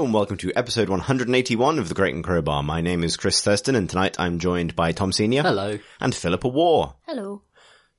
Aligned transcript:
Hello 0.00 0.06
and 0.06 0.14
welcome 0.14 0.38
to 0.38 0.50
episode 0.56 0.88
181 0.88 1.78
of 1.78 1.90
The 1.90 1.94
Crate 1.94 2.14
and 2.14 2.24
Crowbar. 2.24 2.62
My 2.62 2.80
name 2.80 3.04
is 3.04 3.18
Chris 3.18 3.44
Thursten 3.44 3.76
and 3.76 3.86
tonight 3.86 4.18
I'm 4.18 4.38
joined 4.38 4.74
by 4.74 4.92
Tom 4.92 5.12
Senior 5.12 5.42
Hello. 5.42 5.78
and 6.00 6.14
Philippa 6.14 6.48
Warr. 6.48 6.94
Hello. 7.06 7.42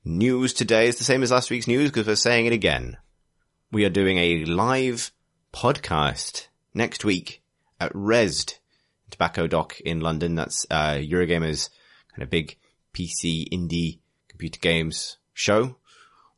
News 0.04 0.52
today 0.52 0.88
is 0.88 0.98
the 0.98 1.04
same 1.04 1.22
as 1.22 1.30
last 1.30 1.48
week's 1.48 1.68
news 1.68 1.92
because 1.92 2.08
we're 2.08 2.16
saying 2.16 2.46
it 2.46 2.52
again. 2.52 2.96
We 3.70 3.84
are 3.84 3.88
doing 3.88 4.18
a 4.18 4.44
live 4.46 5.12
podcast 5.52 6.48
next 6.74 7.04
week 7.04 7.40
at 7.78 7.92
Rezzed 7.92 8.58
Tobacco 9.12 9.46
Dock 9.46 9.78
in 9.82 10.00
London. 10.00 10.34
That's 10.34 10.66
uh, 10.72 10.94
Eurogamer's 10.94 11.70
kind 12.10 12.24
of 12.24 12.30
big 12.30 12.58
PC 12.92 13.48
indie 13.52 14.00
computer 14.26 14.58
games 14.58 15.18
show. 15.34 15.76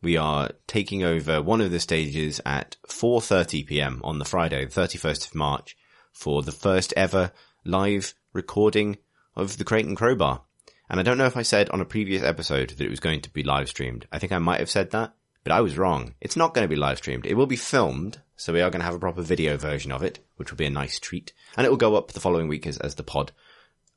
We 0.04 0.18
are 0.18 0.50
taking 0.66 1.02
over 1.02 1.40
one 1.40 1.62
of 1.62 1.70
the 1.70 1.80
stages 1.80 2.38
at 2.44 2.76
4:30 2.86 3.66
p.m. 3.66 4.02
on 4.04 4.18
the 4.18 4.26
Friday, 4.26 4.62
the 4.66 4.80
31st 4.82 5.28
of 5.28 5.34
March, 5.34 5.78
for 6.12 6.42
the 6.42 6.52
first 6.52 6.92
ever 6.94 7.32
live 7.64 8.12
recording 8.34 8.98
of 9.34 9.56
the 9.56 9.64
Crate 9.64 9.86
and 9.86 9.96
Crowbar. 9.96 10.42
And 10.90 11.00
I 11.00 11.04
don't 11.04 11.16
know 11.16 11.24
if 11.24 11.38
I 11.38 11.42
said 11.42 11.70
on 11.70 11.80
a 11.80 11.86
previous 11.86 12.22
episode 12.22 12.68
that 12.68 12.84
it 12.84 12.90
was 12.90 13.00
going 13.00 13.22
to 13.22 13.30
be 13.30 13.42
live 13.42 13.70
streamed. 13.70 14.06
I 14.12 14.18
think 14.18 14.30
I 14.30 14.38
might 14.40 14.60
have 14.60 14.68
said 14.68 14.90
that, 14.90 15.14
but 15.42 15.54
I 15.54 15.62
was 15.62 15.78
wrong. 15.78 16.12
It's 16.20 16.36
not 16.36 16.52
going 16.52 16.66
to 16.66 16.74
be 16.74 16.76
live 16.76 16.98
streamed. 16.98 17.24
It 17.24 17.38
will 17.38 17.46
be 17.46 17.56
filmed, 17.56 18.20
so 18.36 18.52
we 18.52 18.60
are 18.60 18.68
going 18.68 18.80
to 18.80 18.86
have 18.86 18.94
a 18.94 18.98
proper 18.98 19.22
video 19.22 19.56
version 19.56 19.90
of 19.90 20.02
it, 20.02 20.18
which 20.36 20.50
will 20.50 20.58
be 20.58 20.66
a 20.66 20.70
nice 20.70 21.00
treat. 21.00 21.32
And 21.56 21.66
it 21.66 21.70
will 21.70 21.78
go 21.78 21.96
up 21.96 22.12
the 22.12 22.20
following 22.20 22.48
week 22.48 22.66
as, 22.66 22.76
as 22.76 22.96
the 22.96 23.04
pod, 23.04 23.32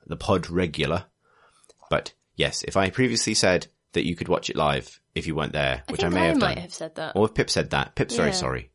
the 0.06 0.16
pod 0.16 0.50
regular. 0.50 1.08
But 1.90 2.14
yes, 2.38 2.64
if 2.64 2.78
I 2.78 2.92
previously 2.92 3.34
said 3.34 3.68
that 3.94 4.06
you 4.06 4.16
could 4.16 4.28
watch 4.28 4.50
it 4.50 4.56
live 4.56 5.00
if 5.16 5.28
you 5.28 5.36
weren't 5.36 5.54
there, 5.54 5.84
I 5.88 5.92
which 5.92 6.04
I 6.04 6.10
may 6.10 6.28
have 6.28 6.38
might 6.38 6.56
done. 6.56 6.64
have 6.64 6.74
said 6.74 6.96
that. 6.96 7.16
Or 7.16 7.26
if 7.26 7.34
Pip 7.34 7.50
said 7.50 7.72
that, 7.72 7.96
Pip's 7.96 8.16
very 8.16 8.30
Yeah. 8.30 8.36
sorry. 8.36 8.72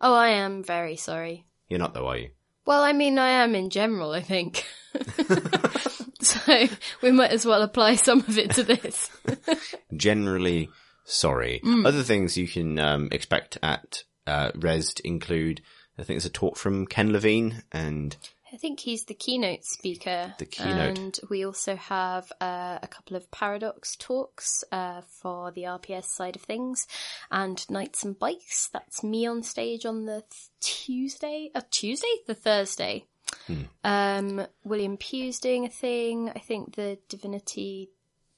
Oh, 0.00 0.14
I 0.14 0.28
am 0.30 0.62
very 0.62 0.96
sorry. 0.96 1.44
You're 1.68 1.78
not 1.78 1.94
though, 1.94 2.06
are 2.08 2.16
you? 2.16 2.30
Well, 2.66 2.82
I 2.82 2.92
mean, 2.92 3.18
I 3.18 3.28
am 3.42 3.54
in 3.54 3.70
general, 3.70 4.12
I 4.12 4.20
think. 4.20 4.66
so 6.20 6.66
we 7.02 7.10
might 7.12 7.30
as 7.30 7.46
well 7.46 7.62
apply 7.62 7.94
some 7.96 8.20
of 8.20 8.36
it 8.38 8.50
to 8.52 8.62
this. 8.62 9.10
generally 9.96 10.68
sorry. 11.04 11.60
Mm. 11.64 11.86
Other 11.86 12.02
things 12.02 12.36
you 12.36 12.46
can 12.48 12.78
um, 12.78 13.08
expect 13.12 13.58
at 13.62 14.02
uh, 14.26 14.50
Rezzed 14.52 15.00
include, 15.00 15.60
I 15.98 16.02
think 16.02 16.16
there's 16.18 16.26
a 16.26 16.30
talk 16.30 16.56
from 16.56 16.86
Ken 16.86 17.12
Levine 17.12 17.62
and 17.72 18.16
I 18.52 18.56
think 18.56 18.80
he's 18.80 19.04
the 19.04 19.14
keynote 19.14 19.64
speaker. 19.64 20.34
The 20.38 20.46
keynote. 20.46 20.98
And 20.98 21.20
we 21.28 21.44
also 21.44 21.76
have 21.76 22.32
uh, 22.40 22.78
a 22.82 22.88
couple 22.88 23.16
of 23.16 23.30
Paradox 23.30 23.96
talks 23.96 24.64
uh, 24.72 25.02
for 25.20 25.50
the 25.50 25.62
RPS 25.62 26.04
side 26.06 26.36
of 26.36 26.42
things. 26.42 26.86
And 27.30 27.68
Knights 27.68 28.04
and 28.04 28.18
Bikes, 28.18 28.68
that's 28.72 29.04
me 29.04 29.26
on 29.26 29.42
stage 29.42 29.84
on 29.84 30.06
the 30.06 30.22
th- 30.30 30.48
Tuesday, 30.60 31.50
uh, 31.54 31.62
Tuesday? 31.70 32.08
The 32.26 32.34
Thursday. 32.34 33.04
Hmm. 33.46 33.62
Um, 33.84 34.46
William 34.64 34.96
Pugh's 34.96 35.40
doing 35.40 35.66
a 35.66 35.70
thing. 35.70 36.30
I 36.34 36.38
think 36.38 36.74
the 36.74 36.98
Divinity 37.08 37.90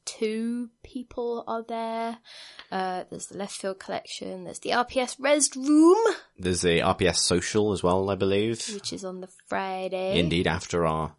2 0.06 0.70
people 0.82 1.44
are 1.46 1.62
there. 1.62 2.18
Uh, 2.72 3.04
there's 3.10 3.26
the 3.26 3.38
Left 3.38 3.52
Field 3.56 3.78
Collection. 3.78 4.44
There's 4.44 4.58
the 4.60 4.70
RPS 4.70 5.18
Rezzed 5.18 5.56
Room, 5.56 6.14
there's 6.38 6.62
the 6.62 6.80
RPS 6.80 7.16
social 7.18 7.72
as 7.72 7.82
well, 7.82 8.08
I 8.10 8.14
believe. 8.14 8.66
which 8.74 8.92
is 8.92 9.04
on 9.04 9.20
the 9.20 9.28
Friday. 9.46 10.18
Indeed, 10.18 10.46
after 10.46 10.86
our 10.86 11.14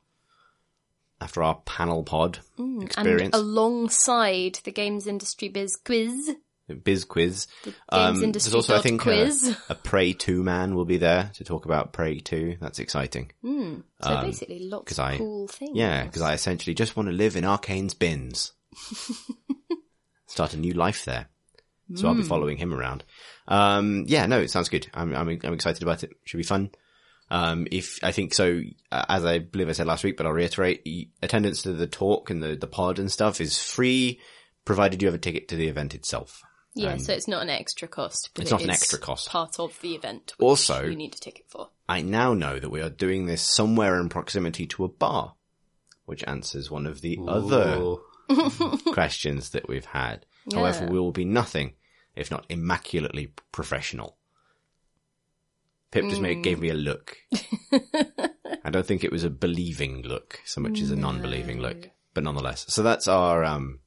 after 1.20 1.44
our 1.44 1.56
panel 1.66 2.04
pod 2.04 2.40
And 2.58 2.82
experience, 2.84 3.36
alongside 3.36 4.60
the 4.64 4.72
games 4.72 5.06
industry 5.06 5.50
biz 5.50 5.76
quiz, 5.76 6.36
biz 6.84 7.06
quiz. 7.06 7.48
games 7.64 7.76
Um, 7.90 8.24
industry 8.24 8.50
there's 8.52 8.56
also, 8.56 8.76
I 8.78 8.82
think, 8.82 9.02
quiz. 9.02 9.56
A, 9.70 9.74
a 9.74 9.76
Prey 9.76 10.14
2 10.14 10.42
man 10.42 10.74
will 10.74 10.86
be 10.86 10.98
there 10.98 11.30
to 11.36 11.44
talk 11.44 11.66
about 11.66 11.94
Prey 11.94 12.20
2. 12.20 12.58
That's 12.60 12.80
exciting. 12.80 13.32
so 13.44 14.22
basically, 14.22 14.60
lots 14.68 14.94
of 14.94 15.00
I- 15.00 15.18
cool 15.18 15.48
things. 15.48 15.78
Yeah, 15.78 16.06
because 16.06 16.22
I 16.24 16.34
essentially 16.34 16.74
just 16.74 16.96
want 16.98 17.08
to 17.10 17.14
live 17.14 17.36
in 17.36 17.44
Arkane's 17.44 17.94
bins. 17.94 18.54
Start 20.28 20.54
a 20.54 20.58
new 20.58 20.74
life 20.74 21.06
there. 21.06 21.28
So 21.96 22.08
I'll 22.08 22.16
be 22.16 22.24
following 22.24 22.56
him 22.56 22.74
around. 22.74 23.04
Um, 23.50 24.06
yeah, 24.08 24.26
no, 24.26 24.40
it 24.40 24.50
sounds 24.50 24.70
good. 24.70 24.88
I'm, 24.94 25.14
I'm, 25.14 25.28
I'm 25.44 25.54
excited 25.54 25.84
about 25.84 26.04
it. 26.06 26.12
Should 26.24 26.38
be 26.38 26.44
fun. 26.44 26.70
Um, 27.30 27.68
if 27.70 28.00
I 28.02 28.14
think 28.14 28.34
so, 28.34 28.62
uh, 28.94 29.06
as 29.10 29.26
I 29.26 29.40
believe 29.40 29.68
I 29.68 29.74
said 29.74 29.88
last 29.88 30.06
week, 30.06 30.16
but 30.16 30.26
I'll 30.26 30.32
reiterate, 30.32 30.88
attendance 31.22 31.64
to 31.64 31.74
the 31.74 31.88
talk 31.88 32.30
and 32.30 32.42
the, 32.42 32.56
the 32.56 32.68
pod 32.68 32.98
and 32.98 33.12
stuff 33.12 33.42
is 33.42 33.58
free, 33.62 34.22
provided 34.64 35.02
you 35.02 35.10
have 35.10 35.16
a 35.16 35.18
ticket 35.18 35.50
to 35.50 35.58
the 35.58 35.68
event 35.68 35.94
itself. 35.94 36.42
yeah. 36.76 36.96
so 36.96 37.12
it's 37.12 37.28
not 37.28 37.42
an 37.42 37.50
extra 37.50 37.90
cost. 37.90 38.30
But 38.36 38.44
It's 38.44 38.52
it 38.52 38.56
not 38.56 38.64
an 38.64 38.70
extra 38.70 38.98
cost. 39.00 39.28
Part 39.28 39.60
of 39.60 39.78
the 39.82 39.94
event. 39.96 40.34
Which 40.38 40.48
Also- 40.48 40.86
you 40.86 40.96
need 40.96 41.16
a 41.16 41.18
ticket 41.20 41.46
for. 41.50 41.72
I 41.90 42.02
now 42.04 42.34
know 42.34 42.58
that 42.58 42.70
we 42.70 42.82
are 42.82 42.90
doing 42.90 43.26
this 43.26 43.42
somewhere 43.42 44.00
in 44.00 44.08
proximity 44.08 44.66
to 44.68 44.86
a 44.86 44.90
bar, 44.90 45.36
which 46.06 46.24
answers 46.26 46.72
one 46.72 46.86
of 46.88 47.02
the 47.02 47.20
other 47.28 47.76
Ooh. 47.80 48.02
questions 48.94 49.50
that 49.52 49.68
we've 49.68 49.86
had. 49.86 50.26
However, 50.54 50.88
we 50.88 51.00
will 51.00 51.12
be 51.12 51.26
nothing 51.26 51.74
if 52.16 52.32
not 52.32 52.46
immaculately 52.50 53.34
professional. 53.52 54.18
Pip 55.92 56.06
just 56.06 56.22
made, 56.22 56.44
gave 56.44 56.60
me 56.60 56.70
a 56.70 56.74
look. 56.74 57.18
I 58.64 58.70
don't 58.70 58.86
think 58.86 59.04
it 59.04 59.12
was 59.12 59.26
a 59.26 59.30
believing 59.30 60.04
look 60.04 60.40
so 60.46 60.62
much 60.62 60.80
as 60.80 60.92
a 60.92 60.96
non-believing 60.96 61.60
look, 61.60 61.90
but 62.14 62.24
nonetheless. 62.24 62.66
So 62.70 62.82
that's 62.82 63.10
our, 63.10 63.44
um, 63.44 63.80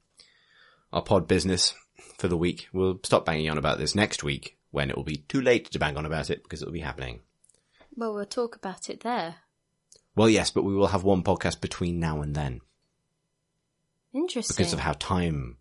our 0.92 1.02
pod 1.02 1.26
business 1.26 1.74
for 2.18 2.28
the 2.28 2.36
week. 2.36 2.68
We'll 2.74 3.00
stop 3.04 3.24
banging 3.24 3.48
on 3.48 3.56
about 3.56 3.78
this 3.78 3.94
next 3.94 4.22
week 4.22 4.58
when 4.70 4.90
it 4.90 4.96
will 4.96 5.04
be 5.04 5.24
too 5.28 5.40
late 5.40 5.70
to 5.70 5.78
bang 5.78 5.96
on 5.96 6.04
about 6.04 6.28
it 6.28 6.42
because 6.42 6.60
it 6.60 6.66
will 6.66 6.72
be 6.72 6.80
happening. 6.80 7.20
Well, 7.96 8.12
we'll 8.12 8.26
talk 8.26 8.54
about 8.54 8.90
it 8.90 9.00
there. 9.00 9.36
Well, 10.14 10.28
yes, 10.28 10.50
but 10.50 10.64
we 10.64 10.74
will 10.74 10.88
have 10.88 11.04
one 11.04 11.22
podcast 11.22 11.60
between 11.60 12.00
now 12.00 12.20
and 12.20 12.34
then 12.34 12.60
Interesting. 14.14 14.54
because 14.56 14.72
of 14.72 14.78
how 14.78 14.92
time, 14.94 15.56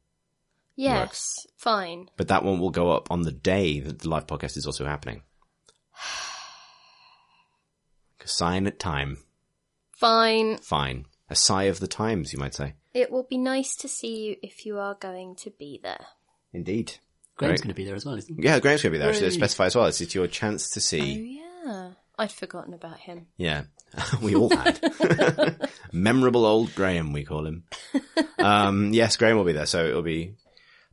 yes, 0.76 1.46
fine. 1.58 2.10
but 2.18 2.28
that 2.28 2.44
one 2.44 2.60
will 2.60 2.70
go 2.70 2.92
up 2.92 3.10
on 3.12 3.24
the 3.24 3.32
day 3.32 3.80
that 3.80 4.00
the 4.00 4.10
live 4.10 4.28
podcast 4.28 4.56
is 4.58 4.66
also 4.66 4.86
happening. 4.86 5.24
A 8.24 8.28
sign 8.28 8.68
at 8.68 8.80
time. 8.80 9.18
Fine. 9.92 10.58
Fine. 10.60 11.06
A 11.30 11.36
sigh 11.36 11.64
of 11.64 11.80
the 11.82 11.88
times, 11.88 12.32
you 12.32 12.40
might 12.40 12.54
say. 12.54 12.76
It 12.94 13.12
will 13.12 13.24
be 13.24 13.38
nice 13.38 13.76
to 13.78 13.88
see 13.90 14.24
you 14.26 14.36
if 14.42 14.66
you 14.66 14.78
are 14.78 14.96
going 14.96 15.36
to 15.38 15.50
be 15.50 15.80
there. 15.84 16.06
Indeed. 16.54 16.94
Graham's 17.36 17.62
Great. 17.62 17.64
going 17.64 17.74
to 17.74 17.76
be 17.76 17.86
there 17.86 17.96
as 17.96 18.06
well, 18.06 18.16
isn't 18.16 18.36
he? 18.36 18.44
Yeah, 18.46 18.60
Graham's 18.60 18.82
going 18.84 18.94
to 18.94 19.00
be 19.00 19.04
there. 19.04 19.14
Should 19.14 19.26
I 19.26 19.30
specify 19.30 19.66
as 19.66 19.76
well? 19.76 19.88
It's, 19.88 20.00
it's 20.00 20.14
your 20.16 20.28
chance 20.28 20.70
to 20.70 20.80
see. 20.80 21.42
Oh 21.66 21.70
yeah, 21.70 21.90
I'd 22.18 22.32
forgotten 22.32 22.74
about 22.74 23.00
him. 23.00 23.28
Yeah. 23.38 23.64
we 24.22 24.36
all 24.36 24.50
had. 24.50 25.70
Memorable 25.92 26.46
old 26.46 26.74
Graham, 26.76 27.14
we 27.14 27.24
call 27.24 27.46
him. 27.46 27.64
Um, 28.40 28.92
yes, 28.92 29.16
Graham 29.16 29.38
will 29.38 29.46
be 29.46 29.54
there. 29.54 29.66
So 29.66 29.86
it'll 29.86 30.02
be 30.02 30.36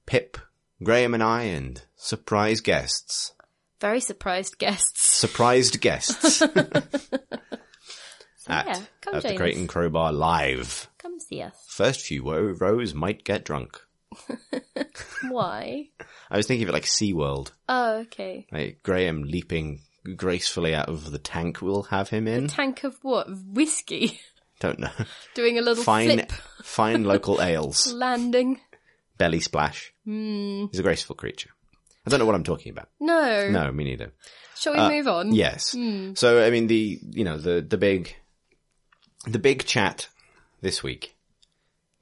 Pip, 0.06 0.38
Graham 0.84 1.14
and 1.14 1.22
I 1.22 1.44
and 1.44 1.82
surprise 1.96 2.60
guests. 2.60 3.32
Very 3.80 3.98
surprised 3.98 4.56
guests. 4.56 5.02
Surprised 5.02 5.80
guests 5.80 6.42
at, 8.50 8.66
yeah, 8.66 8.80
come 9.00 9.14
at 9.14 9.22
the 9.22 9.34
us. 9.34 9.66
Crowbar 9.66 10.12
live. 10.12 10.88
Come 10.98 11.18
see 11.20 11.42
us. 11.42 11.54
First 11.68 12.02
few 12.02 12.22
rows 12.54 12.94
might 12.94 13.24
get 13.24 13.44
drunk. 13.44 13.80
Why? 15.28 15.88
I 16.30 16.36
was 16.36 16.46
thinking 16.46 16.64
of 16.64 16.70
it 16.70 16.72
like 16.72 16.84
SeaWorld. 16.84 17.52
Oh, 17.68 17.98
okay. 18.00 18.46
Like 18.50 18.80
Graham 18.82 19.22
leaping 19.22 19.80
gracefully 20.16 20.74
out 20.74 20.88
of 20.88 21.10
the 21.10 21.18
tank 21.18 21.60
we'll 21.62 21.84
have 21.84 22.08
him 22.10 22.26
in. 22.28 22.48
Tank 22.48 22.84
of 22.84 22.96
what? 23.02 23.26
Whiskey. 23.46 24.20
Don't 24.60 24.78
know. 24.78 24.90
Doing 25.34 25.58
a 25.58 25.62
little 25.62 25.82
Fine, 25.82 26.08
flip 26.10 26.32
fine 26.62 27.04
local 27.04 27.40
ales. 27.42 27.92
landing. 27.92 28.60
Belly 29.18 29.40
splash. 29.40 29.92
Hmm. 30.04 30.66
He's 30.70 30.80
a 30.80 30.82
graceful 30.82 31.16
creature. 31.16 31.50
I 32.06 32.10
don't 32.10 32.18
know 32.18 32.26
what 32.26 32.34
I'm 32.34 32.44
talking 32.44 32.72
about. 32.72 32.88
No. 32.98 33.48
No, 33.50 33.70
me 33.72 33.84
neither. 33.84 34.12
Shall 34.56 34.72
we 34.74 34.78
Uh, 34.78 34.88
move 34.90 35.08
on? 35.08 35.34
Yes. 35.34 35.76
So, 36.14 36.42
I 36.44 36.50
mean, 36.50 36.66
the, 36.66 36.98
you 37.10 37.24
know, 37.24 37.36
the, 37.38 37.60
the 37.60 37.76
big, 37.78 38.14
the 39.26 39.38
big 39.38 39.64
chat 39.66 40.08
this 40.62 40.82
week, 40.82 41.14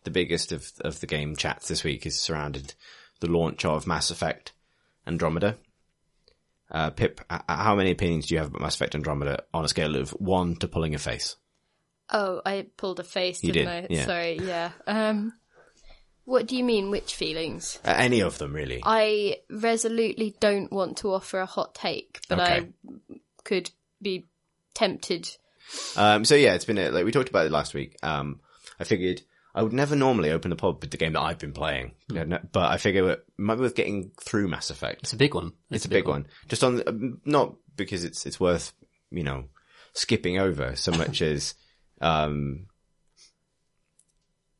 the 0.04 0.10
biggest 0.10 0.52
of, 0.52 0.70
of 0.80 1.00
the 1.00 1.06
game 1.06 1.34
chats 1.36 1.68
this 1.68 1.82
week 1.84 2.06
is 2.06 2.18
surrounded 2.18 2.74
the 3.20 3.28
launch 3.30 3.64
of 3.64 3.86
Mass 3.86 4.10
Effect 4.10 4.52
Andromeda. 5.06 5.56
Uh, 6.70 6.90
Pip, 6.90 7.20
how 7.48 7.74
many 7.74 7.90
opinions 7.90 8.26
do 8.26 8.34
you 8.34 8.38
have 8.38 8.48
about 8.48 8.60
Mass 8.60 8.74
Effect 8.74 8.94
Andromeda 8.94 9.44
on 9.54 9.64
a 9.64 9.68
scale 9.68 9.96
of 9.96 10.10
one 10.10 10.56
to 10.56 10.68
pulling 10.68 10.94
a 10.94 10.98
face? 10.98 11.36
Oh, 12.10 12.40
I 12.44 12.66
pulled 12.76 13.00
a 13.00 13.04
face, 13.04 13.42
You 13.42 13.52
didn't 13.52 13.72
did, 13.82 13.90
I? 13.90 13.94
yeah. 13.94 14.04
Sorry, 14.06 14.38
yeah. 14.42 14.70
Um, 14.86 15.32
what 16.24 16.46
do 16.46 16.56
you 16.56 16.64
mean, 16.64 16.90
which 16.90 17.14
feelings? 17.14 17.78
Uh, 17.84 17.94
any 17.96 18.20
of 18.20 18.36
them, 18.38 18.52
really. 18.52 18.82
I 18.84 19.38
resolutely 19.50 20.34
don't 20.40 20.70
want 20.72 20.98
to 20.98 21.12
offer 21.12 21.40
a 21.40 21.46
hot 21.46 21.74
take, 21.74 22.20
but 22.28 22.40
Okay. 22.40 22.68
I 23.10 23.18
could 23.44 23.70
be 24.02 24.26
tempted. 24.74 25.28
Um, 25.96 26.24
so 26.24 26.34
yeah, 26.34 26.54
it's 26.54 26.64
been 26.66 26.78
a, 26.78 26.90
like 26.90 27.04
we 27.04 27.12
talked 27.12 27.28
about 27.30 27.46
it 27.46 27.52
last 27.52 27.72
week. 27.74 27.96
Um, 28.02 28.40
I 28.78 28.84
figured 28.84 29.22
I 29.58 29.62
would 29.62 29.72
never 29.72 29.96
normally 29.96 30.30
open 30.30 30.50
the 30.50 30.56
pod 30.56 30.80
with 30.80 30.92
the 30.92 30.96
game 30.96 31.14
that 31.14 31.20
I've 31.20 31.40
been 31.40 31.52
playing, 31.52 31.90
know, 32.08 32.38
but 32.52 32.70
I 32.70 32.76
figure 32.76 33.10
it 33.10 33.24
might 33.36 33.56
be 33.56 33.62
worth 33.62 33.74
getting 33.74 34.12
through 34.20 34.46
Mass 34.46 34.70
Effect. 34.70 35.02
It's 35.02 35.12
a 35.12 35.16
big 35.16 35.34
one. 35.34 35.52
It's 35.68 35.84
a 35.84 35.88
big 35.88 36.06
one. 36.06 36.28
Just 36.46 36.62
on, 36.62 36.80
um, 36.86 37.20
not 37.24 37.56
because 37.74 38.04
it's, 38.04 38.24
it's 38.24 38.38
worth, 38.38 38.72
you 39.10 39.24
know, 39.24 39.46
skipping 39.94 40.38
over 40.38 40.76
so 40.76 40.92
much 40.96 41.22
as, 41.22 41.54
um, 42.00 42.66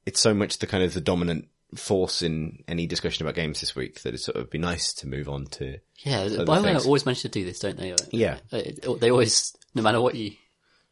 it's 0.04 0.18
so 0.18 0.34
much 0.34 0.58
the 0.58 0.66
kind 0.66 0.82
of 0.82 0.94
the 0.94 1.00
dominant 1.00 1.46
force 1.76 2.22
in 2.22 2.64
any 2.66 2.88
discussion 2.88 3.24
about 3.24 3.36
games 3.36 3.60
this 3.60 3.76
week 3.76 4.02
that 4.02 4.14
it 4.14 4.18
sort 4.18 4.36
of 4.36 4.50
be 4.50 4.58
nice 4.58 4.92
to 4.94 5.06
move 5.06 5.28
on 5.28 5.44
to. 5.46 5.78
Yeah, 5.98 6.26
BioWare 6.26 6.84
always 6.84 7.06
manage 7.06 7.22
to 7.22 7.28
do 7.28 7.44
this, 7.44 7.60
don't 7.60 7.76
they? 7.78 7.94
Yeah. 8.10 8.38
Uh, 8.50 8.94
They 8.98 9.12
always, 9.12 9.56
no 9.76 9.82
matter 9.82 10.00
what 10.00 10.16
you, 10.16 10.32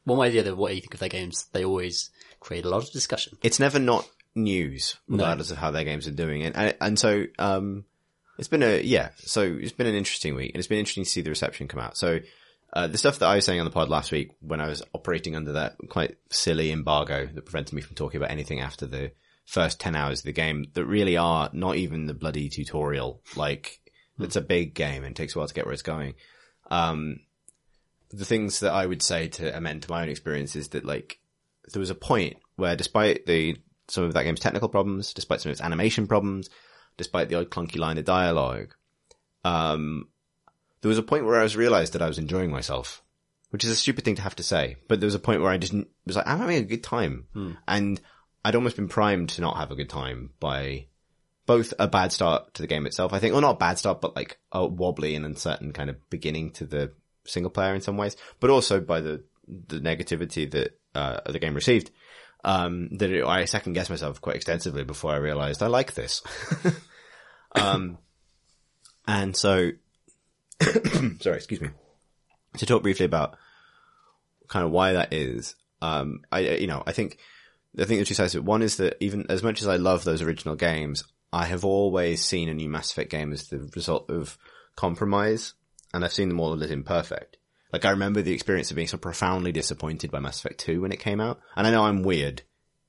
one 0.04 0.16
way 0.16 0.28
or 0.28 0.30
the 0.30 0.38
other, 0.38 0.54
what 0.54 0.72
you 0.76 0.80
think 0.80 0.94
of 0.94 1.00
their 1.00 1.08
games, 1.08 1.46
they 1.50 1.64
always 1.64 2.10
create 2.40 2.64
a 2.64 2.68
lot 2.68 2.82
of 2.82 2.92
discussion. 2.92 3.38
It's 3.42 3.60
never 3.60 3.78
not 3.78 4.08
news, 4.34 4.96
regardless 5.08 5.50
of 5.50 5.56
how 5.58 5.70
their 5.70 5.84
games 5.84 6.06
are 6.06 6.12
doing. 6.12 6.42
And, 6.42 6.56
and, 6.56 6.74
and 6.80 6.98
so, 6.98 7.24
um, 7.38 7.84
it's 8.38 8.48
been 8.48 8.62
a, 8.62 8.82
yeah, 8.82 9.10
so 9.18 9.42
it's 9.42 9.72
been 9.72 9.86
an 9.86 9.94
interesting 9.94 10.34
week 10.34 10.50
and 10.52 10.58
it's 10.58 10.68
been 10.68 10.78
interesting 10.78 11.04
to 11.04 11.10
see 11.10 11.22
the 11.22 11.30
reception 11.30 11.68
come 11.68 11.80
out. 11.80 11.96
So, 11.96 12.20
uh, 12.72 12.86
the 12.86 12.98
stuff 12.98 13.20
that 13.20 13.26
I 13.26 13.36
was 13.36 13.44
saying 13.44 13.60
on 13.60 13.64
the 13.64 13.70
pod 13.70 13.88
last 13.88 14.12
week 14.12 14.32
when 14.40 14.60
I 14.60 14.68
was 14.68 14.82
operating 14.92 15.34
under 15.34 15.52
that 15.52 15.76
quite 15.88 16.16
silly 16.30 16.70
embargo 16.70 17.26
that 17.26 17.46
prevented 17.46 17.72
me 17.72 17.80
from 17.80 17.96
talking 17.96 18.18
about 18.18 18.30
anything 18.30 18.60
after 18.60 18.86
the 18.86 19.12
first 19.46 19.80
10 19.80 19.94
hours 19.94 20.20
of 20.20 20.24
the 20.26 20.32
game 20.32 20.66
that 20.74 20.84
really 20.84 21.16
are 21.16 21.48
not 21.52 21.76
even 21.76 22.06
the 22.06 22.14
bloody 22.14 22.48
tutorial. 22.50 23.22
Like, 23.36 23.80
it's 24.18 24.36
a 24.36 24.42
big 24.42 24.74
game 24.74 25.04
and 25.04 25.12
it 25.12 25.16
takes 25.16 25.34
a 25.34 25.38
while 25.38 25.48
to 25.48 25.54
get 25.54 25.64
where 25.64 25.72
it's 25.72 25.82
going. 25.82 26.14
Um, 26.70 27.20
the 28.10 28.24
things 28.24 28.60
that 28.60 28.72
I 28.72 28.84
would 28.84 29.02
say 29.02 29.28
to 29.28 29.56
amend 29.56 29.82
to 29.84 29.90
my 29.90 30.02
own 30.02 30.08
experience 30.08 30.56
is 30.56 30.68
that 30.70 30.84
like, 30.84 31.18
there 31.72 31.80
was 31.80 31.90
a 31.90 31.94
point 31.94 32.36
where 32.56 32.76
despite 32.76 33.26
the, 33.26 33.56
some 33.88 34.04
of 34.04 34.14
that 34.14 34.24
game's 34.24 34.40
technical 34.40 34.68
problems, 34.68 35.12
despite 35.14 35.40
some 35.40 35.50
of 35.50 35.54
its 35.54 35.60
animation 35.60 36.06
problems, 36.06 36.48
despite 36.96 37.28
the 37.28 37.36
odd 37.36 37.50
clunky 37.50 37.78
line 37.78 37.98
of 37.98 38.04
dialogue, 38.04 38.74
um, 39.44 40.08
there 40.80 40.88
was 40.88 40.98
a 40.98 41.02
point 41.02 41.24
where 41.24 41.40
I 41.40 41.42
was 41.42 41.56
realized 41.56 41.92
that 41.92 42.02
I 42.02 42.08
was 42.08 42.18
enjoying 42.18 42.50
myself, 42.50 43.02
which 43.50 43.64
is 43.64 43.70
a 43.70 43.76
stupid 43.76 44.04
thing 44.04 44.16
to 44.16 44.22
have 44.22 44.36
to 44.36 44.42
say, 44.42 44.76
but 44.88 45.00
there 45.00 45.06
was 45.06 45.14
a 45.14 45.20
point 45.20 45.42
where 45.42 45.50
I 45.50 45.58
just 45.58 45.72
was 45.72 46.16
like, 46.16 46.26
I'm 46.26 46.38
having 46.38 46.58
a 46.58 46.62
good 46.62 46.82
time. 46.84 47.26
And 47.66 48.00
I'd 48.44 48.54
almost 48.54 48.76
been 48.76 48.88
primed 48.88 49.30
to 49.30 49.40
not 49.40 49.56
have 49.56 49.70
a 49.70 49.76
good 49.76 49.90
time 49.90 50.30
by 50.38 50.86
both 51.46 51.72
a 51.78 51.88
bad 51.88 52.12
start 52.12 52.54
to 52.54 52.62
the 52.62 52.68
game 52.68 52.86
itself, 52.86 53.12
I 53.12 53.18
think, 53.18 53.34
or 53.34 53.40
not 53.40 53.56
a 53.56 53.58
bad 53.58 53.78
start, 53.78 54.00
but 54.00 54.16
like 54.16 54.38
a 54.52 54.66
wobbly 54.66 55.14
and 55.14 55.24
uncertain 55.24 55.72
kind 55.72 55.90
of 55.90 55.96
beginning 56.10 56.52
to 56.52 56.66
the 56.66 56.92
single 57.24 57.50
player 57.50 57.74
in 57.74 57.80
some 57.80 57.96
ways, 57.96 58.16
but 58.40 58.50
also 58.50 58.80
by 58.80 59.00
the, 59.00 59.24
the 59.46 59.78
negativity 59.78 60.50
that, 60.50 60.78
uh, 60.96 61.20
the 61.26 61.38
game 61.38 61.54
received. 61.54 61.90
Um, 62.44 62.90
that 62.98 63.10
it, 63.10 63.24
I 63.24 63.44
second 63.46 63.72
guessed 63.72 63.90
myself 63.90 64.20
quite 64.20 64.36
extensively 64.36 64.84
before 64.84 65.12
I 65.12 65.16
realized 65.16 65.62
I 65.62 65.66
like 65.66 65.94
this. 65.94 66.22
um, 67.52 67.98
and 69.08 69.36
so, 69.36 69.72
sorry, 71.20 71.36
excuse 71.36 71.60
me. 71.60 71.70
To 72.58 72.66
talk 72.66 72.82
briefly 72.82 73.06
about 73.06 73.36
kind 74.48 74.64
of 74.64 74.70
why 74.70 74.92
that 74.92 75.12
is, 75.12 75.56
um, 75.82 76.20
I, 76.30 76.40
you 76.40 76.66
know, 76.66 76.82
I 76.86 76.92
think, 76.92 77.18
I 77.76 77.84
think 77.84 77.98
there's 77.98 78.08
two 78.08 78.14
sides 78.14 78.32
to 78.32 78.38
it. 78.38 78.44
One 78.44 78.62
is 78.62 78.76
that 78.76 78.96
even 79.00 79.26
as 79.28 79.42
much 79.42 79.60
as 79.60 79.68
I 79.68 79.76
love 79.76 80.04
those 80.04 80.22
original 80.22 80.56
games, 80.56 81.04
I 81.32 81.46
have 81.46 81.64
always 81.64 82.24
seen 82.24 82.48
a 82.48 82.54
new 82.54 82.68
Mass 82.68 82.92
Effect 82.92 83.10
game 83.10 83.32
as 83.32 83.48
the 83.48 83.70
result 83.74 84.08
of 84.08 84.38
compromise, 84.76 85.54
and 85.92 86.04
I've 86.04 86.12
seen 86.12 86.28
them 86.28 86.40
all 86.40 86.62
as 86.62 86.70
imperfect. 86.70 87.36
Like 87.72 87.84
I 87.84 87.90
remember 87.90 88.22
the 88.22 88.32
experience 88.32 88.70
of 88.70 88.76
being 88.76 88.88
so 88.88 88.98
profoundly 88.98 89.52
disappointed 89.52 90.10
by 90.10 90.20
Mass 90.20 90.38
Effect 90.38 90.60
2 90.60 90.80
when 90.80 90.92
it 90.92 91.00
came 91.00 91.20
out, 91.20 91.40
and 91.56 91.66
I 91.66 91.70
know 91.70 91.84
I'm 91.84 92.02
weird 92.02 92.42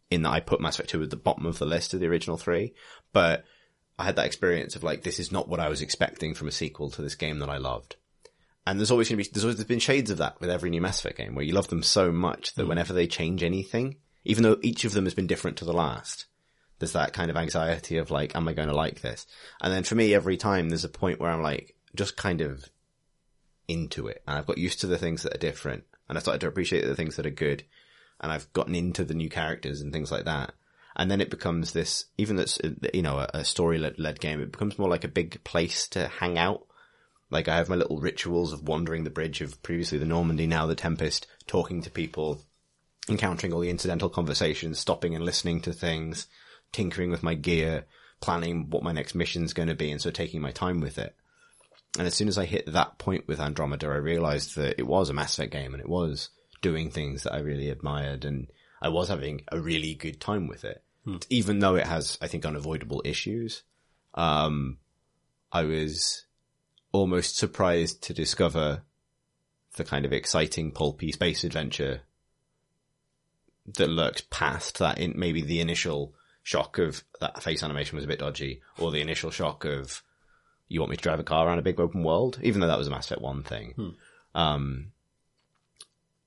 in 0.10 0.22
that 0.22 0.32
I 0.32 0.40
put 0.40 0.62
Mass 0.62 0.76
Effect 0.76 0.90
2 0.90 1.04
at 1.04 1.10
the 1.10 1.16
bottom 1.16 1.46
of 1.46 1.60
the 1.60 1.66
list 1.66 1.94
of 1.94 2.00
the 2.00 2.08
original 2.08 2.38
three, 2.38 2.74
but 3.12 3.44
I 4.00 4.06
had 4.06 4.16
that 4.18 4.26
experience 4.26 4.76
of 4.76 4.84
like, 4.84 5.04
this 5.04 5.20
is 5.20 5.32
not 5.32 5.50
what 5.50 5.60
I 5.60 5.70
was 5.70 5.82
expecting 5.82 6.34
from 6.34 6.48
a 6.48 6.52
sequel 6.52 6.90
to 6.92 7.02
this 7.02 7.16
game 7.16 7.40
that 7.40 7.50
I 7.50 7.58
loved. 7.58 7.96
And 8.66 8.80
there's 8.80 8.92
always 8.92 9.10
going 9.10 9.18
to 9.18 9.24
be, 9.24 9.34
there's 9.34 9.44
always 9.44 9.58
there's 9.58 9.68
been 9.68 9.80
shades 9.80 10.12
of 10.12 10.18
that 10.20 10.40
with 10.40 10.50
every 10.50 10.70
new 10.70 10.82
Mass 10.82 11.00
Effect 11.00 11.18
game 11.18 11.36
where 11.36 11.46
you 11.46 11.54
love 11.54 11.70
them 11.70 11.84
so 11.84 12.12
much 12.12 12.54
that 12.56 12.64
mm. 12.64 12.70
whenever 12.70 12.94
they 12.94 13.08
change 13.08 13.42
anything, 13.42 13.96
even 14.24 14.44
though 14.44 14.58
each 14.62 14.84
of 14.86 14.94
them 14.94 15.06
has 15.06 15.14
been 15.14 15.28
different 15.28 15.58
to 15.58 15.66
the 15.66 15.74
last, 15.74 16.26
there's 16.80 16.94
that 16.94 17.14
kind 17.14 17.32
of 17.32 17.38
anxiety 17.38 17.98
of 17.98 18.12
like, 18.12 18.36
am 18.36 18.48
I 18.48 18.54
going 18.54 18.68
to 18.68 18.76
like 18.76 19.02
this? 19.02 19.26
And 19.62 19.74
then 19.74 19.84
for 19.84 19.96
me, 19.96 20.14
every 20.14 20.38
time 20.38 20.70
there's 20.70 20.84
a 20.84 20.90
point 20.90 21.20
where 21.20 21.32
I'm 21.32 21.42
like, 21.42 21.76
just 21.96 22.18
kind 22.18 22.42
of 22.42 22.66
into 23.68 24.08
it. 24.08 24.24
And 24.28 24.38
I've 24.38 24.46
got 24.46 24.58
used 24.58 24.82
to 24.82 24.88
the 24.88 24.98
things 24.98 25.24
that 25.24 25.36
are 25.36 25.40
different 25.40 25.84
and 26.10 26.18
I 26.18 26.22
started 26.22 26.42
to 26.42 26.48
appreciate 26.48 26.86
the 26.86 26.96
things 26.96 27.16
that 27.16 27.26
are 27.26 27.32
good. 27.32 27.64
And 28.20 28.32
I've 28.32 28.52
gotten 28.54 28.76
into 28.76 29.04
the 29.04 29.14
new 29.14 29.30
characters 29.30 29.82
and 29.82 29.94
things 29.94 30.12
like 30.12 30.26
that. 30.26 30.54
And 30.96 31.12
then 31.12 31.22
it 31.22 31.30
becomes 31.30 31.74
this, 31.74 32.06
even 32.18 32.38
that's, 32.38 32.60
you 32.94 33.04
know, 33.04 33.20
a, 33.20 33.30
a 33.36 33.46
story 33.46 33.78
led 33.78 34.20
game, 34.20 34.42
it 34.42 34.52
becomes 34.52 34.80
more 34.80 34.90
like 34.90 35.04
a 35.04 35.10
big 35.10 35.44
place 35.44 35.88
to 35.90 36.08
hang 36.08 36.40
out. 36.40 36.66
Like 37.30 37.48
I 37.48 37.58
have 37.58 37.70
my 37.70 37.76
little 37.76 38.00
rituals 38.00 38.54
of 38.54 38.68
wandering 38.68 39.04
the 39.04 39.12
bridge 39.12 39.42
of 39.42 39.62
previously 39.62 40.00
the 40.00 40.06
Normandy, 40.06 40.48
now 40.48 40.66
the 40.66 40.76
Tempest, 40.76 41.28
talking 41.46 41.82
to 41.82 41.92
people, 41.92 42.42
encountering 43.10 43.54
all 43.54 43.60
the 43.60 43.70
incidental 43.70 44.10
conversations, 44.10 44.80
stopping 44.80 45.14
and 45.14 45.24
listening 45.24 45.62
to 45.62 45.74
things, 45.74 46.28
tinkering 46.72 47.12
with 47.12 47.22
my 47.22 47.36
gear, 47.36 47.86
planning 48.22 48.70
what 48.70 48.82
my 48.82 48.94
next 48.94 49.14
mission's 49.14 49.54
going 49.54 49.68
to 49.68 49.76
be, 49.76 49.92
and 49.92 50.02
so 50.02 50.10
taking 50.10 50.42
my 50.42 50.52
time 50.52 50.80
with 50.80 50.98
it. 50.98 51.16
And 51.98 52.06
as 52.06 52.14
soon 52.14 52.28
as 52.28 52.38
I 52.38 52.46
hit 52.46 52.72
that 52.72 52.98
point 52.98 53.28
with 53.28 53.40
Andromeda, 53.40 53.88
I 53.88 53.96
realized 53.96 54.56
that 54.56 54.80
it 54.80 54.86
was 54.88 55.10
a 55.10 55.14
Mass 55.14 55.38
Effect 55.38 55.52
game 55.52 55.74
and 55.74 55.82
it 55.82 55.90
was 55.90 56.30
doing 56.62 56.92
things 56.92 57.24
that 57.24 57.34
I 57.34 57.40
really 57.40 57.70
admired 57.70 58.26
and 58.26 58.48
I 58.82 58.90
was 58.90 59.10
having 59.10 59.42
a 59.52 59.60
really 59.60 59.96
good 59.96 60.22
time 60.22 60.48
with 60.48 60.64
it. 60.64 60.84
Even 61.30 61.60
though 61.60 61.76
it 61.76 61.88
has, 61.88 62.18
I 62.22 62.28
think, 62.28 62.46
unavoidable 62.46 63.02
issues. 63.06 63.64
Um, 64.14 64.78
I 65.52 65.64
was 65.64 66.26
almost 66.92 67.38
surprised 67.38 68.04
to 68.04 68.14
discover 68.14 68.84
the 69.76 69.84
kind 69.84 70.06
of 70.06 70.14
exciting 70.14 70.72
pulpy 70.72 71.12
space 71.12 71.44
adventure 71.44 72.02
that 73.76 73.90
lurks 73.90 74.24
past 74.30 74.80
that 74.80 74.98
in 74.98 75.14
maybe 75.16 75.42
the 75.42 75.62
initial 75.62 76.14
shock 76.44 76.78
of 76.78 77.04
that 77.20 77.42
face 77.44 77.64
animation 77.64 77.96
was 77.96 78.06
a 78.06 78.08
bit 78.08 78.20
dodgy 78.20 78.62
or 78.78 78.92
the 78.92 79.02
initial 79.02 79.32
shock 79.32 79.66
of 79.66 80.02
you 80.68 80.80
want 80.80 80.92
me 80.92 80.98
to 80.98 81.04
drive 81.04 81.20
a 81.20 81.24
car 81.24 81.48
around 81.48 81.60
a 81.60 81.64
big 81.64 81.80
open 81.80 82.04
world, 82.04 82.40
even 82.42 82.62
though 82.62 82.68
that 82.68 82.78
was 82.78 82.88
a 82.88 82.92
Mass 82.92 83.06
Effect 83.06 83.22
1 83.22 83.44
thing. 83.44 83.96
Um, 84.36 84.92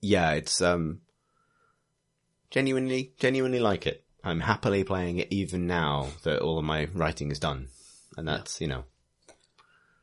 yeah, 0.01 0.33
it's, 0.33 0.61
um, 0.63 1.01
genuinely, 2.51 3.13
genuinely 3.19 3.61
like 3.61 3.87
it. 3.87 4.05
I'm 4.25 4.41
happily 4.41 4.85
playing 4.85 5.19
it 5.19 5.29
even 5.31 5.67
now 5.67 6.09
that 6.25 6.41
all 6.41 6.59
of 6.59 6.65
my 6.65 6.89
writing 6.93 7.31
is 7.31 7.39
done. 7.39 7.69
And 8.17 8.27
that's, 8.27 8.61
you 8.61 8.67
know, 8.67 8.85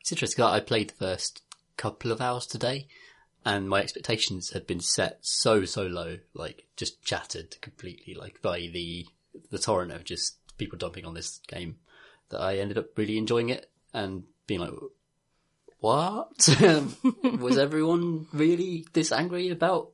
It's 0.01 0.11
interesting. 0.11 0.45
I 0.45 0.59
played 0.61 0.89
the 0.91 0.95
first 0.95 1.41
couple 1.75 2.11
of 2.11 2.21
hours 2.21 2.47
today, 2.47 2.87
and 3.45 3.67
my 3.67 3.81
expectations 3.81 4.51
had 4.51 4.65
been 4.65 4.79
set 4.79 5.19
so 5.21 5.65
so 5.65 5.83
low, 5.83 6.19
like 6.33 6.65
just 6.77 7.05
shattered 7.05 7.59
completely, 7.61 8.13
like 8.13 8.41
by 8.41 8.59
the 8.59 9.05
the 9.51 9.59
torrent 9.59 9.91
of 9.91 10.05
just 10.05 10.37
people 10.57 10.77
dumping 10.77 11.05
on 11.05 11.13
this 11.13 11.39
game, 11.47 11.77
that 12.29 12.39
I 12.39 12.57
ended 12.57 12.77
up 12.77 12.97
really 12.97 13.17
enjoying 13.17 13.49
it 13.49 13.69
and 13.97 14.23
being 14.47 14.59
like, 14.61 14.71
"What 15.79 16.47
was 17.39 17.57
everyone 17.57 18.27
really 18.33 18.85
this 18.93 19.11
angry 19.11 19.49
about?" 19.49 19.91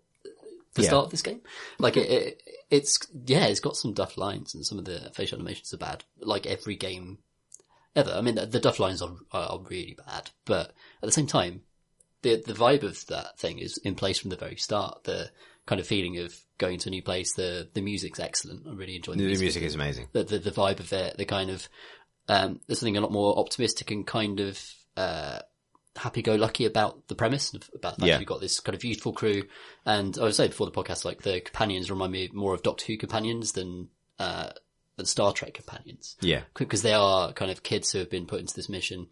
The 0.75 0.81
Yeah. 0.81 0.87
start 0.87 1.05
of 1.05 1.11
this 1.11 1.21
game, 1.21 1.41
like 1.77 1.97
it, 1.97 2.09
it, 2.09 2.41
it's 2.71 2.97
yeah, 3.27 3.45
it's 3.45 3.59
got 3.59 3.75
some 3.77 3.93
duff 3.93 4.17
lines 4.17 4.55
and 4.55 4.65
some 4.65 4.79
of 4.79 4.85
the 4.85 5.11
facial 5.13 5.37
animations 5.37 5.71
are 5.71 5.77
bad. 5.77 6.03
Like 6.19 6.47
every 6.47 6.75
game 6.75 7.19
ever. 7.95 8.09
I 8.11 8.21
mean, 8.21 8.33
the, 8.33 8.47
the 8.47 8.59
duff 8.59 8.79
lines 8.79 8.99
are, 9.03 9.13
are 9.31 9.59
really 9.69 9.95
bad, 10.07 10.31
but 10.45 10.69
at 10.69 11.03
the 11.05 11.11
same 11.11 11.27
time, 11.27 11.61
the 12.23 12.37
the 12.43 12.53
vibe 12.53 12.81
of 12.81 13.05
that 13.05 13.37
thing 13.37 13.59
is 13.59 13.77
in 13.83 13.93
place 13.93 14.17
from 14.17 14.31
the 14.31 14.35
very 14.35 14.55
start. 14.55 15.03
The 15.03 15.29
kind 15.67 15.79
of 15.79 15.85
feeling 15.85 16.17
of 16.17 16.35
going 16.57 16.79
to 16.79 16.89
a 16.89 16.91
new 16.91 17.03
place. 17.03 17.33
The 17.35 17.69
the 17.75 17.81
music's 17.81 18.19
excellent. 18.19 18.65
I 18.67 18.73
really 18.73 18.95
enjoy 18.95 19.11
the, 19.11 19.19
the 19.19 19.25
music. 19.27 19.41
music 19.43 19.63
is 19.63 19.75
amazing. 19.75 20.07
The, 20.13 20.23
the 20.23 20.39
the 20.39 20.51
vibe 20.51 20.79
of 20.79 20.91
it. 20.91 21.17
The 21.17 21.25
kind 21.25 21.51
of 21.51 21.69
um, 22.27 22.59
there's 22.67 22.79
something 22.79 22.97
a 22.97 23.01
lot 23.01 23.11
more 23.11 23.37
optimistic 23.37 23.91
and 23.91 24.05
kind 24.07 24.39
of 24.39 24.59
uh, 24.97 25.39
happy-go-lucky 25.95 26.65
about 26.65 27.07
the 27.07 27.15
premise 27.15 27.53
about 27.53 27.71
the 27.73 27.79
fact 27.81 27.99
Yeah. 27.99 28.13
that 28.15 28.19
you've 28.21 28.27
got 28.27 28.41
this 28.41 28.59
kind 28.59 28.75
of 28.75 28.83
youthful 28.83 29.13
crew. 29.13 29.43
And 29.85 30.17
I 30.17 30.23
was 30.23 30.37
saying 30.37 30.49
before 30.51 30.65
the 30.69 30.71
podcast, 30.83 31.05
like 31.05 31.21
the 31.21 31.41
companions 31.41 31.89
remind 31.91 32.11
me 32.11 32.29
more 32.33 32.53
of 32.53 32.63
Doctor 32.63 32.85
Who 32.85 32.97
companions 32.97 33.51
than 33.53 33.89
uh, 34.19 34.49
than 34.95 35.05
Star 35.05 35.33
Trek 35.33 35.53
companions 35.55 36.15
Yeah. 36.21 36.41
because 36.55 36.81
they 36.83 36.93
are 36.93 37.33
kind 37.33 37.49
of 37.51 37.63
kids 37.63 37.91
who 37.91 37.99
have 37.99 38.09
been 38.11 38.25
put 38.27 38.39
into 38.41 38.55
this 38.55 38.69
mission 38.69 39.07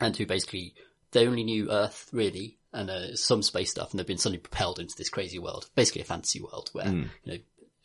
and 0.00 0.16
who 0.16 0.24
basically 0.24 0.74
they 1.10 1.26
only 1.26 1.42
knew 1.44 1.70
Earth 1.70 2.08
really 2.12 2.58
and 2.72 2.88
uh, 2.88 3.16
some 3.16 3.42
space 3.42 3.72
stuff, 3.72 3.90
and 3.90 3.98
they've 3.98 4.06
been 4.06 4.18
suddenly 4.18 4.38
propelled 4.38 4.78
into 4.78 4.94
this 4.96 5.08
crazy 5.08 5.40
world, 5.40 5.68
basically 5.74 6.00
a 6.02 6.04
fantasy 6.04 6.40
world 6.40 6.70
where 6.72 6.86
you 6.88 7.08
know 7.26 7.36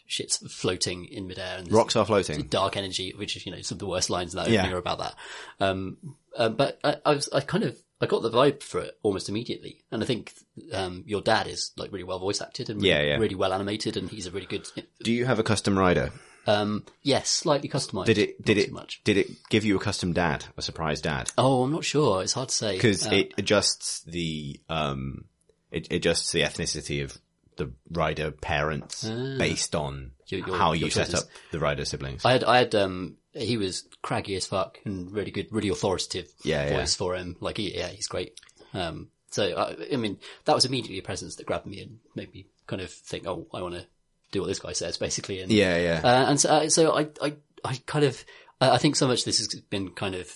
shit's 0.07 0.37
floating 0.53 1.05
in 1.05 1.27
midair 1.27 1.57
and 1.57 1.71
Rocks 1.71 1.95
are 1.95 2.05
floating. 2.05 2.43
dark 2.43 2.77
energy, 2.77 3.13
which 3.15 3.35
is 3.35 3.45
you 3.45 3.51
know 3.51 3.61
some 3.61 3.75
of 3.75 3.79
the 3.79 3.87
worst 3.87 4.09
lines 4.09 4.33
in 4.33 4.37
that 4.37 4.49
Yeah. 4.49 4.59
opening 4.61 4.75
are 4.75 4.79
about 4.79 4.99
that. 4.99 5.15
Um, 5.59 5.97
uh, 6.37 6.49
but 6.49 6.79
I, 6.83 6.97
I 7.05 7.15
was 7.15 7.29
I 7.33 7.39
kind 7.41 7.63
of 7.63 7.77
I 8.01 8.05
got 8.07 8.21
the 8.21 8.29
vibe 8.29 8.61
for 8.61 8.81
it 8.81 8.97
almost 9.03 9.29
immediately, 9.29 9.81
and 9.91 10.03
I 10.03 10.05
think 10.05 10.33
um, 10.73 11.03
your 11.07 11.21
dad 11.21 11.47
is 11.47 11.71
like 11.77 11.91
really 11.91 12.03
well 12.03 12.19
voice 12.19 12.41
acted 12.41 12.69
and 12.69 12.77
really, 12.81 12.89
Yeah, 12.89 13.01
yeah. 13.01 13.17
really 13.17 13.35
well 13.35 13.53
animated, 13.53 13.95
and 13.97 14.09
he's 14.09 14.27
a 14.27 14.31
really 14.31 14.45
good. 14.47 14.67
Do 15.01 15.13
you 15.13 15.25
have 15.25 15.39
a 15.39 15.43
custom 15.43 15.77
Ryder? 15.79 16.11
Um, 16.47 16.85
yes, 17.01 17.29
slightly 17.29 17.67
customized. 17.69 18.05
Did 18.05 18.17
it, 18.19 18.45
did 18.45 18.57
it, 18.59 18.71
much? 18.71 19.01
did 19.03 19.17
it 19.17 19.31
give 19.49 19.65
you 19.65 19.75
a 19.77 19.79
custom 19.79 20.13
dad, 20.13 20.45
a 20.57 20.61
surprise 20.61 21.01
dad? 21.01 21.31
Oh, 21.39 21.63
I'm 21.63 21.71
not 21.71 21.83
sure. 21.83 22.21
It's 22.21 22.33
hard 22.33 22.49
to 22.49 22.55
say 22.55 22.75
Because 22.75 23.07
Uh, 23.07 23.11
it 23.15 23.33
adjusts 23.39 24.01
the, 24.03 24.59
um, 24.69 25.25
it 25.71 25.91
adjusts 25.91 26.31
the 26.33 26.41
ethnicity 26.41 27.03
of 27.03 27.17
the 27.57 27.71
Ryder 27.91 28.31
parents 28.31 29.03
based 29.03 29.75
on 29.75 30.11
Your- 30.27 30.47
your- 30.47 30.57
how 30.57 30.71
your 30.73 30.87
you 30.87 30.91
set 30.91 31.13
up 31.13 31.23
the 31.51 31.59
Ryder 31.59 31.85
siblings. 31.85 32.25
I 32.25 32.33
had, 32.33 32.43
I 32.43 32.57
had, 32.57 32.75
um, 32.75 33.17
he 33.33 33.57
was 33.57 33.83
craggy 34.01 34.35
as 34.35 34.45
fuck 34.45 34.79
and 34.85 35.11
really 35.11 35.31
good, 35.31 35.47
really 35.51 35.69
authoritative 35.69 36.31
Yeah, 36.43 36.67
yeah. 36.69 36.77
voice 36.79 36.95
for 36.95 37.15
him. 37.15 37.35
Like, 37.39 37.57
he, 37.57 37.75
yeah, 37.77 37.87
he's 37.87 38.07
great. 38.07 38.39
Um, 38.73 39.09
so, 39.31 39.43
I, 39.55 39.93
I 39.93 39.97
mean, 39.97 40.17
that 40.45 40.55
was 40.55 40.65
immediately 40.65 40.99
a 40.99 41.03
presence 41.03 41.35
that 41.35 41.45
grabbed 41.45 41.65
me 41.65 41.81
and 41.81 41.99
made 42.15 42.33
me 42.33 42.47
kind 42.67 42.81
of 42.81 42.89
think, 42.89 43.27
oh, 43.27 43.47
I 43.53 43.61
want 43.61 43.75
to 43.75 43.85
do 44.31 44.41
what 44.41 44.47
this 44.47 44.59
guy 44.59 44.71
says, 44.73 44.97
basically. 44.97 45.41
And, 45.41 45.51
yeah, 45.51 45.77
yeah. 45.77 46.01
uh, 46.03 46.29
and 46.29 46.39
so, 46.39 46.49
uh, 46.49 46.69
so 46.69 46.91
I, 46.97 47.07
I, 47.21 47.35
I 47.63 47.79
kind 47.85 48.05
of, 48.05 48.23
I 48.61 48.77
think 48.77 48.95
so 48.95 49.07
much 49.07 49.25
this 49.25 49.39
has 49.39 49.47
been 49.69 49.89
kind 49.91 50.15
of 50.15 50.33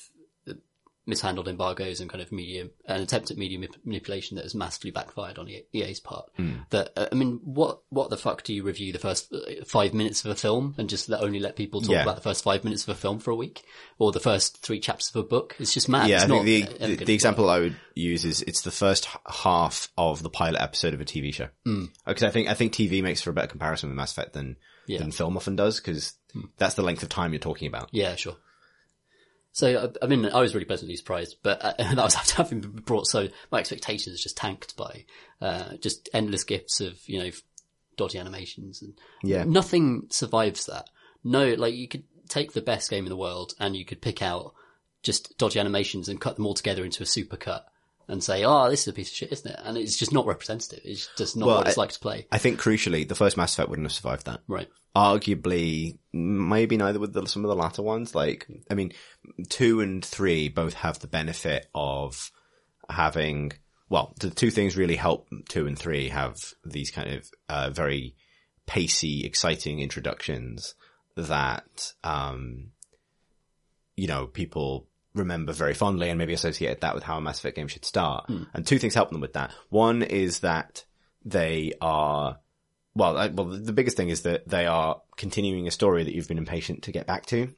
mishandled 1.09 1.47
embargoes 1.47 1.99
and 1.99 2.09
kind 2.09 2.21
of 2.21 2.31
media, 2.31 2.69
an 2.85 3.01
attempt 3.01 3.31
at 3.31 3.37
media 3.37 3.59
manipulation 3.83 4.35
that 4.35 4.43
has 4.43 4.55
massively 4.55 4.91
backfired 4.91 5.37
on 5.37 5.49
EA's 5.73 5.99
part. 5.99 6.29
That, 6.69 6.91
uh, 6.95 7.07
I 7.11 7.15
mean, 7.15 7.41
what, 7.43 7.81
what 7.89 8.09
the 8.09 8.17
fuck 8.17 8.43
do 8.43 8.53
you 8.53 8.63
review 8.63 8.93
the 8.93 8.99
first 8.99 9.33
uh, 9.33 9.65
five 9.65 9.93
minutes 9.93 10.23
of 10.23 10.31
a 10.31 10.35
film 10.35 10.75
and 10.77 10.87
just 10.89 11.11
only 11.11 11.39
let 11.39 11.55
people 11.55 11.81
talk 11.81 11.89
Yeah. 11.91 12.03
about 12.03 12.15
the 12.15 12.21
first 12.21 12.43
five 12.43 12.63
minutes 12.63 12.83
of 12.83 12.89
a 12.89 12.95
film 12.95 13.19
for 13.19 13.31
a 13.31 13.35
week? 13.35 13.63
Or 13.97 14.11
the 14.11 14.19
first 14.21 14.61
three 14.61 14.79
chapters 14.79 15.09
of 15.09 15.17
a 15.17 15.23
book? 15.27 15.55
It's 15.59 15.73
just 15.73 15.89
mad. 15.89 16.07
yeah, 16.09 16.23
It's 16.23 16.25
I 16.25 16.27
think 16.27 16.45
the, 16.45 16.61
the, 16.61 16.77
the 16.95 16.95
work. 17.03 17.09
example 17.09 17.49
I 17.49 17.59
would 17.59 17.75
use 17.95 18.23
is 18.23 18.41
it's 18.43 18.61
the 18.61 18.71
first 18.71 19.07
half 19.27 19.89
of 19.97 20.23
the 20.23 20.29
pilot 20.29 20.61
episode 20.61 20.93
of 20.93 21.01
a 21.01 21.05
TV 21.05 21.33
show. 21.33 21.49
Because 22.05 22.23
I 22.23 22.29
think 22.29 22.47
I 22.49 22.53
think 22.53 22.73
TV 22.73 23.01
makes 23.03 23.21
for 23.21 23.31
a 23.31 23.33
better 23.33 23.47
comparison 23.47 23.89
with 23.89 23.97
Mass 23.97 24.11
Effect 24.11 24.33
than 24.33 24.55
Yeah. 24.87 24.99
than 24.99 25.11
film 25.11 25.35
often 25.37 25.55
does 25.55 25.79
because 25.79 26.13
that's 26.57 26.75
the 26.75 26.83
length 26.83 27.03
of 27.03 27.09
time 27.09 27.33
you're 27.33 27.39
talking 27.39 27.67
about. 27.67 27.89
Yeah, 27.91 28.15
sure. 28.15 28.35
So, 29.59 29.91
I 30.01 30.05
I 30.05 30.07
mean, 30.07 30.25
I 30.25 30.39
was 30.39 30.53
really 30.53 30.65
pleasantly 30.65 30.95
surprised, 30.95 31.35
but 31.43 31.61
uh, 31.61 31.73
that 31.77 31.97
was 31.97 32.15
after 32.15 32.35
having 32.35 32.61
been 32.61 32.71
brought 32.71 33.07
so, 33.07 33.27
my 33.51 33.59
expectations 33.59 34.23
just 34.23 34.37
tanked 34.37 34.77
by, 34.77 35.03
uh, 35.41 35.75
just 35.81 36.07
endless 36.13 36.45
gifts 36.45 36.79
of, 36.79 36.97
you 37.07 37.19
know, 37.19 37.29
dodgy 37.97 38.17
animations 38.17 38.81
and 38.81 38.93
Yeah. 39.21 39.43
nothing 39.43 40.07
survives 40.11 40.65
that. 40.67 40.89
No, 41.25 41.53
like 41.55 41.75
you 41.75 41.89
could 41.89 42.05
take 42.29 42.53
the 42.53 42.61
best 42.61 42.89
game 42.89 43.03
in 43.03 43.09
the 43.09 43.17
world 43.17 43.53
and 43.59 43.75
you 43.75 43.83
could 43.83 44.01
pick 44.01 44.21
out 44.21 44.53
just 45.03 45.37
dodgy 45.37 45.59
animations 45.59 46.07
and 46.07 46.21
cut 46.21 46.37
them 46.37 46.45
all 46.45 46.53
together 46.53 46.85
into 46.85 47.03
a 47.03 47.05
super 47.05 47.35
cut 47.35 47.65
and 48.09 48.23
say, 48.23 48.43
oh, 48.43 48.69
this 48.69 48.81
is 48.81 48.87
a 48.89 48.93
piece 48.93 49.09
of 49.09 49.15
shit, 49.15 49.31
isn't 49.31 49.51
it? 49.51 49.59
And 49.63 49.77
it's 49.77 49.97
just 49.97 50.11
not 50.11 50.25
representative. 50.25 50.81
It's 50.83 51.07
just 51.15 51.37
not 51.37 51.45
Well, 51.45 51.57
what 51.59 51.67
it's 51.67 51.77
I- 51.77 51.81
like 51.81 51.91
to 51.91 51.99
play. 51.99 52.27
I 52.31 52.37
think 52.39 52.59
crucially, 52.59 53.07
the 53.07 53.15
first 53.15 53.37
Mass 53.37 53.53
Effect 53.53 53.69
wouldn't 53.69 53.85
have 53.85 53.93
survived 53.93 54.25
that. 54.25 54.41
Right. 54.47 54.67
Arguably, 54.95 55.97
maybe 56.11 56.75
neither 56.75 56.99
with 56.99 57.13
the, 57.13 57.25
some 57.27 57.45
of 57.45 57.49
the 57.49 57.55
latter 57.55 57.81
ones. 57.83 58.15
Like, 58.15 58.47
I 58.69 58.73
mean, 58.73 58.91
two 59.49 59.79
and 59.79 60.03
three 60.03 60.49
both 60.49 60.73
have 60.73 60.99
the 60.99 61.07
benefit 61.07 61.67
of 61.75 62.31
having, 62.89 63.53
well, 63.89 64.13
the 64.19 64.29
two 64.31 64.49
things 64.49 64.75
really 64.75 64.95
help 64.95 65.29
two 65.47 65.67
and 65.67 65.77
three 65.77 66.09
have 66.09 66.35
these 66.65 66.91
kind 66.91 67.13
of, 67.13 67.29
uh, 67.47 67.69
very 67.69 68.15
pacey, 68.65 69.23
exciting 69.25 69.79
introductions 69.79 70.73
that, 71.15 71.93
um, 72.03 72.71
you 73.95 74.07
know, 74.07 74.25
people 74.25 74.87
remember 75.19 75.53
very 75.53 75.73
fondly 75.73 76.09
and 76.09 76.17
maybe 76.17 76.33
associate 76.33 76.81
that 76.81 76.95
with 76.95 77.03
how 77.03 77.17
a 77.17 77.21
Mass 77.21 77.39
Effect 77.39 77.55
game 77.55 77.67
should 77.67 77.85
start. 77.85 78.25
Hmm. 78.27 78.43
And 78.53 78.65
two 78.65 78.79
things 78.79 78.95
help 78.95 79.11
them 79.11 79.21
with 79.21 79.33
that. 79.33 79.51
One 79.69 80.01
is 80.01 80.39
that 80.39 80.85
they 81.23 81.73
are, 81.81 82.39
well, 82.95 83.17
I, 83.17 83.27
well, 83.27 83.45
the 83.45 83.73
biggest 83.73 83.97
thing 83.97 84.09
is 84.09 84.23
that 84.23 84.47
they 84.47 84.65
are 84.65 85.01
continuing 85.17 85.67
a 85.67 85.71
story 85.71 86.03
that 86.03 86.13
you've 86.13 86.27
been 86.27 86.37
impatient 86.37 86.83
to 86.83 86.91
get 86.91 87.07
back 87.07 87.25
to. 87.27 87.53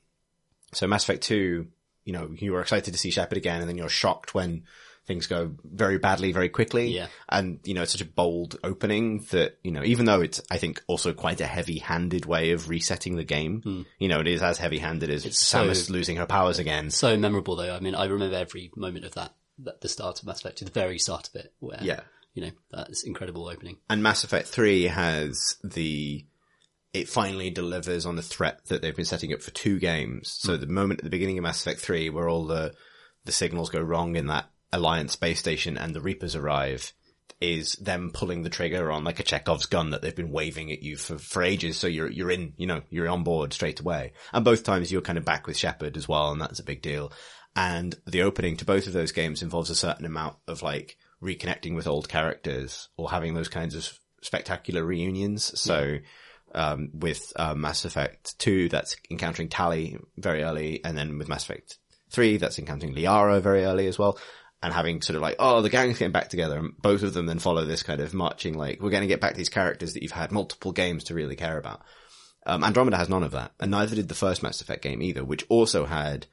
So 0.73 0.87
Mass 0.87 1.03
Effect 1.03 1.23
2, 1.23 1.67
you 2.05 2.13
know, 2.13 2.31
you 2.35 2.53
were 2.53 2.61
excited 2.61 2.93
to 2.93 2.99
see 2.99 3.11
Shepard 3.11 3.37
again 3.37 3.61
and 3.61 3.69
then 3.69 3.77
you're 3.77 3.89
shocked 3.89 4.33
when 4.33 4.63
things 5.11 5.27
go 5.27 5.51
very 5.63 5.97
badly 5.97 6.31
very 6.31 6.47
quickly. 6.47 6.95
Yeah. 6.95 7.07
And, 7.27 7.59
you 7.65 7.73
know, 7.73 7.81
it's 7.81 7.91
such 7.91 8.01
a 8.01 8.05
bold 8.05 8.57
opening 8.63 9.25
that, 9.31 9.57
you 9.61 9.71
know, 9.71 9.83
even 9.83 10.05
though 10.05 10.21
it's, 10.21 10.41
I 10.49 10.57
think, 10.57 10.81
also 10.87 11.11
quite 11.11 11.41
a 11.41 11.45
heavy 11.45 11.79
handed 11.79 12.25
way 12.25 12.51
of 12.51 12.69
resetting 12.69 13.17
the 13.17 13.25
game, 13.25 13.61
hmm. 13.61 13.81
you 13.99 14.07
know, 14.07 14.21
it 14.21 14.27
is 14.27 14.41
as 14.41 14.57
heavy 14.57 14.77
handed 14.77 15.09
as 15.09 15.25
Samus 15.25 15.87
so- 15.87 15.93
losing 15.93 16.15
her 16.15 16.25
powers 16.25 16.59
again. 16.59 16.89
So 16.91 17.17
memorable 17.17 17.57
though. 17.57 17.75
I 17.75 17.81
mean, 17.81 17.93
I 17.93 18.05
remember 18.05 18.37
every 18.37 18.71
moment 18.77 19.03
of 19.03 19.15
that, 19.15 19.33
that 19.59 19.81
the 19.81 19.89
start 19.89 20.19
of 20.19 20.25
Mass 20.25 20.39
Effect, 20.39 20.59
to 20.59 20.65
the 20.65 20.71
very 20.71 20.97
start 20.97 21.27
of 21.27 21.35
it, 21.35 21.53
where, 21.59 21.79
Yeah. 21.81 22.01
you 22.33 22.43
know, 22.43 22.51
that's 22.71 23.03
incredible 23.03 23.49
opening. 23.49 23.77
And 23.89 24.01
Mass 24.01 24.23
Effect 24.23 24.47
3 24.47 24.83
has 24.85 25.57
the, 25.61 26.25
it 26.93 27.09
finally 27.09 27.49
delivers 27.49 28.05
on 28.05 28.15
the 28.15 28.21
threat 28.21 28.65
that 28.67 28.81
they've 28.81 28.95
been 28.95 29.03
setting 29.03 29.33
up 29.33 29.41
for 29.41 29.51
two 29.51 29.77
games. 29.77 30.37
So 30.39 30.55
hmm. 30.55 30.61
the 30.61 30.67
moment 30.67 31.01
at 31.01 31.03
the 31.03 31.09
beginning 31.09 31.37
of 31.37 31.43
Mass 31.43 31.59
Effect 31.59 31.81
3 31.81 32.09
where 32.11 32.29
all 32.29 32.45
the, 32.45 32.73
the 33.25 33.33
signals 33.33 33.69
go 33.69 33.81
wrong 33.81 34.15
in 34.15 34.27
that 34.27 34.49
Alliance 34.73 35.13
space 35.13 35.39
station 35.39 35.77
and 35.77 35.93
the 35.93 36.01
Reapers 36.01 36.35
arrive 36.35 36.93
is 37.41 37.73
them 37.73 38.11
pulling 38.13 38.43
the 38.43 38.49
trigger 38.49 38.91
on 38.91 39.03
like 39.03 39.19
a 39.19 39.23
Chekhov's 39.23 39.65
gun 39.65 39.89
that 39.89 40.01
they've 40.01 40.15
been 40.15 40.31
waving 40.31 40.71
at 40.71 40.83
you 40.83 40.95
for, 40.95 41.17
for 41.17 41.41
ages. 41.41 41.75
So 41.75 41.87
you're, 41.87 42.09
you're 42.09 42.29
in, 42.29 42.53
you 42.55 42.67
know, 42.67 42.81
you're 42.89 43.09
on 43.09 43.23
board 43.23 43.51
straight 43.51 43.79
away. 43.79 44.13
And 44.31 44.45
both 44.45 44.63
times 44.63 44.91
you're 44.91 45.01
kind 45.01 45.17
of 45.17 45.25
back 45.25 45.47
with 45.47 45.57
Shepard 45.57 45.97
as 45.97 46.07
well. 46.07 46.31
And 46.31 46.39
that's 46.39 46.59
a 46.59 46.63
big 46.63 46.83
deal. 46.83 47.11
And 47.55 47.95
the 48.05 48.21
opening 48.21 48.57
to 48.57 48.65
both 48.65 48.85
of 48.87 48.93
those 48.93 49.11
games 49.11 49.41
involves 49.41 49.71
a 49.71 49.75
certain 49.75 50.05
amount 50.05 50.37
of 50.47 50.61
like 50.61 50.97
reconnecting 51.21 51.75
with 51.75 51.87
old 51.87 52.07
characters 52.07 52.89
or 52.95 53.09
having 53.09 53.33
those 53.33 53.49
kinds 53.49 53.75
of 53.75 53.91
spectacular 54.21 54.83
reunions. 54.83 55.59
So, 55.59 55.97
um, 56.53 56.89
with, 56.93 57.33
uh, 57.37 57.55
Mass 57.55 57.85
Effect 57.85 58.37
2, 58.39 58.69
that's 58.69 58.95
encountering 59.09 59.49
Tali 59.49 59.97
very 60.15 60.43
early. 60.43 60.83
And 60.85 60.97
then 60.97 61.17
with 61.17 61.27
Mass 61.27 61.43
Effect 61.43 61.77
3, 62.11 62.37
that's 62.37 62.59
encountering 62.59 62.93
Liara 62.93 63.41
very 63.41 63.63
early 63.63 63.87
as 63.87 63.97
well. 63.97 64.19
And 64.63 64.71
having 64.71 65.01
sort 65.01 65.15
of 65.15 65.23
like, 65.23 65.37
oh, 65.39 65.61
the 65.63 65.69
gang's 65.69 65.97
getting 65.97 66.11
back 66.11 66.29
together. 66.29 66.59
And 66.59 66.79
both 66.79 67.01
of 67.01 67.13
them 67.13 67.25
then 67.25 67.39
follow 67.39 67.65
this 67.65 67.81
kind 67.81 67.99
of 67.99 68.13
marching, 68.13 68.55
like, 68.55 68.79
we're 68.79 68.91
going 68.91 69.01
to 69.01 69.07
get 69.07 69.19
back 69.19 69.33
these 69.33 69.49
characters 69.49 69.93
that 69.93 70.03
you've 70.03 70.11
had 70.11 70.31
multiple 70.31 70.71
games 70.71 71.05
to 71.05 71.15
really 71.15 71.35
care 71.35 71.57
about. 71.57 71.81
Um, 72.45 72.63
Andromeda 72.63 72.97
has 72.97 73.09
none 73.09 73.23
of 73.23 73.31
that. 73.31 73.53
And 73.59 73.71
neither 73.71 73.95
did 73.95 74.07
the 74.07 74.13
first 74.13 74.43
Mass 74.43 74.61
Effect 74.61 74.83
game 74.83 75.01
either, 75.01 75.23
which 75.25 75.45
also 75.49 75.85
had 75.85 76.27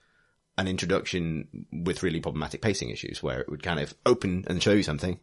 an 0.58 0.68
introduction 0.68 1.66
with 1.72 2.02
really 2.02 2.20
problematic 2.20 2.60
pacing 2.60 2.90
issues 2.90 3.22
where 3.22 3.40
it 3.40 3.48
would 3.48 3.62
kind 3.62 3.80
of 3.80 3.94
open 4.04 4.44
and 4.46 4.62
show 4.62 4.72
you 4.72 4.82
something. 4.82 5.18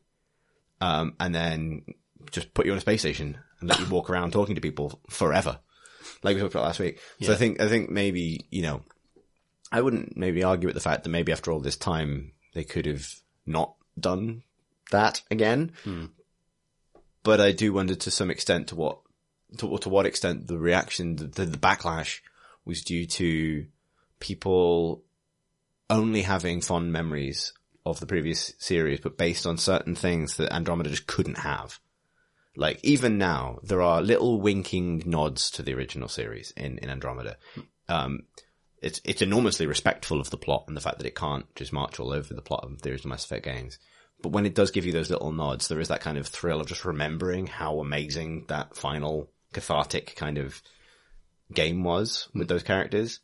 Um, 0.82 1.14
and 1.20 1.36
then 1.36 1.84
just 2.32 2.54
put 2.54 2.66
you 2.66 2.72
on 2.72 2.78
a 2.80 2.82
space 2.82 3.02
station 3.02 3.38
and 3.60 3.70
let 3.70 3.80
you 3.80 3.88
walk 3.88 4.10
around 4.10 4.32
talking 4.32 4.56
to 4.56 4.62
people 4.62 5.00
forever. 5.10 5.60
Like 6.24 6.36
we 6.36 6.42
talked 6.42 6.56
about 6.56 6.66
last 6.66 6.80
week. 6.80 7.00
So 7.22 7.34
I 7.34 7.36
think, 7.36 7.62
I 7.62 7.68
think 7.68 7.90
maybe, 7.90 8.48
you 8.50 8.62
know, 8.64 8.82
I 9.72 9.82
wouldn't 9.82 10.18
maybe 10.18 10.44
argue 10.44 10.68
with 10.68 10.76
the 10.76 10.82
fact 10.82 11.04
that 11.04 11.10
maybe 11.10 11.32
after 11.32 11.52
all 11.52 11.60
this 11.60 11.78
time, 11.78 12.32
they 12.56 12.64
could 12.64 12.88
have 12.88 13.08
not 13.46 13.76
done 14.00 14.42
that 14.90 15.22
again. 15.30 15.74
But 17.22 17.40
I 17.42 17.52
do 17.52 17.74
wonder 17.74 17.94
to 17.96 18.10
some 18.10 18.32
extent 18.32 18.70
to 18.70 18.76
what, 18.76 19.00
to, 19.58 19.78
to 19.78 19.90
what 19.90 20.06
extent 20.08 20.48
the 20.48 20.58
reaction, 20.58 21.18
the, 21.18 21.46
the 21.46 21.58
backlash 21.58 22.22
was 22.66 22.82
due 22.82 23.06
to 23.06 23.68
people 24.20 25.04
only 25.90 26.24
having 26.24 26.62
fond 26.62 26.92
memories 26.92 27.54
of 27.86 28.00
the 28.00 28.08
previous 28.08 28.54
series, 28.58 29.00
but 29.00 29.18
based 29.18 29.46
on 29.46 29.58
certain 29.58 29.94
things 29.96 30.38
that 30.38 30.52
Andromeda 30.52 30.90
just 30.90 31.06
couldn't 31.06 31.40
have. 31.40 31.80
Like 32.56 32.80
even 32.84 33.18
now, 33.18 33.60
there 33.64 33.82
are 33.82 34.02
little 34.02 34.40
winking 34.40 35.04
nods 35.06 35.52
to 35.52 35.62
the 35.62 35.74
original 35.74 36.08
series 36.08 36.52
in, 36.56 36.78
in 36.80 36.90
Andromeda. 36.90 37.38
Um, 37.90 38.24
it's, 38.86 39.02
it's 39.04 39.24
enormously 39.24 39.66
respectful 39.66 40.22
of 40.22 40.30
the 40.30 40.38
plot 40.38 40.66
and 40.68 40.78
the 40.78 40.82
fact 40.82 41.00
that 41.00 41.08
it 41.08 41.16
can't 41.16 41.54
just 41.56 41.74
march 41.74 42.00
all 42.00 42.14
over 42.14 42.36
the 42.36 42.42
plot 42.44 42.64
of 42.64 42.84
the 42.84 42.92
original 42.92 43.10
Mass 43.10 43.26
Effect 43.26 43.44
games. 43.44 43.80
But 44.22 44.32
when 44.32 44.46
it 44.46 44.54
does 44.54 44.70
give 44.70 44.86
you 44.86 44.92
those 44.92 45.10
little 45.10 45.32
nods, 45.32 45.68
there 45.68 45.80
is 45.80 45.88
that 45.88 46.02
kind 46.02 46.20
of 46.20 46.28
thrill 46.28 46.62
of 46.62 46.68
just 46.68 46.86
remembering 46.86 47.48
how 47.48 47.80
amazing 47.80 48.46
that 48.48 48.76
final 48.76 49.32
cathartic 49.54 50.16
kind 50.16 50.38
of 50.38 50.62
game 51.52 51.84
was 51.84 52.30
with 52.36 52.48
those 52.48 52.62
characters. 52.62 53.22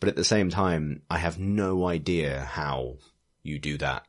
But 0.00 0.08
at 0.08 0.16
the 0.16 0.24
same 0.24 0.50
time, 0.50 1.02
I 1.08 1.18
have 1.18 1.38
no 1.38 1.86
idea 1.86 2.40
how 2.40 2.96
you 3.44 3.60
do 3.60 3.78
that 3.78 4.04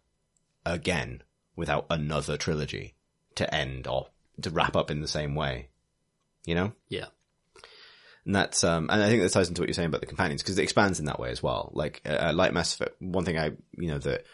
again 0.65 1.21
without 1.55 1.85
another 1.91 2.35
trilogy 2.35 2.95
to 3.35 3.53
end 3.53 3.85
or 3.85 4.07
to 4.41 4.49
wrap 4.49 4.75
up 4.75 4.89
in 4.89 5.01
the 5.01 5.07
same 5.07 5.35
way. 5.35 5.69
You 6.45 6.55
know? 6.55 6.73
Yeah. 6.87 7.05
And 8.25 8.35
that's, 8.35 8.63
um, 8.63 8.89
and 8.89 9.01
I 9.01 9.09
think 9.09 9.21
that 9.21 9.31
ties 9.31 9.49
into 9.49 9.61
what 9.61 9.69
you're 9.69 9.73
saying 9.73 9.87
about 9.87 10.01
the 10.01 10.07
companions 10.07 10.41
because 10.41 10.57
it 10.57 10.63
expands 10.63 10.99
in 10.99 11.05
that 11.05 11.19
way 11.19 11.31
as 11.31 11.41
well. 11.41 11.71
Like, 11.73 12.01
uh, 12.05 12.31
like 12.35 12.53
Mass 12.53 12.75
Effect, 12.75 12.95
one 13.01 13.25
thing 13.25 13.37
I, 13.37 13.51
you 13.77 13.87
know, 13.87 13.99
that 13.99 14.25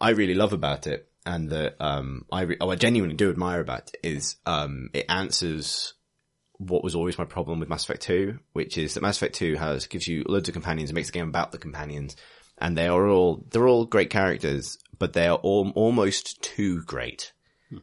I 0.00 0.10
really 0.10 0.34
love 0.34 0.52
about 0.52 0.86
it 0.86 1.08
and 1.26 1.50
that, 1.50 1.76
um, 1.80 2.24
I, 2.32 2.42
re- 2.42 2.56
oh, 2.60 2.70
I 2.70 2.76
genuinely 2.76 3.16
do 3.16 3.30
admire 3.30 3.60
about 3.60 3.90
it 3.92 4.00
is, 4.02 4.36
um, 4.46 4.88
it 4.94 5.06
answers 5.08 5.94
what 6.60 6.84
was 6.84 6.94
always 6.94 7.18
my 7.18 7.24
problem 7.24 7.58
with 7.58 7.68
Mass 7.68 7.84
Effect 7.84 8.02
2, 8.02 8.38
which 8.52 8.78
is 8.78 8.94
that 8.94 9.02
Mass 9.02 9.16
Effect 9.16 9.34
2 9.34 9.56
has, 9.56 9.86
gives 9.86 10.06
you 10.06 10.24
loads 10.26 10.48
of 10.48 10.52
companions, 10.52 10.90
it 10.90 10.94
makes 10.94 11.08
the 11.08 11.18
game 11.18 11.28
about 11.28 11.52
the 11.52 11.58
companions, 11.58 12.16
and 12.58 12.76
they 12.76 12.86
are 12.86 13.08
all, 13.08 13.44
they're 13.50 13.66
all 13.66 13.86
great 13.86 14.10
characters, 14.10 14.78
but 14.98 15.12
they 15.12 15.26
are 15.26 15.38
all 15.38 15.70
almost 15.74 16.42
too 16.42 16.82
great. 16.82 17.32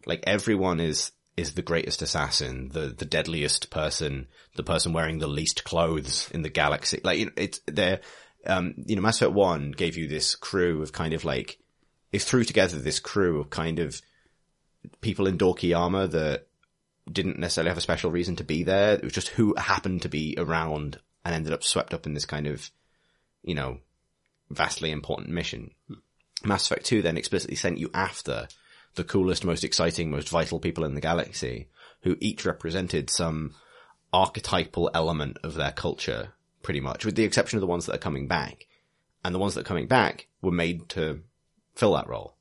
Like 0.05 0.23
everyone 0.27 0.79
is, 0.79 1.11
is 1.37 1.53
the 1.53 1.61
greatest 1.61 2.01
assassin, 2.01 2.69
the, 2.73 2.87
the 2.87 3.05
deadliest 3.05 3.69
person, 3.69 4.27
the 4.55 4.63
person 4.63 4.91
wearing 4.91 5.19
the 5.19 5.27
least 5.27 5.63
clothes 5.63 6.29
in 6.31 6.41
the 6.41 6.49
galaxy. 6.49 6.99
Like, 7.03 7.31
it's, 7.37 7.61
they're, 7.67 8.01
um, 8.47 8.73
you 8.85 8.95
know, 8.95 9.03
Mass 9.03 9.21
Effect 9.21 9.33
1 9.33 9.71
gave 9.71 9.95
you 9.95 10.07
this 10.07 10.35
crew 10.35 10.81
of 10.81 10.91
kind 10.91 11.13
of 11.13 11.23
like, 11.23 11.59
it 12.11 12.23
threw 12.23 12.43
together 12.43 12.79
this 12.79 12.99
crew 12.99 13.39
of 13.39 13.51
kind 13.51 13.77
of 13.77 14.01
people 15.01 15.27
in 15.27 15.37
dorky 15.37 15.77
armor 15.77 16.07
that 16.07 16.47
didn't 17.09 17.37
necessarily 17.37 17.69
have 17.69 17.77
a 17.77 17.81
special 17.81 18.09
reason 18.09 18.35
to 18.37 18.43
be 18.43 18.63
there. 18.63 18.93
It 18.95 19.03
was 19.03 19.13
just 19.13 19.29
who 19.29 19.53
happened 19.55 20.01
to 20.01 20.09
be 20.09 20.35
around 20.37 20.99
and 21.23 21.35
ended 21.35 21.53
up 21.53 21.63
swept 21.63 21.93
up 21.93 22.07
in 22.07 22.15
this 22.15 22.25
kind 22.25 22.47
of, 22.47 22.71
you 23.43 23.53
know, 23.53 23.77
vastly 24.49 24.89
important 24.89 25.29
mission. 25.29 25.71
Mass 26.43 26.65
Effect 26.65 26.85
2 26.85 27.03
then 27.03 27.17
explicitly 27.17 27.55
sent 27.55 27.77
you 27.77 27.91
after 27.93 28.47
the 28.97 29.03
coolest, 29.05 29.45
most 29.45 29.63
exciting, 29.63 30.11
most 30.11 30.27
vital 30.29 30.59
people 30.59 30.83
in 30.83 30.93
the 30.93 31.01
galaxy, 31.01 31.69
who 32.01 32.17
each 32.19 32.45
represented 32.45 33.09
some 33.09 33.53
archetypal 34.13 34.89
element 34.93 35.37
of 35.43 35.53
their 35.55 35.71
culture, 35.71 36.33
pretty 36.63 36.79
much, 36.79 37.05
with 37.05 37.15
the 37.15 37.23
exception 37.23 37.57
of 37.57 37.61
the 37.61 37.67
ones 37.67 37.85
that 37.85 37.95
are 37.95 37.99
coming 37.99 38.27
back. 38.27 38.65
And 39.23 39.33
the 39.33 39.39
ones 39.39 39.55
that 39.55 39.61
are 39.61 39.63
coming 39.71 39.87
back 39.87 40.27
were 40.41 40.51
made 40.51 40.87
to 40.89 41.21
fill 41.75 41.93
that 41.93 42.07
role. 42.07 42.35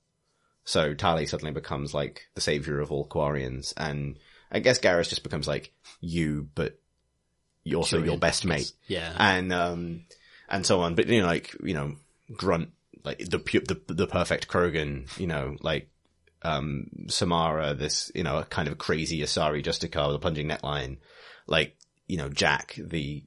So 0.64 0.94
Tali 0.94 1.26
suddenly 1.26 1.52
becomes 1.52 1.94
like 1.94 2.26
the 2.34 2.40
savior 2.40 2.80
of 2.80 2.92
all 2.92 3.06
Quarians, 3.08 3.72
and 3.76 4.18
I 4.50 4.58
guess 4.60 4.78
Garrus 4.80 5.08
just 5.08 5.22
becomes 5.22 5.46
like 5.48 5.72
you, 6.00 6.48
but 6.54 6.78
you're 7.64 7.78
also 7.78 8.02
your 8.02 8.18
best 8.18 8.44
mate 8.44 8.72
Yeah. 8.86 9.12
and 9.18 9.52
um 9.52 10.04
and 10.48 10.64
so 10.66 10.80
on. 10.80 10.94
But 10.94 11.08
you 11.08 11.20
know, 11.20 11.26
like 11.26 11.54
you 11.62 11.74
know, 11.74 11.96
Grunt, 12.36 12.70
like 13.04 13.18
the 13.18 13.38
the 13.38 13.94
the 13.94 14.06
perfect 14.06 14.48
Krogan, 14.48 15.08
you 15.18 15.26
know, 15.26 15.56
like 15.60 15.88
um 16.46 16.86
Samara, 17.08 17.74
this 17.74 18.10
you 18.14 18.22
know, 18.22 18.42
kind 18.48 18.68
of 18.68 18.78
crazy 18.78 19.20
Asari 19.20 19.62
Justicar 19.64 20.06
with 20.08 20.16
a 20.16 20.18
plunging 20.20 20.48
neckline, 20.48 20.98
like 21.46 21.76
you 22.06 22.16
know, 22.16 22.28
Jack, 22.28 22.74
the 22.78 23.24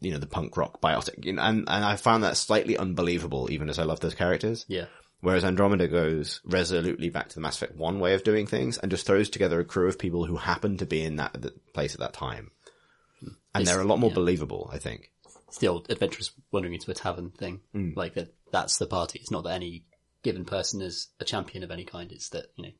you 0.00 0.10
know 0.12 0.18
the 0.18 0.26
punk 0.26 0.56
rock 0.56 0.80
biotic, 0.80 1.24
you 1.24 1.32
know, 1.34 1.42
and 1.42 1.58
and 1.68 1.84
I 1.84 1.96
found 1.96 2.24
that 2.24 2.36
slightly 2.36 2.76
unbelievable, 2.76 3.48
even 3.50 3.68
as 3.68 3.78
I 3.78 3.84
love 3.84 4.00
those 4.00 4.14
characters. 4.14 4.64
yeah. 4.68 4.86
Whereas 5.20 5.44
Andromeda 5.44 5.88
goes 5.88 6.42
resolutely 6.44 7.08
back 7.08 7.30
to 7.30 7.34
the 7.36 7.40
Mass 7.40 7.56
Effect 7.56 7.74
1 7.74 8.00
way 8.00 8.12
of 8.12 8.22
doing 8.22 8.46
things 8.46 8.76
and 8.76 8.90
just 8.90 9.06
throws 9.06 9.30
together 9.30 9.58
a 9.58 9.64
crew 9.64 9.88
of 9.88 9.98
people 9.98 10.26
who 10.26 10.36
happen 10.36 10.76
to 10.76 10.86
be 10.86 11.02
in 11.02 11.16
that 11.16 11.34
place 11.72 11.94
at 11.94 12.00
that 12.00 12.12
time. 12.12 12.50
And 13.22 13.62
It's- 13.62 13.66
they're 13.66 13.80
a 13.82 13.88
lot 13.88 13.98
more 13.98 14.10
yeah. 14.10 14.14
believable, 14.14 14.68
I 14.72 14.78
think. 14.78 15.10
It's 15.48 15.56
the 15.58 15.68
old 15.68 15.90
adventurers 15.90 16.32
wandering 16.52 16.74
into 16.74 16.90
a 16.90 16.94
tavern 16.94 17.30
thing. 17.30 17.60
Mm. 17.74 17.96
Like 17.96 18.12
that, 18.14 18.34
that's 18.52 18.76
the 18.76 18.86
party. 18.86 19.18
It's 19.18 19.30
not 19.30 19.44
that 19.44 19.54
any 19.54 19.84
given 20.26 20.44
person 20.44 20.82
as 20.82 21.08
a 21.20 21.24
champion 21.24 21.62
of 21.64 21.70
any 21.70 21.84
kind. 21.84 22.12
It's 22.12 22.28
that, 22.30 22.46
you 22.56 22.64
know, 22.64 22.70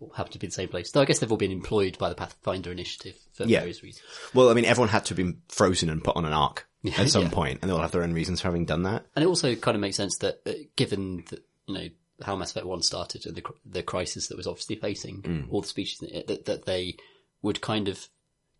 all 0.00 0.10
happen 0.10 0.32
to 0.32 0.38
be 0.38 0.46
the 0.46 0.52
same 0.52 0.68
place. 0.68 0.90
Though 0.90 1.00
I 1.00 1.04
guess 1.04 1.18
they've 1.18 1.30
all 1.30 1.38
been 1.38 1.52
employed 1.52 1.98
by 1.98 2.08
the 2.08 2.14
Pathfinder 2.14 2.70
Initiative 2.72 3.14
for 3.32 3.44
Yeah. 3.44 3.60
various 3.60 3.82
reasons. 3.82 4.04
Well, 4.34 4.48
I 4.50 4.54
mean, 4.54 4.64
everyone 4.64 4.88
had 4.90 5.04
to 5.06 5.10
have 5.10 5.16
been 5.16 5.42
frozen 5.48 5.88
and 5.90 6.02
put 6.02 6.16
on 6.16 6.24
an 6.24 6.32
ark 6.32 6.66
at 6.98 7.10
some 7.10 7.22
Yeah. 7.24 7.30
point, 7.30 7.58
and 7.62 7.70
they'll 7.70 7.80
have 7.80 7.92
their 7.92 8.02
own 8.04 8.12
reasons 8.12 8.40
for 8.40 8.48
having 8.48 8.64
done 8.64 8.82
that. 8.84 9.06
And 9.16 9.22
it 9.24 9.28
also 9.28 9.54
kind 9.56 9.74
of 9.74 9.80
makes 9.80 9.96
sense 9.96 10.16
that, 10.18 10.40
uh, 10.46 10.52
given 10.76 11.24
that, 11.30 11.44
you 11.66 11.74
know, 11.74 11.88
how 12.22 12.34
Mass 12.36 12.50
Effect 12.52 12.66
1 12.66 12.82
started 12.82 13.26
and 13.26 13.36
the, 13.36 13.42
the 13.64 13.82
crisis 13.82 14.26
that 14.28 14.36
was 14.36 14.46
obviously 14.46 14.76
facing 14.76 15.22
Mm. 15.22 15.46
all 15.52 15.60
the 15.62 15.68
species 15.68 15.98
that, 16.26 16.44
that 16.46 16.64
they 16.66 16.96
would 17.42 17.60
kind 17.60 17.86
of 17.88 18.08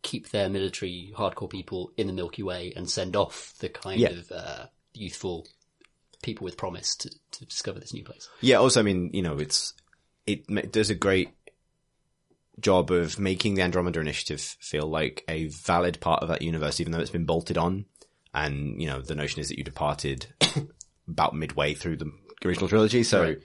keep 0.03 0.31
their 0.31 0.49
military 0.49 1.13
hardcore 1.17 1.51
people 1.51 1.93
in 1.97 2.07
the 2.07 2.13
Milky 2.13 2.43
Way 2.43 2.73
and 2.77 2.89
send 2.89 3.17
off 3.17 3.55
the 3.59 3.69
kind 3.69 4.01
of, 4.05 4.31
uh, 4.33 4.67
youthful 4.95 5.47
people 6.23 6.45
with 6.45 6.57
promise 6.57 6.97
to, 6.97 7.11
to 7.33 7.45
discover 7.47 7.79
this 7.81 7.95
new 7.95 8.05
place. 8.05 8.29
Yeah, 8.41 8.57
also, 8.57 8.81
I 8.81 8.83
mean, 8.83 9.11
you 9.13 9.23
know, 9.23 9.39
it's, 9.39 9.75
it 10.27 10.73
does 10.73 10.91
a 10.91 10.95
great 10.95 11.31
job 12.61 12.91
of 12.91 13.19
making 13.19 13.55
the 13.55 13.63
Andromeda 13.63 14.01
Initiative 14.01 14.41
feel 14.41 14.87
like 14.87 15.25
a 15.29 15.47
valid 15.47 16.01
part 16.01 16.23
of 16.23 16.29
that 16.29 16.43
universe, 16.43 16.81
even 16.81 16.93
though 16.93 17.01
it's 17.01 17.11
been 17.11 17.25
bolted 17.25 17.57
on. 17.57 17.87
And, 18.35 18.81
you 18.81 18.89
know, 18.89 19.01
the 19.01 19.15
notion 19.15 19.41
is 19.41 19.49
that 19.49 19.59
you 19.59 19.65
departed 19.65 20.27
about 21.09 21.35
midway 21.35 21.75
through 21.75 21.97
the 21.97 22.11
original 22.45 22.69
trilogy. 22.69 23.03
So, 23.05 23.23
Right. 23.23 23.39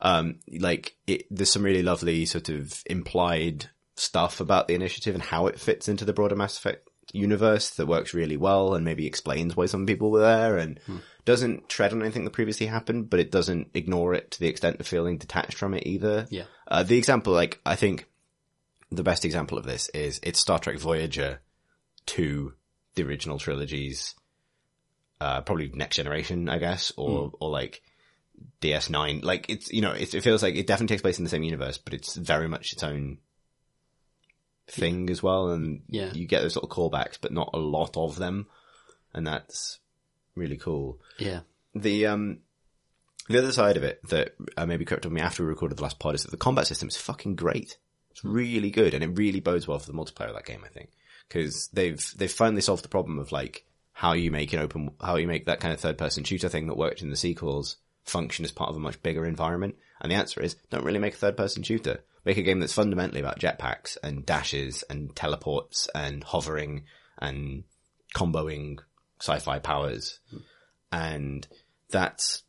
um, 0.00 0.38
like, 0.58 0.96
it, 1.06 1.26
there's 1.30 1.50
some 1.50 1.62
really 1.64 1.82
lovely 1.82 2.24
sort 2.26 2.48
of 2.48 2.82
implied 2.86 3.66
stuff 3.96 4.40
about 4.40 4.66
the 4.66 4.74
initiative 4.74 5.14
and 5.14 5.22
how 5.22 5.46
it 5.46 5.60
fits 5.60 5.88
into 5.88 6.04
the 6.04 6.12
broader 6.12 6.36
Mass 6.36 6.56
Effect 6.56 6.88
universe 7.12 7.70
that 7.70 7.86
works 7.86 8.14
really 8.14 8.36
well 8.36 8.74
and 8.74 8.84
maybe 8.84 9.04
explains 9.06 9.56
why 9.56 9.66
some 9.66 9.84
people 9.84 10.10
were 10.12 10.20
there 10.20 10.56
and 10.56 10.78
doesn't 11.24 11.68
tread 11.68 11.92
on 11.92 12.02
anything 12.02 12.24
that 12.24 12.32
previously 12.32 12.66
happened, 12.66 13.10
but 13.10 13.20
it 13.20 13.30
doesn't 13.30 13.68
ignore 13.74 14.14
it 14.14 14.30
to 14.32 14.40
the 14.40 14.48
extent 14.48 14.80
of 14.80 14.86
feeling 14.86 15.18
detached 15.18 15.54
from 15.58 15.74
it 15.74 15.86
either. 15.86 16.26
Yeah. 16.30 16.44
Uh, 16.68 16.82
the 16.82 16.96
example, 16.98 17.32
like, 17.32 17.60
I 17.66 17.76
think 17.76 18.06
the 18.90 19.02
best 19.02 19.24
example 19.24 19.58
of 19.58 19.64
this 19.64 19.88
is 19.90 20.20
it's 20.22 20.40
Star 20.40 20.58
Trek 20.58 20.78
Voyager 20.78 21.40
to 22.06 22.54
the 22.94 23.02
original 23.04 23.38
trilogies, 23.38 24.14
uh, 25.20 25.42
probably 25.42 25.70
Next 25.74 25.96
Generation, 25.96 26.48
I 26.48 26.58
guess, 26.58 26.92
or, 26.96 27.32
or 27.40 27.50
like 27.50 27.82
DS9. 28.62 29.22
Like, 29.24 29.48
it's, 29.50 29.70
you 29.72 29.80
know, 29.82 29.92
it, 29.92 30.14
it 30.14 30.22
feels 30.22 30.42
like 30.42 30.54
it 30.56 30.66
definitely 30.66 30.94
takes 30.94 31.02
place 31.02 31.18
in 31.18 31.24
the 31.24 31.30
same 31.30 31.42
universe, 31.42 31.78
but 31.78 31.94
it's 31.94 32.14
very 32.16 32.48
much 32.48 32.72
its 32.72 32.82
own 32.82 33.18
thing 34.68 35.10
as 35.10 35.22
well. 35.22 35.50
And 35.50 35.82
Yeah. 35.88 36.12
you 36.12 36.26
get 36.26 36.42
those 36.42 36.54
sort 36.54 36.64
of 36.64 36.70
callbacks, 36.70 37.18
but 37.20 37.32
not 37.32 37.50
a 37.54 37.58
lot 37.58 37.96
of 37.96 38.16
them. 38.16 38.46
And 39.12 39.26
that's 39.26 39.79
really 40.40 40.56
cool 40.56 40.98
Yeah. 41.18 41.40
the 41.74 42.06
um 42.06 42.40
the 43.28 43.38
other 43.38 43.52
side 43.52 43.76
of 43.76 43.84
it 43.84 44.00
that 44.08 44.34
uh, 44.56 44.66
maybe 44.66 44.84
crept 44.84 45.06
on 45.06 45.12
me 45.12 45.20
after 45.20 45.44
we 45.44 45.48
recorded 45.50 45.78
the 45.78 45.82
last 45.84 46.00
pod 46.00 46.16
is 46.16 46.24
that 46.24 46.32
the 46.32 46.36
combat 46.36 46.66
system 46.66 46.88
is 46.88 46.96
fucking 46.96 47.36
great. 47.36 47.76
It's 48.10 48.24
really 48.24 48.72
good, 48.72 48.92
and 48.92 49.04
it 49.04 49.16
really 49.16 49.38
bodes 49.38 49.68
well 49.68 49.78
for 49.78 49.86
the 49.86 49.96
multiplayer 49.96 50.30
of 50.30 50.34
that 50.34 50.46
game. 50.46 50.62
I 50.64 50.68
think 50.68 50.90
because 51.28 51.68
they've 51.72 52.04
they've 52.16 52.32
finally 52.32 52.60
solved 52.60 52.82
the 52.82 52.88
problem 52.88 53.20
of 53.20 53.30
like 53.30 53.64
how 53.92 54.14
you 54.14 54.32
make 54.32 54.52
an 54.52 54.58
open 54.58 54.90
how 55.00 55.14
you 55.16 55.28
make 55.28 55.44
that 55.46 55.60
kind 55.60 55.72
of 55.72 55.78
third 55.78 55.96
person 55.96 56.24
shooter 56.24 56.48
thing 56.48 56.66
that 56.66 56.76
worked 56.76 57.02
in 57.02 57.10
the 57.10 57.16
sequels 57.16 57.76
function 58.04 58.44
as 58.44 58.50
part 58.50 58.70
of 58.70 58.76
a 58.76 58.80
much 58.80 59.00
bigger 59.02 59.24
environment. 59.26 59.76
And 60.00 60.10
the 60.10 60.16
answer 60.16 60.42
is 60.42 60.56
don't 60.70 60.84
really 60.84 60.98
make 60.98 61.14
a 61.14 61.18
third 61.18 61.36
person 61.36 61.62
shooter. 61.62 62.02
Make 62.24 62.38
a 62.38 62.42
game 62.42 62.58
that's 62.58 62.72
fundamentally 62.72 63.20
about 63.20 63.38
jetpacks 63.38 63.96
and 64.02 64.26
dashes 64.26 64.82
and 64.90 65.14
teleports 65.14 65.88
and 65.94 66.24
hovering 66.24 66.82
and 67.18 67.62
comboing 68.16 68.78
sci-fi 69.20 69.58
powers 69.58 70.18
and 70.92 71.46
that's 71.90 72.42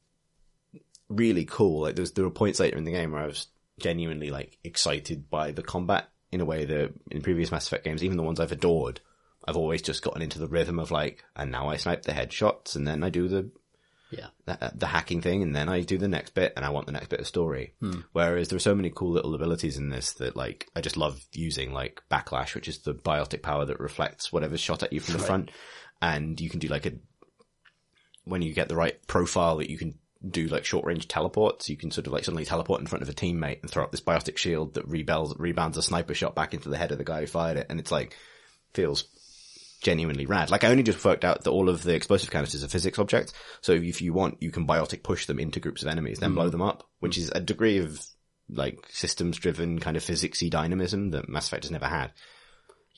really 1.10 1.46
cool. 1.46 1.82
Like 1.82 1.96
there's 1.96 2.12
there 2.12 2.26
were 2.26 2.32
points 2.32 2.60
later 2.60 2.78
in 2.78 2.84
the 2.86 2.92
game 2.92 3.12
where 3.12 3.22
I 3.24 3.28
was 3.28 3.48
genuinely 3.80 4.30
like 4.30 4.58
excited 4.64 5.30
by 5.30 5.52
the 5.52 5.64
combat 5.64 6.10
in 6.32 6.42
a 6.42 6.46
way 6.46 6.66
that 6.66 6.94
in 7.10 7.22
previous 7.22 7.52
Mass 7.52 7.68
Effect 7.68 7.84
games, 7.84 8.04
even 8.04 8.18
the 8.18 8.24
ones 8.24 8.40
I've 8.40 8.52
adored, 8.52 9.02
I've 9.46 9.58
always 9.58 9.82
just 9.82 10.04
gotten 10.04 10.22
into 10.22 10.40
the 10.40 10.48
rhythm 10.48 10.80
of 10.80 10.92
like, 10.92 11.24
and 11.36 11.52
now 11.52 11.68
I 11.70 11.78
snipe 11.78 12.04
the 12.04 12.14
headshots, 12.14 12.76
and 12.76 12.88
then 12.88 13.04
I 13.04 13.10
do 13.10 13.28
the 13.28 13.52
Yeah. 14.12 14.28
the, 14.46 14.64
uh, 14.64 14.72
the 14.74 14.88
hacking 14.88 15.22
thing, 15.22 15.42
and 15.44 15.54
then 15.56 15.68
I 15.68 15.82
do 15.82 15.98
the 15.98 16.08
next 16.08 16.34
bit, 16.34 16.54
and 16.56 16.64
I 16.64 16.70
want 16.70 16.86
the 16.86 16.92
next 16.94 17.10
bit 17.10 17.20
of 17.20 17.28
story. 17.28 17.74
Hmm. 17.82 18.02
Whereas 18.14 18.48
there 18.48 18.56
are 18.56 18.60
so 18.60 18.76
many 18.76 18.92
cool 18.96 19.12
little 19.12 19.36
abilities 19.36 19.78
in 19.78 19.90
this 19.90 20.14
that 20.14 20.36
like 20.38 20.70
I 20.76 20.80
just 20.82 20.96
love 20.96 21.26
using, 21.34 21.74
like 21.74 22.02
backlash, 22.10 22.56
which 22.56 22.68
is 22.70 22.80
the 22.80 22.94
biotic 22.94 23.42
power 23.42 23.66
that 23.66 23.80
reflects 23.80 24.32
whatever's 24.32 24.62
shot 24.62 24.84
at 24.84 24.94
you 24.94 25.00
from 25.02 25.14
the 25.14 25.20
Right. 25.20 25.28
front, 25.28 25.52
and 26.02 26.40
you 26.40 26.50
can 26.50 26.60
do 26.60 26.68
like 26.68 26.86
a 26.86 26.94
when 28.24 28.42
you 28.42 28.54
get 28.54 28.70
the 28.70 28.76
right 28.76 28.96
profile 29.08 29.58
that 29.58 29.70
you 29.70 29.78
can 29.78 29.96
do 30.28 30.48
like 30.48 30.66
short 30.66 30.86
range 30.86 31.08
teleports, 31.08 31.70
you 31.70 31.78
can 31.78 31.92
sort 31.92 32.08
of 32.08 32.14
like 32.14 32.24
suddenly 32.24 32.46
teleport 32.46 32.80
in 32.80 32.88
front 32.88 33.02
of 33.02 33.10
a 33.10 33.14
teammate 33.14 33.62
and 33.62 33.72
throw 33.72 33.84
up 33.84 33.92
this 33.92 34.02
biotic 34.02 34.38
shield 34.38 34.76
that 34.76 34.88
rebels, 34.88 35.36
rebounds 35.40 35.78
a 35.78 35.82
sniper 35.82 36.14
shot 36.14 36.36
back 36.36 36.54
into 36.54 36.70
the 36.70 36.78
head 36.78 36.92
of 36.92 36.98
the 36.98 37.04
guy 37.04 37.22
who 37.22 37.28
fired 37.28 37.58
it. 37.58 37.68
And 37.70 37.80
it's 37.80 37.92
like, 37.92 38.16
feels 38.74 39.06
genuinely 39.82 40.28
rad. 40.28 40.52
Like 40.52 40.64
I 40.64 40.70
only 40.70 40.84
just 40.84 41.04
worked 41.04 41.26
out 41.26 41.44
that 41.44 41.50
all 41.50 41.70
of 41.70 41.84
the 41.84 41.96
explosive 41.96 42.30
canisters 42.30 42.64
are 42.64 42.68
physics 42.68 43.00
objects. 43.00 43.34
So 43.62 43.74
if 43.74 44.02
you 44.02 44.14
want, 44.14 44.38
you 44.42 44.52
can 44.52 44.68
biotic 44.68 45.04
push 45.04 45.26
them 45.26 45.40
into 45.40 45.60
groups 45.60 45.82
of 45.82 45.88
enemies, 45.88 46.20
then 46.20 46.36
blow 46.36 46.44
mm-hmm. 46.46 46.52
them 46.52 46.62
up, 46.62 46.88
which 47.00 47.18
is 47.18 47.32
a 47.34 47.42
degree 47.42 47.80
of 47.80 48.00
like 48.50 48.86
systems 48.90 49.38
driven 49.38 49.80
kind 49.80 49.98
of 49.98 50.04
physicsy 50.04 50.50
dynamism 50.50 51.12
that 51.12 51.30
Mass 51.30 51.48
Effect 51.48 51.64
has 51.64 51.72
never 51.72 51.88
had. 51.88 52.12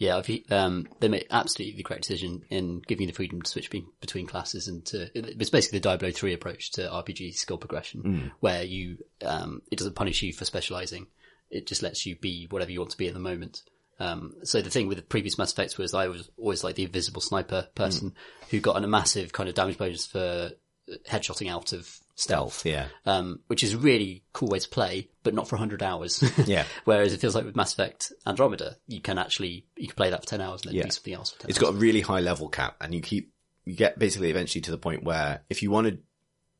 Yeah, 0.04 0.22
um, 0.52 0.90
they 1.00 1.08
made 1.08 1.28
absolutely 1.32 1.78
the 1.78 1.84
correct 1.84 2.02
decision 2.02 2.44
in 2.50 2.82
giving 2.86 3.04
you 3.04 3.08
the 3.08 3.16
freedom 3.16 3.42
to 3.42 3.50
switch 3.50 3.70
be- 3.70 3.86
between 4.02 4.28
classes 4.28 4.68
and 4.68 4.86
to, 4.88 5.10
it's 5.16 5.50
basically 5.50 5.80
the 5.80 5.84
Diablo 5.84 6.12
3 6.12 6.34
approach 6.34 6.72
to 6.74 6.82
RPG 6.82 7.36
skill 7.36 7.58
progression, 7.58 8.32
where 8.42 8.64
you, 8.64 8.98
um, 9.26 9.62
it 9.72 9.78
doesn't 9.78 9.96
punish 9.96 10.22
you 10.22 10.34
for 10.34 10.44
specializing. 10.44 11.08
It 11.50 11.68
just 11.68 11.82
lets 11.82 12.06
you 12.06 12.18
be 12.18 12.48
whatever 12.50 12.70
you 12.70 12.80
want 12.80 12.92
to 12.92 12.98
be 12.98 13.08
at 13.08 13.14
the 13.14 13.20
moment. 13.22 13.62
Um, 13.98 14.34
so 14.44 14.62
the 14.62 14.70
thing 14.70 14.88
with 14.90 14.98
the 14.98 15.04
previous 15.04 15.38
Mass 15.38 15.54
Effects 15.54 15.78
was 15.78 15.94
I 15.94 16.10
was 16.10 16.30
always 16.38 16.66
like 16.66 16.76
the 16.76 16.84
invisible 16.84 17.22
sniper 17.22 17.70
person 17.74 18.14
who 18.50 18.60
got 18.60 18.84
a 18.84 18.86
massive 18.86 19.32
kind 19.32 19.48
of 19.48 19.56
damage 19.56 19.78
bonus 19.78 20.06
for 20.06 20.52
headshotting 21.10 21.50
out 21.50 21.72
of 21.72 21.98
stealth. 22.16 22.66
Yeah. 22.66 22.88
Um, 23.06 23.40
which 23.48 23.64
is 23.64 23.74
a 23.74 23.78
really 23.78 24.24
cool 24.34 24.48
way 24.50 24.60
to 24.60 24.70
play, 24.70 25.10
but 25.24 25.34
not 25.34 25.48
for 25.48 25.56
100 25.56 25.82
hours. 25.82 26.24
Yeah. 26.46 26.66
Whereas 26.86 27.14
it 27.14 27.20
feels 27.20 27.36
like 27.36 27.46
with 27.46 27.56
Mass 27.56 27.74
Effect 27.74 28.12
Andromeda, 28.28 28.76
you 28.88 29.02
can 29.02 29.18
actually, 29.18 29.66
you 29.76 29.88
can 29.88 29.96
play 29.96 30.10
that 30.12 30.22
for 30.22 30.28
10 30.28 30.42
hours 30.42 30.62
and 30.62 30.70
then 30.72 30.76
Yeah. 30.78 30.84
do 30.84 30.92
something 30.92 31.14
else 31.14 31.32
for 31.32 31.42
10 31.42 31.50
It's 31.50 31.58
hours. 31.58 31.72
got 31.72 31.76
a 31.76 31.78
really 31.78 32.02
high 32.02 32.20
level 32.20 32.50
cap 32.50 32.76
and 32.82 32.94
you 32.94 33.02
keep, 33.02 33.32
you 33.66 33.76
get 33.76 33.98
basically 33.98 34.30
eventually 34.30 34.62
to 34.62 34.72
the 34.72 34.78
point 34.78 35.04
where 35.04 35.42
if 35.50 35.64
you 35.64 35.72
wanted, 35.72 36.04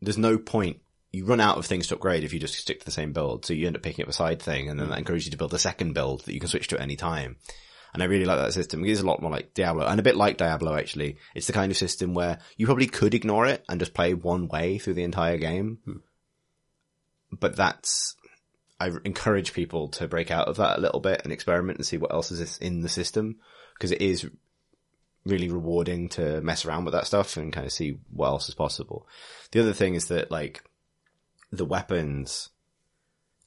there's 0.02 0.18
no 0.18 0.38
point, 0.38 0.80
you 1.12 1.26
run 1.26 1.40
out 1.40 1.58
of 1.60 1.66
things 1.68 1.88
to 1.88 1.96
upgrade 1.96 2.24
if 2.24 2.34
you 2.34 2.40
just 2.40 2.56
stick 2.56 2.80
to 2.80 2.86
the 2.86 2.92
same 2.92 3.14
build. 3.14 3.46
So 3.46 3.54
you 3.54 3.68
end 3.68 3.76
up 3.76 3.84
picking 3.84 4.04
up 4.04 4.10
a 4.10 4.14
side 4.14 4.42
thing 4.42 4.70
and 4.70 4.80
then 4.80 4.90
that 4.90 4.98
encourages 4.98 5.26
you 5.28 5.32
to 5.32 5.38
build 5.38 5.54
a 5.54 5.60
second 5.60 5.94
build 5.94 6.26
that 6.26 6.34
you 6.34 6.40
can 6.40 6.50
switch 6.50 6.68
to 6.70 6.76
at 6.78 6.82
any 6.82 6.96
time. 6.96 7.36
And 7.94 8.02
I 8.02 8.08
really 8.08 8.26
like 8.26 8.40
that 8.40 8.54
system. 8.54 8.84
It 8.84 8.90
is 8.90 9.02
a 9.02 9.06
lot 9.06 9.22
more 9.22 9.32
like 9.32 9.54
Diablo 9.54 9.86
and 9.86 10.00
a 10.00 10.04
bit 10.04 10.16
like 10.16 10.38
Diablo 10.38 10.76
actually. 10.76 11.18
It's 11.36 11.48
the 11.48 11.54
kind 11.54 11.72
of 11.72 11.78
system 11.78 12.14
where 12.14 12.40
you 12.58 12.66
probably 12.66 12.88
could 12.88 13.14
ignore 13.14 13.46
it 13.46 13.64
and 13.70 13.80
just 13.80 13.94
play 13.94 14.14
one 14.14 14.48
way 14.48 14.80
through 14.80 14.96
the 14.96 15.04
entire 15.04 15.38
game. 15.38 15.80
Hmm. 15.86 15.98
But 17.32 17.56
that's, 17.56 18.16
I 18.80 18.90
encourage 19.06 19.54
people 19.54 19.90
to 19.90 20.08
break 20.08 20.32
out 20.32 20.48
of 20.48 20.58
that 20.58 20.80
a 20.80 20.82
little 20.82 21.00
bit 21.00 21.22
and 21.24 21.32
experiment 21.32 21.78
and 21.78 21.86
see 21.86 21.98
what 21.98 22.12
else 22.12 22.32
is 22.32 22.58
in 22.58 22.82
the 22.82 22.90
system 22.90 23.38
because 23.76 23.92
it 23.92 24.02
is 24.02 24.28
really 25.26 25.50
rewarding 25.50 26.10
to 26.10 26.42
mess 26.42 26.66
around 26.66 26.86
with 26.86 26.94
that 26.94 27.08
stuff 27.08 27.38
and 27.38 27.54
kind 27.54 27.66
of 27.66 27.72
see 27.72 28.00
what 28.12 28.28
else 28.28 28.50
is 28.50 28.56
possible. 28.56 29.08
The 29.52 29.62
other 29.62 29.74
thing 29.74 29.96
is 29.96 30.08
that 30.08 30.32
like 30.32 30.64
the 31.52 31.66
weapons, 31.66 32.50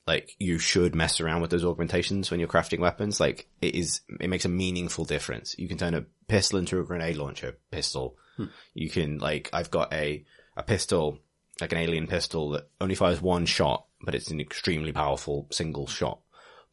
like 0.07 0.37
you 0.39 0.59
should 0.59 0.95
mess 0.95 1.21
around 1.21 1.41
with 1.41 1.51
those 1.51 1.65
augmentations 1.65 2.31
when 2.31 2.39
you're 2.39 2.49
crafting 2.49 2.79
weapons. 2.79 3.19
Like 3.19 3.49
it 3.61 3.75
is, 3.75 4.03
it 4.21 4.31
makes 4.31 4.45
a 4.45 4.49
meaningful 4.51 5.05
difference. 5.05 5.57
You 5.59 5.69
can 5.69 5.79
turn 5.79 5.95
a 5.95 6.05
pistol 6.29 6.59
into 6.59 6.81
a 6.81 6.85
grenade 6.85 7.17
launcher 7.17 7.59
pistol. 7.71 8.17
Hmm. 8.37 8.47
You 8.75 8.89
can 8.89 9.19
like, 9.19 9.51
I've 9.53 9.71
got 9.71 9.93
a, 9.93 10.25
a 10.57 10.63
pistol, 10.63 11.19
like 11.61 11.73
an 11.73 11.79
alien 11.79 12.07
pistol 12.07 12.51
that 12.51 12.69
only 12.81 12.95
fires 12.95 13.21
one 13.21 13.47
shot, 13.47 13.87
but 14.01 14.15
it's 14.15 14.31
an 14.31 14.41
extremely 14.41 14.93
powerful 14.93 15.49
single 15.51 15.87
shot. 15.87 16.21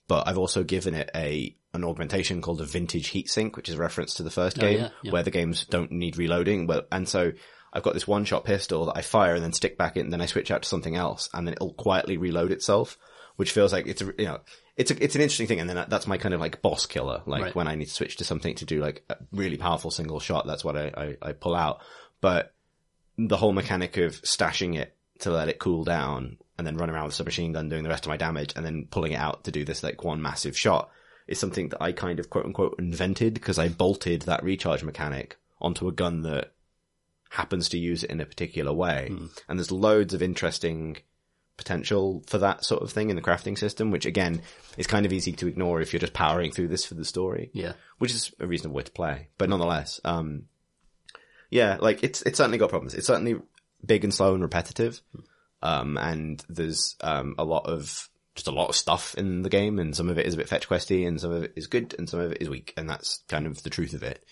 But 0.08 0.28
I've 0.28 0.38
also 0.38 0.64
given 0.64 0.94
it 0.94 1.10
a, 1.16 1.56
an 1.74 1.84
augmentation 1.84 2.42
called 2.42 2.62
a 2.62 2.66
vintage 2.66 3.12
heatsink, 3.14 3.56
which 3.56 3.70
is 3.70 3.76
a 3.76 3.80
reference 3.80 4.16
to 4.16 4.24
the 4.24 4.30
first 4.30 4.60
oh, 4.60 4.62
game 4.62 4.80
yeah, 4.80 4.90
yeah. 5.02 5.12
where 5.12 5.24
the 5.24 5.32
games 5.32 5.66
don't 5.66 5.92
need 5.92 6.18
reloading. 6.18 6.68
Well, 6.68 6.84
and 6.92 7.08
so 7.08 7.32
I've 7.72 7.84
got 7.84 7.96
this 7.96 8.08
one 8.08 8.26
shot 8.26 8.46
pistol 8.46 8.86
that 8.86 8.98
I 8.98 9.02
fire 9.02 9.34
and 9.34 9.44
then 9.44 9.54
stick 9.54 9.78
back 9.78 9.98
in 9.98 10.04
and 10.04 10.14
then 10.14 10.22
I 10.22 10.28
switch 10.28 10.52
out 10.52 10.62
to 10.62 10.70
something 10.70 10.96
else 10.96 11.30
and 11.34 11.48
then 11.48 11.54
it'll 11.54 11.74
quietly 11.74 12.18
reload 12.18 12.52
itself, 12.52 12.98
which 13.36 13.52
feels 13.52 13.74
like 13.74 13.88
it's 13.88 14.02
a, 14.02 14.14
you 14.18 14.26
know, 14.26 14.40
it's 14.78 14.92
a, 14.92 15.04
it's 15.04 15.16
an 15.16 15.22
interesting 15.22 15.48
thing. 15.48 15.60
And 15.60 15.70
then 15.70 15.86
that's 15.90 16.08
my 16.08 16.18
kind 16.18 16.34
of 16.34 16.40
like 16.40 16.62
boss 16.62 16.86
killer. 16.86 17.22
Like 17.26 17.42
Right. 17.44 17.56
when 17.56 17.68
I 17.68 17.76
need 17.76 17.86
to 17.86 17.94
switch 17.94 18.18
to 18.18 18.24
something 18.24 18.56
to 18.56 18.66
do 18.66 18.80
like 18.80 19.04
a 19.10 19.18
really 19.32 19.58
powerful 19.58 19.92
single 19.92 20.20
shot, 20.20 20.46
that's 20.48 20.64
what 20.64 20.78
I, 20.78 20.92
I, 21.22 21.30
I 21.30 21.32
pull 21.34 21.56
out. 21.56 21.82
But 22.22 22.54
the 23.18 23.38
whole 23.38 23.54
mechanic 23.54 23.98
of 23.98 24.22
stashing 24.22 24.76
it 24.78 24.96
to 25.20 25.32
let 25.32 25.50
it 25.50 25.60
cool 25.60 25.84
down 25.84 26.38
and 26.58 26.66
then 26.66 26.78
run 26.78 26.90
around 26.90 27.06
with 27.06 27.14
a 27.14 27.16
submachine 27.16 27.54
gun 27.54 27.70
doing 27.70 27.84
the 27.84 27.90
rest 27.90 28.06
of 28.06 28.10
my 28.10 28.18
damage 28.18 28.54
and 28.56 28.66
then 28.66 28.88
pulling 28.90 29.12
it 29.14 29.18
out 29.20 29.44
to 29.44 29.52
do 29.52 29.64
this 29.66 29.84
like 29.84 30.04
one 30.04 30.22
massive 30.22 30.58
shot 30.58 30.90
is 31.28 31.40
something 31.40 31.70
that 31.70 31.82
I 31.82 31.92
kind 31.92 32.20
of 32.20 32.30
quote 32.30 32.46
unquote 32.46 32.76
invented 32.80 33.34
because 33.34 33.58
I 33.60 33.70
bolted 33.70 34.24
that 34.24 34.44
recharge 34.44 34.84
mechanic 34.84 35.38
onto 35.62 35.88
a 35.88 35.92
gun 35.92 36.22
that 36.24 36.52
happens 37.30 37.70
to 37.70 37.78
use 37.78 38.04
it 38.04 38.10
in 38.12 38.20
a 38.22 38.26
particular 38.26 38.74
way. 38.74 39.10
Hmm. 39.12 39.26
And 39.48 39.58
there's 39.60 39.72
loads 39.72 40.14
of 40.14 40.22
interesting 40.22 40.98
potential 41.58 42.24
for 42.28 42.38
that 42.40 42.64
sort 42.66 42.82
of 42.82 42.92
thing 42.92 43.10
in 43.10 43.16
the 43.16 43.22
crafting 43.22 43.58
system, 43.58 43.92
which 43.92 44.06
again 44.06 44.42
is 44.78 44.88
kind 44.88 45.06
of 45.06 45.14
easy 45.14 45.32
to 45.34 45.48
ignore 45.48 45.82
if 45.82 45.94
you're 45.94 46.00
just 46.00 46.14
powering 46.14 46.52
through 46.52 46.68
this 46.68 46.84
for 46.86 46.96
the 46.96 47.06
story 47.06 47.50
Yeah. 47.54 47.74
which 48.00 48.12
is 48.14 48.34
a 48.40 48.48
reasonable 48.48 48.76
way 48.76 48.84
to 48.84 48.92
play. 48.92 49.28
But 49.38 49.50
nonetheless, 49.50 50.00
um, 50.04 50.44
yeah, 51.50 51.78
like 51.80 52.04
it's 52.04 52.22
it's 52.24 52.38
certainly 52.38 52.58
got 52.58 52.70
problems. 52.70 52.94
It's 52.96 53.08
certainly 53.08 53.36
big 53.86 54.04
and 54.04 54.14
slow 54.14 54.34
and 54.34 54.42
repetitive, 54.42 55.02
um, 55.62 55.98
and 55.98 56.44
there's 56.50 56.96
um, 57.02 57.36
a 57.38 57.44
lot 57.46 57.66
of 57.68 58.10
just 58.36 58.48
a 58.48 58.52
lot 58.52 58.70
of 58.70 58.76
stuff 58.76 59.14
in 59.16 59.44
the 59.44 59.50
game, 59.50 59.78
and 59.78 59.96
some 59.96 60.10
of 60.10 60.18
it 60.18 60.26
is 60.26 60.34
a 60.34 60.38
bit 60.38 60.50
fetch 60.50 60.68
questy, 60.68 61.08
and 61.08 61.22
some 61.22 61.32
of 61.32 61.44
it 61.44 61.54
is 61.56 61.68
good, 61.68 61.94
and 62.00 62.10
some 62.10 62.20
of 62.20 62.32
it 62.32 62.42
is 62.42 62.50
weak, 62.50 62.74
and 62.76 62.90
that's 62.90 63.22
kind 63.28 63.46
of 63.46 63.62
the 63.62 63.70
truth 63.70 63.94
of 63.94 64.02
it. 64.02 64.24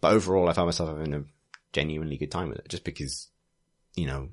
But 0.00 0.12
overall, 0.12 0.48
I 0.48 0.52
found 0.52 0.68
myself 0.68 0.90
having 0.96 1.12
a 1.14 1.24
genuinely 1.72 2.16
good 2.16 2.30
time 2.30 2.50
with 2.50 2.58
it, 2.60 2.68
just 2.68 2.84
because, 2.84 3.26
you 3.96 4.06
know, 4.06 4.28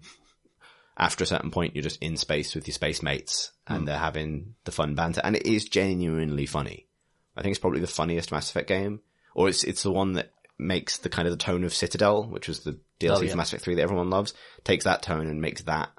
after 0.98 1.24
a 1.24 1.28
certain 1.28 1.52
point, 1.52 1.76
you're 1.76 1.84
just 1.84 2.02
in 2.02 2.18
space 2.18 2.56
with 2.56 2.68
your 2.68 2.74
space 2.74 3.04
mates, 3.04 3.52
and 3.68 3.80
hmm. 3.80 3.86
they're 3.86 3.98
having 3.98 4.56
the 4.64 4.72
fun 4.72 4.96
banter, 4.96 5.22
and 5.24 5.36
it 5.36 5.46
is 5.46 5.66
genuinely 5.66 6.46
funny. 6.46 6.88
I 7.36 7.42
think 7.42 7.52
it's 7.52 7.60
probably 7.60 7.82
the 7.82 7.88
funniest 7.88 8.32
Mass 8.32 8.50
Effect 8.50 8.68
game, 8.68 9.02
or 9.34 9.50
it's 9.50 9.64
it's 9.64 9.84
the 9.84 9.92
one 9.92 10.14
that 10.14 10.32
makes 10.58 10.98
the 10.98 11.10
kind 11.10 11.28
of 11.28 11.34
the 11.34 11.44
tone 11.44 11.66
of 11.66 11.74
Citadel, 11.74 12.24
which 12.24 12.48
was 12.48 12.62
the 12.62 12.80
DLC 13.00 13.18
Oh, 13.18 13.22
yeah. 13.22 13.32
for 13.32 13.38
Mass 13.38 13.50
Effect 13.50 13.64
Three 13.64 13.76
that 13.76 13.82
everyone 13.82 14.10
loves, 14.10 14.34
takes 14.64 14.86
that 14.86 15.02
tone 15.02 15.28
and 15.28 15.42
makes 15.42 15.64
that 15.64 15.90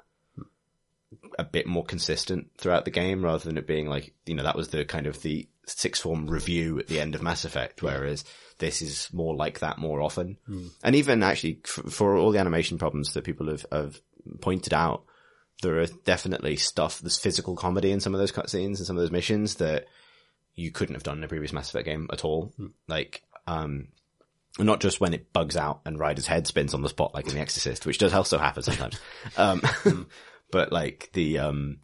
a 1.39 1.43
bit 1.43 1.67
more 1.67 1.85
consistent 1.85 2.47
throughout 2.57 2.85
the 2.85 2.91
game, 2.91 3.23
rather 3.23 3.43
than 3.43 3.57
it 3.57 3.67
being 3.67 3.87
like 3.87 4.13
you 4.25 4.33
know 4.33 4.43
that 4.43 4.57
was 4.57 4.69
the 4.69 4.83
kind 4.83 5.05
of 5.05 5.21
the 5.21 5.47
sixth 5.67 6.01
form 6.01 6.27
review 6.27 6.79
at 6.79 6.87
the 6.87 6.99
end 6.99 7.13
of 7.13 7.21
Mass 7.21 7.45
Effect, 7.45 7.83
whereas 7.83 8.25
this 8.57 8.81
is 8.81 9.09
more 9.13 9.35
like 9.35 9.59
that 9.59 9.77
more 9.77 10.01
often, 10.01 10.37
hmm. 10.47 10.67
and 10.83 10.95
even 10.95 11.21
actually 11.21 11.59
f- 11.63 11.91
for 11.93 12.17
all 12.17 12.31
the 12.31 12.39
animation 12.39 12.79
problems 12.79 13.13
that 13.13 13.23
people 13.23 13.49
have, 13.49 13.65
have 13.71 14.01
pointed 14.41 14.73
out. 14.73 15.03
There 15.61 15.79
are 15.79 15.87
definitely 15.87 16.55
stuff, 16.55 16.99
there's 16.99 17.17
physical 17.17 17.55
comedy 17.55 17.91
in 17.91 17.99
some 17.99 18.13
of 18.13 18.19
those 18.19 18.31
cutscenes 18.31 18.77
and 18.77 18.85
some 18.85 18.95
of 18.95 19.01
those 19.01 19.11
missions 19.11 19.55
that 19.55 19.85
you 20.55 20.71
couldn't 20.71 20.95
have 20.95 21.03
done 21.03 21.17
in 21.17 21.23
a 21.23 21.27
previous 21.27 21.53
Mass 21.53 21.69
Effect 21.69 21.85
game 21.85 22.07
at 22.11 22.23
all. 22.23 22.53
Like, 22.87 23.23
um, 23.47 23.87
not 24.59 24.81
just 24.81 24.99
when 24.99 25.13
it 25.13 25.33
bugs 25.33 25.57
out 25.57 25.81
and 25.85 25.99
Ryder's 25.99 26.27
head 26.27 26.47
spins 26.47 26.73
on 26.73 26.81
the 26.81 26.89
spot, 26.89 27.13
like 27.13 27.27
in 27.27 27.33
The 27.33 27.39
Exorcist, 27.39 27.85
which 27.85 27.97
does 27.97 28.13
also 28.13 28.37
happen 28.37 28.63
sometimes. 28.63 28.99
um, 29.37 29.61
but 30.51 30.71
like 30.71 31.09
the, 31.13 31.39
um, 31.39 31.77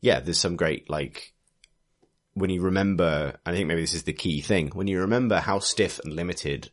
yeah, 0.00 0.20
there's 0.20 0.38
some 0.38 0.56
great, 0.56 0.90
like, 0.90 1.32
when 2.34 2.50
you 2.50 2.62
remember, 2.62 3.38
I 3.44 3.52
think 3.52 3.68
maybe 3.68 3.82
this 3.82 3.94
is 3.94 4.04
the 4.04 4.12
key 4.12 4.40
thing, 4.40 4.70
when 4.70 4.86
you 4.86 5.00
remember 5.00 5.38
how 5.38 5.58
stiff 5.58 5.98
and 6.02 6.14
limited 6.14 6.70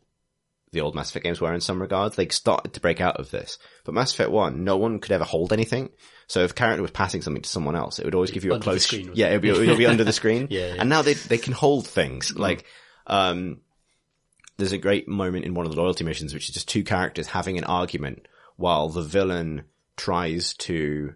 the 0.72 0.82
old 0.82 0.94
Mass 0.96 1.10
Effect 1.10 1.24
games 1.24 1.42
were 1.42 1.54
in 1.54 1.62
some 1.62 1.82
regards, 1.82 2.16
they 2.16 2.28
started 2.30 2.74
to 2.74 2.80
break 2.80 3.02
out 3.02 3.18
of 3.18 3.32
this. 3.32 3.58
But 3.84 3.94
Mass 3.96 4.14
Effect 4.14 4.30
1, 4.30 4.64
no 4.64 4.78
one 4.78 5.00
could 5.00 5.12
ever 5.12 5.24
hold 5.24 5.52
anything. 5.52 5.90
So 6.28 6.44
if 6.44 6.52
a 6.52 6.54
character 6.54 6.82
was 6.82 6.92
passing 6.92 7.22
something 7.24 7.42
to 7.42 7.50
someone 7.50 7.76
else, 7.76 7.98
it 7.98 8.06
would 8.06 8.14
always 8.16 8.32
give 8.32 8.44
you 8.44 8.52
a 8.52 8.56
Under 8.56 8.64
close, 8.64 8.84
screen, 8.84 9.12
yeah, 9.16 9.28
it? 9.28 9.32
it 9.32 9.36
would 9.36 9.42
be, 9.42 9.50
it 9.50 9.70
would 9.70 9.78
be 9.80 9.88
under 9.88 10.04
the 10.04 10.14
screen. 10.22 10.48
Yeah, 10.52 10.76
yeah. 10.76 10.76
And 10.80 10.90
now 10.90 11.02
they, 11.02 11.14
they 11.16 11.40
can 11.40 11.54
hold 11.54 11.88
things. 11.88 12.36
Like, 12.36 12.66
um, 13.08 13.62
there's 14.58 14.74
a 14.74 14.78
great 14.78 15.08
moment 15.08 15.46
in 15.46 15.54
one 15.56 15.66
of 15.66 15.74
the 15.74 15.82
loyalty 15.82 16.04
missions, 16.04 16.34
which 16.34 16.50
is 16.50 16.54
just 16.54 16.68
two 16.70 16.84
characters 16.84 17.28
having 17.28 17.58
an 17.58 17.64
argument 17.64 18.28
while 18.58 18.90
the 18.90 19.02
villain 19.02 19.64
tries 19.98 20.54
to 20.56 21.14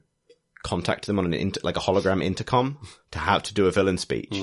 contact 0.63 1.05
them 1.07 1.19
on 1.19 1.25
an 1.25 1.33
inter- 1.33 1.59
like 1.63 1.75
a 1.75 1.81
hologram 1.81 2.23
intercom 2.23 2.77
to 3.11 3.19
how 3.19 3.37
to 3.37 3.53
do 3.53 3.67
a 3.67 3.71
villain 3.71 3.97
speech. 3.97 4.33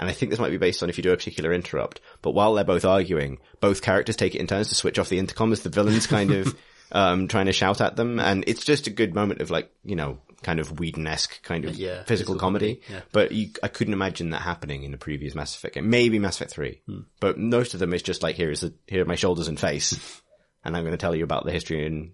And 0.00 0.08
I 0.08 0.12
think 0.12 0.30
this 0.30 0.40
might 0.40 0.50
be 0.50 0.56
based 0.56 0.82
on 0.82 0.88
if 0.88 0.96
you 0.96 1.02
do 1.02 1.12
a 1.12 1.16
particular 1.16 1.52
interrupt. 1.52 2.00
But 2.22 2.30
while 2.32 2.54
they're 2.54 2.64
both 2.64 2.86
arguing, 2.86 3.38
both 3.60 3.82
characters 3.82 4.16
take 4.16 4.34
it 4.34 4.40
in 4.40 4.46
turns 4.46 4.70
to 4.70 4.74
switch 4.74 4.98
off 4.98 5.10
the 5.10 5.18
intercom 5.18 5.52
as 5.52 5.60
the 5.60 5.68
villain's 5.68 6.06
kind 6.06 6.30
of 6.32 6.56
um, 6.92 7.28
trying 7.28 7.46
to 7.46 7.52
shout 7.52 7.82
at 7.82 7.96
them. 7.96 8.18
And 8.18 8.42
it's 8.46 8.64
just 8.64 8.86
a 8.86 8.90
good 8.90 9.14
moment 9.14 9.42
of 9.42 9.50
like, 9.50 9.70
you 9.84 9.96
know, 9.96 10.18
kind 10.42 10.58
of 10.58 10.80
Whedon-esque 10.80 11.42
kind 11.42 11.66
of 11.66 11.76
Yeah, 11.76 12.02
physical, 12.04 12.06
physical 12.06 12.36
comedy. 12.36 12.80
yeah. 12.90 13.00
But 13.12 13.32
you, 13.32 13.50
I 13.62 13.68
couldn't 13.68 13.92
imagine 13.92 14.30
that 14.30 14.40
happening 14.40 14.84
in 14.84 14.90
the 14.90 14.96
previous 14.96 15.34
Mass 15.34 15.54
Effect 15.54 15.74
game. 15.74 15.90
Maybe 15.90 16.18
Mass 16.18 16.36
Effect 16.36 16.52
3. 16.52 16.80
Hmm. 16.86 17.00
But 17.20 17.38
most 17.38 17.74
of 17.74 17.80
them 17.80 17.92
is 17.92 18.02
just 18.02 18.22
like, 18.22 18.36
here 18.36 18.50
is 18.50 18.62
the, 18.62 18.72
here 18.86 19.02
are 19.02 19.06
my 19.06 19.16
shoulders 19.16 19.48
and 19.48 19.60
face. 19.60 20.22
and 20.64 20.74
I'm 20.74 20.82
going 20.82 20.92
to 20.92 20.98
tell 20.98 21.14
you 21.14 21.24
about 21.24 21.44
the 21.44 21.52
history 21.52 21.86
and 21.86 22.12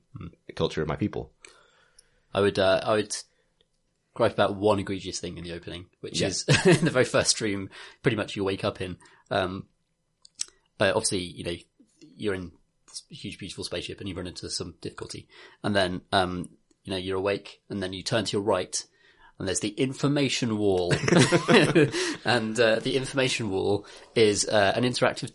culture 0.56 0.82
of 0.82 0.88
my 0.88 0.96
people. 0.96 1.30
I 2.34 2.40
would, 2.40 2.58
uh, 2.58 2.80
I 2.82 2.94
would 2.94 3.16
gripe 4.16 4.32
about 4.32 4.56
one 4.56 4.78
egregious 4.80 5.20
thing 5.20 5.38
in 5.38 5.44
the 5.44 5.52
opening, 5.52 5.86
which 6.00 6.20
Yeah. 6.20 6.28
is 6.28 6.44
in 6.64 6.84
the 6.84 6.90
very 6.90 7.04
first 7.04 7.30
stream, 7.30 7.70
pretty 8.02 8.16
much 8.16 8.34
you 8.34 8.42
wake 8.44 8.64
up 8.64 8.80
in. 8.80 8.96
Um, 9.30 9.66
uh, 10.80 10.92
obviously, 10.94 11.20
you 11.20 11.44
know, 11.44 11.54
you're 12.16 12.34
in 12.34 12.52
this 12.88 13.02
huge, 13.10 13.38
beautiful 13.38 13.64
spaceship 13.64 14.00
and 14.00 14.08
you 14.08 14.14
run 14.14 14.26
into 14.26 14.48
some 14.50 14.74
difficulty. 14.80 15.28
And 15.62 15.74
then, 15.76 16.00
um, 16.12 16.48
you 16.84 16.90
know, 16.92 16.96
you're 16.98 17.18
awake 17.18 17.60
and 17.70 17.82
then 17.82 17.92
you 17.92 18.02
turn 18.02 18.24
to 18.24 18.32
your 18.32 18.42
right 18.42 18.84
and 19.38 19.46
there's 19.46 19.60
the 19.60 19.68
information 19.70 20.56
wall. 20.58 20.92
and, 22.24 22.58
uh, 22.58 22.76
the 22.80 22.96
information 22.96 23.50
wall 23.50 23.86
is, 24.14 24.46
uh, 24.48 24.72
an 24.74 24.84
interactive 24.84 25.30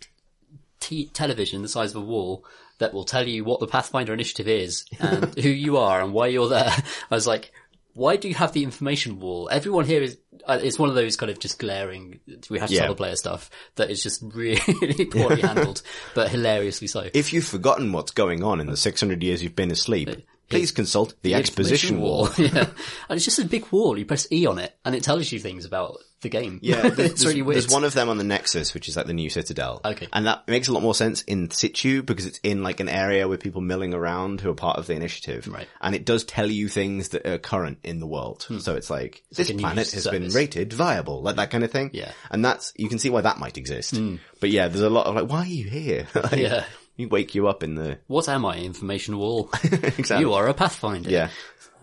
t- 0.80 1.08
television 1.14 1.62
the 1.62 1.68
size 1.68 1.92
of 1.96 2.02
a 2.02 2.06
wall 2.06 2.44
that 2.80 2.94
will 2.94 3.06
tell 3.06 3.28
you 3.28 3.44
what 3.44 3.60
the 3.60 3.68
Pathfinder 3.68 4.12
initiative 4.14 4.48
is 4.48 4.86
and 5.00 5.36
who 5.36 5.50
you 5.50 5.78
are 5.78 6.02
and 6.02 6.14
why 6.14 6.28
you're 6.28 6.50
there. 6.50 6.74
I 7.12 7.16
was 7.16 7.28
like, 7.28 7.52
why 7.94 8.16
do 8.16 8.28
you 8.28 8.36
have 8.36 8.54
the 8.54 8.64
information 8.64 9.20
wall? 9.20 9.50
Everyone 9.52 9.86
here 9.86 10.02
is, 10.02 10.18
uh, 10.46 10.60
it's 10.62 10.80
one 10.80 10.90
of 10.90 10.96
those 10.96 11.18
kind 11.18 11.30
of 11.32 11.40
just 11.40 11.60
glaring, 11.60 12.20
we 12.50 12.60
have 12.60 12.70
to 12.70 12.76
Yeah. 12.76 12.86
other 12.86 12.96
player 12.96 13.16
stuff 13.16 13.50
that 13.76 13.90
is 13.92 14.02
just 14.02 14.22
really 14.34 15.06
poorly 15.12 15.42
handled, 15.42 15.82
but 16.16 16.30
hilariously 16.30 16.88
so. 16.88 17.10
If 17.14 17.34
you've 17.34 17.46
forgotten 17.46 17.92
what's 17.92 18.12
going 18.12 18.44
on 18.44 18.60
in 18.60 18.68
the 18.68 18.78
600 18.78 19.22
years 19.24 19.44
you've 19.44 19.56
been 19.56 19.72
asleep, 19.72 20.10
please 20.52 20.72
consult 20.72 21.16
the, 21.22 21.36
exposition 21.36 22.00
wall. 22.00 22.30
yeah. 22.38 22.68
And 23.10 23.18
it's 23.18 23.26
just 23.26 23.40
a 23.40 23.46
big 23.46 23.66
wall. 23.72 23.98
You 23.98 24.06
press 24.06 24.28
E 24.32 24.46
on 24.46 24.60
it 24.60 24.76
and 24.86 24.96
it 24.96 25.04
tells 25.04 25.32
you 25.32 25.40
things 25.40 25.66
about 25.66 25.98
the 26.22 26.30
game. 26.30 26.60
Yeah, 26.62 26.82
there's, 26.90 27.12
it's 27.12 27.26
really 27.26 27.42
weird. 27.42 27.56
There's 27.56 27.72
one 27.72 27.84
of 27.84 27.94
them 27.94 28.10
on 28.10 28.18
the 28.18 28.24
Nexus, 28.24 28.74
which 28.74 28.88
is 28.88 28.96
like 28.96 29.08
the 29.08 29.14
new 29.14 29.30
Citadel. 29.30 29.82
Okay. 29.84 30.08
And 30.14 30.28
that 30.28 30.48
makes 30.48 30.68
a 30.68 30.74
lot 30.74 30.84
more 30.84 30.94
sense 30.94 31.22
in 31.24 31.50
situ 31.50 32.04
because 32.04 32.26
it's 32.26 32.40
in 32.44 32.64
like 32.64 32.80
an 32.80 32.90
area 32.90 33.28
with 33.28 33.40
people 33.40 33.62
milling 33.62 33.94
around 33.94 34.42
who 34.42 34.50
are 34.52 34.56
part 34.56 34.78
of 34.78 34.88
the 34.88 34.94
initiative. 34.94 35.48
Right. 35.48 35.68
And 35.82 35.96
it 35.96 36.06
does 36.06 36.24
tell 36.24 36.50
you 36.50 36.70
things 36.70 37.10
that 37.10 37.26
are 37.26 37.38
current 37.38 37.80
in 37.84 38.00
the 38.00 38.08
world. 38.08 38.46
So 38.60 38.76
it's 38.76 38.90
like, 38.90 39.24
this 39.32 39.50
like 39.50 39.58
planet 39.58 39.92
has 39.92 40.08
been 40.08 40.30
rated 40.30 40.74
viable, 40.74 41.22
like 41.22 41.38
that 41.38 41.50
kind 41.50 41.64
of 41.64 41.72
thing. 41.72 41.90
Yeah. 41.94 42.12
Hmm. 42.12 42.34
And 42.34 42.46
that's, 42.46 42.74
you 42.76 42.90
can 42.90 43.00
see 43.00 43.10
why 43.10 43.22
that 43.22 43.40
might 43.40 43.58
exist. 43.58 44.00
But 44.40 44.50
yeah, 44.50 44.68
there's 44.68 44.82
a 44.82 44.90
lot 44.90 45.08
of 45.08 45.16
like, 45.16 45.30
why 45.30 45.40
are 45.40 45.46
you 45.46 45.66
here? 45.66 46.08
Like, 46.22 46.34
Yeah. 46.34 46.66
You 47.02 47.10
wake 47.10 47.36
you 47.36 47.48
up 47.48 47.64
in 47.64 47.76
the, 47.76 48.00
What 48.08 48.30
am 48.30 48.46
I? 48.46 48.58
Information 48.60 49.18
wall. 49.18 49.50
exactly. 49.64 50.20
You 50.20 50.34
are 50.34 50.48
a 50.48 50.54
Pathfinder. 50.54 51.10
Yeah. 51.10 51.30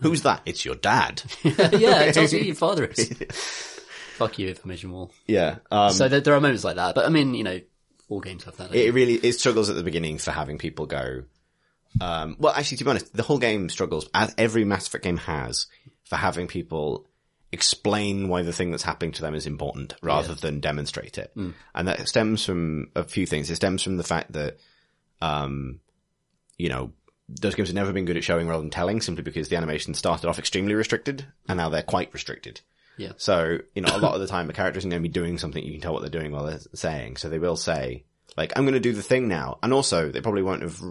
Who's 0.01 0.21
that? 0.23 0.41
It's 0.45 0.63
your 0.65 0.75
dad. 0.75 1.21
yeah, 1.43 2.01
it 2.03 2.13
tells 2.13 2.33
you 2.33 2.39
who 2.39 2.45
your 2.45 2.55
father 2.55 2.85
is. 2.85 3.09
Fuck 4.15 4.39
you, 4.39 4.47
information 4.49 4.91
wall. 4.91 5.11
yeah. 5.27 5.57
Um, 5.71 5.91
So 5.91 6.07
there, 6.09 6.21
there 6.21 6.33
are 6.33 6.41
moments 6.41 6.63
like 6.63 6.75
that, 6.77 6.95
but 6.95 7.05
I 7.05 7.09
mean, 7.09 7.33
you 7.35 7.43
know, 7.43 7.59
all 8.09 8.19
games 8.21 8.43
have 8.45 8.57
that. 8.57 8.73
it 8.73 8.93
really 8.93 9.13
it 9.15 9.33
struggles 9.33 9.69
at 9.69 9.75
the 9.75 9.83
beginning 9.83 10.17
for 10.17 10.31
having 10.31 10.57
people 10.57 10.85
go. 10.87 11.23
Um, 12.01 12.35
well, 12.39 12.53
actually, 12.53 12.77
to 12.77 12.83
be 12.85 12.89
honest, 12.89 13.13
the 13.15 13.23
whole 13.23 13.37
game 13.39 13.69
struggles 13.69 14.09
as 14.13 14.33
every 14.37 14.63
Mass 14.65 14.87
Effect 14.87 15.03
game 15.03 15.17
has 15.17 15.67
for 16.05 16.15
having 16.15 16.47
people 16.47 17.05
explain 17.51 18.29
why 18.29 18.43
the 18.43 18.53
thing 18.53 18.71
that's 18.71 18.83
happening 18.83 19.11
to 19.13 19.21
them 19.21 19.33
is 19.35 19.47
important 19.47 19.95
rather 20.01 20.35
than 20.35 20.59
demonstrate 20.59 21.17
it. 21.17 21.31
And 21.35 21.87
that 21.87 22.07
stems 22.07 22.45
from 22.45 22.89
a 22.95 23.03
few 23.03 23.25
things. 23.25 23.49
It 23.49 23.55
stems 23.55 23.81
from 23.83 23.97
the 23.97 24.03
fact 24.03 24.33
that, 24.33 24.57
um, 25.21 25.79
you 26.57 26.69
know, 26.69 26.91
those 27.27 27.55
games 27.55 27.69
have 27.69 27.75
never 27.75 27.93
been 27.93 28.05
good 28.05 28.17
at 28.17 28.23
showing 28.23 28.47
rather 28.47 28.61
than 28.61 28.71
telling 28.71 29.01
simply 29.01 29.23
because 29.23 29.49
the 29.49 29.55
animation 29.55 29.93
started 29.93 30.27
off 30.27 30.39
extremely 30.39 30.73
restricted 30.73 31.25
and 31.47 31.57
now 31.57 31.69
they're 31.69 31.83
quite 31.83 32.13
restricted. 32.13 32.61
Yeah. 32.97 33.13
So, 33.17 33.59
you 33.75 33.81
know, 33.81 33.95
a 33.95 33.99
lot 33.99 34.15
of 34.15 34.19
the 34.19 34.27
time 34.27 34.49
a 34.49 34.53
character 34.53 34.77
isn't 34.79 34.89
going 34.89 35.01
to 35.01 35.07
be 35.07 35.13
doing 35.13 35.37
something 35.37 35.63
you 35.63 35.71
can 35.71 35.81
tell 35.81 35.93
what 35.93 36.01
they're 36.01 36.09
doing 36.09 36.31
while 36.31 36.45
they're 36.45 36.59
saying. 36.73 37.17
So 37.17 37.29
they 37.29 37.39
will 37.39 37.55
say, 37.55 38.03
like, 38.35 38.51
I'm 38.55 38.63
going 38.63 38.73
to 38.73 38.79
do 38.79 38.93
the 38.93 39.01
thing 39.01 39.27
now. 39.27 39.57
And 39.63 39.71
also, 39.71 40.09
they 40.09 40.21
probably 40.21 40.41
won't 40.41 40.63
have, 40.63 40.81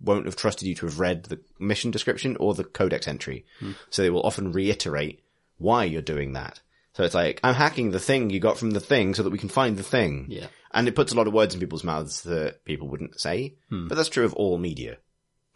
won't 0.00 0.26
have 0.26 0.36
trusted 0.36 0.68
you 0.68 0.74
to 0.74 0.86
have 0.86 1.00
read 1.00 1.24
the 1.24 1.40
mission 1.58 1.90
description 1.90 2.36
or 2.38 2.54
the 2.54 2.64
codex 2.64 3.08
entry. 3.08 3.46
So 3.90 4.02
they 4.02 4.10
will 4.10 4.26
often 4.26 4.52
reiterate 4.52 5.22
why 5.56 5.84
you're 5.84 6.02
doing 6.02 6.34
that. 6.34 6.60
So 6.94 7.02
it's 7.02 7.14
like, 7.14 7.40
I'm 7.42 7.54
hacking 7.54 7.90
the 7.90 8.00
thing 8.00 8.30
you 8.30 8.38
got 8.38 8.56
from 8.56 8.70
the 8.70 8.80
thing 8.80 9.14
so 9.14 9.24
that 9.24 9.30
we 9.30 9.38
can 9.38 9.48
find 9.48 9.76
the 9.76 9.82
thing. 9.82 10.26
Yeah. 10.28 10.46
And 10.70 10.86
it 10.86 10.94
puts 10.94 11.12
a 11.12 11.16
lot 11.16 11.26
of 11.26 11.32
words 11.32 11.52
in 11.52 11.60
people's 11.60 11.84
mouths 11.84 12.22
that 12.22 12.64
people 12.64 12.88
wouldn't 12.88 13.20
say. 13.20 13.56
Hmm. 13.68 13.88
But 13.88 13.96
that's 13.96 14.08
true 14.08 14.24
of 14.24 14.34
all 14.34 14.58
media. 14.58 14.98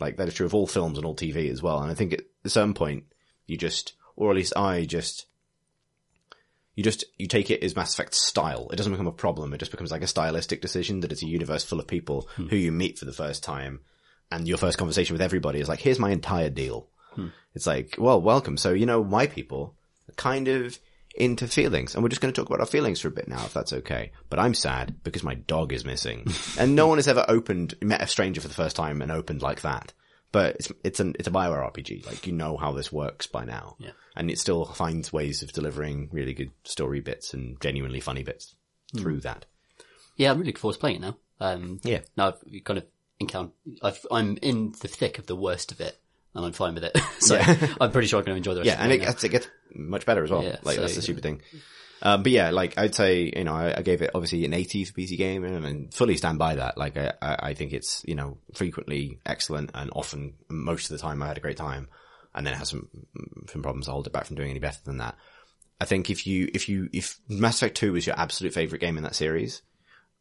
Like, 0.01 0.17
that 0.17 0.29
is 0.29 0.35
true 0.35 0.47
of 0.47 0.55
all 0.55 0.67
films 0.67 0.99
and 0.99 1.05
all 1.05 1.15
TV 1.15 1.51
as 1.51 1.63
well. 1.63 1.81
And 1.81 1.91
I 1.91 1.95
think 1.95 2.13
at 2.13 2.51
some 2.51 2.75
point, 2.75 3.05
you 3.47 3.57
just, 3.57 3.95
or 4.17 4.31
at 4.31 4.37
least 4.37 4.57
I 4.57 4.85
just, 4.85 5.27
you 6.75 6.83
just, 6.83 7.05
you 7.19 7.29
take 7.29 7.53
it 7.53 7.63
as 7.63 7.77
Mass 7.77 7.95
Effect 7.95 8.15
style. 8.15 8.69
It 8.73 8.77
doesn't 8.77 8.93
become 8.93 9.07
a 9.07 9.13
problem. 9.13 9.53
It 9.55 9.59
just 9.59 9.71
becomes 9.71 9.93
like 9.93 10.03
a 10.03 10.09
stylistic 10.09 10.61
decision 10.61 11.01
that 11.01 11.13
it's 11.13 11.23
a 11.23 11.29
universe 11.29 11.63
full 11.63 11.79
of 11.79 11.87
people 11.87 12.29
hmm. 12.35 12.49
who 12.49 12.57
you 12.57 12.73
meet 12.73 12.99
for 12.99 13.05
the 13.05 13.13
first 13.13 13.45
time. 13.45 13.81
And 14.33 14.49
your 14.49 14.59
first 14.59 14.77
conversation 14.77 15.15
with 15.15 15.23
everybody 15.23 15.61
is 15.61 15.69
like, 15.69 15.81
here's 15.81 16.01
my 16.01 16.11
entire 16.11 16.51
deal. 16.51 16.89
Hmm. 17.13 17.29
It's 17.55 17.67
like, 17.67 17.95
well, 17.97 18.21
welcome. 18.21 18.57
So, 18.57 18.73
you 18.73 18.87
know, 18.87 19.05
my 19.05 19.29
people 19.29 19.77
are 20.09 20.15
kind 20.15 20.49
of 20.49 20.79
into 21.19 21.47
feelings. 21.47 21.95
And 21.95 22.03
we're 22.03 22.09
just 22.09 22.21
going 22.21 22.33
to 22.33 22.41
talk 22.41 22.49
about 22.49 22.61
our 22.61 22.67
feelings 22.67 23.01
for 23.01 23.09
a 23.09 23.13
bit 23.13 23.29
now, 23.29 23.45
if 23.45 23.53
that's 23.53 23.73
okay. 23.73 24.13
But 24.31 24.39
I'm 24.39 24.55
sad 24.55 25.03
because 25.03 25.23
my 25.23 25.35
dog 25.35 25.73
is 25.73 25.85
missing. 25.85 26.27
and 26.59 26.75
no 26.75 26.87
one 26.87 26.99
has 26.99 27.09
ever 27.09 27.25
opened, 27.29 27.75
met 27.83 28.03
a 28.03 28.07
stranger 28.07 28.41
for 28.41 28.49
the 28.49 28.55
first 28.55 28.77
time 28.77 29.03
and 29.03 29.11
opened 29.13 29.43
like 29.43 29.63
that. 29.63 29.93
But 30.31 30.57
it's, 30.57 30.73
it's 30.85 31.01
an, 31.01 31.15
it's 31.19 31.29
a 31.29 31.33
Bioware 31.33 31.73
RPG. 31.73 32.07
Like, 32.07 32.27
you 32.27 32.33
know 32.33 32.57
how 32.57 32.73
this 32.73 32.93
works 32.93 33.27
by 33.27 33.45
now. 33.45 33.77
Yeah. 33.79 33.91
And 34.15 34.31
it 34.31 34.39
still 34.39 34.65
finds 34.65 35.13
ways 35.13 35.43
of 35.43 35.53
delivering 35.53 36.09
really 36.13 36.35
good 36.35 36.51
story 36.65 37.01
bits 37.01 37.35
and 37.35 37.61
genuinely 37.61 38.01
funny 38.01 38.23
bits 38.23 38.55
through 38.97 39.21
that. 39.21 39.47
Yeah, 40.17 40.31
I'm 40.31 40.39
really 40.39 40.49
looking 40.49 40.61
forward 40.61 40.75
to 40.75 40.81
playing 40.81 40.97
it 40.97 41.01
now. 41.03 41.17
Um, 41.41 41.81
Yeah. 41.83 42.01
Now 42.17 42.29
I've 42.29 42.65
kind 42.65 42.79
of 42.79 42.87
encountered, 43.21 43.55
I've, 43.83 44.05
I'm 44.11 44.37
in 44.43 44.75
the 44.81 44.89
thick 44.89 45.19
of 45.19 45.27
the 45.27 45.37
worst 45.37 45.73
of 45.73 45.81
it, 45.81 45.99
and 46.39 46.47
I'm 46.47 46.53
fine 46.53 46.75
with 46.75 46.85
it. 46.85 46.97
so 47.19 47.37
I'm 47.81 47.91
pretty 47.93 48.09
sure 48.09 48.19
I'm 48.21 48.25
going 48.25 48.35
to 48.35 48.39
enjoy 48.39 48.55
the 48.55 48.61
rest 48.61 48.69
Yeah, 48.69 48.75
of 48.75 48.81
and 48.81 48.93
it. 48.93 48.99
gets, 48.99 49.25
it 49.25 49.29
gets 49.29 49.49
much 49.75 50.07
better 50.07 50.25
as 50.25 50.31
well. 50.31 50.43
Yeah, 50.43 50.57
like 50.63 50.77
so- 50.77 50.81
that's 50.83 50.97
the 50.97 51.03
stupid 51.03 51.23
thing. 51.23 51.43
Um, 52.01 52.23
but 52.23 52.31
yeah, 52.31 52.51
like 52.51 52.79
I'd 52.79 52.95
say, 52.95 53.33
you 53.37 53.43
know, 53.43 53.55
I, 53.55 53.79
I 53.79 53.83
gave 53.83 54.03
it 54.03 54.13
obviously 54.15 54.45
an 54.45 54.55
80 54.55 54.85
for 54.85 54.93
PC 54.93 55.19
game 55.19 55.43
and 55.43 55.67
I 55.91 55.97
fully 55.97 56.17
stand 56.17 56.39
by 56.39 56.55
that. 56.55 56.79
Like 56.79 56.97
I, 56.97 57.13
I, 57.21 57.37
I 57.49 57.55
think 57.55 57.73
it's, 57.73 58.05
you 58.07 58.15
know, 58.15 58.39
frequently 58.55 59.19
excellent 59.27 59.73
and 59.75 59.91
often, 59.95 60.35
most 60.49 60.85
of 60.91 60.97
the 60.97 61.03
time 61.03 61.21
I 61.23 61.27
had 61.27 61.39
a 61.39 61.41
great 61.41 61.57
time 61.57 61.89
and 62.37 62.47
then 62.47 62.55
it 62.55 62.59
has 62.59 62.69
some, 62.69 62.89
some 63.51 63.63
problems 63.63 63.87
to 63.87 63.91
hold 63.91 64.07
it 64.07 64.13
back 64.13 64.27
from 64.27 64.37
doing 64.37 64.51
any 64.51 64.61
better 64.61 64.79
than 64.85 64.99
that. 64.99 65.17
I 65.81 65.87
think 65.87 66.09
if 66.09 66.25
you, 66.25 66.49
if 66.55 66.69
you, 66.69 66.89
if 66.93 67.19
Mass 67.29 67.57
Effect 67.57 67.77
2 67.79 67.93
was 67.95 68.07
your 68.07 68.17
absolute 68.17 68.55
favorite 68.55 68.81
game 68.81 68.97
in 68.97 69.03
that 69.03 69.17
series, 69.17 69.63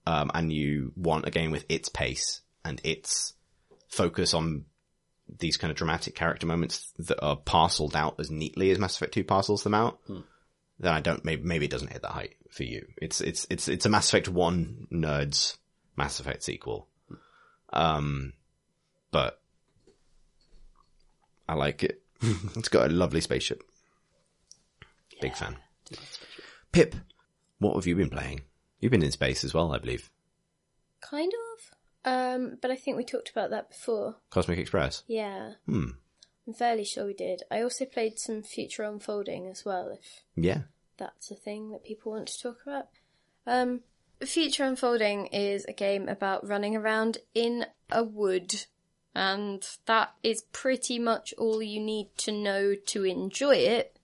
um, 0.07 0.31
and 0.33 0.51
you 0.51 0.93
want 0.95 1.27
a 1.27 1.31
game 1.31 1.51
with 1.51 1.65
its 1.69 1.89
pace 1.89 2.41
and 2.65 2.81
its 2.83 3.33
focus 3.89 4.33
on 4.33 4.65
these 5.39 5.57
kind 5.57 5.71
of 5.71 5.77
dramatic 5.77 6.15
character 6.15 6.47
moments 6.47 6.91
that 6.99 7.21
are 7.23 7.35
parceled 7.35 7.95
out 7.95 8.19
as 8.19 8.31
neatly 8.31 8.71
as 8.71 8.79
Mass 8.79 8.95
Effect 8.95 9.13
2 9.13 9.23
parcels 9.23 9.63
them 9.63 9.73
out, 9.73 9.99
then 10.79 10.93
I 10.93 11.01
don't, 11.01 11.23
maybe, 11.25 11.43
maybe 11.43 11.65
it 11.65 11.71
doesn't 11.71 11.91
hit 11.91 12.01
that 12.03 12.11
height 12.11 12.35
for 12.49 12.63
you. 12.63 12.87
It's, 13.01 13.21
it's, 13.21 13.45
it's, 13.49 13.67
it's 13.67 13.85
a 13.85 13.89
Mass 13.89 14.07
Effect 14.09 14.29
1 14.29 14.87
nerds 14.91 15.57
Mass 15.95 16.19
Effect 16.19 16.43
sequel. 16.43 16.87
Um, 17.73 18.33
but 19.11 19.39
I 21.49 21.55
like 21.55 21.83
it. 21.83 22.01
it's 22.21 22.69
got 22.69 22.89
a 22.89 22.93
lovely 22.93 23.21
spaceship. 23.21 23.63
Big 25.21 25.35
fan. 25.35 25.57
Pip, 26.71 26.95
what 27.59 27.75
have 27.75 27.87
you 27.87 27.95
been 27.95 28.09
playing? 28.09 28.41
You've 28.79 28.91
been 28.91 29.03
in 29.03 29.11
space 29.11 29.43
as 29.43 29.53
well, 29.53 29.73
I 29.73 29.79
believe. 29.79 30.11
Kind 31.01 31.31
of. 31.33 31.46
Um, 32.07 32.57
but 32.61 32.71
I 32.71 32.75
think 32.77 32.95
we 32.95 33.03
talked 33.03 33.29
about 33.29 33.49
that 33.49 33.69
before. 33.69 34.15
Cosmic 34.29 34.59
Express. 34.59 35.03
Yeah. 35.07 35.53
Hmm. 35.65 35.89
I'm 36.47 36.53
fairly 36.53 36.85
sure 36.85 37.05
we 37.05 37.13
did. 37.13 37.43
I 37.51 37.61
also 37.61 37.83
played 37.83 38.17
some 38.17 38.41
Future 38.43 38.83
Unfolding 38.83 39.45
as 39.47 39.65
well, 39.65 39.89
if 39.89 40.23
Yeah. 40.35 40.61
that's 40.95 41.29
a 41.31 41.35
thing 41.35 41.71
that 41.71 41.83
people 41.83 42.13
want 42.13 42.29
to 42.29 42.41
talk 42.41 42.59
about. 42.65 42.87
Um, 43.45 43.81
Future 44.23 44.63
Unfolding 44.63 45.27
is 45.27 45.65
a 45.65 45.73
game 45.73 46.07
about 46.07 46.47
running 46.47 46.77
around 46.77 47.17
in 47.33 47.65
a 47.91 48.03
wood, 48.05 48.65
and 49.13 49.67
that 49.87 50.13
is 50.23 50.43
pretty 50.53 50.99
much 50.99 51.33
all 51.37 51.61
you 51.61 51.81
need 51.81 52.15
to 52.19 52.31
know 52.31 52.73
to 52.75 53.03
enjoy 53.03 53.55
it, 53.57 53.99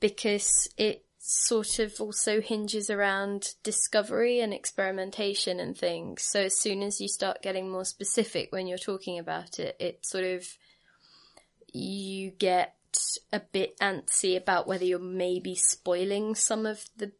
because 0.00 0.68
it 0.76 1.04
sort 1.26 1.78
of 1.78 1.98
also 2.00 2.42
hinges 2.42 2.90
around 2.90 3.54
discovery 3.62 4.40
and 4.40 4.52
experimentation 4.52 5.58
and 5.58 5.74
things. 5.74 6.22
So 6.22 6.42
as 6.42 6.60
soon 6.60 6.82
as 6.82 7.00
you 7.00 7.08
start 7.08 7.40
getting 7.40 7.70
more 7.70 7.86
specific 7.86 8.52
when 8.52 8.66
you're 8.66 8.76
talking 8.76 9.18
about 9.18 9.58
it, 9.58 9.74
it 9.80 10.04
sort 10.04 10.24
of 10.24 10.44
you 11.72 12.30
get 12.30 12.74
a 13.32 13.40
bit 13.40 13.78
antsy 13.78 14.36
about 14.36 14.66
whether 14.66 14.84
you're 14.84 14.98
maybe 14.98 15.54
spoiling 15.54 16.34
some 16.34 16.66
of 16.66 16.84
the 16.98 17.12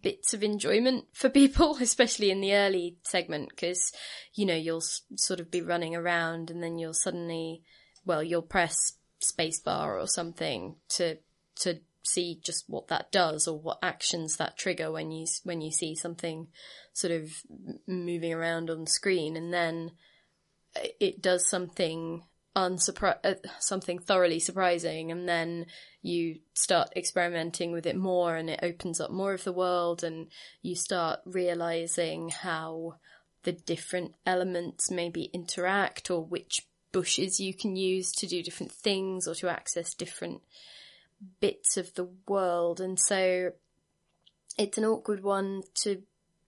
bits 0.00 0.32
of 0.32 0.42
enjoyment 0.42 1.04
for 1.12 1.28
people, 1.28 1.76
especially 1.82 2.30
in 2.30 2.40
the 2.40 2.54
early 2.54 2.96
segment, 3.02 3.50
because, 3.50 3.92
you 4.32 4.46
know, 4.46 4.56
you'll 4.56 4.78
s- 4.78 5.02
sort 5.16 5.38
of 5.38 5.50
be 5.50 5.60
running 5.60 5.94
around 5.94 6.50
and 6.50 6.62
then 6.62 6.78
you'll 6.78 6.94
suddenly, 6.94 7.62
well, 8.06 8.22
you'll 8.22 8.40
press 8.40 8.94
spacebar 9.22 10.02
or 10.02 10.06
something 10.06 10.76
to, 10.88 11.18
to 11.56 11.78
see 12.04 12.40
just 12.42 12.64
what 12.68 12.88
that 12.88 13.12
does 13.12 13.46
or 13.46 13.58
what 13.58 13.78
actions 13.82 14.36
that 14.36 14.56
trigger 14.56 14.90
when 14.90 15.10
you, 15.10 15.26
when 15.44 15.60
you 15.60 15.70
see 15.70 15.94
something 15.94 16.48
sort 16.92 17.12
of 17.12 17.30
moving 17.86 18.32
around 18.32 18.70
on 18.70 18.86
screen. 18.86 19.36
And 19.36 19.52
then 19.52 19.92
it 21.00 21.22
does 21.22 21.48
something 21.48 22.22
unsurpri- 22.56 23.24
uh, 23.24 23.34
something 23.60 23.98
thoroughly 23.98 24.38
surprising. 24.38 25.10
And 25.10 25.28
then 25.28 25.66
you 26.02 26.40
start 26.54 26.92
experimenting 26.96 27.72
with 27.72 27.86
it 27.86 27.96
more 27.96 28.36
and 28.36 28.50
it 28.50 28.60
opens 28.62 29.00
up 29.00 29.10
more 29.10 29.32
of 29.32 29.44
the 29.44 29.52
world 29.52 30.02
and 30.02 30.28
you 30.60 30.74
start 30.74 31.20
realizing 31.24 32.30
how 32.30 32.96
the 33.44 33.52
different 33.52 34.14
elements 34.26 34.90
maybe 34.90 35.24
interact 35.32 36.10
or 36.10 36.24
which 36.24 36.66
bushes 36.92 37.40
you 37.40 37.54
can 37.54 37.74
use 37.74 38.12
to 38.12 38.26
do 38.26 38.42
different 38.42 38.70
things 38.70 39.26
or 39.26 39.34
to 39.34 39.48
access 39.48 39.94
different 39.94 40.42
bits 41.40 41.76
of 41.76 41.94
the 41.94 42.08
world 42.26 42.80
and 42.80 42.98
so 42.98 43.50
it's 44.58 44.78
an 44.78 44.84
awkward 44.84 45.22
one 45.22 45.62
to 45.74 46.02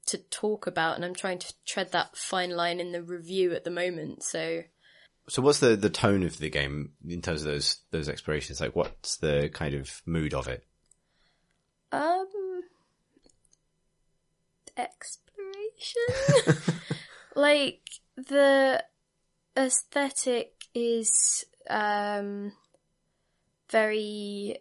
to 0.07 0.19
talk 0.19 0.67
about 0.67 0.97
and 0.97 1.05
I'm 1.05 1.15
trying 1.15 1.39
to 1.39 1.55
tread 1.65 1.93
that 1.93 2.17
fine 2.17 2.51
line 2.51 2.81
in 2.81 2.93
the 2.93 3.03
review 3.03 3.53
at 3.53 3.65
the 3.65 3.71
moment 3.71 4.23
so 4.23 4.63
So 5.29 5.41
what's 5.41 5.61
the, 5.61 5.77
the 5.77 5.91
tone 5.91 6.23
of 6.23 6.39
the 6.39 6.51
game 6.51 6.93
in 7.09 7.23
terms 7.23 7.43
of 7.43 7.47
those, 7.49 7.79
those 7.91 8.09
explorations? 8.11 8.61
Like 8.61 8.77
what's 8.77 9.17
the 9.17 9.49
kind 9.53 9.75
of 9.75 10.03
mood 10.05 10.35
of 10.35 10.49
it? 10.49 10.67
Um, 11.91 12.27
exploration. 14.77 16.75
like 17.35 17.81
the 18.17 18.85
aesthetic 19.57 20.53
is 20.75 21.45
um 21.71 22.53
very. 23.71 24.59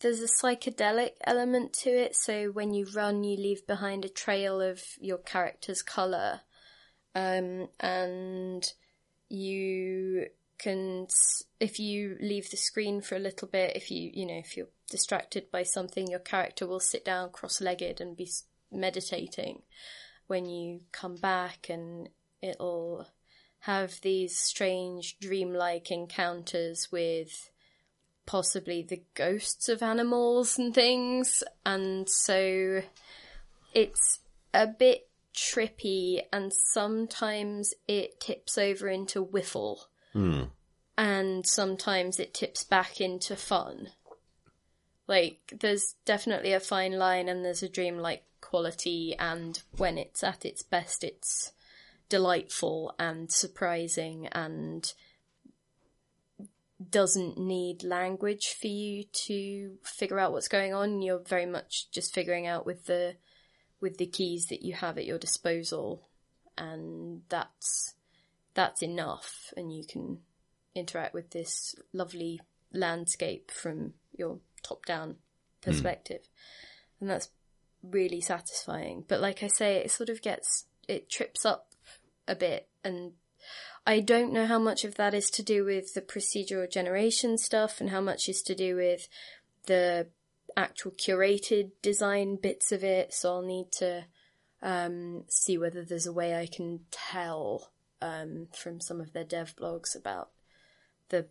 There's 0.00 0.20
a 0.20 0.28
psychedelic 0.28 1.12
element 1.24 1.72
to 1.84 1.90
it, 1.90 2.14
so 2.14 2.50
when 2.50 2.74
you 2.74 2.86
run, 2.94 3.24
you 3.24 3.36
leave 3.36 3.66
behind 3.66 4.04
a 4.04 4.10
trail 4.10 4.60
of 4.60 4.82
your 5.00 5.18
character's 5.18 5.82
color, 5.82 6.42
um, 7.14 7.68
and 7.80 8.72
you 9.28 10.26
can 10.58 11.06
if 11.60 11.78
you 11.78 12.16
leave 12.20 12.50
the 12.50 12.56
screen 12.56 13.02
for 13.02 13.14
a 13.14 13.20
little 13.20 13.46
bit 13.46 13.76
if 13.76 13.90
you 13.90 14.10
you 14.14 14.24
know 14.24 14.38
if 14.38 14.56
you're 14.56 14.68
distracted 14.90 15.50
by 15.50 15.62
something 15.62 16.06
your 16.06 16.18
character 16.18 16.66
will 16.66 16.80
sit 16.80 17.04
down 17.04 17.30
cross-legged 17.30 18.00
and 18.00 18.16
be 18.16 18.30
meditating. 18.70 19.62
When 20.26 20.46
you 20.46 20.80
come 20.92 21.16
back 21.16 21.68
and 21.68 22.08
it'll 22.42 23.06
have 23.60 24.00
these 24.00 24.36
strange 24.36 25.18
dreamlike 25.18 25.90
encounters 25.90 26.90
with 26.90 27.50
possibly 28.26 28.82
the 28.82 29.02
ghosts 29.14 29.68
of 29.68 29.82
animals 29.82 30.58
and 30.58 30.74
things 30.74 31.42
and 31.64 32.08
so 32.08 32.82
it's 33.72 34.20
a 34.52 34.66
bit 34.66 35.08
trippy 35.36 36.22
and 36.32 36.52
sometimes 36.52 37.74
it 37.86 38.18
tips 38.18 38.56
over 38.56 38.88
into 38.88 39.22
whiffle 39.22 39.86
hmm. 40.12 40.44
and 40.96 41.46
sometimes 41.46 42.18
it 42.18 42.32
tips 42.32 42.64
back 42.64 43.00
into 43.00 43.36
fun. 43.36 43.90
Like, 45.06 45.52
there's 45.60 45.94
definitely 46.04 46.52
a 46.52 46.58
fine 46.58 46.98
line 46.98 47.28
and 47.28 47.44
there's 47.44 47.62
a 47.62 47.68
dreamlike 47.68 48.24
quality, 48.40 49.14
and 49.18 49.62
when 49.76 49.98
it's 49.98 50.24
at 50.24 50.44
its 50.44 50.62
best, 50.62 51.04
it's 51.04 51.52
delightful 52.08 52.94
and 52.98 53.30
surprising 53.30 54.26
and 54.28 54.92
doesn't 56.90 57.38
need 57.38 57.82
language 57.82 58.54
for 58.60 58.66
you 58.66 59.04
to 59.26 59.78
figure 59.82 60.18
out 60.18 60.32
what's 60.32 60.48
going 60.48 60.74
on. 60.74 61.02
You're 61.02 61.22
very 61.22 61.46
much 61.46 61.90
just 61.90 62.14
figuring 62.14 62.46
out 62.46 62.66
with 62.66 62.86
the 62.86 63.16
with 63.80 63.98
the 63.98 64.06
keys 64.06 64.46
that 64.46 64.62
you 64.62 64.74
have 64.74 64.98
at 64.98 65.06
your 65.06 65.18
disposal, 65.18 66.08
and 66.56 67.22
that's 67.28 67.94
that's 68.54 68.82
enough, 68.82 69.52
and 69.56 69.74
you 69.74 69.84
can 69.84 70.18
interact 70.74 71.14
with 71.14 71.30
this 71.30 71.74
lovely 71.92 72.40
landscape 72.72 73.50
from 73.50 73.94
your 74.12 74.38
top 74.62 74.84
down 74.84 75.16
hmm. 75.64 75.70
perspective, 75.70 76.28
and 77.00 77.08
that's 77.08 77.30
really 77.82 78.20
satisfying. 78.20 79.04
But 79.06 79.20
like 79.20 79.42
I 79.42 79.48
say, 79.48 79.76
it 79.76 79.90
sort 79.90 80.10
of 80.10 80.20
gets 80.20 80.66
it 80.88 81.10
trips 81.10 81.44
up 81.44 81.72
a 82.28 82.34
bit 82.34 82.68
and 82.84 83.12
I 83.86 84.00
don't 84.00 84.32
know 84.32 84.46
how 84.46 84.58
much 84.58 84.84
of 84.84 84.96
that 84.96 85.14
is 85.14 85.30
to 85.30 85.44
do 85.44 85.64
with 85.64 85.94
the 85.94 86.00
procedural 86.02 86.68
generation 86.70 87.38
stuff 87.38 87.80
and 87.80 87.90
how 87.90 88.00
much 88.00 88.28
is 88.28 88.42
to 88.42 88.54
do 88.54 88.74
with 88.74 89.08
the 89.66 90.08
actual 90.56 90.90
curated 90.90 91.70
design 91.82 92.36
bits 92.36 92.72
of 92.72 92.82
it. 92.82 93.14
So 93.14 93.34
I'll 93.34 93.42
need 93.42 93.70
to 93.78 94.04
um, 94.60 95.22
see 95.28 95.56
whether 95.56 95.84
there's 95.84 96.06
a 96.06 96.12
way 96.12 96.34
I 96.34 96.46
can 96.46 96.80
tell 96.90 97.70
um, 98.02 98.48
from 98.52 98.80
some 98.80 99.00
of 99.00 99.12
their 99.12 99.24
dev 99.24 99.54
blogs 99.54 99.94
about 99.94 100.30
the 101.10 101.26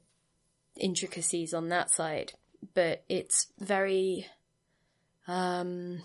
intricacies 0.78 1.54
on 1.54 1.68
that 1.70 1.91
side. 1.91 2.34
But 2.74 3.04
it's 3.10 3.48
very. 3.60 4.28
Um, 5.28 6.00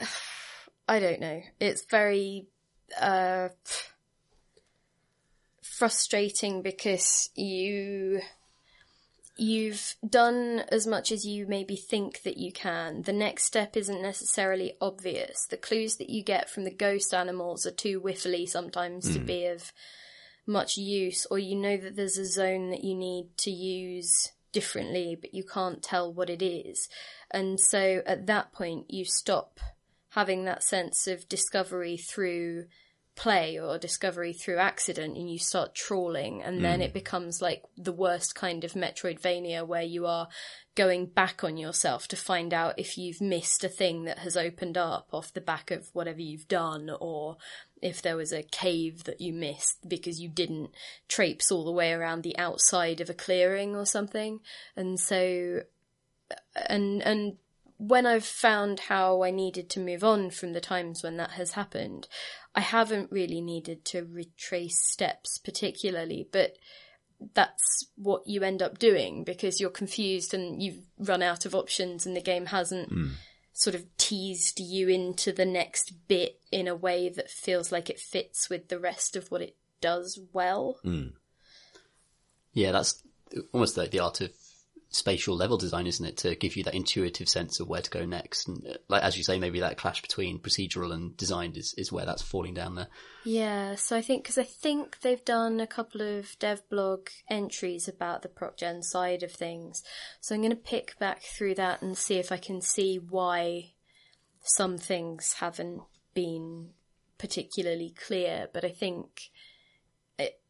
I 0.88 0.98
don't 0.98 1.20
know. 1.20 1.42
It's 1.60 1.84
very 1.84 2.48
uh, 3.00 3.50
frustrating 5.78 6.62
because 6.62 7.30
you 7.34 8.20
you've 9.36 9.94
done 10.06 10.64
as 10.72 10.84
much 10.84 11.12
as 11.12 11.24
you 11.24 11.46
maybe 11.46 11.76
think 11.76 12.22
that 12.22 12.36
you 12.36 12.50
can. 12.50 13.02
The 13.02 13.12
next 13.12 13.44
step 13.44 13.76
isn't 13.76 14.02
necessarily 14.02 14.74
obvious. 14.80 15.46
The 15.46 15.56
clues 15.56 15.96
that 15.96 16.10
you 16.10 16.24
get 16.24 16.50
from 16.50 16.64
the 16.64 16.72
ghost 16.72 17.14
animals 17.14 17.64
are 17.64 17.70
too 17.70 18.00
whiffly 18.00 18.46
sometimes 18.46 19.12
to 19.12 19.20
hmm. 19.20 19.26
be 19.26 19.46
of 19.46 19.72
much 20.44 20.76
use, 20.76 21.26
or 21.30 21.38
you 21.38 21.54
know 21.54 21.76
that 21.76 21.94
there's 21.94 22.18
a 22.18 22.26
zone 22.26 22.70
that 22.70 22.82
you 22.82 22.96
need 22.96 23.28
to 23.36 23.50
use 23.50 24.32
differently, 24.50 25.16
but 25.20 25.34
you 25.34 25.44
can't 25.44 25.82
tell 25.82 26.12
what 26.12 26.30
it 26.30 26.42
is. 26.42 26.88
And 27.30 27.60
so 27.60 28.02
at 28.06 28.26
that 28.26 28.52
point, 28.52 28.90
you 28.90 29.04
stop 29.04 29.60
having 30.10 30.44
that 30.44 30.64
sense 30.64 31.06
of 31.06 31.28
discovery 31.28 31.96
through 31.96 32.64
play 33.18 33.58
or 33.58 33.76
discovery 33.78 34.32
through 34.32 34.58
accident 34.58 35.16
and 35.16 35.28
you 35.28 35.40
start 35.40 35.74
trawling 35.74 36.40
and 36.40 36.64
then 36.64 36.80
it 36.80 36.90
mm. 36.90 36.94
becomes 36.94 37.42
like 37.42 37.64
the 37.76 37.92
worst 37.92 38.36
kind 38.36 38.62
of 38.62 38.74
metroidvania 38.74 39.66
where 39.66 39.82
you 39.82 40.06
are 40.06 40.28
going 40.76 41.04
back 41.04 41.42
on 41.42 41.56
yourself 41.56 42.06
to 42.06 42.14
find 42.14 42.54
out 42.54 42.78
if 42.78 42.96
you've 42.96 43.20
missed 43.20 43.64
a 43.64 43.68
thing 43.68 44.04
that 44.04 44.20
has 44.20 44.36
opened 44.36 44.78
up 44.78 45.08
off 45.12 45.32
the 45.32 45.40
back 45.40 45.72
of 45.72 45.88
whatever 45.92 46.20
you've 46.20 46.46
done 46.46 46.88
or 47.00 47.36
if 47.82 48.00
there 48.00 48.16
was 48.16 48.32
a 48.32 48.44
cave 48.44 49.02
that 49.02 49.20
you 49.20 49.32
missed 49.32 49.88
because 49.88 50.20
you 50.20 50.28
didn't 50.28 50.70
traipse 51.08 51.50
all 51.50 51.64
the 51.64 51.72
way 51.72 51.92
around 51.92 52.22
the 52.22 52.38
outside 52.38 53.00
of 53.00 53.10
a 53.10 53.14
clearing 53.14 53.74
or 53.74 53.84
something. 53.84 54.38
And 54.76 54.98
so 54.98 55.62
and 56.54 57.02
and 57.02 57.36
when 57.78 58.06
I've 58.06 58.24
found 58.24 58.80
how 58.80 59.22
I 59.22 59.30
needed 59.30 59.70
to 59.70 59.80
move 59.80 60.02
on 60.02 60.30
from 60.30 60.52
the 60.52 60.60
times 60.60 61.02
when 61.02 61.16
that 61.16 61.32
has 61.32 61.52
happened, 61.52 62.08
I 62.58 62.60
haven't 62.60 63.12
really 63.12 63.40
needed 63.40 63.84
to 63.84 64.02
retrace 64.02 64.80
steps 64.80 65.38
particularly, 65.38 66.26
but 66.32 66.56
that's 67.32 67.86
what 67.94 68.26
you 68.26 68.42
end 68.42 68.62
up 68.62 68.80
doing 68.80 69.22
because 69.22 69.60
you're 69.60 69.70
confused 69.70 70.34
and 70.34 70.60
you've 70.60 70.80
run 70.98 71.22
out 71.22 71.46
of 71.46 71.54
options 71.54 72.04
and 72.04 72.16
the 72.16 72.20
game 72.20 72.46
hasn't 72.46 72.88
hmm. 72.88 73.10
sort 73.52 73.76
of 73.76 73.84
teased 73.96 74.58
you 74.58 74.88
into 74.88 75.30
the 75.30 75.44
next 75.44 75.92
bit 76.08 76.40
in 76.50 76.66
a 76.66 76.74
way 76.74 77.08
that 77.08 77.30
feels 77.30 77.70
like 77.70 77.88
it 77.88 78.00
fits 78.00 78.50
with 78.50 78.66
the 78.66 78.80
rest 78.80 79.14
of 79.14 79.30
what 79.30 79.40
it 79.40 79.54
does 79.80 80.18
well. 80.32 80.80
Hmm. 80.82 81.10
Yeah, 82.54 82.72
that's 82.72 83.04
almost 83.52 83.76
like 83.76 83.92
the 83.92 84.00
art 84.00 84.20
of 84.20 84.32
spatial 84.90 85.36
level 85.36 85.58
design, 85.58 85.86
isn't 85.86 86.06
it? 86.06 86.16
To 86.18 86.34
give 86.34 86.56
you 86.56 86.64
that 86.64 86.74
intuitive 86.74 87.28
sense 87.28 87.60
of 87.60 87.68
where 87.68 87.82
to 87.82 87.90
go 87.90 88.06
next. 88.06 88.48
And 88.48 88.66
uh, 88.66 88.74
like, 88.88 89.02
as 89.02 89.18
you 89.18 89.24
say, 89.24 89.38
maybe 89.38 89.60
that 89.60 89.76
clash 89.76 90.00
between 90.00 90.38
procedural 90.38 90.92
and 90.94 91.16
designed 91.16 91.56
is, 91.56 91.74
is 91.76 91.92
where 91.92 92.06
that's 92.06 92.22
falling 92.22 92.54
down 92.54 92.74
there. 92.74 92.88
Yeah, 93.24 93.74
so 93.74 93.96
I 93.96 94.02
think 94.02 94.22
because 94.22 94.38
I 94.38 94.44
think 94.44 95.00
they've 95.00 95.24
done 95.24 95.60
a 95.60 95.66
couple 95.66 96.00
of 96.00 96.38
dev 96.38 96.66
blog 96.70 97.08
entries 97.28 97.86
about 97.86 98.22
the 98.22 98.28
ProcGen 98.28 98.82
side 98.82 99.22
of 99.22 99.30
things, 99.30 99.82
so 100.20 100.34
I'm 100.34 100.40
going 100.40 100.50
to 100.50 100.56
pick 100.56 100.98
back 100.98 101.22
through 101.22 101.56
that 101.56 101.82
and 101.82 101.96
see 101.96 102.18
if 102.18 102.32
I 102.32 102.38
can 102.38 102.62
see 102.62 102.96
why 102.96 103.72
some 104.40 104.78
things 104.78 105.34
haven't 105.34 105.82
been 106.14 106.70
particularly 107.18 107.94
clear. 108.06 108.48
But 108.54 108.64
I 108.64 108.70
think, 108.70 109.30
it, 110.18 110.40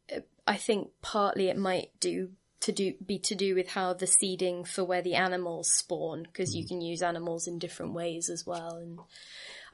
I 0.47 0.55
think 0.55 0.91
partly 1.01 1.49
it 1.49 1.57
might 1.57 1.89
do 1.99 2.29
to 2.61 2.71
do 2.71 2.93
be 3.05 3.19
to 3.19 3.35
do 3.35 3.55
with 3.55 3.69
how 3.69 3.93
the 3.93 4.07
seeding 4.07 4.63
for 4.63 4.83
where 4.83 5.01
the 5.01 5.15
animals 5.15 5.71
spawn 5.71 6.23
because 6.23 6.55
you 6.55 6.65
mm. 6.65 6.67
can 6.67 6.81
use 6.81 7.01
animals 7.01 7.47
in 7.47 7.59
different 7.59 7.93
ways 7.93 8.29
as 8.29 8.45
well, 8.45 8.75
and 8.75 8.99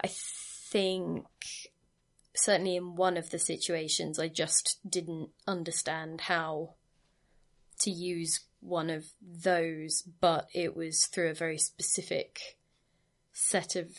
I 0.04 0.08
think 0.08 1.26
certainly 2.36 2.76
in 2.76 2.96
one 2.96 3.18
of 3.18 3.30
the 3.30 3.40
situations, 3.40 4.20
I 4.20 4.28
just 4.28 4.80
didn't 4.88 5.30
understand 5.48 6.22
how 6.22 6.76
to 7.80 7.92
use 7.92 8.42
one 8.60 8.90
of 8.90 9.06
those, 9.22 10.04
but 10.20 10.48
it 10.54 10.76
was 10.76 11.06
through 11.06 11.30
a 11.30 11.36
very 11.36 11.58
specific 11.58 12.58
set 13.32 13.76
of 13.76 13.92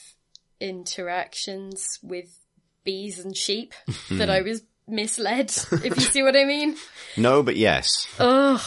interactions 0.60 1.98
with 2.02 2.38
bees 2.84 3.18
and 3.18 3.36
sheep 3.36 3.74
that 4.10 4.30
I 4.30 4.42
was 4.42 4.62
misled, 4.88 5.50
if 5.72 5.96
you 5.96 6.02
see 6.02 6.22
what 6.22 6.36
I 6.36 6.44
mean. 6.44 6.76
No, 7.18 7.42
but 7.42 7.56
yes. 7.56 8.06
Ugh. 8.18 8.60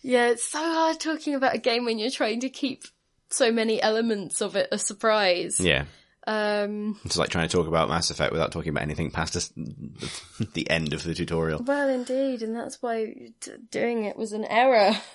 Yeah, 0.00 0.28
it's 0.30 0.48
so 0.48 0.58
hard 0.58 0.98
talking 0.98 1.34
about 1.34 1.54
a 1.54 1.58
game 1.58 1.84
when 1.84 1.98
you're 1.98 2.10
trying 2.10 2.40
to 2.40 2.48
keep 2.48 2.84
so 3.28 3.52
many 3.52 3.82
elements 3.82 4.40
of 4.40 4.56
it 4.56 4.68
a 4.72 4.78
surprise. 4.78 5.60
Yeah. 5.60 5.84
Um, 6.26 7.00
It's 7.04 7.16
like 7.16 7.30
trying 7.30 7.48
to 7.48 7.56
talk 7.56 7.66
about 7.66 7.88
Mass 7.88 8.10
Effect 8.10 8.32
without 8.32 8.52
talking 8.52 8.68
about 8.70 8.82
anything 8.82 9.10
past 9.10 9.36
us- 9.36 9.52
the 9.56 10.68
end 10.68 10.92
of 10.92 11.02
the 11.02 11.14
tutorial. 11.14 11.62
Well, 11.62 11.88
indeed, 11.88 12.42
and 12.42 12.54
that's 12.54 12.82
why 12.82 13.32
d- 13.40 13.52
doing 13.70 14.04
it 14.04 14.16
was 14.16 14.32
an 14.32 14.44
error. 14.44 14.92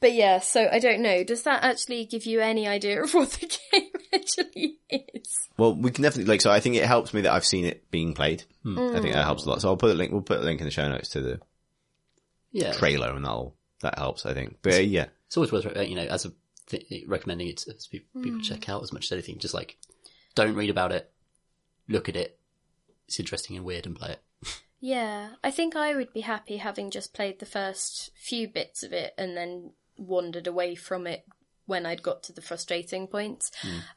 but 0.00 0.12
yeah, 0.12 0.40
so 0.40 0.68
I 0.70 0.78
don't 0.78 1.00
know. 1.00 1.24
Does 1.24 1.42
that 1.44 1.64
actually 1.64 2.04
give 2.04 2.26
you 2.26 2.40
any 2.40 2.68
idea 2.68 3.02
of 3.02 3.14
what 3.14 3.30
the 3.30 3.46
game 3.72 3.88
actually 4.12 4.78
is? 4.90 5.28
Well, 5.56 5.74
we 5.74 5.90
can 5.90 6.02
definitely 6.02 6.30
like. 6.30 6.42
So 6.42 6.50
I 6.50 6.60
think 6.60 6.76
it 6.76 6.84
helps 6.84 7.14
me 7.14 7.22
that 7.22 7.32
I've 7.32 7.44
seen 7.44 7.64
it 7.64 7.90
being 7.90 8.12
played. 8.14 8.44
I 8.66 9.00
think 9.00 9.14
that 9.14 9.24
helps 9.24 9.44
a 9.46 9.48
lot. 9.50 9.60
So 9.62 9.68
I'll 9.68 9.76
put 9.76 9.90
a 9.90 9.94
link. 9.94 10.12
We'll 10.12 10.22
put 10.22 10.40
a 10.40 10.44
link 10.44 10.60
in 10.60 10.66
the 10.66 10.70
show 10.70 10.88
notes 10.88 11.10
to 11.10 11.20
the 11.22 11.40
Yeah. 12.52 12.72
trailer, 12.72 13.10
and 13.14 13.24
that'll 13.24 13.56
that 13.80 13.98
helps. 13.98 14.26
I 14.26 14.34
think. 14.34 14.58
But 14.62 14.74
uh, 14.74 14.78
yeah, 14.78 15.06
It's 15.26 15.36
always 15.36 15.50
worth, 15.52 15.66
uh, 15.76 15.80
you 15.80 15.94
know, 15.96 16.02
as 16.04 16.24
a 16.26 16.32
th- 16.68 17.04
recommending 17.06 17.48
it 17.48 17.58
to 17.58 17.74
people 17.90 18.22
to 18.22 18.40
check 18.42 18.68
out 18.68 18.82
as 18.82 18.92
much 18.92 19.04
as 19.06 19.12
anything. 19.12 19.38
Just 19.38 19.54
like, 19.54 19.76
don't 20.34 20.54
read 20.54 20.70
about 20.70 20.92
it, 20.92 21.10
look 21.88 22.08
at 22.08 22.16
it. 22.16 22.38
It's 23.06 23.20
interesting 23.20 23.56
and 23.56 23.64
weird 23.64 23.86
and 23.86 23.96
play 23.96 24.12
it. 24.12 24.22
Yeah, 24.80 25.30
I 25.42 25.50
think 25.50 25.76
I 25.76 25.94
would 25.94 26.12
be 26.12 26.20
happy 26.20 26.58
having 26.58 26.90
just 26.90 27.14
played 27.14 27.38
the 27.38 27.46
first 27.46 28.10
few 28.14 28.48
bits 28.48 28.82
of 28.82 28.92
it 28.92 29.14
and 29.16 29.34
then 29.34 29.70
wandered 29.96 30.46
away 30.46 30.74
from 30.74 31.06
it 31.06 31.24
when 31.64 31.86
I'd 31.86 32.02
got 32.02 32.22
to 32.24 32.34
the 32.34 32.42
frustrating 32.42 33.06
points. 33.06 33.50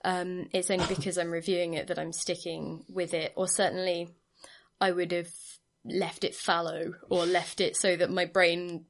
Um, 0.06 0.48
it's 0.54 0.72
only 0.72 0.86
because 0.88 1.18
I'm 1.18 1.32
reviewing 1.32 1.74
it 1.74 1.88
that 1.88 2.00
I'm 2.00 2.14
sticking 2.14 2.86
with 2.88 3.14
it, 3.14 3.34
or 3.36 3.50
certainly 3.50 4.16
I 4.80 4.92
would 4.92 5.12
have 5.12 5.28
left 5.90 6.24
it 6.24 6.36
fallow 6.36 6.94
or 7.10 7.26
left 7.26 7.60
it 7.62 7.76
so 7.76 7.96
that 7.96 8.10
my 8.12 8.26
brain 8.26 8.86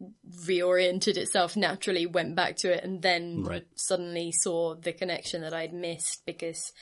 reoriented 0.45 1.17
itself 1.17 1.55
naturally, 1.55 2.05
went 2.05 2.35
back 2.35 2.55
to 2.57 2.71
it, 2.73 2.83
and 2.83 3.01
then 3.01 3.43
Right. 3.43 3.67
suddenly 3.75 4.31
saw 4.31 4.75
the 4.75 4.93
connection 4.93 5.41
that 5.41 5.53
I'd 5.53 5.73
missed 5.73 6.25
because 6.25 6.73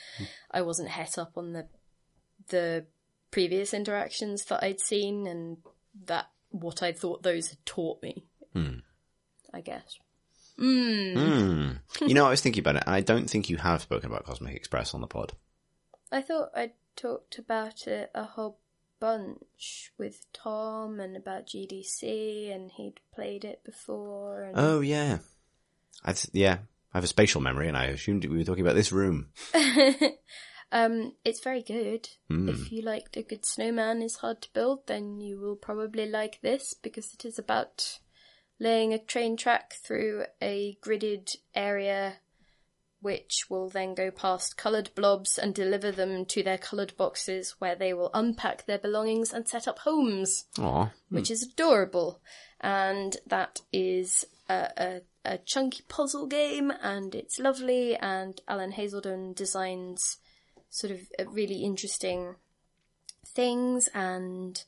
I 0.52 0.62
wasn't 0.62 0.90
het 0.90 1.18
up 1.18 1.38
on 1.38 1.54
the 1.54 1.68
the 2.50 2.86
previous 3.32 3.74
interactions 3.74 4.46
that 4.46 4.64
I'd 4.64 4.80
seen 4.80 5.26
and 5.28 5.58
that 6.06 6.30
what 6.50 6.84
I 6.84 6.92
thought 6.94 7.24
those 7.24 7.48
had 7.50 7.66
taught 7.66 8.02
me. 8.02 8.26
I 9.54 9.62
guess. 9.62 9.98
Hmm. 10.58 11.72
you 12.02 12.14
know, 12.14 12.26
I 12.26 12.30
was 12.30 12.42
thinking 12.42 12.62
about 12.62 12.78
it, 12.78 12.84
and 12.86 12.96
I 12.96 13.02
don't 13.02 13.30
think 13.30 13.50
you 13.50 13.58
have 13.58 13.82
spoken 13.82 14.10
about 14.10 14.26
Cosmic 14.26 14.56
Express 14.56 14.94
on 14.94 15.02
the 15.02 15.08
pod. 15.08 15.34
I 16.12 16.22
thought 16.22 16.52
I 16.56 16.72
talked 16.96 17.38
about 17.38 17.88
it 17.88 18.10
a 18.16 18.24
whole 18.24 18.60
bunch 19.06 19.92
with 20.00 20.26
Tom 20.34 21.00
and 21.00 21.16
about 21.16 21.46
GDC, 21.46 22.54
and 22.54 22.72
he'd 22.72 23.00
played 23.14 23.46
it 23.46 23.64
before. 23.64 24.44
And 24.44 24.54
Oh 24.58 24.80
yeah, 24.80 25.20
I 26.04 26.14
th- 26.14 26.34
yeah. 26.34 26.58
I 26.92 26.98
have 26.98 27.04
a 27.04 27.08
spatial 27.08 27.42
memory, 27.42 27.68
and 27.68 27.78
I 27.78 27.86
assumed 27.86 28.26
we 28.26 28.38
were 28.38 28.44
talking 28.44 28.66
about 28.66 28.76
this 28.76 28.92
room. 28.92 29.28
um, 30.72 31.14
it's 31.24 31.44
very 31.44 31.62
good. 31.62 32.10
Hmm. 32.30 32.50
If 32.50 32.72
you 32.72 32.82
liked 32.82 33.18
A 33.18 33.22
Good 33.22 33.46
Snowman 33.46 34.02
is 34.02 34.16
Hard 34.18 34.42
to 34.44 34.54
Build, 34.54 34.88
then 34.88 35.20
you 35.20 35.40
will 35.40 35.58
probably 35.58 36.08
like 36.08 36.40
this 36.42 36.74
because 36.74 37.14
it 37.14 37.26
is 37.26 37.38
about 37.38 38.00
laying 38.60 38.94
a 38.94 38.98
train 38.98 39.36
track 39.36 39.74
through 39.86 40.24
a 40.42 40.78
gridded 40.82 41.36
area 41.54 42.16
which 43.06 43.52
will 43.52 43.70
then 43.70 43.94
go 43.94 44.10
past 44.10 44.58
coloured 44.58 44.90
blobs 44.96 45.38
and 45.38 45.54
deliver 45.54 45.92
them 45.92 46.26
to 46.26 46.42
their 46.42 46.58
coloured 46.58 46.98
boxes 46.98 47.54
where 47.60 47.76
they 47.76 47.94
will 47.94 48.10
unpack 48.16 48.66
their 48.66 48.80
belongings 48.80 49.32
and 49.32 49.48
set 49.48 49.68
up 49.68 49.78
homes 49.78 50.46
Aw, 50.58 50.90
which 51.10 51.30
is 51.30 51.44
adorable. 51.44 52.20
And 52.60 53.16
that 53.28 53.62
is 53.72 54.26
a, 54.50 54.70
a, 54.76 55.02
a 55.24 55.38
chunky 55.38 55.84
puzzle 55.88 56.26
game, 56.26 56.74
and 56.82 57.14
it's 57.14 57.38
lovely. 57.38 57.96
And 57.96 58.42
Alan 58.48 58.72
Hazelden 58.72 59.34
designs 59.34 60.18
sort 60.72 60.90
of 60.90 61.02
uh, 61.20 61.30
really 61.30 61.62
interesting 61.64 62.34
things, 63.24 63.88
and 63.94 64.64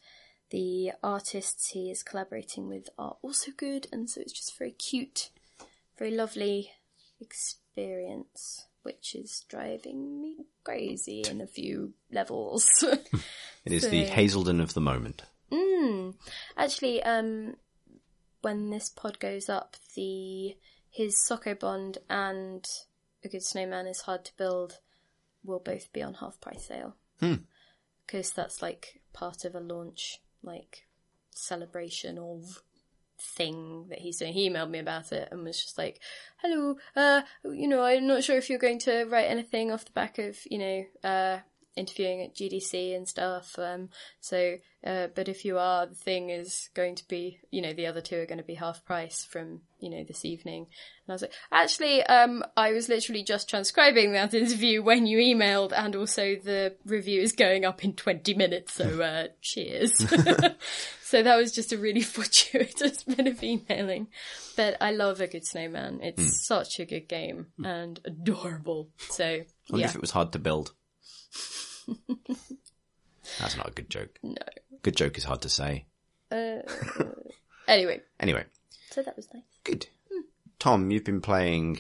the 0.52 0.92
artists 1.02 1.72
he 1.72 1.90
is 1.90 2.04
collaborating 2.04 2.68
with 2.68 2.88
are 3.00 3.18
also 3.24 3.52
good, 3.58 3.88
and 3.92 4.08
so 4.08 4.22
it's 4.22 4.32
just 4.32 4.60
very 4.60 4.74
cute, 4.74 5.32
very 5.98 6.12
lovely 6.12 6.74
experience. 7.20 7.64
Which 8.84 9.16
is 9.16 9.46
driving 9.50 10.22
me 10.22 10.46
crazy 10.64 11.24
in 11.30 11.42
a 11.42 11.48
few 11.48 11.94
levels. 12.12 12.68
it 12.82 13.72
is 13.72 13.90
the 13.90 14.06
So- 14.06 14.14
Hazelden 14.14 14.62
of 14.62 14.74
the 14.74 14.82
moment. 14.82 15.24
Mm. 15.52 16.16
Actually, 16.56 17.04
um, 17.04 17.56
when 18.42 18.70
this 18.70 18.90
pod 18.90 19.20
goes 19.20 19.50
up, 19.50 19.76
the 19.96 20.56
his 20.90 21.16
Sokobond 21.30 21.98
and 22.10 22.66
A 23.24 23.28
Good 23.30 23.44
Snowman 23.44 23.88
is 23.88 24.02
hard 24.02 24.26
to 24.26 24.38
build 24.38 24.80
will 25.44 25.60
both 25.60 25.92
be 25.94 26.02
on 26.02 26.16
half 26.16 26.40
price 26.42 26.66
sale. 26.68 26.96
Because 28.06 28.32
that's 28.32 28.62
like 28.62 29.02
part 29.14 29.44
of 29.46 29.54
a 29.56 29.60
launch, 29.60 30.22
like 30.42 30.88
celebration 31.32 32.18
of 32.18 32.64
thing 33.20 33.88
that 33.90 34.00
he's 34.00 34.18
doing. 34.18 34.34
He 34.34 34.50
emailed 34.50 34.70
me 34.70 34.80
about 34.80 35.12
it 35.12 35.30
and 35.32 35.44
was 35.44 35.62
just 35.62 35.78
like, 35.78 36.00
"Hello, 36.38 36.78
uh, 36.96 37.22
you 37.44 37.68
know, 37.68 37.84
I'm 37.84 38.08
not 38.08 38.24
sure 38.24 38.38
if 38.38 38.50
you're 38.50 38.60
going 38.60 38.80
to 38.80 39.06
write 39.06 39.26
anything 39.26 39.72
off 39.72 39.86
the 39.86 39.92
back 39.92 40.18
of, 40.20 40.38
you 40.50 40.58
know, 40.58 40.86
uh, 41.04 41.40
interviewing 41.78 42.22
at 42.22 42.36
GDC 42.36 42.96
and 42.96 43.08
stuff. 43.08 43.58
Um, 43.58 43.90
so, 44.20 44.58
uh, 44.86 45.08
but 45.16 45.28
if 45.28 45.46
you 45.46 45.58
are, 45.58 45.86
the 45.86 45.96
thing 45.96 46.30
is 46.30 46.70
going 46.74 46.96
to 46.96 47.08
be, 47.08 47.40
you 47.52 47.62
know, 47.62 47.74
the 47.74 47.88
other 47.88 48.02
two 48.02 48.18
are 48.18 48.26
going 48.26 48.38
to 48.38 48.44
be 48.44 48.56
half 48.56 48.86
price 48.86 49.26
from, 49.26 49.62
you 49.80 49.90
know, 49.90 50.04
this 50.04 50.26
evening. 50.26 50.68
And 51.06 51.10
I 51.10 51.14
was 51.14 51.22
like, 51.22 51.34
actually, 51.52 52.04
um, 52.04 52.44
I 52.56 52.72
was 52.72 52.90
literally 52.90 53.24
just 53.24 53.50
transcribing 53.50 54.14
that 54.14 54.34
interview 54.34 54.82
when 54.82 55.06
you 55.06 55.20
emailed, 55.20 55.74
and 55.76 55.96
also 55.96 56.36
the 56.36 56.76
review 56.86 57.22
is 57.22 57.34
going 57.34 57.66
up 57.66 57.84
in 57.84 57.94
20 57.94 58.34
minutes. 58.34 58.74
So, 58.74 59.02
uh, 59.02 59.28
cheers. 59.42 59.98
so 61.04 61.24
that 61.24 61.36
was 61.36 61.52
just 61.52 61.74
a 61.74 61.78
really 61.78 62.02
fortuitous 62.02 63.04
bit 63.04 63.28
of 63.28 63.44
emailing. 63.44 64.08
But 64.56 64.78
I 64.82 64.92
love 64.92 65.22
a 65.22 65.28
good 65.28 65.46
snowman. 65.46 66.00
It's 66.02 66.46
such 66.46 66.80
a 66.80 66.86
good 66.86 67.08
game 67.08 67.48
and 67.64 68.00
adorable. 68.06 68.90
So, 69.10 69.26
I 69.26 69.46
wonder 69.70 69.82
yeah. 69.82 69.90
if 69.90 69.96
it 69.96 70.02
was 70.02 70.12
hard 70.12 70.32
to 70.34 70.40
build. 70.40 70.74
That's 73.40 73.58
not 73.58 73.68
a 73.68 73.72
good 73.72 73.90
joke. 73.90 74.18
No. 74.24 74.36
Good 74.84 74.96
joke 74.96 75.18
is 75.18 75.24
hard 75.24 75.42
to 75.42 75.50
say. 75.50 75.86
Anyway, 77.68 78.02
Anyway, 78.20 78.46
so 78.92 79.02
that 79.04 79.16
was 79.16 79.28
nice. 79.34 79.44
good. 79.64 79.88
Tom, 80.60 80.90
you've 80.92 81.04
been 81.04 81.22
playing. 81.22 81.80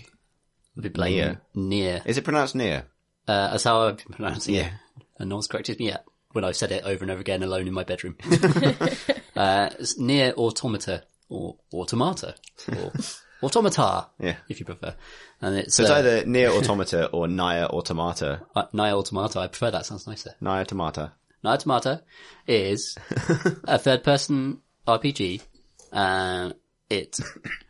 I'll 0.75 0.83
be 0.83 0.89
playing 0.89 1.15
Nier. 1.15 1.41
near. 1.55 2.01
Is 2.05 2.17
it 2.17 2.23
pronounced 2.23 2.55
near? 2.55 2.85
Uh, 3.27 3.51
that's 3.51 3.63
how 3.63 3.81
I've 3.87 3.97
been 3.97 4.13
pronouncing 4.13 4.55
Yeah. 4.55 4.67
it. 4.67 4.73
And 5.19 5.29
no 5.29 5.35
one's 5.35 5.47
corrected 5.47 5.79
me 5.79 5.87
yet 5.87 6.05
when 6.33 6.43
I've 6.43 6.55
said 6.55 6.71
it 6.71 6.83
over 6.83 7.03
and 7.03 7.09
over 7.11 7.21
again 7.21 7.41
alone 7.43 7.67
in 7.67 7.73
my 7.73 7.83
bedroom. 7.83 8.15
uh, 9.35 9.69
it's 9.79 9.97
near 9.97 10.33
automata 10.33 11.03
or 11.29 11.57
automata 11.73 12.35
or 12.77 12.91
automata, 13.43 14.07
Yeah. 14.19 14.35
if 14.49 14.59
you 14.59 14.65
prefer. 14.65 14.95
And 15.41 15.55
it's 15.57 15.75
So 15.75 15.83
it's 15.83 15.91
uh, 15.91 15.95
either 15.95 16.25
near 16.25 16.49
automata 16.49 17.07
or 17.07 17.27
nigh 17.27 17.63
automata. 17.63 18.41
uh, 18.55 18.65
Nigh 18.73 18.91
Automata. 18.91 19.39
I 19.39 19.47
prefer 19.47 19.71
that. 19.71 19.85
Sounds 19.85 20.07
nicer. 20.07 20.35
Nigh 20.41 20.61
automata. 20.61 21.13
Nigh 21.43 21.53
Automata 21.53 22.01
is 22.47 22.97
a 23.65 23.77
third-person 23.77 24.59
RPG. 24.87 25.41
Uh, 25.93 26.51
it 26.89 27.19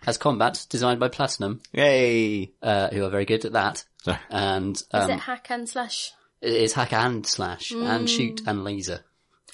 has 0.05 0.17
combat 0.17 0.65
designed 0.69 0.99
by 0.99 1.09
Platinum, 1.09 1.61
Yay! 1.73 2.51
uh, 2.61 2.89
who 2.89 3.03
are 3.03 3.09
very 3.09 3.25
good 3.25 3.43
at 3.45 3.53
that. 3.53 3.83
Sorry. 4.03 4.17
And 4.29 4.75
Is 4.75 4.85
um, 4.91 5.09
it 5.11 5.19
hack 5.19 5.47
and 5.49 5.67
slash? 5.67 6.11
it 6.41 6.53
is 6.53 6.73
hack 6.73 6.93
and 6.93 7.25
slash 7.25 7.71
and 7.71 8.07
shoot 8.09 8.41
and 8.45 8.63
laser 8.63 9.01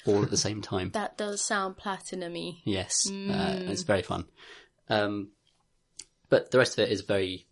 all 0.06 0.22
at 0.22 0.30
the 0.30 0.36
same 0.36 0.60
time. 0.60 0.90
That 0.92 1.16
does 1.16 1.40
sound 1.40 1.78
platinum-y. 1.78 2.58
Yes, 2.64 3.10
uh, 3.10 3.60
it's 3.62 3.82
very 3.82 4.02
fun. 4.02 4.26
Um, 4.90 5.30
but 6.34 6.50
the 6.50 6.58
rest 6.58 6.76
of 6.76 6.80
it 6.82 6.90
is 6.90 7.02
very 7.02 7.46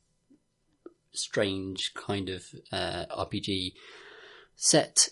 strange 1.12 1.94
kind 1.94 2.28
of 2.28 2.44
uh, 2.72 3.04
RPG 3.16 3.74
set 4.56 5.10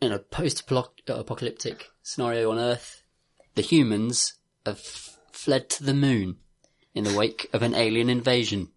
in 0.00 0.12
a 0.12 0.20
post-apocalyptic 0.20 1.90
scenario 2.00 2.52
on 2.52 2.60
Earth. 2.60 3.02
The 3.56 3.62
humans 3.62 4.34
have 4.64 4.78
fled 4.78 5.68
to 5.70 5.82
the 5.82 5.94
moon 5.94 6.36
in 6.94 7.02
the 7.02 7.18
wake 7.18 7.50
of 7.52 7.62
an 7.62 7.74
alien 7.74 8.08
invasion. 8.08 8.68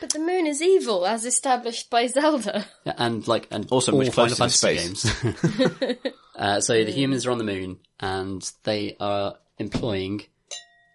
But 0.00 0.14
the 0.14 0.18
moon 0.18 0.48
is 0.48 0.60
evil, 0.60 1.06
as 1.06 1.24
established 1.24 1.90
by 1.90 2.08
Zelda. 2.08 2.66
Yeah, 2.84 2.94
and 2.98 3.28
like 3.28 3.46
and 3.52 3.70
Also 3.70 3.92
all 3.92 3.98
much 3.98 4.10
Final 4.10 4.34
closer 4.34 4.48
to 4.48 4.66
Fantasy 4.66 5.86
games. 5.86 6.16
uh, 6.34 6.60
so 6.60 6.82
the 6.82 6.90
humans 6.90 7.24
are 7.24 7.30
on 7.30 7.38
the 7.38 7.44
moon, 7.44 7.78
and 8.00 8.50
they 8.64 8.96
are 8.98 9.36
employing 9.58 10.22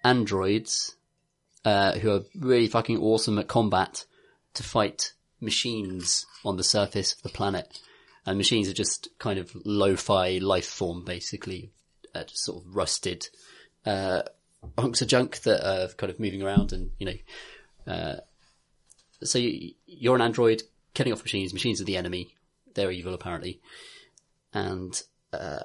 androids 0.03 0.94
uh, 1.65 1.93
who 1.93 2.11
are 2.11 2.21
really 2.39 2.67
fucking 2.67 2.97
awesome 2.99 3.37
at 3.39 3.47
combat 3.47 4.05
to 4.53 4.63
fight 4.63 5.11
machines 5.41 6.25
on 6.45 6.55
the 6.55 6.63
surface 6.63 7.13
of 7.13 7.21
the 7.23 7.29
planet. 7.29 7.79
And 8.25 8.37
machines 8.37 8.69
are 8.69 8.73
just 8.73 9.09
kind 9.19 9.37
of 9.37 9.51
lo-fi 9.65 10.39
life 10.41 10.65
form, 10.67 11.03
basically, 11.03 11.71
uh, 12.15 12.23
just 12.23 12.45
sort 12.45 12.63
of 12.63 12.75
rusted 12.75 13.27
uh, 13.85 14.23
hunks 14.77 15.01
of 15.01 15.07
junk 15.07 15.41
that 15.41 15.67
are 15.67 15.87
kind 15.89 16.11
of 16.11 16.19
moving 16.19 16.41
around, 16.41 16.73
and 16.73 16.91
you 16.97 17.05
know, 17.05 17.93
uh, 17.93 18.15
so 19.23 19.37
you, 19.37 19.73
you're 19.85 20.15
an 20.15 20.21
android 20.21 20.63
killing 20.93 21.13
off 21.13 21.23
machines. 21.23 21.53
Machines 21.53 21.81
are 21.81 21.85
the 21.85 21.97
enemy. 21.97 22.35
They're 22.73 22.91
evil, 22.91 23.13
apparently. 23.13 23.61
And 24.53 24.99
uh, 25.33 25.59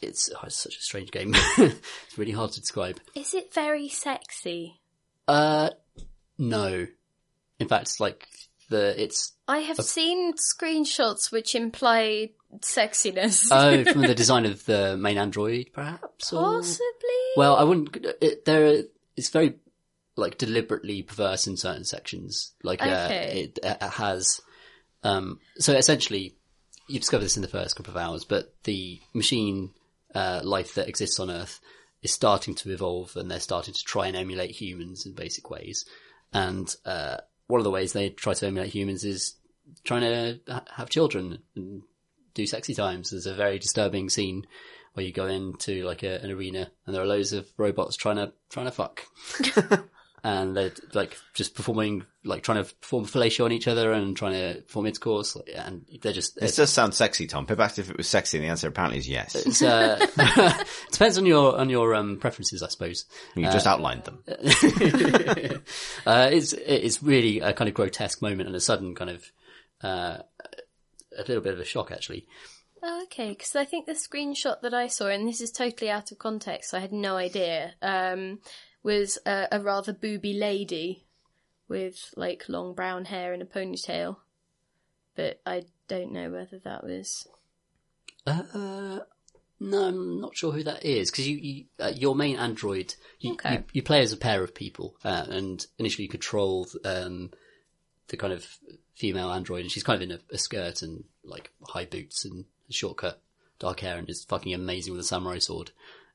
it's, 0.00 0.30
oh, 0.34 0.46
it's 0.46 0.56
such 0.56 0.76
a 0.76 0.82
strange 0.82 1.10
game. 1.10 1.34
it's 1.58 2.18
really 2.18 2.32
hard 2.32 2.52
to 2.52 2.60
describe. 2.60 3.00
Is 3.14 3.34
it 3.34 3.52
very 3.52 3.88
sexy? 3.88 4.80
Uh, 5.28 5.70
no. 6.38 6.86
In 7.58 7.68
fact, 7.68 7.82
it's 7.82 8.00
like 8.00 8.26
the 8.68 9.00
it's 9.00 9.32
I 9.46 9.58
have 9.58 9.78
seen 9.78 10.34
screenshots 10.34 11.30
which 11.30 11.54
imply 11.54 12.30
sexiness. 12.60 13.48
oh 13.50 13.84
from 13.92 14.02
the 14.02 14.14
design 14.14 14.46
of 14.46 14.64
the 14.64 14.96
main 14.96 15.18
android, 15.18 15.70
perhaps. 15.72 16.32
Or... 16.32 16.42
Possibly. 16.42 16.84
Well, 17.36 17.56
I 17.56 17.64
wouldn't. 17.64 17.96
It, 18.20 18.44
there, 18.44 18.84
it's 19.16 19.30
very 19.30 19.54
like 20.16 20.38
deliberately 20.38 21.02
perverse 21.02 21.46
in 21.46 21.56
certain 21.56 21.84
sections. 21.84 22.52
Like, 22.62 22.82
uh, 22.82 23.06
Okay. 23.06 23.42
it, 23.44 23.58
it 23.62 23.82
has. 23.82 24.40
Um, 25.02 25.38
so 25.58 25.72
essentially, 25.72 26.36
you 26.88 26.98
discover 26.98 27.22
this 27.22 27.36
in 27.36 27.42
the 27.42 27.48
first 27.48 27.76
couple 27.76 27.92
of 27.92 27.96
hours, 27.96 28.24
but 28.24 28.54
the 28.64 29.00
machine 29.14 29.70
uh, 30.14 30.40
life 30.44 30.74
that 30.74 30.88
exists 30.88 31.18
on 31.18 31.30
Earth 31.30 31.60
is 32.02 32.12
starting 32.12 32.54
to 32.56 32.70
evolve, 32.70 33.16
and 33.16 33.30
they're 33.30 33.40
starting 33.40 33.74
to 33.74 33.84
try 33.84 34.06
and 34.06 34.16
emulate 34.16 34.50
humans 34.50 35.06
in 35.06 35.12
basic 35.12 35.50
ways. 35.50 35.84
And 36.32 36.74
uh, 36.84 37.18
one 37.46 37.60
of 37.60 37.64
the 37.64 37.70
ways 37.70 37.92
they 37.92 38.10
try 38.10 38.34
to 38.34 38.46
emulate 38.46 38.74
humans 38.74 39.04
is 39.04 39.34
trying 39.84 40.02
to 40.02 40.40
ha- 40.52 40.64
have 40.74 40.90
children 40.90 41.38
and 41.54 41.82
do 42.34 42.46
sexy 42.46 42.74
times. 42.74 43.10
There's 43.10 43.26
a 43.26 43.34
very 43.34 43.58
disturbing 43.58 44.08
scene 44.08 44.46
where 44.94 45.06
you 45.06 45.12
go 45.12 45.26
into 45.26 45.84
like 45.84 46.02
a, 46.02 46.20
an 46.22 46.30
arena 46.30 46.70
and 46.86 46.94
there 46.94 47.02
are 47.02 47.06
loads 47.06 47.32
of 47.32 47.48
robots 47.56 47.96
trying 47.96 48.16
to 48.16 48.32
trying 48.50 48.66
to 48.66 48.72
fuck, 48.72 49.04
and 50.24 50.56
they're 50.56 50.72
like 50.94 51.16
just 51.34 51.54
performing 51.54 52.04
like 52.24 52.44
trying 52.44 52.62
to 52.62 52.74
perform 52.76 53.04
fellatio 53.04 53.44
on 53.44 53.52
each 53.52 53.66
other 53.66 53.92
and 53.92 54.16
trying 54.16 54.34
to 54.34 54.62
perform 54.62 54.86
intercourse, 54.86 55.34
like, 55.34 55.50
and 55.54 55.84
they're 56.00 56.12
just 56.12 56.36
This 56.38 56.56
does 56.56 56.70
sound 56.70 56.94
sexy, 56.94 57.26
Tom. 57.26 57.46
Pip 57.46 57.58
asked 57.58 57.80
if 57.80 57.90
it 57.90 57.96
was 57.96 58.06
sexy, 58.08 58.38
and 58.38 58.44
the 58.44 58.50
answer 58.50 58.68
apparently 58.68 58.98
is 58.98 59.08
yes. 59.08 59.34
it's, 59.34 59.62
uh, 59.62 59.98
depends 60.92 61.18
on 61.18 61.26
your 61.26 61.58
on 61.58 61.68
your 61.70 61.94
um, 61.94 62.18
preferences, 62.18 62.62
I 62.62 62.68
suppose. 62.68 63.06
You 63.34 63.44
just 63.44 63.66
outlined 63.66 64.04
them. 64.04 64.22
uh, 66.06 66.28
it's 66.32 66.52
it's 66.52 67.02
really 67.02 67.40
a 67.40 67.52
kind 67.52 67.68
of 67.68 67.74
grotesque 67.74 68.22
moment 68.22 68.46
and 68.46 68.54
a 68.54 68.60
sudden 68.60 68.94
kind 68.94 69.10
of 69.10 69.24
uh, 69.82 70.18
a 71.18 71.22
little 71.26 71.42
bit 71.42 71.54
of 71.54 71.60
a 71.60 71.64
shock 71.64 71.90
actually. 71.90 72.26
Oh, 72.84 73.02
okay, 73.04 73.30
because 73.30 73.54
I 73.54 73.64
think 73.64 73.86
the 73.86 73.92
screenshot 73.92 74.60
that 74.62 74.74
I 74.74 74.88
saw, 74.88 75.06
and 75.06 75.26
this 75.26 75.40
is 75.40 75.52
totally 75.52 75.88
out 75.88 76.10
of 76.10 76.18
context, 76.18 76.70
so 76.70 76.78
I 76.78 76.80
had 76.80 76.92
no 76.92 77.16
idea, 77.16 77.74
um, 77.80 78.40
was 78.82 79.18
a, 79.26 79.48
a 79.52 79.60
rather 79.60 79.92
booby 79.92 80.34
lady 80.34 81.06
with 81.68 82.12
like 82.16 82.48
long 82.48 82.74
brown 82.74 83.06
hair 83.06 83.32
and 83.32 83.42
a 83.42 83.46
ponytail. 83.46 84.16
But 85.14 85.40
I 85.44 85.64
don't 85.88 86.12
know 86.12 86.30
whether 86.30 86.58
that 86.64 86.84
was. 86.84 87.26
Uh, 88.26 89.00
no, 89.60 89.84
I'm 89.84 90.20
not 90.20 90.36
sure 90.36 90.52
who 90.52 90.62
that 90.64 90.84
is 90.84 91.10
because 91.10 91.28
you, 91.28 91.36
you 91.36 91.64
uh, 91.78 91.92
your 91.94 92.14
main 92.14 92.36
android 92.36 92.94
you, 93.20 93.32
Okay. 93.34 93.54
you 93.54 93.64
you 93.74 93.82
play 93.82 94.00
as 94.00 94.12
a 94.12 94.16
pair 94.16 94.42
of 94.42 94.54
people, 94.54 94.96
uh, 95.04 95.26
and 95.28 95.66
initially 95.78 96.04
you 96.04 96.10
control 96.10 96.66
um, 96.84 97.30
the 98.08 98.16
kind 98.16 98.32
of 98.32 98.46
female 98.94 99.30
android, 99.30 99.62
and 99.62 99.70
she's 99.70 99.82
kind 99.82 100.02
of 100.02 100.08
in 100.08 100.16
a, 100.16 100.20
a 100.34 100.38
skirt 100.38 100.82
and 100.82 101.04
like 101.24 101.50
high 101.68 101.84
boots 101.84 102.24
and 102.24 102.44
a 102.68 102.72
shortcut 102.72 103.20
dark 103.58 103.80
hair, 103.80 103.98
and 103.98 104.08
is 104.08 104.24
fucking 104.24 104.54
amazing 104.54 104.92
with 104.92 105.00
a 105.00 105.04
samurai 105.04 105.38
sword. 105.38 105.70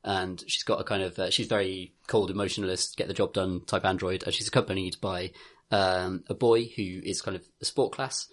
And 0.08 0.42
she's 0.48 0.64
got 0.64 0.80
a 0.80 0.86
kind 0.86 1.04
of 1.04 1.20
uh, 1.20 1.30
she's 1.30 1.48
very 1.48 1.94
cold, 2.08 2.32
emotionalist, 2.32 2.96
get 2.96 3.10
the 3.10 3.14
job 3.14 3.34
done 3.34 3.66
type 3.66 3.84
android, 3.84 4.24
and 4.24 4.34
she's 4.34 4.48
accompanied 4.48 4.96
by 5.02 5.32
um, 5.70 6.24
a 6.30 6.34
boy 6.34 6.64
who 6.64 7.02
is 7.04 7.22
kind 7.22 7.36
of 7.36 7.44
a 7.62 7.66
sport 7.66 7.92
class 7.92 8.28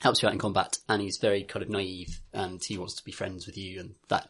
helps 0.00 0.22
you 0.22 0.28
out 0.28 0.32
in 0.32 0.38
combat, 0.38 0.78
and 0.88 1.02
he's 1.02 1.18
very 1.18 1.42
kind 1.42 1.62
of 1.62 1.68
naive, 1.70 2.20
and 2.32 2.62
he 2.62 2.78
wants 2.78 2.94
to 2.94 3.04
be 3.04 3.12
friends 3.12 3.46
with 3.46 3.56
you, 3.56 3.80
and 3.80 3.94
that 4.08 4.28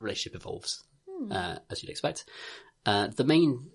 relationship 0.00 0.40
evolves 0.40 0.84
uh, 1.30 1.56
as 1.70 1.82
you'd 1.82 1.90
expect. 1.90 2.24
Uh, 2.84 3.08
the 3.08 3.24
main, 3.24 3.70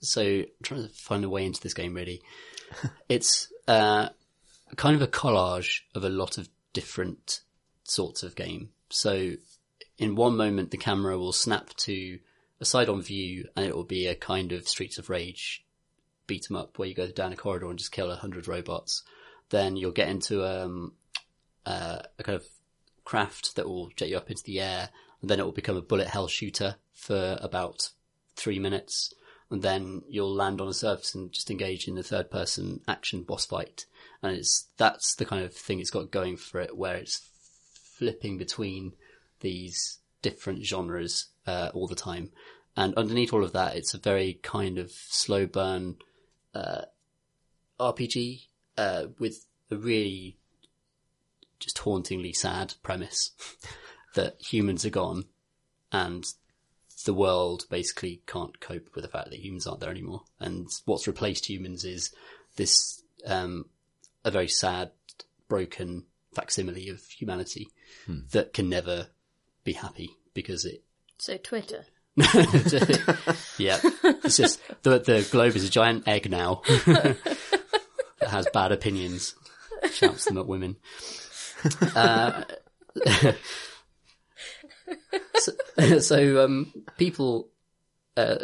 so 0.00 0.22
I'm 0.22 0.46
trying 0.62 0.82
to 0.82 0.88
find 0.94 1.24
a 1.24 1.30
way 1.30 1.46
into 1.46 1.60
this 1.60 1.74
game. 1.74 1.94
Really, 1.94 2.20
it's 3.08 3.52
uh, 3.68 4.08
kind 4.76 4.96
of 4.96 5.02
a 5.02 5.06
collage 5.06 5.80
of 5.94 6.04
a 6.04 6.08
lot 6.10 6.38
of 6.38 6.48
different 6.72 7.40
sorts 7.84 8.22
of 8.22 8.34
game. 8.34 8.70
So, 8.90 9.32
in 10.02 10.16
one 10.16 10.36
moment, 10.36 10.70
the 10.70 10.76
camera 10.76 11.18
will 11.18 11.32
snap 11.32 11.70
to 11.76 12.18
a 12.60 12.64
side-on 12.64 13.02
view, 13.02 13.48
and 13.56 13.64
it 13.64 13.74
will 13.74 13.84
be 13.84 14.06
a 14.06 14.14
kind 14.14 14.52
of 14.52 14.68
Streets 14.68 14.98
of 14.98 15.10
Rage 15.10 15.64
beat 16.26 16.46
'em 16.50 16.56
up, 16.56 16.78
where 16.78 16.88
you 16.88 16.94
go 16.94 17.08
down 17.10 17.32
a 17.32 17.36
corridor 17.36 17.68
and 17.68 17.78
just 17.78 17.92
kill 17.92 18.10
a 18.10 18.16
hundred 18.16 18.46
robots 18.46 19.02
then 19.52 19.76
you'll 19.76 19.92
get 19.92 20.08
into 20.08 20.44
um, 20.44 20.94
uh, 21.64 21.98
a 22.18 22.22
kind 22.22 22.36
of 22.36 22.46
craft 23.04 23.54
that 23.54 23.68
will 23.68 23.90
jet 23.90 24.08
you 24.08 24.16
up 24.16 24.30
into 24.30 24.42
the 24.42 24.58
air, 24.58 24.88
and 25.20 25.30
then 25.30 25.38
it 25.38 25.44
will 25.44 25.52
become 25.52 25.76
a 25.76 25.82
bullet 25.82 26.08
hell 26.08 26.26
shooter 26.26 26.76
for 26.92 27.38
about 27.40 27.90
three 28.34 28.58
minutes, 28.58 29.12
and 29.50 29.62
then 29.62 30.02
you'll 30.08 30.34
land 30.34 30.60
on 30.60 30.68
a 30.68 30.74
surface 30.74 31.14
and 31.14 31.32
just 31.32 31.50
engage 31.50 31.86
in 31.86 31.94
the 31.94 32.02
third 32.02 32.30
person 32.30 32.80
action 32.88 33.22
boss 33.22 33.44
fight. 33.44 33.84
And 34.22 34.34
it's 34.36 34.68
that's 34.78 35.14
the 35.14 35.26
kind 35.26 35.44
of 35.44 35.54
thing 35.54 35.78
it's 35.78 35.90
got 35.90 36.10
going 36.10 36.38
for 36.38 36.60
it, 36.60 36.76
where 36.76 36.96
it's 36.96 37.28
flipping 37.98 38.38
between 38.38 38.94
these 39.42 39.98
different 40.22 40.64
genres 40.64 41.26
uh, 41.46 41.70
all 41.74 41.86
the 41.86 41.94
time. 41.94 42.30
And 42.76 42.94
underneath 42.94 43.32
all 43.32 43.44
of 43.44 43.52
that, 43.52 43.76
it's 43.76 43.92
a 43.92 43.98
very 43.98 44.34
kind 44.42 44.78
of 44.78 44.90
slow 44.90 45.46
burn 45.46 45.96
uh, 46.54 46.82
RPG 47.78 48.46
uh, 48.78 49.04
with 49.18 49.44
a 49.70 49.76
really 49.76 50.38
just 51.60 51.78
hauntingly 51.78 52.32
sad 52.32 52.74
premise 52.82 53.32
that 54.14 54.40
humans 54.40 54.84
are 54.84 54.90
gone 54.90 55.24
and 55.92 56.24
the 57.04 57.14
world 57.14 57.66
basically 57.68 58.22
can't 58.26 58.60
cope 58.60 58.88
with 58.94 59.02
the 59.02 59.10
fact 59.10 59.30
that 59.30 59.40
humans 59.40 59.66
aren't 59.66 59.80
there 59.80 59.90
anymore. 59.90 60.22
And 60.40 60.68
what's 60.84 61.06
replaced 61.06 61.48
humans 61.48 61.84
is 61.84 62.14
this 62.56 63.02
um, 63.26 63.66
a 64.24 64.30
very 64.30 64.48
sad, 64.48 64.92
broken 65.48 66.04
facsimile 66.34 66.88
of 66.88 67.04
humanity 67.04 67.68
that 68.30 68.52
can 68.52 68.68
never 68.68 69.08
be 69.64 69.72
happy 69.72 70.10
because 70.34 70.64
it 70.64 70.82
So 71.18 71.36
Twitter. 71.38 71.84
yeah, 72.16 73.80
it's 74.22 74.36
just 74.36 74.60
the 74.82 74.98
the 74.98 75.26
globe 75.30 75.56
is 75.56 75.64
a 75.64 75.70
giant 75.70 76.06
egg 76.06 76.30
now 76.30 76.60
that 76.86 77.16
has 78.28 78.46
bad 78.52 78.70
opinions, 78.70 79.34
shouts 79.90 80.26
them 80.26 80.36
at 80.36 80.46
women. 80.46 80.76
Uh, 81.96 82.42
so, 85.36 85.52
so 86.00 86.44
um, 86.44 86.72
people 86.98 87.48
uh, 88.16 88.36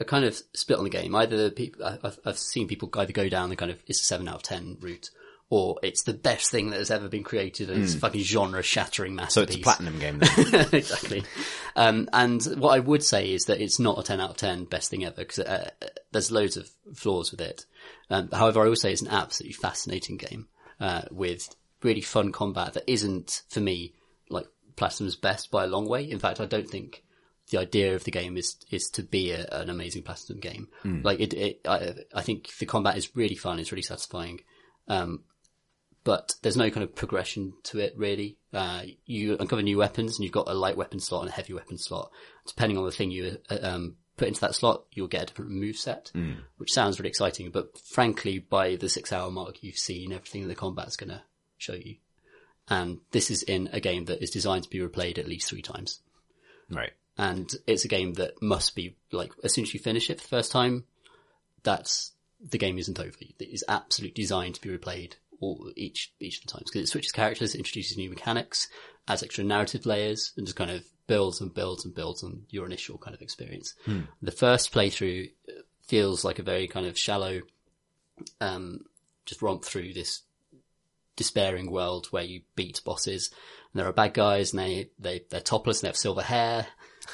are 0.00 0.04
kind 0.04 0.24
of 0.24 0.40
split 0.54 0.78
on 0.78 0.84
the 0.84 0.90
game. 0.90 1.14
Either 1.14 1.50
people 1.50 1.84
I- 1.84 1.98
I've, 2.04 2.18
I've 2.24 2.38
seen 2.38 2.68
people 2.68 2.88
either 2.96 3.12
go 3.12 3.28
down 3.28 3.48
the 3.50 3.56
kind 3.56 3.70
of 3.70 3.82
it's 3.86 4.00
a 4.00 4.04
seven 4.04 4.28
out 4.28 4.36
of 4.36 4.42
ten 4.42 4.76
route, 4.80 5.10
or 5.50 5.78
it's 5.82 6.02
the 6.02 6.12
best 6.12 6.50
thing 6.50 6.70
that 6.70 6.78
has 6.78 6.90
ever 6.90 7.08
been 7.08 7.22
created 7.24 7.70
and 7.70 7.82
it's 7.82 7.94
a 7.94 7.98
fucking 7.98 8.22
genre 8.22 8.62
shattering 8.62 9.12
Hmm. 9.12 9.24
So 9.28 9.40
masterpiece. 9.40 9.56
it's 9.56 9.56
a 9.56 9.62
platinum 9.62 9.98
game 9.98 10.18
then. 10.18 10.66
exactly. 10.72 11.22
Um, 11.74 12.08
and 12.12 12.42
what 12.58 12.74
I 12.74 12.80
would 12.80 13.02
say 13.02 13.32
is 13.32 13.46
that 13.46 13.60
it's 13.60 13.78
not 13.78 13.98
a 13.98 14.02
10 14.02 14.20
out 14.20 14.30
of 14.30 14.36
10 14.36 14.64
best 14.64 14.90
thing 14.90 15.04
ever 15.04 15.16
because 15.16 15.38
uh, 15.38 15.70
there's 16.12 16.30
loads 16.30 16.56
of 16.58 16.68
flaws 16.94 17.30
with 17.30 17.40
it. 17.40 17.64
Um, 18.10 18.28
however, 18.30 18.64
I 18.64 18.68
would 18.68 18.78
say 18.78 18.92
it's 18.92 19.00
an 19.02 19.08
absolutely 19.08 19.54
fascinating 19.54 20.16
game 20.18 20.48
uh, 20.80 21.02
with 21.10 21.54
really 21.82 22.02
fun 22.02 22.30
combat 22.32 22.74
that 22.74 22.84
isn't, 22.86 23.42
for 23.48 23.60
me, 23.60 23.94
like 24.28 24.46
Platinum's 24.76 25.16
best 25.16 25.50
by 25.50 25.64
a 25.64 25.68
long 25.68 25.88
way. 25.88 26.02
In 26.10 26.18
fact, 26.18 26.40
I 26.40 26.46
don't 26.46 26.68
think 26.68 27.04
the 27.50 27.58
idea 27.58 27.94
of 27.94 28.04
the 28.04 28.10
game 28.10 28.36
is 28.36 28.56
is 28.70 28.90
to 28.90 29.02
be 29.02 29.30
a, 29.30 29.46
an 29.50 29.70
amazing 29.70 30.02
Platinum 30.02 30.40
game. 30.40 30.68
Like 31.02 31.20
it, 31.20 31.32
it 31.32 31.60
I, 31.66 31.94
I 32.14 32.20
think 32.20 32.54
the 32.58 32.66
combat 32.66 32.98
is 32.98 33.16
really 33.16 33.36
fun. 33.36 33.58
It's 33.58 33.72
really 33.72 33.80
satisfying. 33.82 34.40
Um, 34.88 35.22
but 36.08 36.36
there's 36.40 36.56
no 36.56 36.70
kind 36.70 36.82
of 36.82 36.94
progression 36.94 37.52
to 37.64 37.78
it 37.80 37.92
really. 37.94 38.38
Uh, 38.50 38.80
you 39.04 39.36
uncover 39.38 39.60
new 39.60 39.76
weapons 39.76 40.16
and 40.16 40.24
you've 40.24 40.32
got 40.32 40.48
a 40.48 40.54
light 40.54 40.74
weapon 40.74 41.00
slot 41.00 41.20
and 41.20 41.30
a 41.30 41.34
heavy 41.34 41.52
weapon 41.52 41.76
slot. 41.76 42.10
Depending 42.46 42.78
on 42.78 42.86
the 42.86 42.90
thing 42.90 43.10
you 43.10 43.36
uh, 43.50 43.58
um, 43.60 43.96
put 44.16 44.26
into 44.26 44.40
that 44.40 44.54
slot, 44.54 44.84
you'll 44.90 45.06
get 45.06 45.24
a 45.24 45.26
different 45.26 45.50
move 45.50 45.76
set, 45.76 46.10
which 46.56 46.72
sounds 46.72 46.98
really 46.98 47.10
exciting. 47.10 47.50
But 47.50 47.76
frankly, 47.76 48.38
by 48.38 48.76
the 48.76 48.88
six 48.88 49.12
hour 49.12 49.30
mark, 49.30 49.62
you've 49.62 49.76
seen 49.76 50.14
everything 50.14 50.48
the 50.48 50.54
combat's 50.54 50.96
going 50.96 51.10
to 51.10 51.20
show 51.58 51.74
you. 51.74 51.96
And 52.70 53.00
this 53.10 53.30
is 53.30 53.42
in 53.42 53.68
a 53.74 53.78
game 53.78 54.06
that 54.06 54.22
is 54.22 54.30
designed 54.30 54.62
to 54.62 54.70
be 54.70 54.78
replayed 54.78 55.18
at 55.18 55.28
least 55.28 55.50
three 55.50 55.60
times. 55.60 56.00
right. 56.70 56.92
And 57.18 57.54
it's 57.66 57.84
a 57.84 57.88
game 57.88 58.14
that 58.14 58.40
must 58.40 58.74
be 58.74 58.96
like, 59.12 59.32
as 59.44 59.52
soon 59.52 59.64
as 59.64 59.74
you 59.74 59.80
finish 59.80 60.08
it 60.08 60.22
for 60.22 60.22
the 60.22 60.28
first 60.28 60.52
time, 60.52 60.84
that's, 61.64 62.12
the 62.40 62.56
game 62.56 62.78
isn't 62.78 62.98
over. 62.98 63.12
It 63.20 63.42
is 63.42 63.62
absolutely 63.68 64.22
designed 64.22 64.54
to 64.54 64.62
be 64.62 64.70
replayed 64.70 65.16
all, 65.40 65.70
each, 65.76 66.12
each 66.20 66.38
of 66.38 66.46
the 66.46 66.52
times. 66.52 66.70
Because 66.70 66.88
it 66.88 66.90
switches 66.90 67.12
characters, 67.12 67.54
introduces 67.54 67.96
new 67.96 68.10
mechanics, 68.10 68.68
adds 69.06 69.22
extra 69.22 69.44
narrative 69.44 69.86
layers, 69.86 70.32
and 70.36 70.46
just 70.46 70.56
kind 70.56 70.70
of 70.70 70.84
builds 71.06 71.40
and 71.40 71.54
builds 71.54 71.84
and 71.84 71.94
builds 71.94 72.22
on 72.22 72.42
your 72.50 72.66
initial 72.66 72.98
kind 72.98 73.14
of 73.14 73.22
experience. 73.22 73.74
The 74.22 74.30
first 74.32 74.72
playthrough 74.72 75.30
feels 75.86 76.24
like 76.24 76.38
a 76.38 76.42
very 76.42 76.68
kind 76.68 76.86
of 76.86 76.98
shallow, 76.98 77.40
um, 78.40 78.80
just 79.24 79.42
romp 79.42 79.64
through 79.64 79.94
this 79.94 80.22
despairing 81.16 81.70
world 81.70 82.06
where 82.10 82.22
you 82.22 82.42
beat 82.54 82.80
bosses 82.84 83.30
and 83.72 83.80
there 83.80 83.88
are 83.88 83.92
bad 83.92 84.14
guys 84.14 84.52
and 84.52 84.60
they, 84.60 84.90
they, 84.98 85.24
they're 85.30 85.40
topless 85.40 85.78
and 85.78 85.84
they 85.84 85.88
have 85.88 85.96
silver 85.96 86.22
hair. 86.22 86.66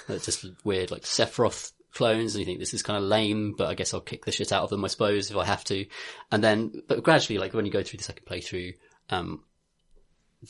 They're 0.09 0.18
just 0.18 0.45
weird, 0.64 0.91
like 0.91 1.03
Sephiroth 1.03 1.72
clones 1.95 2.35
and 2.35 2.41
you 2.41 2.45
think 2.45 2.59
this 2.59 2.75
is 2.75 2.83
kind 2.83 2.97
of 2.97 3.09
lame, 3.09 3.55
but 3.57 3.69
I 3.69 3.75
guess 3.75 3.95
I'll 3.95 4.01
kick 4.01 4.25
the 4.25 4.33
shit 4.33 4.53
out 4.53 4.65
of 4.65 4.71
them, 4.71 4.85
I 4.85 4.89
suppose, 4.89 5.31
if 5.31 5.37
I 5.37 5.45
have 5.45 5.65
to. 5.65 5.87
And 6.31 6.43
then, 6.43 6.83
but 6.89 7.03
gradually, 7.03 7.39
like 7.39 7.55
when 7.55 7.67
you 7.67 7.73
go 7.73 7.83
through 7.83 7.99
the 7.99 8.05
second 8.05 8.27
playthrough, 8.27 8.75
um, 9.11 9.45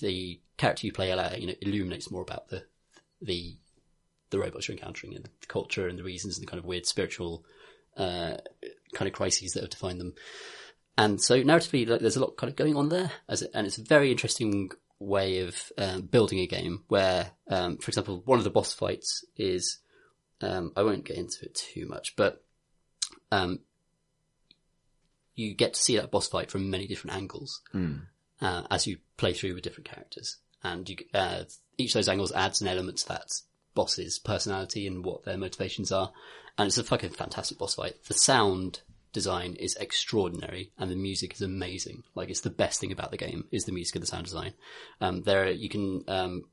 the 0.00 0.40
character 0.56 0.86
you 0.86 0.92
play, 0.92 1.10
you 1.38 1.46
know, 1.46 1.54
illuminates 1.60 2.10
more 2.10 2.22
about 2.22 2.48
the, 2.48 2.64
the, 3.22 3.56
the 4.30 4.38
robots 4.38 4.66
you're 4.66 4.76
encountering 4.76 5.14
and 5.14 5.24
the 5.24 5.46
culture 5.46 5.86
and 5.86 5.98
the 5.98 6.02
reasons 6.02 6.36
and 6.36 6.46
the 6.46 6.50
kind 6.50 6.58
of 6.58 6.64
weird 6.64 6.86
spiritual, 6.86 7.44
uh, 7.96 8.36
kind 8.94 9.08
of 9.08 9.12
crises 9.12 9.52
that 9.52 9.62
have 9.62 9.70
defined 9.70 10.00
them. 10.00 10.14
And 10.96 11.20
so 11.20 11.42
narratively, 11.42 11.88
like, 11.88 12.00
there's 12.00 12.16
a 12.16 12.20
lot 12.20 12.36
kind 12.36 12.50
of 12.50 12.56
going 12.56 12.76
on 12.76 12.88
there, 12.88 13.10
as 13.28 13.42
it, 13.42 13.50
and 13.52 13.66
it's 13.66 13.78
a 13.78 13.84
very 13.84 14.10
interesting 14.10 14.70
way 15.00 15.40
of 15.40 15.72
um, 15.76 16.02
building 16.02 16.38
a 16.38 16.46
game. 16.46 16.84
Where, 16.88 17.32
um, 17.50 17.78
for 17.78 17.90
example, 17.90 18.22
one 18.24 18.38
of 18.38 18.44
the 18.44 18.50
boss 18.50 18.72
fights 18.72 19.24
is, 19.36 19.78
um, 20.40 20.72
I 20.76 20.82
won't 20.82 21.04
get 21.04 21.16
into 21.16 21.44
it 21.44 21.54
too 21.54 21.86
much, 21.86 22.16
but 22.16 22.42
um, 23.30 23.60
you 25.34 25.54
get 25.54 25.74
to 25.74 25.80
see 25.80 25.96
that 25.96 26.10
boss 26.10 26.28
fight 26.28 26.50
from 26.50 26.70
many 26.70 26.86
different 26.86 27.16
angles 27.16 27.60
uh, 28.40 28.62
as 28.70 28.86
you 28.86 28.98
play 29.16 29.32
through 29.32 29.54
with 29.54 29.64
different 29.64 29.88
characters, 29.88 30.36
and 30.62 30.88
you, 30.88 30.96
uh, 31.12 31.44
each 31.78 31.90
of 31.90 31.94
those 31.94 32.08
angles 32.08 32.32
adds 32.32 32.60
an 32.60 32.68
element 32.68 32.98
to 32.98 33.08
that 33.08 33.30
boss's 33.74 34.18
personality 34.18 34.86
and 34.86 35.04
what 35.04 35.24
their 35.24 35.36
motivations 35.36 35.92
are. 35.92 36.12
And 36.56 36.68
it's 36.68 36.78
a 36.78 36.84
fucking 36.84 37.10
fantastic 37.10 37.58
boss 37.58 37.74
fight. 37.74 38.02
The 38.04 38.14
sound 38.14 38.80
design 39.12 39.54
is 39.54 39.76
extraordinary 39.76 40.70
and 40.78 40.90
the 40.90 40.96
music 40.96 41.34
is 41.34 41.42
amazing. 41.42 42.04
Like 42.14 42.30
it's 42.30 42.40
the 42.40 42.50
best 42.50 42.80
thing 42.80 42.92
about 42.92 43.10
the 43.10 43.16
game 43.16 43.44
is 43.50 43.64
the 43.64 43.72
music 43.72 43.96
and 43.96 44.02
the 44.02 44.06
sound 44.06 44.24
design. 44.24 44.52
Um, 45.00 45.22
there, 45.22 45.50
you 45.50 45.68
can, 45.68 46.04
um, 46.08 46.44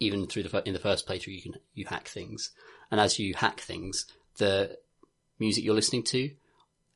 even 0.00 0.26
through 0.26 0.44
the, 0.44 0.62
in 0.66 0.74
the 0.74 0.78
first 0.78 1.08
playthrough, 1.08 1.34
you 1.34 1.42
can, 1.42 1.54
you 1.74 1.86
hack 1.86 2.08
things. 2.08 2.50
And 2.92 3.00
as 3.00 3.18
you 3.18 3.34
hack 3.34 3.58
things, 3.58 4.06
the 4.36 4.76
music 5.40 5.64
you're 5.64 5.74
listening 5.74 6.04
to, 6.04 6.30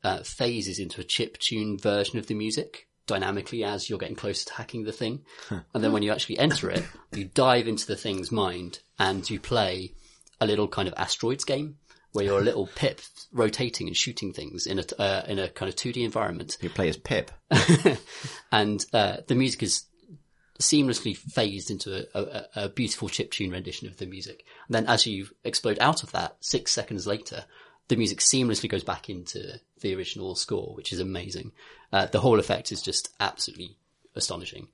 uh, 0.03 0.23
phases 0.23 0.79
into 0.79 1.01
a 1.01 1.03
chip 1.03 1.37
tune 1.39 1.77
version 1.77 2.19
of 2.19 2.27
the 2.27 2.35
music 2.35 2.87
dynamically 3.07 3.63
as 3.63 3.89
you're 3.89 3.97
getting 3.97 4.15
closer 4.15 4.45
to 4.45 4.53
hacking 4.53 4.83
the 4.83 4.91
thing. 4.91 5.25
and 5.49 5.83
then 5.83 5.91
when 5.91 6.03
you 6.03 6.11
actually 6.11 6.37
enter 6.37 6.69
it, 6.69 6.85
you 7.13 7.25
dive 7.25 7.67
into 7.67 7.87
the 7.87 7.95
thing's 7.95 8.31
mind 8.31 8.79
and 8.99 9.27
you 9.29 9.39
play 9.39 9.93
a 10.39 10.45
little 10.45 10.67
kind 10.67 10.87
of 10.87 10.93
asteroids 10.97 11.43
game 11.43 11.77
where 12.11 12.25
you're 12.25 12.39
a 12.39 12.43
little 12.43 12.67
pip 12.67 13.01
rotating 13.31 13.87
and 13.87 13.97
shooting 13.97 14.33
things 14.33 14.67
in 14.67 14.79
a, 14.79 15.01
uh, 15.01 15.23
in 15.27 15.39
a 15.39 15.49
kind 15.49 15.67
of 15.67 15.75
2D 15.75 16.03
environment. 16.03 16.57
You 16.61 16.69
play 16.69 16.89
as 16.89 16.97
Pip. 16.97 17.31
and, 18.51 18.85
uh, 18.93 19.17
the 19.27 19.35
music 19.35 19.63
is 19.63 19.85
seamlessly 20.59 21.15
phased 21.15 21.69
into 21.69 22.07
a, 22.13 22.19
a, 22.19 22.63
a 22.63 22.69
beautiful 22.69 23.07
chiptune 23.09 23.51
rendition 23.51 23.87
of 23.87 23.97
the 23.97 24.05
music. 24.05 24.43
And 24.67 24.75
then 24.75 24.87
as 24.87 25.05
you 25.05 25.27
explode 25.43 25.79
out 25.79 26.03
of 26.03 26.11
that, 26.11 26.37
six 26.39 26.71
seconds 26.71 27.05
later, 27.05 27.45
the 27.87 27.95
music 27.95 28.19
seamlessly 28.19 28.69
goes 28.69 28.83
back 28.83 29.09
into 29.09 29.59
the 29.81 29.95
original 29.95 30.35
score, 30.35 30.75
which 30.75 30.91
is 30.91 30.99
amazing. 30.99 31.51
Uh, 31.93 32.07
the 32.07 32.19
whole 32.19 32.39
effect 32.39 32.71
is 32.71 32.81
just 32.81 33.13
absolutely 33.19 33.77
astonishing. 34.15 34.67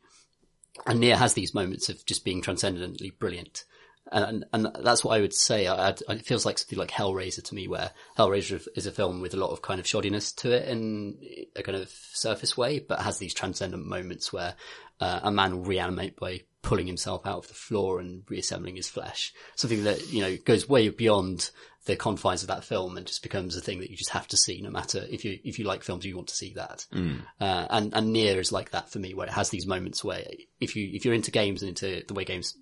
And 0.88 1.00
Nier 1.00 1.18
has 1.18 1.34
these 1.34 1.54
moments 1.54 1.90
of 1.90 2.06
just 2.06 2.26
being 2.26 2.42
transcendently 2.42 3.12
brilliant. 3.12 3.66
And, 4.12 4.46
and 4.54 4.70
that's 4.82 5.04
what 5.04 5.18
I 5.18 5.22
would 5.22 5.34
say. 5.34 5.66
I, 5.66 5.90
I, 5.90 5.96
it 6.10 6.26
feels 6.26 6.46
like 6.46 6.58
something 6.58 6.78
like 6.78 6.92
Hellraiser 6.92 7.44
to 7.44 7.56
me, 7.56 7.68
where 7.68 7.92
Hellraiser 8.18 8.66
is 8.76 8.86
a 8.86 8.92
film 8.92 9.22
with 9.22 9.34
a 9.34 9.38
lot 9.38 9.52
of 9.52 9.62
kind 9.62 9.80
of 9.80 9.86
shoddiness 9.86 10.36
to 10.38 10.52
it 10.52 10.68
in 10.68 11.18
a 11.56 11.64
kind 11.64 11.78
of 11.78 11.90
surface 11.90 12.58
way, 12.58 12.80
but 12.80 13.00
has 13.00 13.18
these 13.18 13.34
transcendent 13.34 13.86
moments 13.86 14.32
where 14.32 14.56
uh, 15.00 15.22
a 15.24 15.32
man 15.32 15.56
will 15.56 15.66
reanimate 15.66 16.18
by 16.18 16.42
pulling 16.62 16.88
himself 16.88 17.26
out 17.26 17.40
of 17.40 17.48
the 17.48 17.54
floor 17.54 18.00
and 18.00 18.24
reassembling 18.30 18.76
his 18.76 18.90
flesh. 18.90 19.34
Something 19.56 19.86
that, 19.86 20.12
you 20.12 20.22
know, 20.22 20.38
goes 20.38 20.68
way 20.68 20.90
beyond 20.90 21.50
the 21.86 21.96
confines 21.98 22.42
of 22.42 22.48
that 22.48 22.64
film 22.64 22.96
and 22.96 23.06
just 23.06 23.24
becomes 23.24 23.58
a 23.58 23.62
thing 23.62 23.80
that 23.80 23.90
you 23.90 23.98
just 23.98 24.12
have 24.12 24.28
to 24.30 24.38
see 24.38 24.62
no 24.62 24.70
matter 24.70 25.06
if 25.10 25.26
you, 25.26 25.38
if 25.44 25.60
you 25.60 25.66
like 25.66 25.84
films, 25.84 26.06
you 26.06 26.16
want 26.16 26.30
to 26.30 26.36
see 26.36 26.54
that. 26.54 26.86
Mm. 26.94 27.22
Uh, 27.42 27.68
and, 27.70 27.94
and 27.94 28.14
Nier 28.14 28.40
is 28.40 28.54
like 28.54 28.72
that 28.72 28.90
for 28.90 29.00
me, 29.00 29.14
where 29.14 29.28
it 29.28 29.34
has 29.34 29.50
these 29.50 29.68
moments 29.68 30.04
where 30.04 30.24
if 30.62 30.76
you, 30.76 30.90
if 30.94 31.04
you're 31.04 31.14
into 31.14 31.32
games 31.32 31.62
and 31.62 31.70
into 31.70 32.04
the 32.08 32.14
way 32.14 32.24
games 32.24 32.56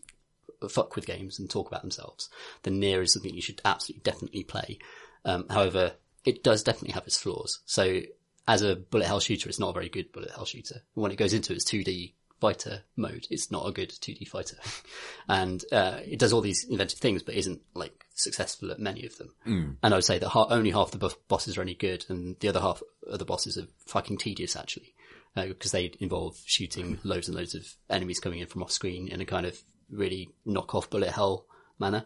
fuck 0.70 0.96
with 0.96 1.06
games 1.06 1.40
and 1.40 1.50
talk 1.50 1.68
about 1.68 1.82
themselves, 1.82 2.30
then 2.64 2.80
Nier 2.80 3.02
is 3.02 3.14
something 3.14 3.34
you 3.34 3.42
should 3.42 3.62
absolutely 3.66 4.04
definitely 4.04 4.44
play. 4.44 4.80
Um, 5.26 5.46
however, 5.50 5.94
it 6.26 6.44
does 6.44 6.64
definitely 6.64 6.94
have 6.94 7.08
its 7.08 7.18
flaws. 7.18 7.60
So 7.66 8.02
as 8.48 8.62
a 8.62 8.76
bullet 8.76 9.06
hell 9.06 9.20
shooter, 9.20 9.50
it's 9.50 9.60
not 9.60 9.70
a 9.70 9.74
very 9.74 9.90
good 9.90 10.12
bullet 10.12 10.32
hell 10.32 10.46
shooter. 10.46 10.82
When 10.94 11.12
it 11.12 11.18
goes 11.18 11.34
into 11.34 11.54
its 11.54 11.66
2D 11.66 12.14
fighter 12.40 12.82
mode, 12.96 13.28
it's 13.30 13.52
not 13.52 13.68
a 13.68 13.72
good 13.72 13.90
2D 13.90 14.28
fighter. 14.28 14.58
and, 15.30 15.64
uh, 15.72 16.00
it 16.04 16.20
does 16.20 16.34
all 16.34 16.42
these 16.42 16.64
inventive 16.66 17.00
things, 17.00 17.24
but 17.24 17.36
isn't 17.36 17.62
like 17.74 18.06
successful 18.14 18.72
at 18.72 18.80
many 18.80 19.06
of 19.06 19.18
them. 19.18 19.34
Mm. 19.48 19.76
And 19.84 19.94
I 19.94 19.98
would 19.98 20.06
say 20.06 20.20
that 20.20 20.30
ha- 20.30 20.48
only 20.50 20.72
half 20.72 20.92
the 20.92 20.98
bo- 20.98 21.12
bosses 21.28 21.58
are 21.58 21.62
any 21.62 21.76
good 21.76 22.06
and 22.10 22.36
the 22.40 22.50
other 22.50 22.60
half 22.60 22.82
of 23.08 23.20
the 23.20 23.26
bosses 23.26 23.58
are 23.58 23.68
fucking 23.88 24.18
tedious 24.18 24.56
actually. 24.56 24.94
Uh, 25.34 25.46
because 25.46 25.72
they 25.72 25.90
involve 26.02 26.38
shooting 26.46 27.00
loads 27.06 27.30
and 27.30 27.38
loads 27.38 27.56
of 27.56 27.66
enemies 27.90 28.20
coming 28.20 28.40
in 28.40 28.48
from 28.48 28.62
off 28.62 28.72
screen 28.72 29.08
in 29.08 29.22
a 29.22 29.26
kind 29.26 29.46
of 29.46 29.64
really 29.92 30.30
knock 30.46 30.74
off 30.76 30.90
bullet 30.90 31.12
hell 31.12 31.46
manner. 31.80 32.06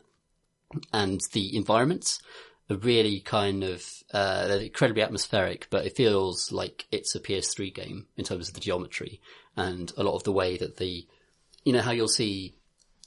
And 0.91 1.21
the 1.33 1.55
environments 1.55 2.21
are 2.69 2.77
really 2.77 3.19
kind 3.19 3.63
of, 3.63 3.85
uh, 4.11 4.47
they're 4.47 4.61
incredibly 4.61 5.03
atmospheric, 5.03 5.67
but 5.69 5.85
it 5.85 5.95
feels 5.95 6.51
like 6.51 6.85
it's 6.91 7.15
a 7.15 7.19
PS3 7.19 7.73
game 7.73 8.07
in 8.17 8.25
terms 8.25 8.47
of 8.47 8.55
the 8.55 8.59
geometry 8.59 9.21
and 9.55 9.91
a 9.97 10.03
lot 10.03 10.15
of 10.15 10.23
the 10.23 10.31
way 10.31 10.57
that 10.57 10.77
the, 10.77 11.07
you 11.63 11.73
know 11.73 11.81
how 11.81 11.91
you'll 11.91 12.07
see 12.07 12.55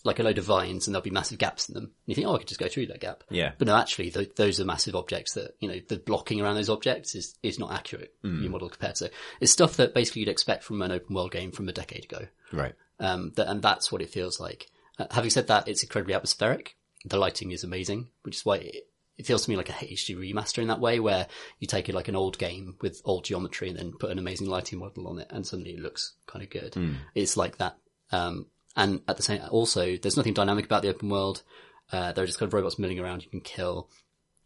like 0.08 0.18
a 0.18 0.22
load 0.24 0.38
of 0.38 0.44
vines 0.44 0.86
and 0.86 0.94
there'll 0.94 1.04
be 1.04 1.10
massive 1.10 1.38
gaps 1.38 1.68
in 1.68 1.74
them. 1.74 1.84
And 1.84 1.92
you 2.06 2.14
think, 2.14 2.26
oh, 2.26 2.34
I 2.34 2.38
could 2.38 2.48
just 2.48 2.58
go 2.58 2.68
through 2.68 2.86
that 2.86 3.00
gap. 3.00 3.22
Yeah. 3.30 3.52
But 3.56 3.68
no, 3.68 3.76
actually, 3.76 4.10
th- 4.10 4.34
those 4.34 4.58
are 4.58 4.64
massive 4.64 4.96
objects 4.96 5.34
that, 5.34 5.54
you 5.60 5.68
know, 5.68 5.78
the 5.88 5.98
blocking 5.98 6.40
around 6.40 6.56
those 6.56 6.68
objects 6.68 7.14
is, 7.14 7.36
is 7.42 7.58
not 7.58 7.72
accurate, 7.72 8.14
your 8.22 8.50
model 8.50 8.68
compared 8.68 8.96
to. 8.96 9.10
It's 9.40 9.52
stuff 9.52 9.76
that 9.76 9.94
basically 9.94 10.20
you'd 10.20 10.28
expect 10.28 10.64
from 10.64 10.82
an 10.82 10.90
open 10.90 11.14
world 11.14 11.30
game 11.30 11.52
from 11.52 11.68
a 11.68 11.72
decade 11.72 12.04
ago. 12.04 12.26
Right. 12.52 12.74
Um, 12.98 13.32
that, 13.36 13.48
and 13.48 13.62
that's 13.62 13.92
what 13.92 14.02
it 14.02 14.10
feels 14.10 14.40
like. 14.40 14.66
Uh, 14.98 15.06
having 15.10 15.30
said 15.30 15.46
that, 15.46 15.68
it's 15.68 15.82
incredibly 15.82 16.14
atmospheric. 16.14 16.76
The 17.04 17.16
lighting 17.16 17.52
is 17.52 17.62
amazing, 17.62 18.08
which 18.22 18.36
is 18.36 18.44
why 18.44 18.56
it, 18.56 18.88
it 19.16 19.26
feels 19.26 19.44
to 19.44 19.50
me 19.50 19.56
like 19.56 19.68
a 19.68 19.72
HD 19.72 20.16
remaster 20.16 20.62
in 20.62 20.68
that 20.68 20.80
way, 20.80 20.98
where 21.00 21.26
you 21.60 21.66
take 21.66 21.88
it 21.88 21.94
like 21.94 22.08
an 22.08 22.16
old 22.16 22.38
game 22.38 22.76
with 22.80 23.00
old 23.04 23.24
geometry 23.24 23.68
and 23.68 23.78
then 23.78 23.92
put 23.92 24.10
an 24.10 24.18
amazing 24.18 24.48
lighting 24.48 24.78
model 24.78 25.06
on 25.08 25.18
it, 25.18 25.28
and 25.30 25.46
suddenly 25.46 25.72
it 25.72 25.80
looks 25.80 26.14
kind 26.26 26.42
of 26.42 26.50
good. 26.50 26.76
It's 27.14 27.36
like 27.36 27.58
that. 27.58 27.76
Um, 28.10 28.46
and 28.78 29.00
at 29.08 29.16
the 29.16 29.24
same, 29.24 29.42
also, 29.50 29.96
there's 29.96 30.16
nothing 30.16 30.34
dynamic 30.34 30.64
about 30.64 30.82
the 30.82 30.88
open 30.88 31.10
world. 31.10 31.42
Uh, 31.90 32.12
there 32.12 32.22
are 32.22 32.26
just 32.26 32.38
kind 32.38 32.48
of 32.48 32.54
robots 32.54 32.78
milling 32.78 33.00
around 33.00 33.24
you 33.24 33.28
can 33.28 33.40
kill. 33.40 33.90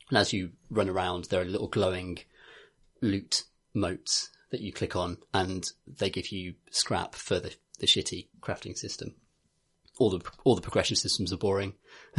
And 0.09 0.17
as 0.17 0.33
you 0.33 0.53
run 0.71 0.89
around, 0.89 1.27
there 1.27 1.43
are 1.43 1.45
little 1.45 1.69
glowing 1.69 2.19
loot 3.03 3.45
motes 3.75 4.31
that 4.51 4.63
you 4.63 4.73
click 4.73 4.97
on 4.97 5.19
and 5.35 5.71
they 5.87 6.09
give 6.09 6.33
you 6.33 6.55
scrap 6.71 7.15
for 7.15 7.41
the, 7.41 7.55
the 7.79 7.87
shitty 7.87 8.29
crafting 8.41 8.77
system. 8.77 9.15
All 9.99 10.09
the, 10.09 10.25
all 10.45 10.55
the 10.55 10.63
progression 10.63 10.97
systems 10.97 11.31
are 11.31 11.39
boring. 11.39 11.75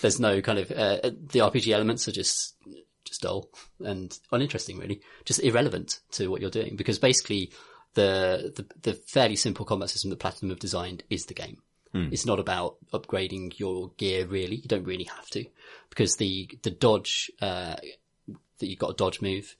There's 0.00 0.20
no 0.20 0.40
kind 0.40 0.60
of, 0.60 0.70
uh, 0.70 1.00
the 1.02 1.40
RPG 1.40 1.72
elements 1.72 2.06
are 2.06 2.12
just, 2.12 2.54
just 3.04 3.22
dull 3.22 3.50
and 3.80 4.16
uninteresting 4.30 4.78
really. 4.78 5.00
Just 5.24 5.42
irrelevant 5.42 5.98
to 6.12 6.28
what 6.28 6.40
you're 6.40 6.50
doing 6.50 6.76
because 6.76 7.00
basically 7.00 7.50
the, 7.94 8.52
the, 8.54 8.90
the 8.90 8.94
fairly 8.94 9.36
simple 9.36 9.64
combat 9.64 9.90
system 9.90 10.10
that 10.10 10.18
Platinum 10.18 10.50
have 10.50 10.58
designed 10.58 11.02
is 11.10 11.26
the 11.26 11.34
game. 11.34 11.58
It's 12.12 12.26
not 12.26 12.40
about 12.40 12.76
upgrading 12.92 13.58
your 13.58 13.92
gear 13.96 14.26
really. 14.26 14.56
You 14.56 14.68
don't 14.68 14.84
really 14.84 15.04
have 15.04 15.28
to 15.30 15.44
because 15.90 16.16
the, 16.16 16.50
the 16.62 16.70
dodge, 16.70 17.30
uh, 17.40 17.76
that 18.58 18.66
you've 18.66 18.78
got 18.78 18.90
a 18.90 18.94
dodge 18.94 19.20
move 19.22 19.56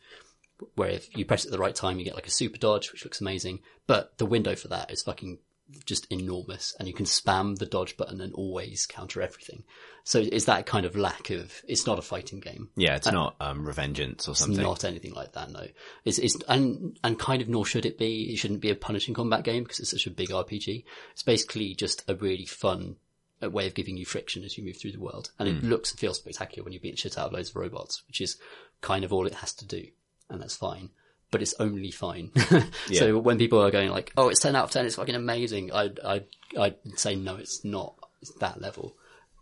where 0.74 0.91
if 0.91 1.16
you 1.16 1.24
press 1.24 1.45
it 1.45 1.49
at 1.49 1.53
the 1.53 1.59
right 1.59 1.74
time, 1.74 1.99
you 1.99 2.05
get 2.05 2.14
like 2.14 2.26
a 2.26 2.32
super 2.32 2.59
dodge, 2.59 2.93
which 2.93 3.05
looks 3.05 3.20
amazing. 3.20 3.61
But 3.87 4.18
the 4.18 4.26
window 4.26 4.55
for 4.57 4.68
that 4.68 4.91
is 4.91 5.03
fucking 5.03 5.39
just 5.85 6.07
enormous 6.11 6.75
and 6.79 6.89
you 6.89 6.95
can 6.95 7.07
spam 7.07 7.57
the 7.57 7.66
dodge 7.66 7.97
button 7.97 8.20
and 8.20 8.33
always 8.35 8.87
counter 8.87 9.22
everything. 9.22 9.64
So 10.05 10.20
it's 10.20 10.45
that 10.45 10.66
kind 10.66 10.85
of 10.85 10.97
lack 10.97 11.31
of, 11.31 11.62
it's 11.66 11.87
not 11.87 11.99
a 11.99 12.03
fighting 12.03 12.41
game. 12.41 12.68
Yeah, 12.77 12.97
it's 12.97 13.11
not 13.11 13.37
um, 13.41 13.66
Revengeance 13.66 14.29
or 14.29 14.33
It's 14.33 14.41
something. 14.41 14.62
not 14.62 14.85
anything 14.85 15.14
like 15.14 15.33
that, 15.33 15.51
no. 15.51 15.66
It's, 16.05 16.18
it's, 16.18 16.37
and, 16.49 16.99
and 17.03 17.18
kind 17.18 17.41
of 17.41 17.49
nor 17.49 17.64
should 17.64 17.87
it 17.87 17.99
be. 17.99 18.33
It 18.33 18.37
shouldn't 18.37 18.61
be 18.61 18.70
a 18.70 18.75
punishing 18.75 19.14
combat 19.14 19.45
game 19.45 19.62
because 19.62 19.81
it's 19.81 19.91
such 19.91 20.07
a 20.07 20.11
big 20.11 20.29
RPG. 20.29 20.85
It's 21.12 21.22
basically 21.22 21.75
just 21.75 22.05
a 22.09 22.14
really 22.14 22.45
fun 22.47 22.97
way 23.41 23.66
of 23.66 23.75
giving 23.75 23.97
you 23.97 24.05
friction 24.05 24.45
as 24.45 24.57
you 24.57 24.64
move 24.64 24.77
through 24.77 24.93
the 24.93 25.01
world. 25.01 25.31
And 25.39 25.49
it 25.49 25.62
looks 25.64 25.91
and 25.91 26.01
feels 26.01 26.18
spectacular 26.18 26.64
when 26.64 26.72
you're 26.72 26.81
beating 26.81 26.97
shit 26.97 27.18
out 27.18 27.27
of 27.29 27.33
loads 27.33 27.51
of 27.51 27.57
robots, 27.57 28.03
which 28.07 28.20
is 28.20 28.37
kind 28.81 29.05
of 29.05 29.12
all 29.12 29.27
it 29.27 29.35
has 29.35 29.53
to 29.55 29.66
do. 29.66 29.87
And 30.31 30.41
that's 30.41 30.57
fine. 30.57 30.91
But 31.35 31.43
it's 31.43 31.55
only 31.59 31.91
fine. 31.91 32.30
So 32.93 33.18
when 33.18 33.39
people 33.39 33.61
are 33.61 33.70
going 33.72 33.91
like, 33.91 34.12
oh, 34.16 34.28
it's 34.28 34.41
10 34.41 34.55
out 34.55 34.64
of 34.64 34.70
10, 34.70 34.87
it's 34.87 34.95
fucking 34.95 35.14
amazing, 35.16 35.72
I'd, 35.72 35.99
I'd, 36.01 36.26
I'd 36.59 36.76
say 36.97 37.16
no, 37.16 37.35
it's 37.37 37.64
not. 37.64 37.95
It's 38.22 38.30
that 38.39 38.61
level. 38.61 38.95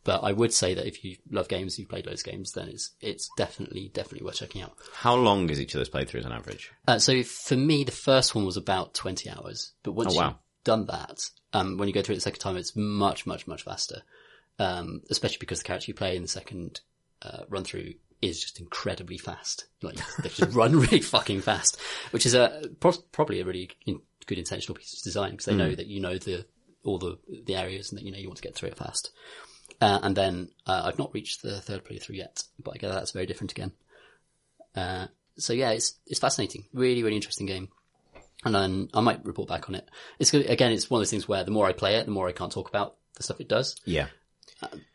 But 0.05 0.24
I 0.24 0.32
would 0.32 0.53
say 0.53 0.74
that 0.74 0.86
if 0.86 1.05
you 1.05 1.16
love 1.30 1.49
games, 1.49 1.78
you've 1.78 1.88
played 1.90 2.07
those 2.07 2.22
games, 2.22 2.53
then 2.53 2.68
it's, 2.68 2.90
it's 3.01 3.28
definitely, 3.36 3.90
definitely 3.93 4.24
worth 4.24 4.36
checking 4.36 4.62
out. 4.62 4.72
How 4.95 5.14
long 5.14 5.49
is 5.51 5.61
each 5.61 5.74
of 5.74 5.78
those 5.80 5.90
playthroughs 5.90 6.24
on 6.24 6.32
average? 6.32 6.72
Uh, 6.88 6.99
so 6.99 7.22
for 7.22 7.57
me, 7.57 7.84
the 7.84 7.93
first 7.93 8.34
one 8.34 8.45
was 8.47 8.57
about 8.57 8.95
20 8.95 9.28
hours, 9.30 9.72
but 9.82 9.93
once 9.93 10.14
Oh, 10.14 10.18
wow. 10.18 10.26
you've 10.28 10.36
done 10.64 10.86
that, 10.86 11.20
um, 11.53 11.76
when 11.76 11.88
you 11.88 11.95
go 11.95 12.01
through 12.03 12.14
it 12.14 12.16
the 12.16 12.22
second 12.22 12.40
time, 12.40 12.57
it's 12.57 12.74
much, 12.74 13.26
much, 13.26 13.47
much 13.47 13.62
faster. 13.64 14.03
Um, 14.59 15.03
especially 15.11 15.38
because 15.40 15.59
the 15.59 15.64
character 15.64 15.86
you 15.90 15.95
play 15.95 16.16
in 16.16 16.22
the 16.22 16.28
second, 16.28 16.80
uh, 17.22 17.43
run 17.49 17.64
through 17.64 17.93
is 18.22 18.40
just 18.40 18.60
incredibly 18.60 19.18
fast. 19.18 19.66
Like, 19.82 19.98
they 20.22 20.28
just 20.30 20.54
run 20.54 20.76
really 20.78 21.00
fucking 21.00 21.40
fast, 21.42 21.78
which 22.12 22.24
is 22.24 22.34
a, 22.34 22.62
pro- 22.80 22.92
probably 23.10 23.40
a 23.40 23.44
really 23.44 23.70
good 24.26 24.38
intentional 24.38 24.76
piece 24.76 24.94
of 24.94 25.02
design 25.02 25.32
because 25.32 25.46
they 25.46 25.54
know 25.56 25.74
that 25.74 25.86
you 25.88 26.00
know 26.00 26.16
the, 26.16 26.46
all 26.84 26.98
the, 26.98 27.18
the 27.44 27.56
areas 27.56 27.90
and 27.90 27.98
that 27.98 28.04
you 28.04 28.12
know 28.12 28.18
you 28.18 28.28
want 28.28 28.36
to 28.36 28.42
get 28.42 28.54
through 28.54 28.68
it 28.70 28.76
fast. 28.78 29.10
Uh, 29.80 29.98
and 30.02 30.16
then, 30.16 30.48
uh, 30.66 30.82
I've 30.84 30.98
not 30.98 31.12
reached 31.12 31.42
the 31.42 31.60
third 31.60 31.84
playthrough 31.84 32.16
yet, 32.16 32.44
but 32.62 32.72
I 32.74 32.78
guess 32.78 32.92
that's 32.92 33.10
very 33.10 33.26
different 33.26 33.50
again. 33.52 33.72
Uh, 34.76 35.06
so 35.36 35.52
yeah, 35.52 35.70
it's, 35.70 35.94
it's 36.06 36.20
fascinating. 36.20 36.66
Really, 36.72 37.02
really 37.02 37.16
interesting 37.16 37.46
game. 37.46 37.68
And 38.44 38.54
then 38.54 38.88
I 38.94 39.00
might 39.00 39.24
report 39.24 39.48
back 39.48 39.68
on 39.68 39.74
it. 39.74 39.88
It's 40.18 40.32
again, 40.34 40.72
it's 40.72 40.90
one 40.90 40.98
of 40.98 41.02
those 41.02 41.10
things 41.10 41.28
where 41.28 41.44
the 41.44 41.50
more 41.50 41.66
I 41.66 41.72
play 41.72 41.96
it, 41.96 42.06
the 42.06 42.12
more 42.12 42.28
I 42.28 42.32
can't 42.32 42.52
talk 42.52 42.68
about 42.68 42.96
the 43.16 43.22
stuff 43.22 43.40
it 43.40 43.48
does, 43.48 43.80
Yeah. 43.84 44.06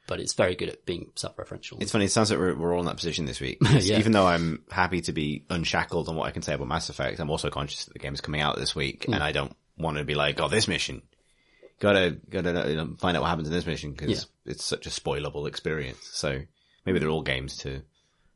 But 0.08 0.20
it's 0.20 0.34
very 0.34 0.56
good 0.56 0.70
at 0.70 0.86
being 0.86 1.12
self-referential. 1.16 1.82
It's 1.82 1.92
funny. 1.92 2.06
It 2.06 2.12
sounds 2.12 2.30
like 2.30 2.40
we're, 2.40 2.56
we're 2.56 2.74
all 2.74 2.80
in 2.80 2.86
that 2.86 2.96
position 2.96 3.26
this 3.26 3.40
week. 3.40 3.60
Yeah. 3.78 4.00
Even 4.00 4.12
though 4.12 4.26
I'm 4.26 4.64
happy 4.72 5.02
to 5.02 5.12
be 5.12 5.46
unshackled 5.50 6.10
on 6.10 6.16
what 6.16 6.28
I 6.28 6.32
can 6.32 6.42
say 6.42 6.54
about 6.54 6.68
Mass 6.68 6.90
Effect, 6.90 7.20
I'm 7.20 7.30
also 7.30 7.50
conscious 7.50 7.86
that 7.86 7.94
the 7.94 8.00
game 8.00 8.14
is 8.14 8.22
coming 8.22 8.42
out 8.42 8.58
this 8.58 8.76
week, 8.76 9.06
and 9.06 9.16
hmm. 9.16 9.22
I 9.22 9.32
don't 9.32 9.56
want 9.78 9.98
to 9.98 10.04
be 10.04 10.16
like, 10.16 10.40
"Oh, 10.40 10.48
this 10.48 10.68
mission, 10.68 11.04
gotta 11.80 12.18
gotta 12.30 12.70
you 12.70 12.76
know, 12.76 12.96
find 13.00 13.16
out 13.16 13.22
what 13.22 13.30
happens 13.30 13.48
in 13.48 13.54
this 13.54 13.66
mission" 13.66 13.92
because 13.92 14.10
Yeah. 14.46 14.52
it's 14.52 14.66
such 14.66 14.88
a 14.88 14.90
spoilable 14.90 15.48
experience. 15.48 16.10
So 16.12 16.42
maybe 16.86 17.00
they're 17.00 17.10
all 17.10 17.22
games 17.22 17.58
to 17.60 17.84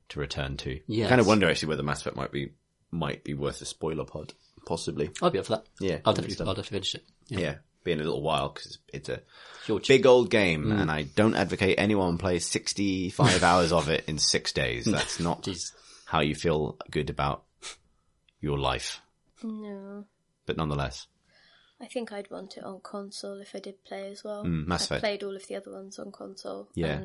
to 0.09 0.19
return 0.19 0.57
to. 0.57 0.79
Yes. 0.88 1.07
I 1.07 1.09
kind 1.09 1.21
of 1.21 1.27
wonder 1.27 1.49
actually 1.49 1.69
whether 1.69 1.84
Mass 1.84 2.01
Effect 2.01 2.15
might 2.15 2.32
be 2.32 2.51
might 2.91 3.23
be 3.23 3.34
worth 3.34 3.61
a 3.61 3.65
spoiler 3.65 4.05
pod, 4.05 4.34
possibly. 4.65 5.09
I'll 5.21 5.32
be 5.32 5.39
up 5.39 5.45
for 5.45 5.55
that. 5.55 5.65
Yeah, 5.79 5.99
I'll 6.05 6.13
definitely. 6.13 6.45
I'll 6.45 6.53
definitely 6.53 6.77
finish 6.77 6.95
it. 6.95 7.03
Yeah. 7.27 7.39
Yeah, 7.39 7.55
be 7.84 7.91
in 7.91 7.99
a 7.99 8.03
little 8.03 8.21
while 8.21 8.49
because 8.49 8.77
it's 8.93 9.09
a 9.09 9.21
Your 9.67 9.79
big 9.79 10.05
old 10.05 10.29
game, 10.29 10.71
and 10.71 10.89
I 10.91 11.03
don't 11.03 11.36
advocate 11.36 11.75
anyone 11.79 12.17
play 12.17 12.39
65 12.39 13.43
hours 13.43 13.71
of 13.71 13.89
it 13.89 14.03
in 14.07 14.17
six 14.17 14.51
days. 14.51 14.86
That's 14.91 15.19
not 15.19 15.43
Jeez. 15.43 15.71
how 16.05 16.21
you 16.21 16.36
feel 16.36 16.77
good 16.89 17.09
about 17.09 17.43
your 18.39 18.57
life. 18.57 19.01
No. 19.43 20.05
but 20.45 20.57
nonetheless. 20.57 21.07
I 21.79 21.88
think 21.88 22.11
I'd 22.11 22.29
want 22.29 22.57
it 22.57 22.63
on 22.63 22.79
console 22.82 23.41
if 23.41 23.55
I 23.55 23.59
did 23.59 23.84
play 23.84 24.11
as 24.11 24.23
well. 24.23 24.43
Mm, 24.45 24.67
Mass 24.67 24.84
I 24.84 24.86
Effect. 24.97 25.01
played 25.01 25.23
all 25.23 25.36
of 25.36 25.47
the 25.47 25.55
other 25.55 25.71
ones 25.71 25.97
on 25.97 26.11
console. 26.11 26.69
Yeah. 26.75 27.01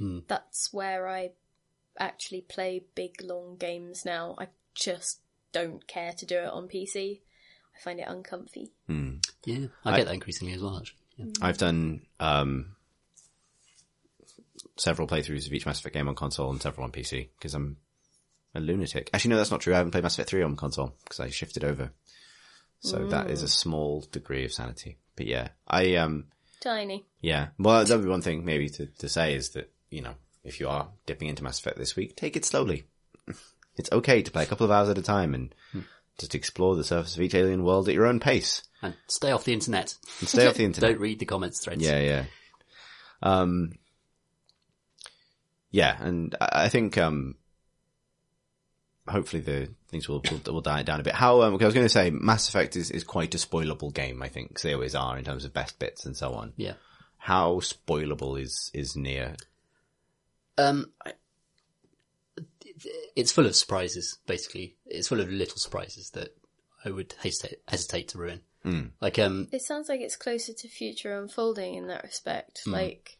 And 0.00 0.24
that's 0.26 0.72
where 0.72 1.06
I 1.08 1.30
actually 1.96 2.40
play 2.40 2.84
big, 2.96 3.22
long 3.22 3.56
games 3.56 4.04
now. 4.04 4.34
I 4.36 4.48
just 4.74 5.20
don't 5.52 5.86
care 5.86 6.12
to 6.12 6.26
do 6.26 6.38
it 6.38 6.48
on 6.50 6.66
PC. 6.66 7.20
I 7.76 7.82
find 7.82 8.00
it 8.00 8.06
uncomfy. 8.08 8.70
Yeah, 8.88 9.66
I, 9.84 9.96
get 9.96 10.06
that 10.06 10.14
increasingly 10.14 10.54
as 10.54 10.62
well. 10.62 10.78
Actually, 10.78 10.98
yeah. 11.16 11.26
I've 11.42 11.58
done 11.58 12.00
um, 12.18 12.76
several 14.76 15.08
playthroughs 15.08 15.46
of 15.46 15.52
each 15.52 15.66
Mass 15.66 15.78
Effect 15.78 15.94
game 15.94 16.08
on 16.08 16.14
console 16.14 16.50
and 16.50 16.60
several 16.60 16.84
on 16.84 16.92
PC 16.92 17.28
because 17.38 17.54
I'm 17.54 17.76
a 18.54 18.60
lunatic. 18.60 19.10
Actually, 19.12 19.30
no, 19.30 19.36
that's 19.36 19.50
not 19.50 19.60
true. 19.60 19.74
I 19.74 19.78
haven't 19.78 19.92
played 19.92 20.02
Mass 20.02 20.14
Effect 20.14 20.30
3 20.30 20.42
on 20.42 20.56
console 20.56 20.94
because 21.04 21.20
I 21.20 21.30
shifted 21.30 21.64
over. 21.64 21.90
So 22.80 23.06
that 23.08 23.30
is 23.30 23.42
a 23.42 23.48
small 23.48 24.04
degree 24.12 24.44
of 24.44 24.52
sanity. 24.52 24.98
But 25.16 25.26
yeah, 25.26 25.48
I, 25.66 25.96
um, 25.96 26.26
Tiny. 26.60 27.04
yeah. 27.20 27.48
Well, 27.58 27.84
that'd 27.84 28.04
be 28.04 28.08
one 28.08 28.22
thing 28.22 28.44
maybe 28.44 28.68
to, 28.70 28.86
to 28.86 29.08
say 29.08 29.34
is 29.34 29.50
that, 29.50 29.72
you 29.90 30.02
know, 30.02 30.14
if 30.44 30.60
you 30.60 30.68
are 30.68 30.88
dipping 31.04 31.28
into 31.28 31.42
Mass 31.42 31.58
Effect 31.58 31.78
this 31.78 31.96
week, 31.96 32.16
take 32.16 32.36
it 32.36 32.44
slowly. 32.44 32.86
It's 33.78 33.92
okay 33.92 34.22
to 34.22 34.30
play 34.30 34.42
a 34.42 34.46
couple 34.46 34.64
of 34.64 34.70
hours 34.70 34.88
at 34.88 34.96
a 34.96 35.02
time 35.02 35.34
and 35.34 35.54
just 36.18 36.34
explore 36.34 36.76
the 36.76 36.84
surface 36.84 37.14
of 37.16 37.22
each 37.22 37.34
alien 37.34 37.62
world 37.64 37.88
at 37.88 37.94
your 37.94 38.06
own 38.06 38.20
pace 38.20 38.62
and 38.82 38.94
stay 39.06 39.30
off 39.30 39.44
the 39.44 39.52
internet. 39.52 39.94
and 40.20 40.28
stay 40.28 40.46
off 40.46 40.54
the 40.54 40.64
internet. 40.70 40.92
Don't 40.92 41.00
read 41.00 41.18
the 41.18 41.26
comments 41.26 41.62
threads. 41.64 41.82
Yeah, 41.84 42.00
yeah. 42.00 42.24
Um, 43.22 43.72
yeah, 45.70 45.96
and 46.00 46.34
I 46.40 46.68
think, 46.68 46.96
um, 46.96 47.34
hopefully 49.08 49.42
the 49.42 49.68
things 49.88 50.08
will, 50.08 50.22
will, 50.30 50.54
will 50.54 50.60
die 50.60 50.82
down 50.82 51.00
a 51.00 51.02
bit. 51.02 51.14
How, 51.14 51.42
um, 51.42 51.54
I 51.60 51.64
was 51.64 51.74
going 51.74 51.86
to 51.86 51.90
say 51.90 52.10
Mass 52.10 52.48
Effect 52.48 52.76
is, 52.76 52.90
is 52.90 53.04
quite 53.04 53.34
a 53.34 53.38
spoilable 53.38 53.92
game, 53.92 54.22
I 54.22 54.28
think, 54.28 54.54
'cause 54.54 54.62
they 54.62 54.74
always 54.74 54.94
are 54.94 55.18
in 55.18 55.24
terms 55.24 55.44
of 55.44 55.52
best 55.52 55.78
bits 55.78 56.06
and 56.06 56.16
so 56.16 56.32
on. 56.34 56.52
yeah. 56.56 56.74
How 57.18 57.54
spoilable 57.56 58.40
is, 58.40 58.70
is 58.72 58.94
Nier? 58.94 59.34
Um, 60.58 60.92
I- 61.04 61.14
it's 63.14 63.32
full 63.32 63.46
of 63.46 63.56
surprises. 63.56 64.18
Basically, 64.26 64.76
it's 64.86 65.08
full 65.08 65.20
of 65.20 65.30
little 65.30 65.56
surprises 65.58 66.10
that 66.10 66.36
I 66.84 66.90
would 66.90 67.14
hesitate 67.22 67.60
hesitate 67.68 68.08
to 68.08 68.18
ruin. 68.18 68.40
Like, 69.00 69.16
um, 69.20 69.46
It 69.52 69.62
sounds 69.62 69.88
like 69.88 70.00
it's 70.00 70.16
closer 70.16 70.52
to 70.52 70.68
future 70.68 71.16
unfolding 71.16 71.74
in 71.76 71.86
that 71.86 72.02
respect. 72.02 72.62
Like, 72.66 73.16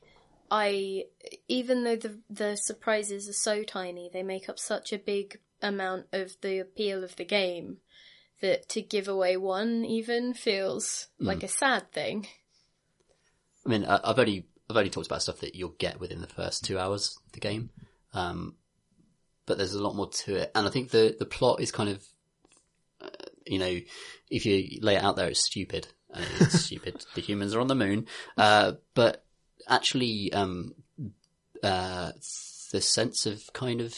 I, 0.51 1.05
even 1.47 1.85
though 1.85 1.95
the 1.97 2.19
the 2.29 2.57
surprises 2.57 3.29
are 3.29 3.33
so 3.33 3.63
tiny, 3.63 4.11
they 4.13 4.25
make 4.25 4.49
up 4.49 4.59
such 4.59 4.93
a 4.93 4.99
big 4.99 5.39
amount 5.63 6.07
of 6.13 6.37
the 6.41 6.59
appeal 6.59 7.05
of 7.05 7.15
the 7.15 7.25
game 7.25 7.79
that 8.43 8.69
to 8.71 8.83
give 8.83 9.07
away 9.09 9.37
one 9.37 9.85
even 9.85 10.35
feels 10.35 11.07
like 11.21 11.43
a 11.45 11.49
sad 11.49 11.93
thing. 11.93 12.27
I 13.65 13.69
mean, 13.69 13.85
I- 13.85 14.01
I've 14.03 14.19
only 14.19 14.47
I've 14.69 14.77
only 14.77 14.91
talked 14.91 15.07
about 15.07 15.23
stuff 15.23 15.39
that 15.41 15.55
you'll 15.55 15.71
get 15.79 16.01
within 16.01 16.21
the 16.21 16.27
first 16.27 16.65
two 16.65 16.77
hours 16.79 17.17
of 17.25 17.33
the 17.33 17.41
game, 17.41 17.71
um, 18.13 18.57
but 19.47 19.59
there's 19.59 19.75
a 19.75 19.83
lot 19.83 19.97
more 19.97 20.09
to 20.09 20.37
it, 20.37 20.51
and 20.55 20.67
I 20.67 20.71
think 20.71 20.91
the 20.91 21.17
the 21.19 21.27
plot 21.27 21.61
is 21.61 21.73
kind 21.73 21.89
of, 21.89 22.05
uh, 23.01 23.09
you 23.47 23.59
know, 23.59 23.81
if 24.31 24.45
you 24.45 24.81
lay 24.83 24.97
it 24.97 25.05
out 25.05 25.17
there, 25.17 25.29
it's 25.29 25.47
stupid. 25.47 25.89
It's 26.15 26.61
stupid. 26.65 27.05
The 27.15 27.21
humans 27.21 27.55
are 27.55 27.61
on 27.61 27.69
the 27.69 27.75
moon, 27.75 28.07
uh, 28.37 28.73
but 28.95 29.25
actually, 29.69 30.33
um, 30.33 30.75
uh, 31.63 32.13
the 32.73 32.81
sense 32.81 33.27
of 33.27 33.53
kind 33.53 33.81
of 33.81 33.95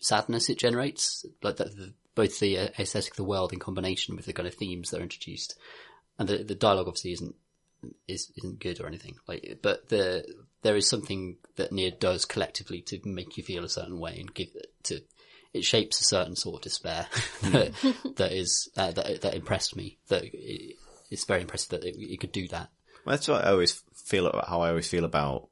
sadness 0.00 0.48
it 0.48 0.58
generates, 0.58 1.24
like 1.42 1.56
that, 1.56 1.76
the, 1.76 1.94
both 2.14 2.40
the 2.40 2.58
uh, 2.58 2.68
aesthetic 2.78 3.12
of 3.12 3.16
the 3.16 3.24
world 3.24 3.52
in 3.52 3.58
combination 3.58 4.16
with 4.16 4.26
the 4.26 4.32
kind 4.32 4.48
of 4.48 4.54
themes 4.54 4.90
that 4.90 5.00
are 5.00 5.04
introduced, 5.04 5.58
and 6.18 6.28
the 6.28 6.38
the 6.38 6.54
dialogue 6.54 6.88
obviously 6.88 7.12
isn't 7.12 7.34
is 8.06 8.32
isn't 8.36 8.60
good 8.60 8.80
or 8.80 8.86
anything 8.86 9.16
like 9.26 9.58
but 9.60 9.88
the 9.88 10.24
there 10.62 10.76
is 10.76 10.88
something 10.88 11.36
that 11.56 11.72
Nier 11.72 11.90
does 11.90 12.24
collectively 12.24 12.80
to 12.82 13.00
make 13.04 13.36
you 13.36 13.42
feel 13.42 13.64
a 13.64 13.68
certain 13.68 13.98
way 13.98 14.16
and 14.18 14.32
give 14.32 14.48
it 14.54 14.72
to 14.84 15.00
it 15.52 15.64
shapes 15.64 16.00
a 16.00 16.04
certain 16.04 16.34
sort 16.34 16.56
of 16.56 16.62
despair 16.62 17.06
that, 17.42 17.72
that 18.16 18.32
is 18.32 18.70
uh, 18.76 18.90
that 18.92 19.20
that 19.20 19.34
impressed 19.34 19.76
me 19.76 19.98
that 20.08 20.24
it, 20.24 20.76
it's 21.10 21.24
very 21.24 21.42
impressive 21.42 21.70
that 21.70 21.84
it, 21.84 21.94
it 21.98 22.20
could 22.20 22.32
do 22.32 22.48
that 22.48 22.70
Well, 23.04 23.14
that's 23.16 23.28
what 23.28 23.44
I 23.44 23.50
always 23.50 23.82
feel 23.94 24.26
about 24.26 24.48
how 24.48 24.62
I 24.62 24.70
always 24.70 24.88
feel 24.88 25.04
about 25.04 25.48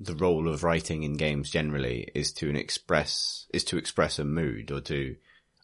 the 0.00 0.14
role 0.14 0.48
of 0.48 0.62
writing 0.62 1.02
in 1.02 1.16
games 1.16 1.50
generally 1.50 2.08
is 2.14 2.32
to 2.32 2.48
an 2.48 2.56
express 2.56 3.46
is 3.52 3.64
to 3.64 3.78
express 3.78 4.18
a 4.18 4.24
mood 4.24 4.70
or 4.70 4.80
to 4.82 5.16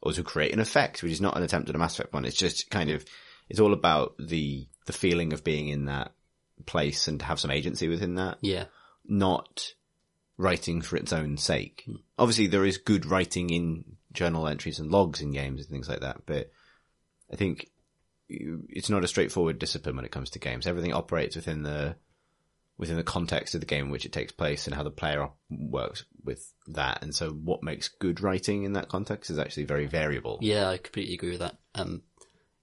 or 0.03 0.12
to 0.12 0.22
create 0.22 0.53
an 0.53 0.61
effect, 0.61 1.03
which 1.03 1.12
is 1.12 1.20
not 1.20 1.37
an 1.37 1.43
attempt 1.43 1.68
at 1.70 1.74
a 1.74 1.78
Mass 1.78 1.95
Effect 1.95 2.12
one. 2.12 2.26
It's 2.26 2.37
just 2.37 2.70
kind 2.70 2.91
of 2.91 3.05
it's 3.49 3.61
all 3.61 3.72
about 3.72 4.14
the 4.18 4.66
the 4.87 4.93
feeling 4.93 5.32
of 5.32 5.45
being 5.45 5.68
in 5.68 5.87
that 5.87 6.12
place 6.66 7.08
and 7.08 7.20
have 7.22 7.40
some 7.40 7.50
agency 7.50 7.88
within 7.88 8.16
that, 8.16 8.38
yeah 8.40 8.64
not 9.06 9.74
writing 10.36 10.80
for 10.80 10.96
its 10.96 11.12
own 11.12 11.36
sake. 11.36 11.88
Obviously, 12.18 12.46
there 12.46 12.64
is 12.64 12.78
good 12.78 13.06
writing 13.06 13.50
in 13.50 13.84
journal 14.12 14.48
entries 14.48 14.78
and 14.78 14.90
logs 14.90 15.20
in 15.20 15.30
games 15.32 15.60
and 15.60 15.70
things 15.70 15.88
like 15.88 16.00
that, 16.00 16.22
but 16.26 16.50
I 17.32 17.36
think 17.36 17.70
it's 18.28 18.90
not 18.90 19.04
a 19.04 19.08
straightforward 19.08 19.58
discipline 19.58 19.96
when 19.96 20.04
it 20.04 20.10
comes 20.10 20.30
to 20.30 20.38
games. 20.38 20.66
Everything 20.66 20.92
operates 20.92 21.36
within 21.36 21.62
the 21.62 21.96
within 22.76 22.96
the 22.96 23.04
context 23.04 23.54
of 23.54 23.60
the 23.60 23.66
game 23.66 23.84
in 23.86 23.90
which 23.90 24.04
it 24.04 24.12
takes 24.12 24.32
place 24.32 24.66
and 24.66 24.74
how 24.74 24.82
the 24.82 24.90
player 24.90 25.28
works 25.48 26.04
with 26.24 26.52
that. 26.68 27.02
And 27.02 27.14
so, 27.14 27.30
what 27.30 27.62
makes 27.62 27.88
good 27.88 28.20
writing 28.20 28.64
in 28.64 28.72
that 28.72 28.88
context 28.88 29.30
is 29.30 29.38
actually 29.38 29.64
very 29.64 29.86
variable. 29.86 30.38
yeah 30.40 30.68
I 30.68 30.78
completely 30.78 31.14
agree 31.14 31.30
with 31.30 31.40
that 31.40 31.56
um 31.74 32.02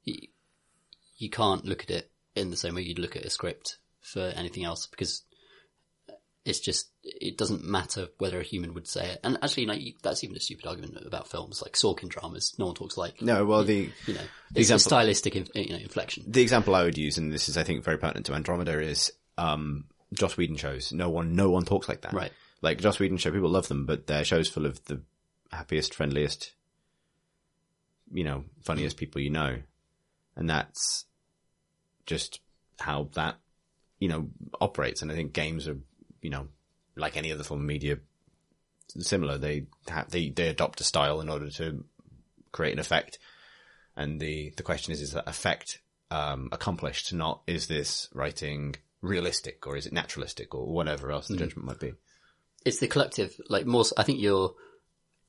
you, 0.03 0.27
you 1.17 1.29
can't 1.29 1.65
look 1.65 1.83
at 1.83 1.91
it 1.91 2.11
in 2.35 2.49
the 2.49 2.57
same 2.57 2.75
way 2.75 2.81
you'd 2.81 2.99
look 2.99 3.15
at 3.15 3.25
a 3.25 3.29
script 3.29 3.77
for 4.01 4.21
anything 4.35 4.63
else 4.65 4.87
because 4.87 5.23
it's 6.43 6.59
just 6.59 6.89
it 7.03 7.37
doesn't 7.37 7.63
matter 7.63 8.07
whether 8.17 8.39
a 8.39 8.43
human 8.43 8.73
would 8.73 8.87
say 8.87 9.11
it 9.11 9.19
and 9.23 9.37
actually 9.43 9.65
like 9.67 9.79
that's 10.01 10.23
even 10.23 10.35
a 10.35 10.39
stupid 10.39 10.65
argument 10.65 10.97
about 11.05 11.27
films 11.29 11.61
like 11.61 11.73
Sorkin 11.73 12.09
dramas 12.09 12.55
no 12.57 12.65
one 12.65 12.73
talks 12.75 12.97
like 12.97 13.21
No, 13.21 13.45
well, 13.45 13.63
the 13.63 13.89
you 14.07 14.13
know 14.15 14.21
it's 14.49 14.61
example- 14.61 14.75
a 14.75 14.79
stylistic 14.79 15.35
you 15.35 15.69
know 15.69 15.75
inflection 15.77 16.23
the 16.27 16.41
example 16.41 16.73
I 16.73 16.83
would 16.83 16.97
use, 16.97 17.17
and 17.19 17.31
this 17.31 17.47
is 17.47 17.57
I 17.57 17.63
think 17.63 17.83
very 17.83 17.97
pertinent 17.97 18.25
to 18.25 18.33
Andromeda, 18.33 18.79
is 18.81 19.11
um, 19.37 19.85
Joss 20.13 20.35
Whedon 20.35 20.57
shows. 20.57 20.91
No 20.91 21.09
one, 21.09 21.35
no 21.35 21.49
one 21.51 21.63
talks 21.63 21.87
like 21.87 22.01
that. 22.01 22.13
Right. 22.13 22.31
Like 22.61 22.79
Joss 22.79 22.99
Whedon 22.99 23.17
show, 23.17 23.31
people 23.31 23.49
love 23.49 23.67
them, 23.67 23.85
but 23.85 24.07
they're 24.07 24.25
shows 24.25 24.47
full 24.49 24.65
of 24.65 24.83
the 24.85 25.01
happiest, 25.51 25.93
friendliest, 25.95 26.51
you 28.11 28.23
know, 28.23 28.43
funniest 28.63 28.97
people 28.97 29.21
you 29.21 29.29
know, 29.29 29.57
and 30.35 30.49
that's 30.49 31.05
just 32.05 32.39
how 32.79 33.09
that 33.13 33.37
you 34.01 34.09
know 34.09 34.27
operates. 34.59 35.01
And 35.01 35.09
I 35.09 35.15
think 35.15 35.31
games 35.31 35.69
are, 35.69 35.77
you 36.21 36.29
know, 36.29 36.49
like 36.97 37.15
any 37.15 37.31
other 37.31 37.45
form 37.45 37.61
of 37.61 37.65
media, 37.65 37.99
similar. 38.89 39.37
They 39.37 39.67
have 39.87 40.11
they 40.11 40.29
they 40.29 40.49
adopt 40.49 40.81
a 40.81 40.83
style 40.83 41.21
in 41.21 41.29
order 41.29 41.49
to 41.51 41.85
create 42.51 42.73
an 42.73 42.79
effect. 42.79 43.17
And 43.95 44.19
the, 44.19 44.53
the 44.55 44.63
question 44.63 44.93
is, 44.93 45.01
is 45.01 45.11
that 45.11 45.27
effect, 45.27 45.81
um, 46.09 46.47
accomplished? 46.53 47.13
Not, 47.13 47.41
is 47.45 47.67
this 47.67 48.07
writing 48.13 48.75
realistic 49.01 49.67
or 49.67 49.75
is 49.75 49.85
it 49.85 49.91
naturalistic 49.91 50.55
or 50.55 50.65
whatever 50.65 51.11
else 51.11 51.27
the 51.27 51.35
judgment 51.35 51.65
might 51.65 51.79
be? 51.79 51.93
it's 52.65 52.79
the 52.79 52.87
collective 52.87 53.39
like 53.49 53.65
more 53.65 53.83
I 53.97 54.03
think 54.03 54.19
you're 54.19 54.53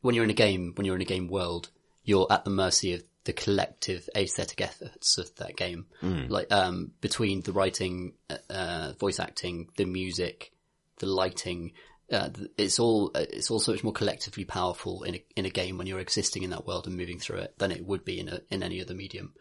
when 0.01 0.15
you're 0.15 0.25
in 0.25 0.31
a 0.31 0.35
game 0.35 0.73
when 0.75 0.85
you're 0.85 0.97
in 0.97 1.03
a 1.03 1.07
game 1.07 1.29
world 1.29 1.71
you're 2.05 2.27
at 2.31 2.45
the 2.45 2.51
mercy 2.51 2.95
of 2.95 3.03
the 3.25 3.33
collective 3.33 4.09
aesthetic 4.17 4.61
efforts 4.61 5.19
of 5.19 5.35
that 5.37 5.57
game. 5.57 5.87
Like 6.29 6.51
um 6.53 6.93
between 7.01 7.43
the 7.43 7.53
writing 7.53 8.15
uh 8.51 8.93
voice 8.99 9.21
acting 9.21 9.69
the 9.77 9.85
music 9.85 10.53
the 10.99 11.07
lighting 11.07 11.73
uh, 12.13 12.29
it's 12.59 12.79
all 12.79 13.11
uh, 13.15 13.25
it's 13.31 13.51
all 13.51 13.59
so 13.59 13.73
much 13.73 13.83
more 13.83 13.93
collectively 13.93 14.45
powerful 14.45 15.03
in 15.05 15.15
a 15.15 15.25
in 15.35 15.47
a 15.47 15.51
game 15.51 15.79
when 15.79 15.87
you're 15.87 15.99
existing 15.99 16.43
in 16.43 16.51
that 16.51 16.67
world 16.67 16.87
and 16.87 16.97
moving 16.97 17.19
through 17.19 17.39
it 17.39 17.55
than 17.59 17.71
it 17.71 17.87
would 17.87 18.05
be 18.05 18.21
in 18.21 18.29
a 18.29 18.41
in 18.51 18.63
any 18.63 18.83
other 18.83 18.95
medium. 18.95 19.33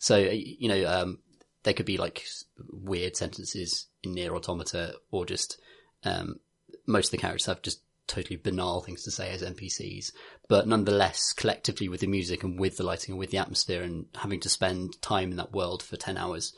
So 0.00 0.16
uh, 0.16 0.30
you 0.32 0.68
know, 0.68 0.86
um, 0.88 1.18
there 1.62 1.74
could 1.74 1.86
be 1.86 1.98
like 1.98 2.24
weird 2.72 3.16
sentences 3.16 3.86
in 4.02 4.12
Nier 4.12 4.34
automata, 4.34 4.94
or 5.10 5.24
just 5.24 5.60
um, 6.04 6.40
most 6.86 7.08
of 7.08 7.10
the 7.12 7.18
characters 7.18 7.46
have 7.46 7.62
just 7.62 7.80
totally 8.06 8.36
banal 8.36 8.80
things 8.80 9.02
to 9.04 9.10
say 9.10 9.30
as 9.30 9.42
NPCs, 9.42 10.12
but 10.48 10.66
nonetheless, 10.66 11.32
collectively 11.32 11.88
with 11.88 12.00
the 12.00 12.06
music 12.06 12.42
and 12.44 12.58
with 12.58 12.76
the 12.76 12.84
lighting 12.84 13.12
and 13.12 13.18
with 13.18 13.30
the 13.30 13.38
atmosphere 13.38 13.82
and 13.82 14.06
having 14.14 14.40
to 14.40 14.48
spend 14.48 15.00
time 15.02 15.30
in 15.30 15.36
that 15.38 15.52
world 15.52 15.82
for 15.82 15.96
ten 15.96 16.16
hours. 16.16 16.54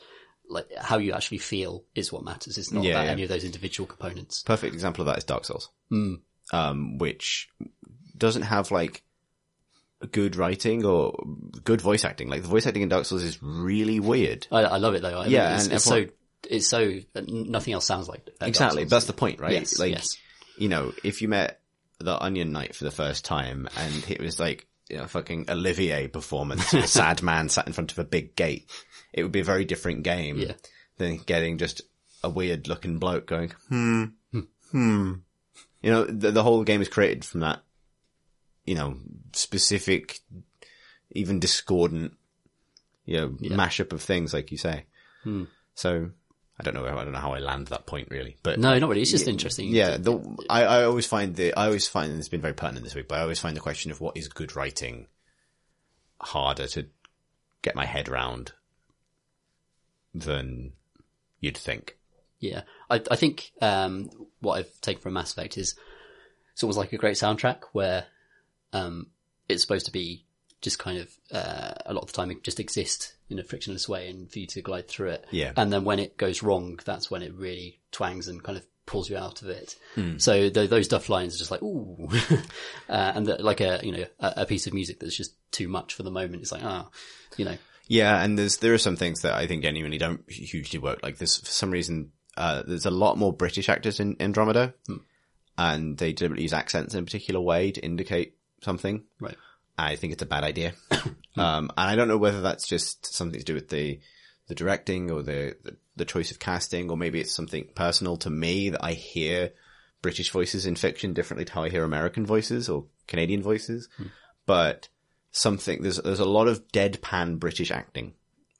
Like 0.51 0.65
how 0.75 0.97
you 0.97 1.13
actually 1.13 1.37
feel 1.37 1.83
is 1.93 2.11
what 2.11 2.23
matters. 2.23 2.57
It's 2.57 2.71
not 2.71 2.83
Yeah, 2.83 2.93
about 2.93 3.05
yeah. 3.05 3.11
any 3.11 3.23
of 3.23 3.29
those 3.29 3.43
individual 3.43 3.85
components. 3.85 4.41
Perfect 4.41 4.73
example 4.73 5.03
of 5.03 5.05
that 5.07 5.19
is 5.19 5.23
Dark 5.23 5.45
Souls. 5.45 5.69
Um, 6.51 6.97
which 6.97 7.49
doesn't 8.17 8.41
have 8.41 8.71
like 8.71 9.03
good 10.11 10.35
writing 10.35 10.85
or 10.85 11.13
good 11.63 11.81
voice 11.81 12.03
acting. 12.05 12.29
Like 12.29 12.41
the 12.41 12.47
voice 12.47 12.65
acting 12.65 12.81
in 12.83 12.89
Dark 12.89 13.05
Souls 13.05 13.21
is 13.23 13.43
really 13.43 13.99
weird. 13.99 14.47
I, 14.51 14.61
I 14.63 14.77
love 14.77 14.95
it 14.95 15.01
though. 15.01 15.19
I 15.19 15.23
mean, 15.23 15.31
Yeah, 15.33 15.55
it's, 15.55 15.65
and 15.65 15.73
it's 15.73 15.85
everyone- 15.87 16.09
so 16.09 16.13
it's 16.49 16.67
so 16.67 16.99
nothing 17.27 17.73
else 17.73 17.85
sounds 17.85 18.07
like 18.07 18.21
uh, 18.27 18.31
Dark 18.39 18.49
Exactly. 18.49 18.83
That's 18.85 19.05
the 19.05 19.13
point, 19.13 19.39
right? 19.41 19.51
Yes, 19.53 19.77
like, 19.77 19.91
yes. 19.91 20.17
You 20.59 20.69
know, 20.69 20.93
if 21.03 21.21
you 21.21 21.27
met 21.27 21.61
the 21.99 22.21
Onion 22.21 22.51
Knight 22.51 22.75
for 22.75 22.83
the 22.83 22.91
first 22.91 23.25
time 23.25 23.67
and 23.77 24.09
it 24.09 24.21
was 24.21 24.39
like, 24.39 24.67
you 24.89 24.97
know, 24.97 25.05
fucking 25.07 25.49
Olivier 25.49 26.07
performance, 26.07 26.73
a 26.73 26.87
sad 26.87 27.21
man 27.23 27.49
sat 27.49 27.67
in 27.67 27.73
front 27.73 27.91
of 27.91 27.99
a 27.99 28.03
big 28.03 28.35
gate, 28.35 28.69
it 29.13 29.23
would 29.23 29.31
be 29.31 29.39
a 29.41 29.43
very 29.45 29.65
different 29.65 30.03
game 30.03 30.37
Yeah. 30.37 30.53
than 30.97 31.17
getting 31.17 31.57
just 31.57 31.81
a 32.23 32.29
weird 32.29 32.67
looking 32.67 32.99
bloke 32.99 33.25
going, 33.27 33.51
hmm, 33.69 34.05
hmm. 34.71 35.13
You 35.81 35.91
know, 35.91 36.03
the, 36.05 36.31
the 36.31 36.43
whole 36.43 36.63
game 36.63 36.81
is 36.81 36.89
created 36.89 37.23
from 37.23 37.39
that, 37.41 37.61
you 38.65 38.75
know, 38.75 38.97
specific, 39.33 40.19
even 41.11 41.39
discordant, 41.39 42.13
you 43.05 43.17
know, 43.17 43.29
mashup 43.29 43.93
of 43.93 44.01
things, 44.01 44.33
like 44.33 44.51
you 44.51 44.57
say. 44.57 44.85
So, 45.75 46.09
I 46.59 46.63
don't 46.63 46.73
know, 46.73 46.85
I 46.85 47.03
don't 47.03 47.13
know 47.13 47.19
how 47.19 47.33
I 47.33 47.39
land 47.39 47.67
that 47.67 47.85
point 47.85 48.09
really, 48.11 48.35
but 48.43 48.59
No, 48.59 48.77
not 48.77 48.89
really. 48.89 49.01
It's 49.01 49.11
just 49.11 49.27
interesting. 49.27 49.69
yeah, 49.69 49.97
the, 49.97 50.19
I, 50.49 50.63
I 50.63 50.83
always 50.83 51.05
find 51.05 51.35
the, 51.35 51.53
I 51.53 51.67
always 51.67 51.87
find, 51.87 52.11
and 52.11 52.19
it's 52.19 52.27
been 52.27 52.41
very 52.41 52.53
pertinent 52.53 52.83
this 52.83 52.95
week, 52.95 53.07
but 53.07 53.17
I 53.19 53.21
always 53.21 53.39
find 53.39 53.55
the 53.55 53.61
question 53.61 53.91
of 53.91 54.01
what 54.01 54.17
is 54.17 54.27
good 54.27 54.55
writing 54.55 55.07
harder 56.19 56.67
to 56.67 56.87
get 57.61 57.75
my 57.75 57.85
head 57.85 58.09
around 58.09 58.51
than 60.13 60.73
you'd 61.39 61.57
think. 61.57 61.97
Yeah, 62.39 62.61
I, 62.89 63.01
I 63.09 63.15
think 63.15 63.51
um, 63.61 64.09
what 64.41 64.59
I've 64.59 64.81
taken 64.81 65.01
from 65.01 65.13
Mass 65.13 65.31
Effect 65.31 65.57
is 65.57 65.75
it's 66.53 66.63
almost 66.63 66.77
like 66.77 66.93
a 66.93 66.97
great 66.97 67.15
soundtrack 67.15 67.61
where 67.71 68.05
um, 68.73 69.07
it's 69.47 69.61
supposed 69.61 69.85
to 69.85 69.91
be 69.91 70.25
just 70.61 70.79
kind 70.79 70.97
of 70.99 71.09
uh, 71.31 71.73
a 71.85 71.93
lot 71.93 72.03
of 72.03 72.11
the 72.11 72.13
time 72.13 72.31
it 72.31 72.43
just 72.43 72.59
exist 72.59 73.15
in 73.29 73.39
a 73.39 73.43
frictionless 73.43 73.87
way 73.87 74.09
and 74.09 74.31
for 74.31 74.39
you 74.39 74.47
to 74.47 74.61
glide 74.61 74.87
through 74.87 75.09
it. 75.09 75.25
Yeah. 75.31 75.53
And 75.55 75.71
then 75.71 75.83
when 75.83 75.99
it 75.99 76.17
goes 76.17 76.43
wrong, 76.43 76.79
that's 76.83 77.09
when 77.09 77.21
it 77.21 77.33
really 77.33 77.79
twangs 77.91 78.27
and 78.27 78.43
kind 78.43 78.57
of 78.57 78.65
pulls 78.85 79.09
you 79.09 79.17
out 79.17 79.41
of 79.41 79.49
it. 79.49 79.75
So 80.19 80.49
th 80.49 80.69
those 80.69 80.87
duff 80.87 81.09
lines 81.09 81.35
are 81.35 81.37
just 81.37 81.51
like 81.51 81.61
ooh, 81.61 82.09
uh, 82.89 83.11
and 83.15 83.25
the, 83.25 83.41
like 83.41 83.61
a 83.61 83.79
you 83.83 83.91
know 83.91 84.05
a, 84.19 84.33
a 84.37 84.45
piece 84.45 84.67
of 84.67 84.73
music 84.73 84.99
that's 84.99 85.15
just 85.15 85.35
too 85.51 85.67
much 85.67 85.93
for 85.93 86.03
the 86.03 86.11
moment. 86.11 86.41
It's 86.41 86.51
like 86.51 86.63
ah, 86.63 86.89
you 87.37 87.45
know 87.45 87.57
Yeah, 87.87 88.21
and 88.21 88.37
there's 88.37 88.57
there 88.57 88.73
are 88.73 88.79
some 88.79 88.95
things 88.95 89.21
that 89.21 89.33
I 89.33 89.47
think 89.47 89.63
genuinely 89.63 89.99
don't 89.99 90.29
hugely 90.29 90.79
work. 90.79 90.99
Like 91.03 91.17
this, 91.17 91.37
for 91.37 91.45
some 91.45 91.71
reason, 91.71 92.11
uh, 92.35 92.63
there's 92.65 92.85
a 92.85 92.91
lot 92.91 93.17
more 93.17 93.31
British 93.31 93.69
actors 93.69 93.99
in 93.99 94.17
Andromeda, 94.19 94.73
and 95.57 95.97
they 95.97 96.13
deliberately 96.13 96.43
use 96.43 96.53
accents 96.53 96.93
in 96.93 97.01
a 97.01 97.05
particular 97.05 97.39
way 97.39 97.71
to 97.71 97.81
indicate 97.81 98.35
something. 98.61 99.03
right. 99.19 99.37
I 99.79 99.95
think 99.95 100.13
it's 100.13 100.23
a 100.23 100.27
bad 100.27 100.43
idea, 100.43 100.73
um, 101.37 101.71
and 101.77 101.89
I 101.89 101.95
don't 101.95 102.07
know 102.07 102.17
whether 102.17 102.41
that's 102.41 102.67
just 102.67 103.13
something 103.13 103.39
to 103.39 103.45
do 103.45 103.53
with 103.53 103.69
the 103.69 103.99
the 104.47 104.55
directing 104.55 105.11
or 105.11 105.21
the, 105.21 105.55
the 105.63 105.77
the 105.95 106.05
choice 106.05 106.31
of 106.31 106.39
casting, 106.39 106.89
or 106.89 106.97
maybe 106.97 107.19
it's 107.19 107.33
something 107.33 107.67
personal 107.75 108.17
to 108.17 108.29
me 108.29 108.69
that 108.69 108.83
I 108.83 108.93
hear 108.93 109.51
British 110.01 110.31
voices 110.31 110.65
in 110.65 110.75
fiction 110.75 111.13
differently 111.13 111.45
to 111.45 111.53
how 111.53 111.63
I 111.63 111.69
hear 111.69 111.83
American 111.83 112.25
voices 112.25 112.69
or 112.69 112.85
Canadian 113.07 113.41
voices. 113.41 113.89
But 114.45 114.87
something 115.31 115.81
there's 115.81 115.97
there's 115.97 116.19
a 116.19 116.25
lot 116.25 116.47
of 116.47 116.67
deadpan 116.69 117.39
British 117.39 117.71
acting 117.71 118.13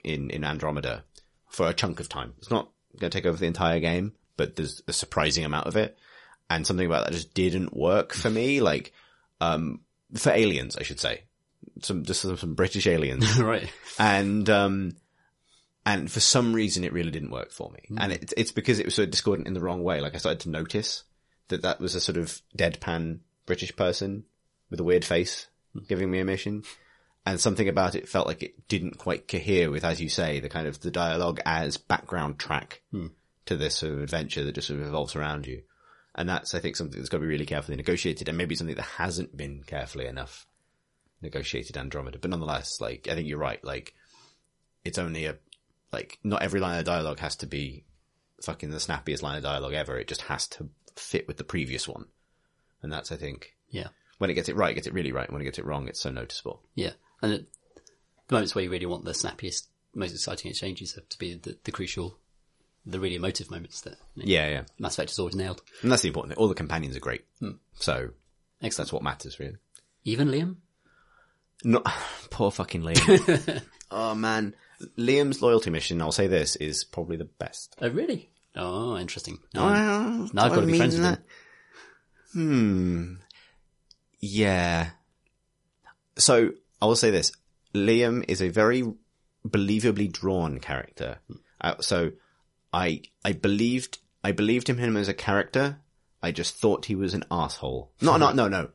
in 0.04 0.30
in 0.30 0.44
Andromeda 0.44 1.04
for 1.48 1.68
a 1.68 1.74
chunk 1.74 2.00
of 2.00 2.10
time. 2.10 2.34
It's 2.38 2.52
not 2.52 2.70
going 3.00 3.12
to 3.12 3.18
take 3.18 3.26
over 3.26 3.38
the 3.38 3.48
entire 3.48 3.80
game, 3.80 4.14
but 4.38 4.56
there's 4.56 4.82
a 4.88 4.94
surprising 4.94 5.46
amount 5.46 5.68
of 5.68 5.76
it, 5.76 5.98
and 6.50 6.66
something 6.66 6.86
about 6.86 7.06
that 7.06 7.14
just 7.14 7.34
didn't 7.34 7.76
work 7.76 8.14
for 8.14 8.30
me. 8.30 8.62
Like, 8.62 8.94
um, 9.42 9.82
for 10.16 10.32
aliens, 10.32 10.76
I 10.78 10.84
should 10.84 11.00
say, 11.00 11.24
some 11.82 12.04
just 12.04 12.22
some, 12.22 12.38
some 12.38 12.56
British 12.56 12.88
aliens, 12.88 13.40
right. 13.40 13.72
and 13.98 14.50
um, 14.50 14.96
and 15.86 16.12
for 16.12 16.20
some 16.20 16.54
reason 16.54 16.84
it 16.84 16.94
really 16.94 17.12
didn't 17.12 17.32
work 17.32 17.52
for 17.52 17.72
me, 17.72 17.80
hmm. 17.88 17.98
and 18.00 18.12
it's 18.12 18.34
it's 18.36 18.52
because 18.52 18.80
it 18.80 18.86
was 18.86 18.96
sort 18.96 19.06
of 19.06 19.12
discordant 19.12 19.48
in 19.48 19.54
the 19.54 19.62
wrong 19.62 19.84
way. 19.84 20.02
Like 20.02 20.16
I 20.16 20.20
started 20.20 20.42
to 20.42 20.50
notice 20.50 21.04
that 21.50 21.64
that 21.64 21.80
was 21.80 21.96
a 21.96 22.02
sort 22.02 22.18
of 22.18 22.42
deadpan 22.58 23.20
British 23.46 23.76
person 23.76 24.24
with 24.70 24.80
a 24.80 24.84
weird 24.84 25.06
face 25.06 25.48
hmm. 25.74 25.80
giving 25.88 26.10
me 26.10 26.20
a 26.20 26.26
mission. 26.26 26.64
And 27.26 27.40
something 27.40 27.68
about 27.68 27.96
it 27.96 28.08
felt 28.08 28.28
like 28.28 28.42
it 28.42 28.68
didn't 28.68 28.98
quite 28.98 29.28
cohere 29.28 29.70
with, 29.70 29.84
as 29.84 30.02
you 30.02 30.10
say, 30.10 30.40
the 30.40 30.50
kind 30.50 30.68
of 30.68 30.80
the 30.80 30.90
dialogue 30.90 31.42
as 31.46 31.78
background 31.78 32.40
track 32.40 32.82
hmm. 32.92 33.08
to 33.46 33.58
this 33.58 33.76
sort 33.76 33.94
of 33.94 34.02
adventure 34.02 34.44
that 34.44 34.56
just 34.56 34.68
sort 34.68 34.80
of 34.80 34.86
revolves 34.86 35.16
around 35.16 35.46
you. 35.46 35.62
And 36.20 36.28
that's, 36.30 36.54
I 36.54 36.60
think, 36.60 36.76
something 36.76 37.00
that's 37.00 37.10
got 37.10 37.18
to 37.18 37.22
be 37.22 37.28
really 37.28 37.46
carefully 37.48 37.78
negotiated 37.78 38.28
and 38.28 38.38
maybe 38.38 38.54
something 38.54 38.76
that 38.76 38.84
hasn't 38.84 39.36
been 39.38 39.64
carefully 39.64 40.06
enough 40.06 40.46
negotiated 41.22 41.78
Andromeda. 41.78 42.20
But 42.20 42.30
nonetheless, 42.30 42.80
like, 42.82 43.08
I 43.10 43.16
think 43.16 43.28
you're 43.28 43.38
right. 43.40 43.64
Like, 43.64 43.96
it's 44.84 44.98
only 44.98 45.26
a, 45.26 45.38
like, 45.92 46.20
not 46.24 46.42
every 46.44 46.60
line 46.60 46.78
of 46.78 46.86
dialogue 46.86 47.20
has 47.20 47.38
to 47.38 47.48
be 47.48 47.86
fucking 48.44 48.70
the 48.70 48.80
snappiest 48.80 49.24
line 49.24 49.38
of 49.38 49.44
dialogue 49.44 49.74
ever. 49.74 49.98
It 49.98 50.08
just 50.10 50.22
has 50.24 50.48
to 50.50 50.70
fit 50.96 51.28
with 51.28 51.38
the 51.38 51.44
previous 51.44 51.88
one. 51.88 52.06
And 52.84 52.92
that's, 52.92 53.12
I 53.12 53.16
think, 53.16 53.56
Yeah. 53.70 53.88
when 54.18 54.30
it 54.30 54.34
gets 54.36 54.50
it 54.50 54.56
right, 54.58 54.72
it 54.72 54.76
gets 54.76 54.88
it 54.88 54.94
really 54.94 55.12
right. 55.14 55.26
And 55.28 55.34
When 55.34 55.42
it 55.42 55.46
gets 55.46 55.60
it 55.60 55.66
wrong, 55.66 55.88
it's 55.88 56.02
so 56.02 56.12
noticeable. 56.12 56.62
Yeah, 56.76 56.94
and 57.22 57.32
it, 57.34 57.46
the 58.28 58.36
moments 58.36 58.54
where 58.56 58.64
you 58.64 58.70
really 58.70 58.86
want 58.86 59.06
the 59.06 59.14
snappiest, 59.14 59.68
most 59.96 60.12
exciting 60.12 60.52
exchanges 60.52 60.96
have 60.96 61.08
to 61.10 61.18
be 61.18 61.36
the, 61.36 61.58
the 61.64 61.72
crucial, 61.72 62.18
the 62.86 63.00
really 63.00 63.16
emotive 63.16 63.52
moments 63.52 63.82
that 63.82 63.98
you 64.16 64.24
know, 64.24 64.28
Yeah, 64.28 64.50
yeah. 64.50 64.62
Mass 64.80 64.94
Effect 64.96 65.12
has 65.12 65.20
always 65.20 65.36
nailed. 65.36 65.62
And 65.82 65.92
that's 65.92 66.02
the 66.02 66.08
important 66.08 66.34
thing. 66.34 66.42
All 66.42 66.48
the 66.48 66.56
companions 66.56 66.96
are 66.96 67.00
great. 67.02 67.26
So 67.76 68.10
Excellent. 68.62 68.78
that's 68.88 68.94
what 68.94 69.04
matters, 69.04 69.40
really. 69.40 69.58
Even 70.06 70.30
Liam? 70.30 70.56
No, 71.64 71.84
poor 72.30 72.52
fucking 72.52 72.82
Liam. 72.84 73.62
oh 73.92 74.16
man. 74.16 74.56
Liam's 74.98 75.42
loyalty 75.42 75.70
mission, 75.70 76.02
I'll 76.02 76.12
say 76.14 76.28
this, 76.28 76.56
is 76.56 76.86
probably 76.86 77.18
the 77.18 77.26
best. 77.26 77.76
Oh, 77.82 77.90
really? 77.90 78.30
Oh, 78.56 78.98
interesting. 78.98 79.40
No, 79.54 79.66
Well, 79.66 80.30
now 80.34 80.46
I've 80.46 80.54
got 80.54 80.62
to 80.62 80.66
be 80.68 80.78
friends 80.78 80.96
with 80.96 81.04
that? 81.04 81.20
him. 82.34 83.16
Hmm. 83.18 83.22
Yeah. 84.20 84.90
So 86.18 86.52
I 86.82 86.86
will 86.86 86.96
say 86.96 87.12
this: 87.12 87.32
Liam 87.74 88.24
is 88.28 88.42
a 88.42 88.50
very 88.50 88.84
believably 89.48 90.12
drawn 90.12 90.60
character. 90.60 91.20
Uh, 91.62 91.76
so 91.82 92.12
I 92.74 93.02
I 93.24 93.34
believed 93.34 93.98
I 94.24 94.32
believed 94.32 94.70
in 94.70 94.78
him 94.78 94.96
as 94.98 95.08
a 95.08 95.14
character. 95.14 95.80
I 96.22 96.32
just 96.32 96.56
thought 96.56 96.86
he 96.86 96.96
was 96.96 97.14
an 97.14 97.24
asshole. 97.32 97.92
No, 98.02 98.18
no, 98.18 98.32
no, 98.32 98.48
no, 98.48 98.70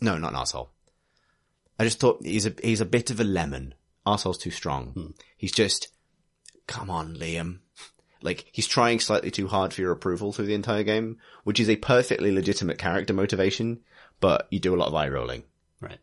no, 0.00 0.18
not 0.18 0.32
an 0.32 0.36
asshole. 0.38 0.70
I 1.78 1.84
just 1.84 1.98
thought 1.98 2.24
he's 2.24 2.46
a 2.46 2.54
he's 2.62 2.80
a 2.80 2.86
bit 2.86 3.10
of 3.10 3.20
a 3.20 3.24
lemon. 3.24 3.74
Asshole's 4.06 4.38
too 4.38 4.50
strong. 4.50 4.88
Hmm. 4.88 5.06
He's 5.36 5.52
just, 5.52 5.88
come 6.66 6.90
on, 6.90 7.16
Liam. 7.16 7.58
Like 8.22 8.44
he's 8.52 8.66
trying 8.66 9.00
slightly 9.00 9.30
too 9.30 9.48
hard 9.48 9.72
for 9.72 9.80
your 9.80 9.92
approval 9.92 10.32
through 10.32 10.46
the 10.46 10.54
entire 10.54 10.82
game, 10.82 11.18
which 11.44 11.58
is 11.60 11.70
a 11.70 11.76
perfectly 11.76 12.30
legitimate 12.30 12.76
character 12.78 13.14
motivation. 13.14 13.80
But 14.20 14.46
you 14.50 14.60
do 14.60 14.74
a 14.74 14.76
lot 14.76 14.88
of 14.88 14.94
eye 14.94 15.08
rolling, 15.08 15.44
Right. 15.80 15.98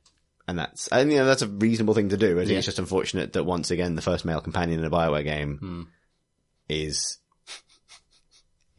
and 0.47 0.57
that's 0.57 0.87
and 0.87 1.11
you 1.11 1.19
know 1.19 1.25
that's 1.25 1.43
a 1.43 1.47
reasonable 1.47 1.93
thing 1.93 2.09
to 2.09 2.17
do. 2.17 2.37
I 2.37 2.41
think 2.41 2.51
Yeah. 2.53 2.57
it's 2.57 2.65
just 2.65 2.79
unfortunate 2.79 3.33
that 3.33 3.43
once 3.43 3.69
again 3.69 3.93
the 3.93 4.01
first 4.01 4.25
male 4.25 4.41
companion 4.41 4.79
in 4.79 4.85
a 4.85 4.89
Bioware 4.89 5.23
game 5.23 5.57
hmm. 5.59 5.81
Is 6.69 7.17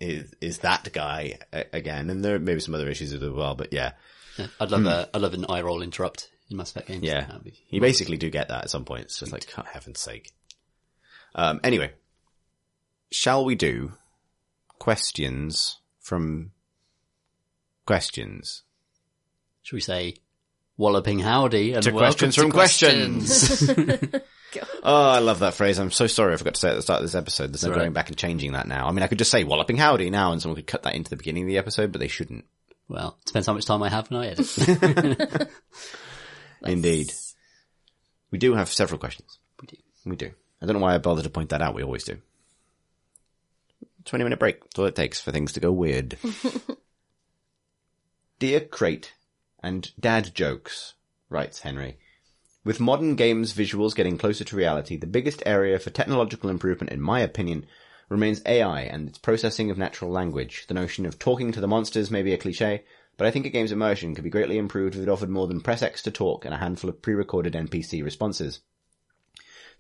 is 0.00 0.32
is 0.40 0.58
that 0.58 0.92
guy 0.92 1.38
again, 1.72 2.10
and 2.10 2.24
there 2.24 2.38
may 2.38 2.54
be 2.54 2.60
some 2.60 2.74
other 2.74 2.88
issues 2.88 3.12
as 3.12 3.20
well. 3.20 3.54
But 3.54 3.72
yeah, 3.72 3.92
Yeah. 4.36 4.46
I'd 4.60 4.70
love 4.70 4.86
a, 4.86 5.08
I'd 5.14 5.20
love 5.22 5.34
an 5.34 5.46
eye 5.48 5.62
roll 5.62 5.82
interrupt 5.82 6.30
in 6.50 6.56
Mass 6.56 6.70
Effect 6.70 6.88
games. 6.88 7.00
Hmm. 7.00 7.04
Yeah, 7.06 7.38
be- 7.42 7.54
you 7.70 7.80
basically 7.80 8.16
do 8.16 8.30
get 8.30 8.48
that 8.48 8.64
at 8.64 8.70
some 8.70 8.84
point. 8.84 9.04
It's 9.04 9.18
just 9.18 9.32
like, 9.32 9.46
oh, 9.58 9.64
heaven's 9.72 10.00
sake. 10.00 10.30
Um, 11.34 11.60
anyway, 11.64 11.92
shall 13.10 13.44
we 13.44 13.54
do 13.54 13.92
questions 14.78 15.78
from 16.00 16.52
questions? 17.86 18.62
Should 19.62 19.76
we 19.76 19.80
say 19.80 20.14
walloping 20.78 21.18
howdy 21.18 21.74
and 21.74 21.82
To 21.82 21.90
welcome 21.90 22.30
questions 22.30 22.34
to 22.36 22.40
from 22.40 22.50
questions? 22.50 24.20
Oh, 24.82 25.10
I 25.10 25.18
love 25.18 25.40
that 25.40 25.52
phrase. 25.52 25.78
I'm 25.78 25.90
so 25.90 26.06
sorry 26.06 26.32
I 26.32 26.36
forgot 26.38 26.54
to 26.54 26.60
say 26.60 26.68
it 26.68 26.72
at 26.72 26.76
the 26.76 26.82
start 26.82 27.00
of 27.00 27.04
this 27.04 27.14
episode. 27.14 27.52
There's 27.52 27.64
no 27.64 27.68
all 27.68 27.76
right. 27.76 27.82
going 27.82 27.92
back 27.92 28.08
and 28.08 28.16
changing 28.16 28.52
that 28.52 28.66
now. 28.66 28.88
I 28.88 28.92
mean, 28.92 29.02
I 29.02 29.06
could 29.06 29.18
just 29.18 29.30
say 29.30 29.44
walloping 29.44 29.76
howdy 29.76 30.08
now 30.08 30.32
and 30.32 30.40
someone 30.40 30.56
could 30.56 30.66
cut 30.66 30.84
that 30.84 30.94
into 30.94 31.10
the 31.10 31.16
beginning 31.16 31.42
of 31.42 31.48
the 31.48 31.58
episode, 31.58 31.92
but 31.92 31.98
they 32.00 32.08
shouldn't. 32.08 32.46
well, 32.88 33.18
depends 33.26 33.46
how 33.46 33.52
much 33.52 33.66
time 33.66 33.82
I 33.82 33.90
have 33.90 34.10
when 34.10 34.22
I 34.22 34.28
edit. 34.28 35.50
Indeed. 36.64 37.12
We 38.30 38.38
do 38.38 38.54
have 38.54 38.70
several 38.70 38.98
questions. 38.98 39.38
we 39.60 39.66
do. 39.66 39.76
We 40.06 40.16
do. 40.16 40.30
I 40.62 40.66
don't 40.66 40.74
know 40.76 40.80
why 40.82 40.94
I 40.94 40.98
bothered 40.98 41.24
to 41.24 41.30
point 41.30 41.50
that 41.50 41.60
out. 41.60 41.74
We 41.74 41.82
always 41.82 42.04
do. 42.04 42.16
20 44.06 44.24
minute 44.24 44.38
break. 44.38 44.62
That's 44.62 44.78
all 44.78 44.86
it 44.86 44.96
takes 44.96 45.20
for 45.20 45.30
things 45.30 45.52
to 45.52 45.60
go 45.60 45.70
weird. 45.72 46.16
Dear 48.38 48.60
Crate 48.60 49.12
and 49.62 49.90
Dad 49.98 50.34
Jokes, 50.34 50.94
writes 51.30 51.60
Henry. 51.60 51.98
With 52.64 52.80
modern 52.80 53.14
games 53.14 53.54
visuals 53.54 53.94
getting 53.94 54.18
closer 54.18 54.44
to 54.44 54.56
reality, 54.56 54.96
the 54.96 55.06
biggest 55.06 55.42
area 55.46 55.78
for 55.78 55.90
technological 55.90 56.50
improvement, 56.50 56.92
in 56.92 57.00
my 57.00 57.20
opinion, 57.20 57.66
remains 58.08 58.42
AI 58.46 58.82
and 58.82 59.08
its 59.08 59.18
processing 59.18 59.70
of 59.70 59.78
natural 59.78 60.10
language. 60.10 60.66
The 60.66 60.74
notion 60.74 61.06
of 61.06 61.18
talking 61.18 61.52
to 61.52 61.60
the 61.60 61.68
monsters 61.68 62.10
may 62.10 62.22
be 62.22 62.32
a 62.32 62.38
cliche, 62.38 62.84
but 63.16 63.26
I 63.26 63.30
think 63.30 63.46
a 63.46 63.50
game's 63.50 63.72
immersion 63.72 64.14
could 64.14 64.24
be 64.24 64.30
greatly 64.30 64.58
improved 64.58 64.94
if 64.94 65.02
it 65.02 65.08
offered 65.08 65.28
more 65.28 65.46
than 65.46 65.60
press 65.60 65.82
X 65.82 66.02
to 66.02 66.10
talk 66.10 66.44
and 66.44 66.54
a 66.54 66.58
handful 66.58 66.88
of 66.88 67.02
pre-recorded 67.02 67.54
NPC 67.54 68.02
responses. 68.02 68.60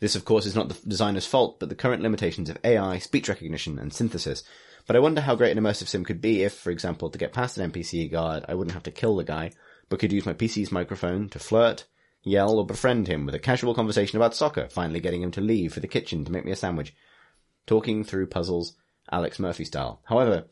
This, 0.00 0.14
of 0.14 0.24
course, 0.24 0.46
is 0.46 0.54
not 0.54 0.68
the 0.68 0.88
designer's 0.88 1.26
fault, 1.26 1.58
but 1.58 1.68
the 1.68 1.74
current 1.74 2.02
limitations 2.02 2.48
of 2.48 2.58
AI, 2.64 2.98
speech 2.98 3.28
recognition, 3.28 3.78
and 3.78 3.92
synthesis. 3.92 4.44
But 4.86 4.96
I 4.96 5.00
wonder 5.00 5.20
how 5.20 5.34
great 5.34 5.56
an 5.56 5.62
immersive 5.62 5.88
sim 5.88 6.04
could 6.04 6.20
be 6.20 6.42
if, 6.42 6.54
for 6.54 6.70
example, 6.70 7.10
to 7.10 7.18
get 7.18 7.32
past 7.32 7.58
an 7.58 7.70
NPC 7.70 8.10
guard, 8.10 8.44
I 8.48 8.54
wouldn't 8.54 8.74
have 8.74 8.84
to 8.84 8.90
kill 8.90 9.16
the 9.16 9.24
guy, 9.24 9.50
but 9.88 9.98
could 9.98 10.12
use 10.12 10.26
my 10.26 10.34
PC's 10.34 10.72
microphone 10.72 11.28
to 11.30 11.38
flirt, 11.38 11.86
yell 12.22 12.58
or 12.58 12.66
befriend 12.66 13.08
him 13.08 13.24
with 13.26 13.34
a 13.34 13.38
casual 13.38 13.74
conversation 13.74 14.16
about 14.16 14.34
soccer, 14.34 14.68
finally 14.68 15.00
getting 15.00 15.22
him 15.22 15.30
to 15.32 15.40
leave 15.40 15.72
for 15.72 15.80
the 15.80 15.88
kitchen 15.88 16.24
to 16.24 16.32
make 16.32 16.44
me 16.44 16.52
a 16.52 16.56
sandwich. 16.56 16.94
Talking 17.66 18.04
through 18.04 18.26
puzzles, 18.28 18.74
Alex 19.10 19.38
Murphy 19.38 19.64
style. 19.64 20.00
However, 20.04 20.46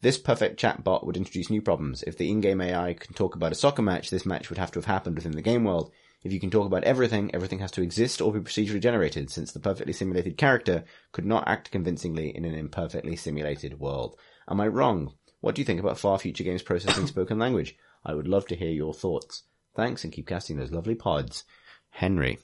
this 0.00 0.18
perfect 0.18 0.60
chatbot 0.60 1.06
would 1.06 1.16
introduce 1.16 1.50
new 1.50 1.62
problems. 1.62 2.02
If 2.02 2.18
the 2.18 2.30
in-game 2.30 2.60
AI 2.60 2.94
can 2.94 3.14
talk 3.14 3.34
about 3.34 3.52
a 3.52 3.54
soccer 3.54 3.82
match, 3.82 4.10
this 4.10 4.26
match 4.26 4.50
would 4.50 4.58
have 4.58 4.70
to 4.72 4.78
have 4.78 4.84
happened 4.84 5.16
within 5.16 5.32
the 5.32 5.42
game 5.42 5.64
world. 5.64 5.90
If 6.22 6.32
you 6.32 6.40
can 6.40 6.50
talk 6.50 6.66
about 6.66 6.84
everything, 6.84 7.30
everything 7.34 7.58
has 7.60 7.70
to 7.72 7.82
exist 7.82 8.20
or 8.20 8.32
be 8.32 8.40
procedurally 8.40 8.80
generated, 8.80 9.30
since 9.30 9.52
the 9.52 9.60
perfectly 9.60 9.92
simulated 9.92 10.36
character 10.36 10.84
could 11.12 11.24
not 11.24 11.48
act 11.48 11.70
convincingly 11.70 12.36
in 12.36 12.44
an 12.44 12.54
imperfectly 12.54 13.16
simulated 13.16 13.78
world. 13.78 14.16
Am 14.48 14.60
I 14.60 14.68
wrong? 14.68 15.14
What 15.40 15.54
do 15.54 15.60
you 15.60 15.66
think 15.66 15.80
about 15.80 15.98
far 15.98 16.18
future 16.18 16.44
games 16.44 16.62
processing 16.62 17.06
spoken 17.06 17.38
language? 17.38 17.76
I 18.04 18.14
would 18.14 18.28
love 18.28 18.46
to 18.48 18.56
hear 18.56 18.70
your 18.70 18.94
thoughts. 18.94 19.44
Thanks 19.74 20.04
and 20.04 20.12
keep 20.12 20.26
casting 20.26 20.56
those 20.56 20.70
lovely 20.70 20.94
pods. 20.94 21.44
Henry. 21.90 22.38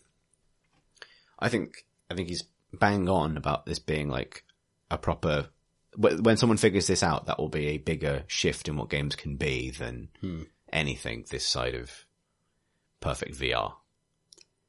I 1.39 1.49
think, 1.49 1.85
I 2.11 2.15
think 2.15 2.29
he's 2.29 2.45
bang 2.73 3.09
on 3.09 3.37
about 3.37 3.67
this 3.67 3.79
being 3.79 4.09
like 4.09 4.45
a 4.91 4.99
proper, 4.99 5.49
when 5.97 6.37
someone 6.37 6.57
figures 6.57 6.87
this 6.87 7.03
out, 7.03 7.27
that 7.27 7.39
will 7.39 7.49
be 7.49 7.69
a 7.69 7.79
bigger 7.79 8.25
shift 8.27 8.69
in 8.69 8.77
what 8.77 8.91
games 8.91 9.17
can 9.17 9.37
be 9.37 9.71
than 9.71 10.09
hmm. 10.21 10.43
anything 10.73 11.25
this 11.31 11.47
side 11.47 11.75
of 11.75 12.05
perfect 13.01 13.39
VR. 13.39 13.75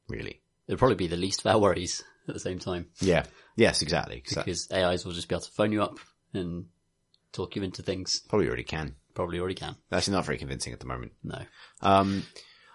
Really. 0.08 0.40
It'll 0.66 0.78
probably 0.78 0.96
be 0.96 1.08
the 1.08 1.16
least 1.16 1.40
of 1.40 1.46
our 1.46 1.58
worries 1.58 2.02
at 2.28 2.34
the 2.34 2.40
same 2.40 2.58
time 2.58 2.86
Yeah. 3.00 3.24
Yes, 3.56 3.82
exactly. 3.82 4.20
'cause 4.20 4.34
that 4.34 4.44
because 4.44 4.70
AIs 4.72 5.04
will 5.04 5.12
just 5.12 5.28
be 5.28 5.34
able 5.34 5.42
to 5.42 5.50
phone 5.50 5.72
you 5.72 5.82
up 5.82 5.98
and 6.32 6.68
talk 7.32 7.56
you 7.56 7.62
into 7.62 7.82
things. 7.82 8.20
probably 8.28 8.46
already 8.46 8.64
can. 8.64 8.96
Probably 9.14 9.38
already 9.38 9.54
can. 9.54 9.76
That's 9.90 10.08
not 10.08 10.24
very 10.24 10.38
convincing 10.38 10.72
at 10.72 10.80
the 10.80 10.86
moment. 10.86 11.12
No. 11.22 11.38
Um, 11.82 12.22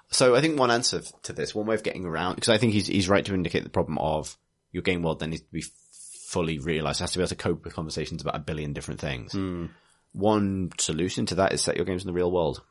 so 0.09 0.35
I 0.35 0.41
think 0.41 0.59
one 0.59 0.71
answer 0.71 1.01
to 1.23 1.33
this, 1.33 1.53
one 1.55 1.65
way 1.65 1.75
of 1.75 1.83
getting 1.83 2.05
around, 2.05 2.35
because 2.35 2.49
I 2.49 2.57
think 2.57 2.73
he's 2.73 2.87
he's 2.87 3.09
right 3.09 3.25
to 3.25 3.33
indicate 3.33 3.63
the 3.63 3.69
problem 3.69 3.97
of 3.97 4.37
your 4.71 4.83
game 4.83 5.01
world 5.01 5.19
then 5.19 5.31
needs 5.31 5.41
to 5.43 5.51
be 5.51 5.63
fully 6.27 6.59
realized. 6.59 6.99
It 6.99 7.03
has 7.03 7.11
to 7.13 7.19
be 7.19 7.23
able 7.23 7.29
to 7.29 7.35
cope 7.35 7.63
with 7.63 7.73
conversations 7.73 8.21
about 8.21 8.35
a 8.35 8.39
billion 8.39 8.73
different 8.73 8.99
things. 8.99 9.35
One 10.13 10.69
solution 10.77 11.25
to 11.27 11.35
that 11.35 11.53
is 11.53 11.61
set 11.61 11.75
your 11.75 11.85
games 11.85 12.03
in 12.03 12.07
the 12.07 12.13
real 12.13 12.31
world 12.31 12.61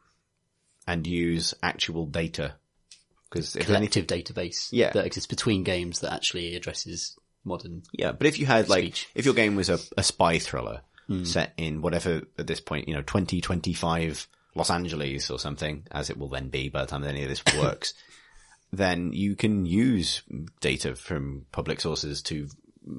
and 0.87 1.07
use 1.07 1.55
actual 1.63 2.07
data. 2.07 2.55
Because 3.31 3.57
if 3.57 3.69
anything, 3.69 4.05
Collective 4.07 4.35
database 4.35 4.69
Yeah. 4.73 4.93
that 4.93 5.05
exists 5.07 5.27
between 5.27 5.65
games 5.65 6.01
that 6.01 6.13
actually 6.13 6.55
addresses 6.55 7.17
modern. 7.45 7.83
yeah, 7.93 8.13
but 8.13 8.27
if 8.27 8.39
you 8.39 8.47
had 8.47 8.69
like, 8.69 8.83
Speech. 8.85 9.09
if 9.15 9.25
your 9.25 9.35
game 9.35 9.57
was 9.57 9.69
a, 9.69 9.79
a 9.97 10.03
spy 10.03 10.39
thriller 10.39 10.81
Mm. 11.09 11.27
set 11.27 11.53
in 11.57 11.83
whatever 11.83 12.23
at 12.37 12.47
this 12.49 12.61
point, 12.61 12.89
you 12.89 12.95
know, 12.95 13.03
2025 13.03 14.29
Los 14.57 14.71
Angeles 14.71 15.31
or 15.31 15.39
something, 15.39 15.87
as 15.93 16.11
it 16.11 16.19
will 16.19 16.29
then 16.29 16.49
be 16.49 16.69
by 16.69 16.81
the 16.81 16.87
time 16.89 17.05
any 17.05 17.23
of 17.23 17.29
this 17.29 17.45
works, 17.59 17.95
then 18.73 19.13
you 19.13 19.37
can 19.37 19.67
use 19.67 20.23
data 20.61 20.97
from 20.97 21.47
public 21.53 21.81
sources 21.81 22.23
to 22.23 22.49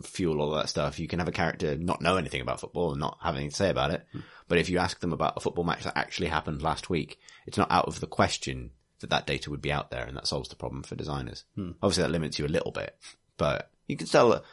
fuel 0.03 0.41
all 0.41 0.51
that 0.51 0.69
stuff. 0.69 0.99
You 0.99 1.07
can 1.07 1.19
have 1.19 1.27
a 1.27 1.33
character 1.33 1.75
not 1.75 2.01
know 2.01 2.17
anything 2.17 2.41
about 2.41 2.59
football 2.59 2.91
and 2.91 2.99
not 2.99 3.17
have 3.21 3.35
anything 3.35 3.51
to 3.51 3.55
say 3.55 3.69
about 3.69 3.91
it. 3.91 4.05
Mm. 4.13 4.23
But 4.47 4.57
if 4.59 4.69
you 4.69 4.77
ask 4.77 4.99
them 4.99 5.13
about 5.13 5.37
a 5.37 5.39
football 5.39 5.63
match 5.63 5.83
that 5.83 5.97
actually 5.97 6.27
happened 6.27 6.61
last 6.61 6.89
week, 6.89 7.19
it's 7.45 7.57
not 7.57 7.71
out 7.71 7.87
of 7.87 7.99
the 7.99 8.07
question 8.07 8.71
that 8.99 9.09
that 9.09 9.27
data 9.27 9.49
would 9.49 9.61
be 9.61 9.71
out 9.71 9.91
there 9.91 10.05
and 10.05 10.17
that 10.17 10.27
solves 10.27 10.49
the 10.49 10.55
problem 10.55 10.83
for 10.83 10.95
designers. 10.95 11.43
Hmm. 11.55 11.71
Obviously 11.81 12.03
that 12.03 12.11
limits 12.11 12.39
you 12.39 12.45
a 12.45 12.47
little 12.47 12.71
bit, 12.71 12.95
but 13.37 13.69
you 13.87 13.95
can 13.95 14.07
tell 14.07 14.43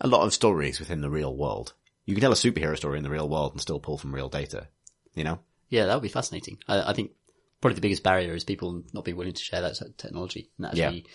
a 0.00 0.06
lot 0.06 0.24
of 0.24 0.34
stories 0.34 0.78
within 0.78 1.00
the 1.00 1.10
real 1.10 1.34
world. 1.34 1.72
You 2.04 2.14
can 2.14 2.20
tell 2.20 2.32
a 2.32 2.36
superhero 2.36 2.76
story 2.76 2.98
in 2.98 3.04
the 3.04 3.10
real 3.10 3.28
world 3.28 3.52
and 3.52 3.60
still 3.60 3.80
pull 3.80 3.98
from 3.98 4.14
real 4.14 4.28
data, 4.28 4.68
you 5.14 5.24
know? 5.24 5.38
Yeah, 5.68 5.86
that 5.86 5.94
would 5.94 6.02
be 6.02 6.08
fascinating. 6.08 6.58
I, 6.68 6.90
I 6.90 6.92
think 6.92 7.12
probably 7.60 7.76
the 7.76 7.80
biggest 7.80 8.02
barrier 8.02 8.34
is 8.34 8.44
people 8.44 8.82
not 8.92 9.04
being 9.04 9.16
willing 9.16 9.32
to 9.32 9.42
share 9.42 9.62
that 9.62 9.78
technology. 9.96 10.50
And 10.58 10.66
actually, 10.66 11.06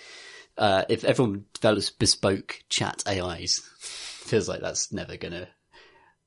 uh, 0.57 0.85
if 0.89 1.03
everyone 1.03 1.45
develops 1.53 1.91
bespoke 1.91 2.63
chat 2.69 3.03
AIs, 3.07 3.59
feels 3.79 4.49
like 4.49 4.61
that's 4.61 4.91
never 4.91 5.15
gonna, 5.15 5.47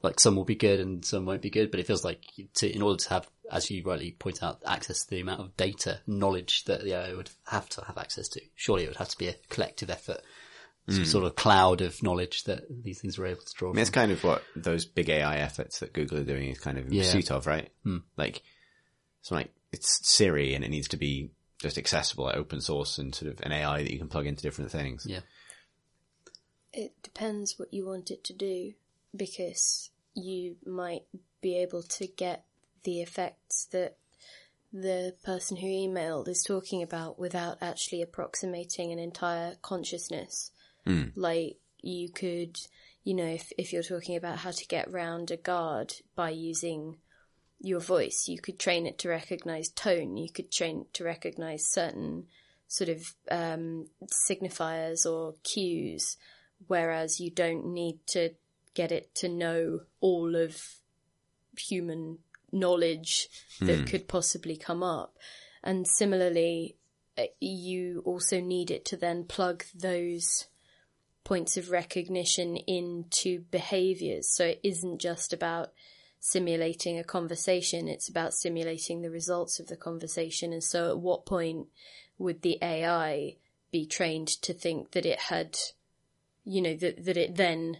like 0.02 0.20
some 0.20 0.36
will 0.36 0.44
be 0.44 0.54
good 0.54 0.80
and 0.80 1.04
some 1.04 1.26
won't 1.26 1.42
be 1.42 1.50
good, 1.50 1.70
but 1.70 1.80
it 1.80 1.86
feels 1.86 2.04
like 2.04 2.24
to, 2.54 2.72
in 2.72 2.82
order 2.82 3.02
to 3.02 3.10
have, 3.10 3.28
as 3.50 3.70
you 3.70 3.82
rightly 3.84 4.12
point 4.12 4.42
out, 4.42 4.62
access 4.64 5.02
to 5.04 5.10
the 5.10 5.20
amount 5.20 5.40
of 5.40 5.56
data, 5.56 6.00
knowledge 6.06 6.64
that 6.64 6.84
the 6.84 6.92
AI 6.92 7.14
would 7.14 7.30
have 7.46 7.68
to 7.70 7.84
have 7.84 7.98
access 7.98 8.28
to, 8.28 8.40
surely 8.54 8.84
it 8.84 8.88
would 8.88 8.96
have 8.96 9.08
to 9.08 9.18
be 9.18 9.28
a 9.28 9.36
collective 9.48 9.90
effort. 9.90 10.22
Some 10.88 10.98
hmm. 10.98 11.04
sort 11.04 11.24
of 11.24 11.36
cloud 11.36 11.80
of 11.80 12.02
knowledge 12.02 12.42
that 12.44 12.64
these 12.68 13.00
things 13.00 13.16
were 13.16 13.26
able 13.26 13.42
to 13.42 13.54
draw 13.54 13.68
I 13.68 13.70
mean, 13.70 13.74
from. 13.74 13.80
it's 13.82 13.90
kind 13.90 14.10
of 14.10 14.24
what 14.24 14.42
those 14.56 14.84
big 14.84 15.08
AI 15.10 15.36
efforts 15.36 15.78
that 15.78 15.92
Google 15.92 16.18
are 16.18 16.24
doing 16.24 16.48
is 16.48 16.58
kind 16.58 16.76
of 16.76 16.86
in 16.86 16.92
Yeah. 16.92 17.02
pursuit 17.02 17.30
of, 17.30 17.46
right? 17.46 17.70
Hmm. 17.84 17.98
Like, 18.16 18.42
it's 19.20 19.30
like, 19.30 19.52
it's 19.70 20.00
Siri 20.02 20.54
and 20.54 20.64
it 20.64 20.70
needs 20.70 20.88
to 20.88 20.96
be 20.96 21.30
just 21.60 21.78
accessible, 21.78 22.24
like 22.24 22.36
open 22.36 22.60
source 22.60 22.98
and 22.98 23.14
sort 23.14 23.32
of 23.32 23.40
an 23.44 23.52
AI 23.52 23.84
that 23.84 23.92
you 23.92 23.98
can 23.98 24.08
plug 24.08 24.26
into 24.26 24.42
different 24.42 24.72
things. 24.72 25.06
Yeah. 25.08 25.20
It 26.72 27.00
depends 27.02 27.58
what 27.58 27.72
you 27.72 27.86
want 27.86 28.10
it 28.10 28.24
to 28.24 28.32
do 28.32 28.72
because 29.14 29.90
you 30.14 30.56
might 30.66 31.04
be 31.40 31.56
able 31.58 31.82
to 31.82 32.06
get 32.06 32.44
the 32.82 33.00
effects 33.00 33.66
that 33.70 33.96
the 34.72 35.14
person 35.22 35.58
who 35.58 35.66
emailed 35.66 36.28
is 36.28 36.42
talking 36.42 36.82
about 36.82 37.18
without 37.18 37.58
actually 37.60 38.02
approximating 38.02 38.90
an 38.90 38.98
entire 38.98 39.54
consciousness. 39.62 40.50
Like 41.14 41.58
you 41.80 42.10
could, 42.10 42.56
you 43.04 43.14
know, 43.14 43.26
if, 43.26 43.52
if 43.58 43.72
you're 43.72 43.82
talking 43.82 44.16
about 44.16 44.38
how 44.38 44.50
to 44.50 44.66
get 44.66 44.90
round 44.90 45.30
a 45.30 45.36
guard 45.36 45.94
by 46.14 46.30
using 46.30 46.98
your 47.60 47.80
voice, 47.80 48.26
you 48.28 48.38
could 48.40 48.58
train 48.58 48.86
it 48.86 48.98
to 48.98 49.08
recognize 49.08 49.68
tone, 49.68 50.16
you 50.16 50.30
could 50.30 50.50
train 50.50 50.82
it 50.82 50.94
to 50.94 51.04
recognize 51.04 51.64
certain 51.64 52.26
sort 52.66 52.88
of 52.88 53.14
um, 53.30 53.86
signifiers 54.28 55.04
or 55.04 55.34
cues, 55.44 56.16
whereas 56.66 57.20
you 57.20 57.30
don't 57.30 57.66
need 57.66 57.98
to 58.06 58.30
get 58.74 58.90
it 58.90 59.14
to 59.14 59.28
know 59.28 59.80
all 60.00 60.34
of 60.34 60.80
human 61.58 62.18
knowledge 62.50 63.28
that 63.60 63.86
could 63.86 64.08
possibly 64.08 64.56
come 64.56 64.82
up. 64.82 65.16
And 65.62 65.86
similarly, 65.86 66.76
uh, 67.16 67.24
you 67.40 68.02
also 68.04 68.40
need 68.40 68.70
it 68.70 68.84
to 68.86 68.96
then 68.96 69.24
plug 69.24 69.64
those 69.74 70.46
points 71.24 71.56
of 71.56 71.70
recognition 71.70 72.56
into 72.56 73.40
behaviors. 73.50 74.28
So 74.34 74.46
it 74.46 74.60
isn't 74.62 75.00
just 75.00 75.32
about 75.32 75.72
simulating 76.20 76.98
a 76.98 77.04
conversation, 77.04 77.88
it's 77.88 78.08
about 78.08 78.32
simulating 78.34 79.02
the 79.02 79.10
results 79.10 79.58
of 79.58 79.66
the 79.66 79.76
conversation. 79.76 80.52
And 80.52 80.62
so 80.62 80.90
at 80.90 80.98
what 80.98 81.26
point 81.26 81.66
would 82.18 82.42
the 82.42 82.58
AI 82.62 83.36
be 83.72 83.86
trained 83.86 84.28
to 84.28 84.52
think 84.52 84.92
that 84.92 85.06
it 85.06 85.18
had, 85.18 85.58
you 86.44 86.62
know, 86.62 86.74
that, 86.76 87.04
that 87.04 87.16
it 87.16 87.36
then 87.36 87.78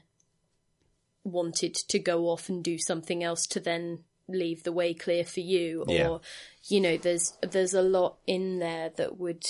wanted 1.25 1.75
to 1.75 1.99
go 1.99 2.25
off 2.29 2.49
and 2.49 2.65
do 2.65 2.79
something 2.79 3.23
else 3.23 3.47
to 3.47 3.61
then 3.61 4.01
leave 4.29 4.65
the 4.65 4.73
way 4.73 4.95
clear 4.95 5.25
for 5.25 5.41
you 5.41 5.83
or 5.83 5.93
Yeah. 5.93 6.19
you 6.65 6.81
know 6.81 6.97
there's 6.97 7.37
there's 7.43 7.75
a 7.75 7.83
lot 7.83 8.17
in 8.27 8.59
there 8.59 8.89
that 8.97 9.19
would 9.19 9.45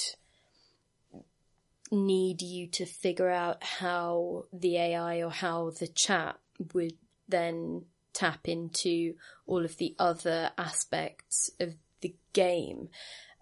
need 1.92 2.40
you 2.40 2.66
to 2.66 2.86
figure 2.86 3.30
out 3.30 3.62
how 3.62 4.44
the 4.52 4.78
AI 4.78 5.22
or 5.22 5.30
how 5.30 5.70
the 5.70 5.86
chat 5.86 6.38
would 6.72 6.94
then 7.28 7.84
tap 8.14 8.48
into 8.48 9.14
all 9.46 9.64
of 9.64 9.76
the 9.76 9.94
other 9.98 10.50
aspects 10.56 11.50
of 11.60 11.74
the 12.00 12.14
game. 12.32 12.88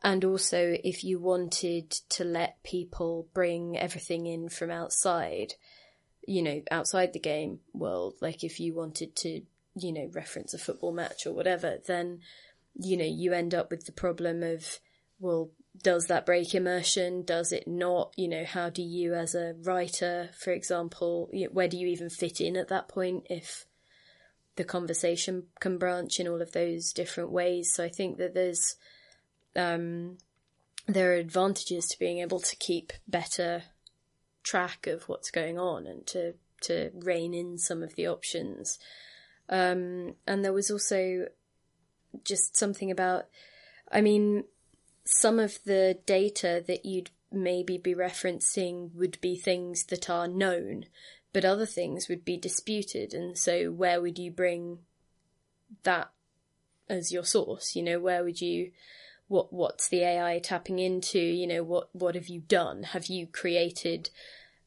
And 0.02 0.24
also, 0.24 0.76
if 0.82 1.04
you 1.04 1.18
wanted 1.18 1.90
to 1.90 2.24
let 2.24 2.62
people 2.62 3.28
bring 3.34 3.78
everything 3.78 4.26
in 4.26 4.48
from 4.48 4.70
outside, 4.70 5.54
you 6.26 6.42
know, 6.42 6.62
outside 6.70 7.12
the 7.12 7.18
game 7.18 7.60
world, 7.72 8.14
like 8.20 8.42
if 8.42 8.58
you 8.58 8.74
wanted 8.74 9.14
to, 9.16 9.42
you 9.76 9.92
know, 9.92 10.10
reference 10.12 10.54
a 10.54 10.58
football 10.58 10.92
match 10.92 11.26
or 11.26 11.32
whatever, 11.32 11.78
then, 11.86 12.20
you 12.74 12.96
know, 12.96 13.04
you 13.04 13.32
end 13.32 13.54
up 13.54 13.70
with 13.70 13.84
the 13.86 13.92
problem 13.92 14.42
of, 14.42 14.80
well, 15.18 15.50
does 15.76 16.06
that 16.06 16.26
break 16.26 16.54
immersion? 16.54 17.22
Does 17.22 17.52
it 17.52 17.66
not? 17.66 18.12
You 18.16 18.28
know, 18.28 18.44
how 18.44 18.70
do 18.70 18.82
you, 18.82 19.14
as 19.14 19.34
a 19.34 19.54
writer, 19.62 20.30
for 20.38 20.52
example, 20.52 21.30
where 21.52 21.68
do 21.68 21.76
you 21.76 21.86
even 21.86 22.10
fit 22.10 22.40
in 22.40 22.56
at 22.56 22.68
that 22.68 22.88
point 22.88 23.26
if 23.30 23.66
the 24.56 24.64
conversation 24.64 25.44
can 25.60 25.78
branch 25.78 26.18
in 26.18 26.28
all 26.28 26.42
of 26.42 26.52
those 26.52 26.92
different 26.92 27.30
ways? 27.30 27.72
So 27.72 27.84
I 27.84 27.88
think 27.88 28.18
that 28.18 28.34
there's, 28.34 28.76
um, 29.54 30.18
there 30.86 31.12
are 31.12 31.16
advantages 31.16 31.86
to 31.86 31.98
being 31.98 32.18
able 32.18 32.40
to 32.40 32.56
keep 32.56 32.92
better 33.06 33.62
track 34.42 34.86
of 34.86 35.08
what's 35.08 35.30
going 35.30 35.58
on 35.58 35.86
and 35.86 36.06
to 36.08 36.34
to 36.62 36.90
rein 36.94 37.32
in 37.32 37.56
some 37.56 37.82
of 37.82 37.94
the 37.94 38.06
options. 38.06 38.78
Um, 39.48 40.14
and 40.26 40.44
there 40.44 40.52
was 40.52 40.70
also 40.70 41.26
just 42.24 42.56
something 42.56 42.90
about, 42.90 43.26
I 43.90 44.00
mean, 44.00 44.44
some 45.12 45.40
of 45.40 45.58
the 45.64 45.98
data 46.06 46.62
that 46.68 46.86
you'd 46.86 47.10
maybe 47.32 47.76
be 47.76 47.94
referencing 47.96 48.94
would 48.94 49.20
be 49.20 49.36
things 49.36 49.84
that 49.86 50.08
are 50.08 50.28
known, 50.28 50.84
but 51.32 51.44
other 51.44 51.66
things 51.66 52.08
would 52.08 52.24
be 52.24 52.36
disputed. 52.36 53.12
And 53.12 53.36
so, 53.36 53.72
where 53.72 54.00
would 54.00 54.20
you 54.20 54.30
bring 54.30 54.78
that 55.82 56.12
as 56.88 57.10
your 57.10 57.24
source? 57.24 57.74
You 57.74 57.82
know, 57.82 57.98
where 57.98 58.22
would 58.22 58.40
you 58.40 58.70
what 59.26 59.52
what's 59.52 59.88
the 59.88 60.02
AI 60.02 60.38
tapping 60.38 60.78
into? 60.78 61.18
You 61.18 61.48
know, 61.48 61.64
what 61.64 61.88
what 61.92 62.14
have 62.14 62.28
you 62.28 62.40
done? 62.40 62.84
Have 62.84 63.06
you 63.06 63.26
created 63.26 64.10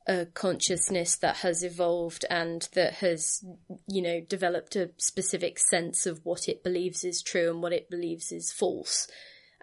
a 0.08 0.26
consciousness 0.26 1.16
that 1.16 1.38
has 1.38 1.64
evolved 1.64 2.26
and 2.30 2.68
that 2.74 2.96
has, 2.96 3.46
you 3.88 4.02
know, 4.02 4.20
developed 4.20 4.76
a 4.76 4.90
specific 4.98 5.58
sense 5.58 6.06
of 6.06 6.20
what 6.26 6.50
it 6.50 6.66
believes 6.66 7.06
is 7.06 7.22
true 7.22 7.50
and 7.50 7.64
what 7.64 7.72
it 7.72 7.90
believes 7.90 8.30
is 8.30 8.52
false, 8.52 9.08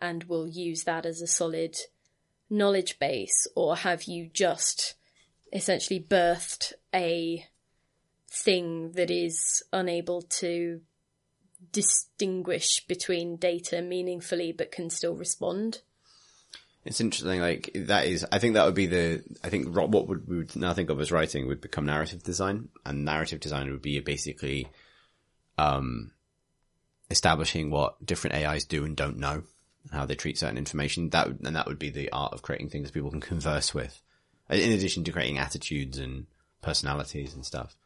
and 0.00 0.24
will 0.24 0.48
use 0.48 0.84
that 0.84 1.06
as 1.06 1.20
a 1.20 1.26
solid 1.26 1.76
knowledge 2.48 2.98
base, 2.98 3.46
or 3.54 3.76
have 3.76 4.04
you 4.04 4.30
just 4.32 4.94
essentially 5.52 6.00
birthed 6.00 6.72
a 6.94 7.46
thing 8.28 8.92
that 8.92 9.10
is 9.10 9.62
unable 9.72 10.22
to 10.22 10.80
distinguish 11.72 12.84
between 12.86 13.36
data 13.36 13.82
meaningfully 13.82 14.52
but 14.52 14.72
can 14.72 14.90
still 14.90 15.14
respond? 15.14 15.82
It's 16.84 17.00
interesting. 17.00 17.40
Like 17.40 17.70
that 17.74 18.06
is, 18.06 18.26
I 18.32 18.38
think 18.38 18.54
that 18.54 18.64
would 18.64 18.74
be 18.74 18.86
the. 18.86 19.22
I 19.44 19.50
think 19.50 19.76
what 19.76 19.90
would 19.90 20.26
we 20.26 20.38
would 20.38 20.56
now 20.56 20.72
think 20.72 20.88
of 20.88 20.98
as 21.00 21.12
writing 21.12 21.46
would 21.46 21.60
become 21.60 21.84
narrative 21.84 22.22
design, 22.22 22.70
and 22.86 23.04
narrative 23.04 23.40
design 23.40 23.70
would 23.70 23.82
be 23.82 24.00
basically, 24.00 24.66
um, 25.58 26.12
establishing 27.10 27.70
what 27.70 28.04
different 28.04 28.36
AIs 28.36 28.64
do 28.64 28.86
and 28.86 28.96
don't 28.96 29.18
know, 29.18 29.42
how 29.92 30.06
they 30.06 30.14
treat 30.14 30.38
certain 30.38 30.58
information. 30.58 31.10
That 31.10 31.28
would, 31.28 31.40
and 31.44 31.56
that 31.56 31.66
would 31.66 31.78
be 31.78 31.90
the 31.90 32.10
art 32.10 32.32
of 32.32 32.42
creating 32.42 32.70
things 32.70 32.90
people 32.90 33.10
can 33.10 33.20
converse 33.32 33.74
with, 33.74 34.00
in 34.48 34.72
addition 34.72 35.04
to 35.04 35.12
creating 35.12 35.38
attitudes 35.38 35.98
and 35.98 36.26
personalities 36.62 37.34
and 37.34 37.44
stuff. 37.44 37.76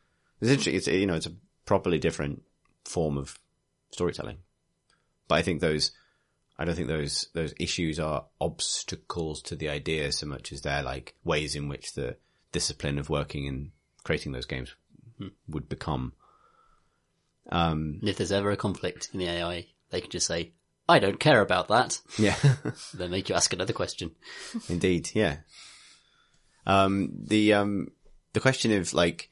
It's 0.40 0.50
interesting. 0.50 0.74
It's 0.74 0.86
you 0.88 1.06
know 1.06 1.14
it's 1.14 1.26
a 1.26 1.34
properly 1.64 1.98
different 1.98 2.42
form 2.84 3.16
of 3.16 3.38
storytelling, 3.90 4.38
but 5.28 5.36
I 5.36 5.42
think 5.42 5.60
those 5.60 5.92
I 6.58 6.64
don't 6.64 6.74
think 6.74 6.88
those 6.88 7.28
those 7.32 7.54
issues 7.58 7.98
are 7.98 8.26
obstacles 8.40 9.42
to 9.42 9.56
the 9.56 9.68
idea 9.68 10.12
so 10.12 10.26
much 10.26 10.52
as 10.52 10.60
they're 10.60 10.82
like 10.82 11.14
ways 11.24 11.56
in 11.56 11.68
which 11.68 11.94
the 11.94 12.16
discipline 12.52 12.98
of 12.98 13.10
working 13.10 13.48
and 13.48 13.70
creating 14.04 14.32
those 14.32 14.46
games 14.46 14.74
would 15.48 15.68
become. 15.68 16.12
Um, 17.50 18.00
if 18.02 18.16
there's 18.16 18.32
ever 18.32 18.50
a 18.50 18.56
conflict 18.56 19.10
in 19.12 19.18
the 19.18 19.28
AI, 19.28 19.66
they 19.90 20.00
can 20.00 20.10
just 20.10 20.26
say, 20.26 20.52
I 20.88 20.98
don't 20.98 21.18
care 21.20 21.40
about 21.40 21.68
that. 21.68 22.00
yeah, 22.18 22.36
Then 22.94 23.10
make 23.10 23.28
you 23.28 23.34
ask 23.34 23.52
another 23.52 23.72
question. 23.72 24.12
indeed, 24.68 25.10
yeah. 25.14 25.38
Um, 26.66 27.10
the 27.26 27.54
um, 27.54 27.88
the 28.32 28.40
question 28.40 28.72
of 28.72 28.92
like 28.94 29.30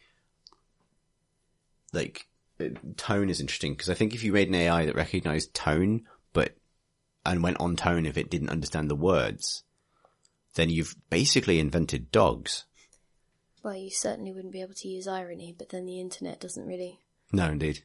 like 1.92 2.26
uh, 2.60 2.64
tone 2.96 3.28
is 3.30 3.40
interesting 3.40 3.72
because 3.74 3.90
I 3.90 3.94
think 3.94 4.14
if 4.14 4.22
you 4.24 4.32
made 4.32 4.48
an 4.48 4.54
AI 4.54 4.86
that 4.86 4.94
recognized 4.94 5.54
tone 5.54 6.02
but 6.32 6.56
and 7.24 7.42
went 7.42 7.60
on 7.60 7.76
tone 7.76 8.06
if 8.06 8.16
it 8.16 8.30
didn't 8.30 8.50
understand 8.50 8.90
the 8.90 8.96
words, 8.96 9.62
then 10.54 10.70
you've 10.70 10.96
basically 11.10 11.58
invented 11.58 12.10
dogs. 12.10 12.64
Well, 13.62 13.76
you 13.76 13.90
certainly 13.90 14.32
wouldn't 14.32 14.52
be 14.52 14.60
able 14.60 14.74
to 14.74 14.88
use 14.88 15.06
irony, 15.06 15.54
but 15.56 15.68
then 15.68 15.86
the 15.86 16.00
internet 16.00 16.40
doesn't 16.40 16.66
really 16.66 16.98
No, 17.30 17.46
indeed. 17.50 17.84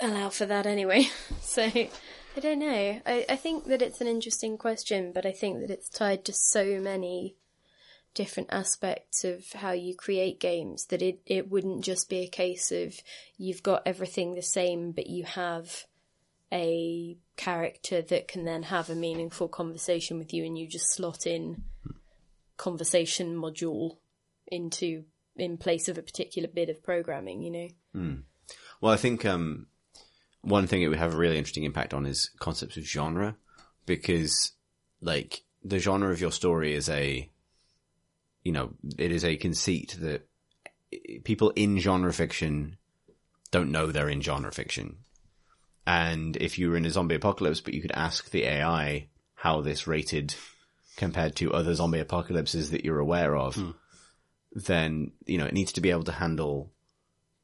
allow 0.00 0.30
for 0.30 0.46
that 0.46 0.66
anyway. 0.66 1.08
So 1.42 1.68
I 2.36 2.40
don't 2.40 2.60
know. 2.60 3.00
I, 3.04 3.26
I 3.28 3.36
think 3.36 3.66
that 3.66 3.82
it's 3.82 4.00
an 4.00 4.06
interesting 4.06 4.56
question, 4.56 5.12
but 5.12 5.26
I 5.26 5.32
think 5.32 5.60
that 5.60 5.70
it's 5.70 5.88
tied 5.88 6.24
to 6.26 6.32
so 6.32 6.80
many 6.80 7.36
different 8.14 8.48
aspects 8.52 9.24
of 9.24 9.52
how 9.52 9.72
you 9.72 9.94
create 9.94 10.40
games 10.40 10.86
that 10.86 11.02
it, 11.02 11.20
it 11.26 11.50
wouldn't 11.50 11.84
just 11.84 12.08
be 12.08 12.20
a 12.20 12.28
case 12.28 12.72
of 12.72 13.00
you've 13.36 13.62
got 13.62 13.82
everything 13.86 14.34
the 14.34 14.42
same, 14.42 14.92
but 14.92 15.06
you 15.06 15.24
have 15.24 15.84
a 16.52 17.16
character 17.36 18.02
that 18.02 18.26
can 18.26 18.44
then 18.44 18.64
have 18.64 18.90
a 18.90 18.94
meaningful 18.94 19.48
conversation 19.48 20.18
with 20.18 20.34
you 20.34 20.44
and 20.44 20.58
you 20.58 20.66
just 20.66 20.92
slot 20.92 21.26
in 21.26 21.62
conversation 22.56 23.36
module 23.36 23.98
into 24.48 25.04
in 25.36 25.56
place 25.56 25.88
of 25.88 25.96
a 25.96 26.02
particular 26.02 26.48
bit 26.48 26.68
of 26.68 26.82
programming, 26.82 27.42
you 27.42 27.50
know? 27.50 27.68
Well, 28.80 28.92
I 28.92 28.96
think 28.96 29.24
um, 29.24 29.68
one 30.42 30.66
thing 30.66 30.82
it 30.82 30.88
would 30.88 30.98
have 30.98 31.14
a 31.14 31.18
really 31.18 31.38
interesting 31.38 31.64
impact 31.64 31.94
on 31.94 32.06
is 32.06 32.30
concepts 32.38 32.76
of 32.76 32.84
genre, 32.84 33.36
because 33.86 34.52
like 35.00 35.42
the 35.62 35.78
genre 35.78 36.10
of 36.10 36.20
your 36.20 36.32
story 36.32 36.74
is 36.74 36.88
a, 36.88 37.28
you 38.42 38.52
know, 38.52 38.74
it 38.98 39.12
is 39.12 39.24
a 39.24 39.36
conceit 39.36 39.96
that 40.00 40.26
people 41.24 41.50
in 41.50 41.78
genre 41.78 42.12
fiction 42.12 42.76
don't 43.50 43.70
know 43.70 43.86
they're 43.86 44.08
in 44.08 44.20
genre 44.20 44.52
fiction. 44.52 44.96
And 45.86 46.36
if 46.36 46.58
you 46.58 46.70
were 46.70 46.76
in 46.76 46.86
a 46.86 46.90
zombie 46.90 47.16
apocalypse, 47.16 47.60
but 47.60 47.74
you 47.74 47.82
could 47.82 47.92
ask 47.92 48.30
the 48.30 48.44
AI 48.44 49.08
how 49.34 49.60
this 49.60 49.86
rated 49.86 50.34
compared 50.96 51.34
to 51.36 51.52
other 51.52 51.74
zombie 51.74 51.98
apocalypses 51.98 52.70
that 52.70 52.84
you're 52.84 52.98
aware 52.98 53.36
of, 53.36 53.56
hmm. 53.56 53.70
then, 54.52 55.12
you 55.26 55.38
know, 55.38 55.46
it 55.46 55.54
needs 55.54 55.72
to 55.72 55.80
be 55.80 55.90
able 55.90 56.04
to 56.04 56.12
handle 56.12 56.70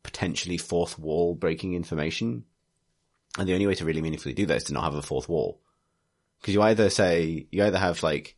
potentially 0.03 0.59
fourth 0.59 0.99
wall 0.99 1.35
breaking 1.35 1.75
information. 1.75 2.45
And 3.39 3.49
the 3.49 3.53
only 3.53 3.67
way 3.67 3.75
to 3.75 3.85
really 3.85 4.03
meaningfully 4.03 4.35
do 4.35 4.47
that 4.47 4.57
is 4.57 4.65
to 4.65 4.73
not 4.73 4.85
have 4.85 4.95
a 4.95 5.03
fourth 5.03 5.29
wall. 5.29 5.61
Cause 6.43 6.55
you 6.55 6.63
either 6.63 6.91
say, 6.91 7.47
you 7.51 7.65
either 7.65 7.79
have 7.79 8.03
like, 8.03 8.37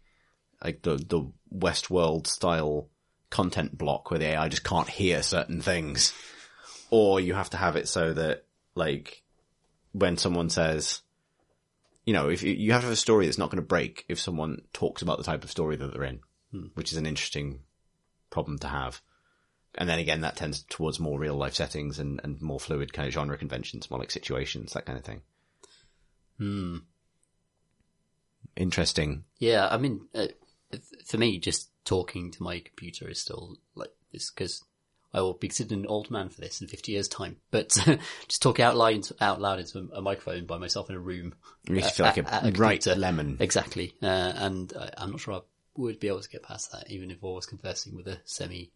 like 0.62 0.82
the, 0.82 0.96
the 0.96 1.30
Westworld 1.54 2.26
style 2.26 2.88
content 3.30 3.76
block 3.76 4.10
where 4.10 4.18
the 4.18 4.26
AI 4.26 4.48
just 4.48 4.64
can't 4.64 4.88
hear 4.88 5.22
certain 5.22 5.60
things, 5.60 6.12
or 6.90 7.20
you 7.20 7.34
have 7.34 7.50
to 7.50 7.56
have 7.56 7.76
it 7.76 7.88
so 7.88 8.12
that 8.14 8.44
like 8.74 9.22
when 9.92 10.16
someone 10.16 10.50
says, 10.50 11.02
you 12.04 12.14
know, 12.14 12.28
if 12.28 12.42
you, 12.42 12.72
have 12.72 12.80
to 12.82 12.86
have 12.86 12.92
a 12.92 12.96
story 12.96 13.26
that's 13.26 13.38
not 13.38 13.50
going 13.50 13.62
to 13.62 13.66
break 13.66 14.04
if 14.08 14.18
someone 14.18 14.62
talks 14.72 15.02
about 15.02 15.18
the 15.18 15.24
type 15.24 15.44
of 15.44 15.50
story 15.50 15.76
that 15.76 15.92
they're 15.92 16.04
in, 16.04 16.20
hmm. 16.52 16.66
which 16.74 16.92
is 16.92 16.98
an 16.98 17.06
interesting 17.06 17.60
problem 18.30 18.58
to 18.58 18.68
have. 18.68 19.02
And 19.78 19.88
then 19.88 20.00
again, 20.00 20.22
that 20.22 20.36
tends 20.36 20.64
towards 20.68 20.98
more 20.98 21.18
real 21.18 21.36
life 21.36 21.54
settings 21.54 22.00
and, 22.00 22.20
and 22.24 22.42
more 22.42 22.58
fluid 22.58 22.92
kind 22.92 23.06
of 23.06 23.14
genre 23.14 23.38
conventions, 23.38 23.88
more 23.90 24.00
like 24.00 24.10
situations, 24.10 24.72
that 24.72 24.84
kind 24.84 24.98
of 24.98 25.04
thing. 25.04 25.22
Hmm. 26.36 26.78
Interesting. 28.56 29.22
Yeah, 29.38 29.68
I 29.70 29.78
mean, 29.78 30.08
uh, 30.16 30.26
for 31.06 31.16
me, 31.16 31.38
just 31.38 31.70
talking 31.84 32.32
to 32.32 32.42
my 32.42 32.58
computer 32.58 33.08
is 33.08 33.20
still 33.20 33.56
like 33.76 33.92
this 34.12 34.32
because 34.32 34.64
I 35.14 35.20
will 35.20 35.34
be 35.34 35.46
considered 35.46 35.78
an 35.78 35.86
old 35.86 36.10
man 36.10 36.28
for 36.28 36.40
this 36.40 36.60
in 36.60 36.66
50 36.66 36.90
years' 36.90 37.06
time. 37.06 37.36
But 37.52 37.68
just 38.28 38.42
talking 38.42 38.64
out 38.64 38.76
loud, 38.76 39.06
out 39.20 39.40
loud 39.40 39.60
into 39.60 39.88
a 39.94 40.02
microphone 40.02 40.46
by 40.46 40.58
myself 40.58 40.90
in 40.90 40.96
a 40.96 41.00
room. 41.00 41.36
You 41.68 41.80
to 41.80 41.88
feel 41.88 42.06
like 42.06 42.18
a, 42.18 42.40
a 42.48 42.50
right 42.50 42.84
lemon. 42.84 43.36
Exactly. 43.38 43.94
Uh, 44.02 44.06
and 44.06 44.72
I, 44.78 44.90
I'm 44.98 45.12
not 45.12 45.20
sure 45.20 45.34
I 45.34 45.40
would 45.76 46.00
be 46.00 46.08
able 46.08 46.20
to 46.20 46.28
get 46.28 46.42
past 46.42 46.72
that, 46.72 46.90
even 46.90 47.12
if 47.12 47.22
I 47.22 47.28
was 47.28 47.46
conversing 47.46 47.94
with 47.94 48.08
a 48.08 48.18
semi 48.24 48.72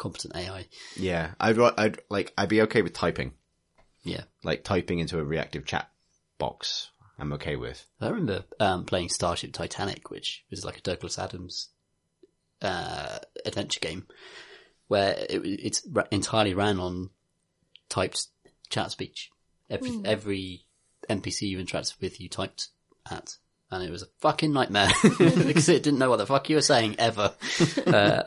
competent 0.00 0.34
AI. 0.34 0.66
Yeah. 0.96 1.34
I'd, 1.38 1.56
I'd 1.60 2.00
like, 2.08 2.32
I'd 2.36 2.48
be 2.48 2.62
okay 2.62 2.82
with 2.82 2.92
typing, 2.94 3.34
Yeah. 4.02 4.22
like 4.42 4.64
typing 4.64 4.98
into 4.98 5.20
a 5.20 5.24
reactive 5.24 5.64
chat 5.64 5.88
box. 6.38 6.90
I'm 7.18 7.32
okay 7.34 7.54
with. 7.54 7.86
I 8.00 8.08
remember 8.08 8.44
um, 8.58 8.84
playing 8.86 9.10
Starship 9.10 9.52
Titanic, 9.52 10.10
which 10.10 10.44
was 10.50 10.64
like 10.64 10.78
a 10.78 10.80
Douglas 10.80 11.18
Adams 11.18 11.68
uh, 12.62 13.18
adventure 13.44 13.80
game, 13.80 14.06
where 14.88 15.12
it, 15.28 15.42
it's 15.44 15.86
ra- 15.92 16.04
entirely 16.10 16.54
ran 16.54 16.80
on 16.80 17.10
typed 17.90 18.26
chat 18.70 18.90
speech. 18.90 19.30
Every 19.68 20.00
every 20.04 20.64
NPC 21.10 21.42
you 21.42 21.58
interacted 21.58 22.00
with, 22.00 22.20
you 22.20 22.28
typed 22.30 22.68
at, 23.10 23.36
and 23.70 23.82
it 23.82 23.90
was 23.90 24.02
a 24.02 24.08
fucking 24.20 24.52
nightmare 24.52 24.90
because 25.18 25.68
it 25.68 25.82
didn't 25.82 25.98
know 25.98 26.10
what 26.10 26.16
the 26.16 26.26
fuck 26.26 26.48
you 26.48 26.56
were 26.56 26.62
saying 26.62 26.96
ever. 26.98 27.32
uh, 27.86 28.22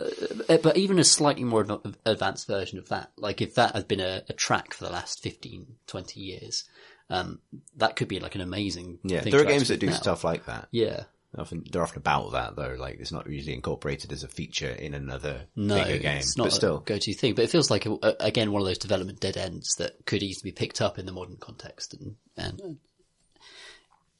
but 0.61 0.77
even 0.77 0.99
a 0.99 1.03
slightly 1.03 1.43
more 1.43 1.65
advanced 2.05 2.47
version 2.47 2.79
of 2.79 2.89
that, 2.89 3.11
like 3.17 3.41
if 3.41 3.55
that 3.55 3.75
had 3.75 3.87
been 3.87 3.99
a, 3.99 4.23
a 4.29 4.33
track 4.33 4.73
for 4.73 4.85
the 4.85 4.91
last 4.91 5.21
15, 5.21 5.67
20 5.87 6.19
years. 6.19 6.63
Um, 7.09 7.39
that 7.75 7.95
could 7.97 8.07
be 8.07 8.19
like 8.19 8.35
an 8.35 8.41
amazing. 8.41 8.97
Yeah. 9.03 9.21
thing 9.21 9.31
There 9.31 9.41
are 9.41 9.45
games 9.45 9.67
that 9.67 9.79
do 9.79 9.87
now. 9.87 9.93
stuff 9.93 10.23
like 10.23 10.45
that. 10.45 10.69
Yeah, 10.71 11.03
Often, 11.37 11.65
they're 11.71 11.81
often 11.81 11.97
about 11.97 12.31
that 12.33 12.55
though. 12.55 12.75
Like 12.77 12.99
it's 12.99 13.11
not 13.11 13.27
usually 13.27 13.55
incorporated 13.55 14.11
as 14.11 14.23
a 14.23 14.27
feature 14.27 14.69
in 14.69 14.93
another 14.93 15.47
no, 15.55 15.83
bigger 15.83 15.97
game, 15.97 16.17
it's 16.17 16.37
not 16.37 16.45
but 16.45 16.53
still. 16.53 16.77
a 16.77 16.81
go-to 16.81 17.13
thing. 17.13 17.33
But 17.33 17.45
it 17.45 17.49
feels 17.49 17.71
like 17.71 17.85
a, 17.87 17.91
a- 18.03 18.15
again 18.19 18.51
one 18.51 18.61
of 18.61 18.67
those 18.67 18.77
development 18.77 19.19
dead 19.19 19.35
ends 19.35 19.75
that 19.79 20.05
could 20.05 20.21
easily 20.21 20.51
be 20.51 20.55
picked 20.55 20.79
up 20.79 20.99
in 20.99 21.05
the 21.07 21.11
modern 21.11 21.37
context 21.37 21.95
and 21.95 22.15
and 22.37 22.77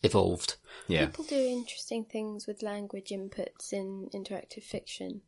evolved. 0.02 0.58
Yeah. 0.88 1.06
People 1.06 1.26
do 1.26 1.36
interesting 1.36 2.04
things 2.06 2.46
with 2.46 2.62
language 2.62 3.10
inputs 3.10 3.72
in 3.72 4.10
interactive 4.14 4.64
fiction. 4.64 5.22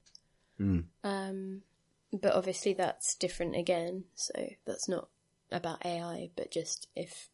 Um, 1.03 1.61
but 2.13 2.33
obviously 2.33 2.73
that's 2.73 3.15
different 3.15 3.55
again, 3.55 4.05
so 4.15 4.53
that's 4.65 4.87
not 4.87 5.09
about 5.51 5.85
AI, 5.85 6.29
but 6.35 6.51
just 6.51 6.87
if 6.95 7.29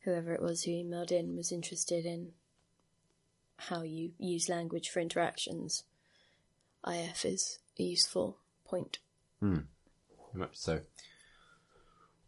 whoever 0.00 0.32
it 0.32 0.42
was 0.42 0.64
who 0.64 0.70
emailed 0.72 1.10
in 1.10 1.36
was 1.36 1.52
interested 1.52 2.04
in 2.04 2.32
how 3.56 3.82
you 3.82 4.12
use 4.18 4.48
language 4.48 4.90
for 4.90 5.00
interactions, 5.00 5.84
IF 6.86 7.24
is 7.24 7.58
a 7.78 7.82
useful 7.82 8.38
point. 8.64 8.98
Very 10.32 10.46
much 10.46 10.56
so. 10.56 10.80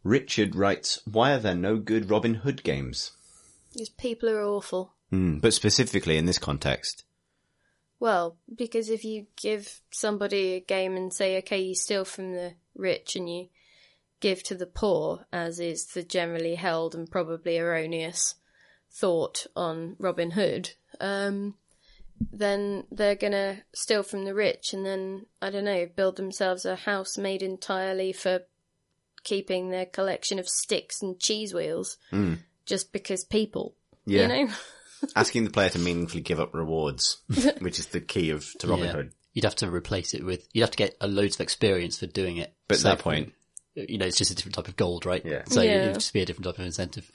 Richard 0.02 0.54
writes, 0.54 1.00
why 1.04 1.32
are 1.32 1.38
there 1.38 1.54
no 1.54 1.76
good 1.76 2.10
Robin 2.10 2.34
Hood 2.34 2.62
games? 2.62 3.12
Because 3.72 3.88
people 3.88 4.28
are 4.30 4.42
awful. 4.42 4.94
Mm, 5.12 5.40
but 5.40 5.54
specifically 5.54 6.16
in 6.16 6.26
this 6.26 6.38
context, 6.38 7.04
Well, 7.98 8.36
because 8.54 8.90
if 8.90 9.04
you 9.04 9.26
give 9.36 9.80
somebody 9.90 10.54
a 10.54 10.60
game 10.60 10.96
and 10.96 11.12
say, 11.12 11.38
okay, 11.38 11.60
you 11.60 11.74
steal 11.74 12.04
from 12.04 12.32
the 12.32 12.54
rich 12.74 13.16
and 13.16 13.28
you 13.28 13.48
give 14.20 14.42
to 14.44 14.54
the 14.54 14.66
poor, 14.66 15.26
as 15.32 15.60
is 15.60 15.86
the 15.86 16.02
generally 16.02 16.56
held 16.56 16.94
and 16.94 17.10
probably 17.10 17.58
erroneous 17.58 18.34
thought 18.90 19.46
on 19.54 19.96
Robin 19.98 20.32
Hood, 20.32 20.72
um, 21.00 21.54
then 22.32 22.84
they're 22.90 23.14
gonna 23.14 23.62
steal 23.74 24.02
from 24.02 24.24
the 24.24 24.34
rich 24.34 24.72
and 24.72 24.84
then, 24.84 25.26
I 25.40 25.50
don't 25.50 25.64
know, 25.64 25.86
build 25.94 26.16
themselves 26.16 26.64
a 26.64 26.76
house 26.76 27.16
made 27.16 27.42
entirely 27.42 28.12
for 28.12 28.40
keeping 29.22 29.70
their 29.70 29.86
collection 29.86 30.38
of 30.38 30.48
sticks 30.48 31.02
and 31.02 31.18
cheese 31.18 31.52
wheels 31.52 31.98
just 32.64 32.92
because 32.92 33.24
people. 33.24 33.74
Yeah. 34.04 34.22
You 34.22 34.28
know? 34.46 34.54
asking 35.14 35.44
the 35.44 35.50
player 35.50 35.68
to 35.70 35.78
meaningfully 35.78 36.22
give 36.22 36.40
up 36.40 36.54
rewards, 36.54 37.18
which 37.60 37.78
is 37.78 37.86
the 37.86 38.00
key 38.00 38.30
of 38.30 38.46
to 38.60 38.68
Robin 38.68 38.86
Yeah. 38.86 38.92
Hood. 38.92 39.12
You'd 39.32 39.44
have 39.44 39.56
to 39.56 39.70
replace 39.70 40.14
it 40.14 40.24
with, 40.24 40.48
you'd 40.52 40.62
have 40.62 40.70
to 40.70 40.76
get 40.78 40.96
a 41.00 41.06
loads 41.06 41.36
of 41.36 41.42
experience 41.42 41.98
for 41.98 42.06
doing 42.06 42.38
it. 42.38 42.54
But 42.68 42.76
at 42.76 42.80
So, 42.80 42.88
that 42.88 42.98
point, 43.00 43.34
you 43.74 43.98
know, 43.98 44.06
it's 44.06 44.16
just 44.16 44.30
a 44.30 44.34
different 44.34 44.54
type 44.54 44.68
of 44.68 44.76
gold, 44.76 45.04
right? 45.04 45.22
Yeah. 45.24 45.42
So 45.46 45.60
Yeah. 45.60 45.72
it'd 45.72 45.94
just 45.94 46.12
be 46.14 46.22
a 46.22 46.24
different 46.24 46.46
type 46.46 46.58
of 46.58 46.64
incentive. 46.64 47.10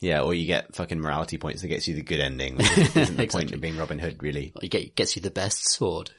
yeah, 0.00 0.20
or 0.22 0.32
you 0.34 0.46
get 0.46 0.74
fucking 0.76 1.00
morality 1.00 1.36
points 1.36 1.62
that 1.62 1.68
gets 1.68 1.88
you 1.88 1.94
the 1.94 2.02
good 2.02 2.20
ending. 2.20 2.56
Which 2.56 2.70
isn't 2.78 2.94
the 2.96 3.02
point 3.04 3.20
Exactly. 3.20 3.54
of 3.54 3.60
being 3.60 3.76
Robin 3.76 3.98
Hood, 3.98 4.22
really. 4.22 4.52
You 4.62 4.68
get, 4.68 4.94
gets 4.94 5.16
you 5.16 5.22
the 5.22 5.30
best 5.30 5.68
sword. 5.70 6.12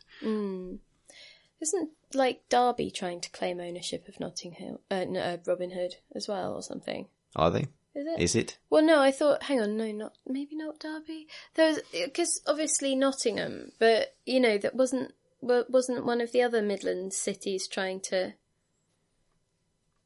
Isn't 1.62 1.90
like 2.14 2.42
Derby 2.50 2.92
trying 2.92 3.22
to 3.22 3.30
claim 3.30 3.60
ownership 3.62 4.08
of 4.08 4.20
Notting 4.20 4.52
Hill, 4.54 4.82
uh, 4.90 5.06
no, 5.08 5.20
uh, 5.22 5.38
Robin 5.46 5.72
Hood 5.72 5.96
as 6.16 6.28
well, 6.28 6.54
or 6.54 6.62
something? 6.64 7.08
Are 7.36 7.52
they? 7.52 7.68
Is 7.94 8.08
it? 8.08 8.20
Is 8.22 8.36
it? 8.36 8.58
well, 8.70 8.84
no, 8.84 9.02
I 9.02 9.12
thought. 9.12 9.44
Hang 9.44 9.60
on, 9.60 9.76
no, 9.78 9.92
not 9.92 10.14
maybe 10.26 10.56
not 10.56 10.80
Derby. 10.80 11.28
There 11.56 11.68
was 11.70 11.80
because 11.92 12.42
obviously 12.48 12.96
Nottingham, 12.96 13.74
but 13.80 14.16
you 14.26 14.40
know 14.40 14.58
that 14.58 14.76
wasn't 14.76 15.14
wasn't 15.42 16.06
one 16.06 16.22
of 16.22 16.32
the 16.32 16.42
other 16.42 16.62
Midlands 16.62 17.18
cities 17.18 17.68
trying 17.68 18.00
to 18.02 18.34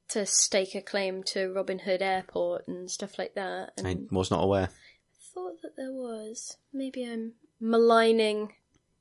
to 0.08 0.26
stake 0.26 0.76
a 0.76 0.82
claim 0.82 1.24
to 1.24 1.52
Robin 1.52 1.80
Hood 1.80 2.02
Airport 2.02 2.68
and 2.68 2.90
stuff 2.90 3.18
like 3.20 3.36
that. 3.36 3.74
And 3.78 3.88
I 3.88 3.98
was 4.12 4.32
not 4.32 4.44
aware. 4.44 4.70
thought 5.34 5.62
that 5.62 5.76
there 5.76 5.92
was. 5.92 6.58
Maybe 6.74 7.04
I'm 7.04 7.34
maligning 7.60 8.54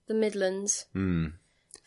the 0.06 0.15
Midlands 0.15 0.86
Hmm. 0.93 1.28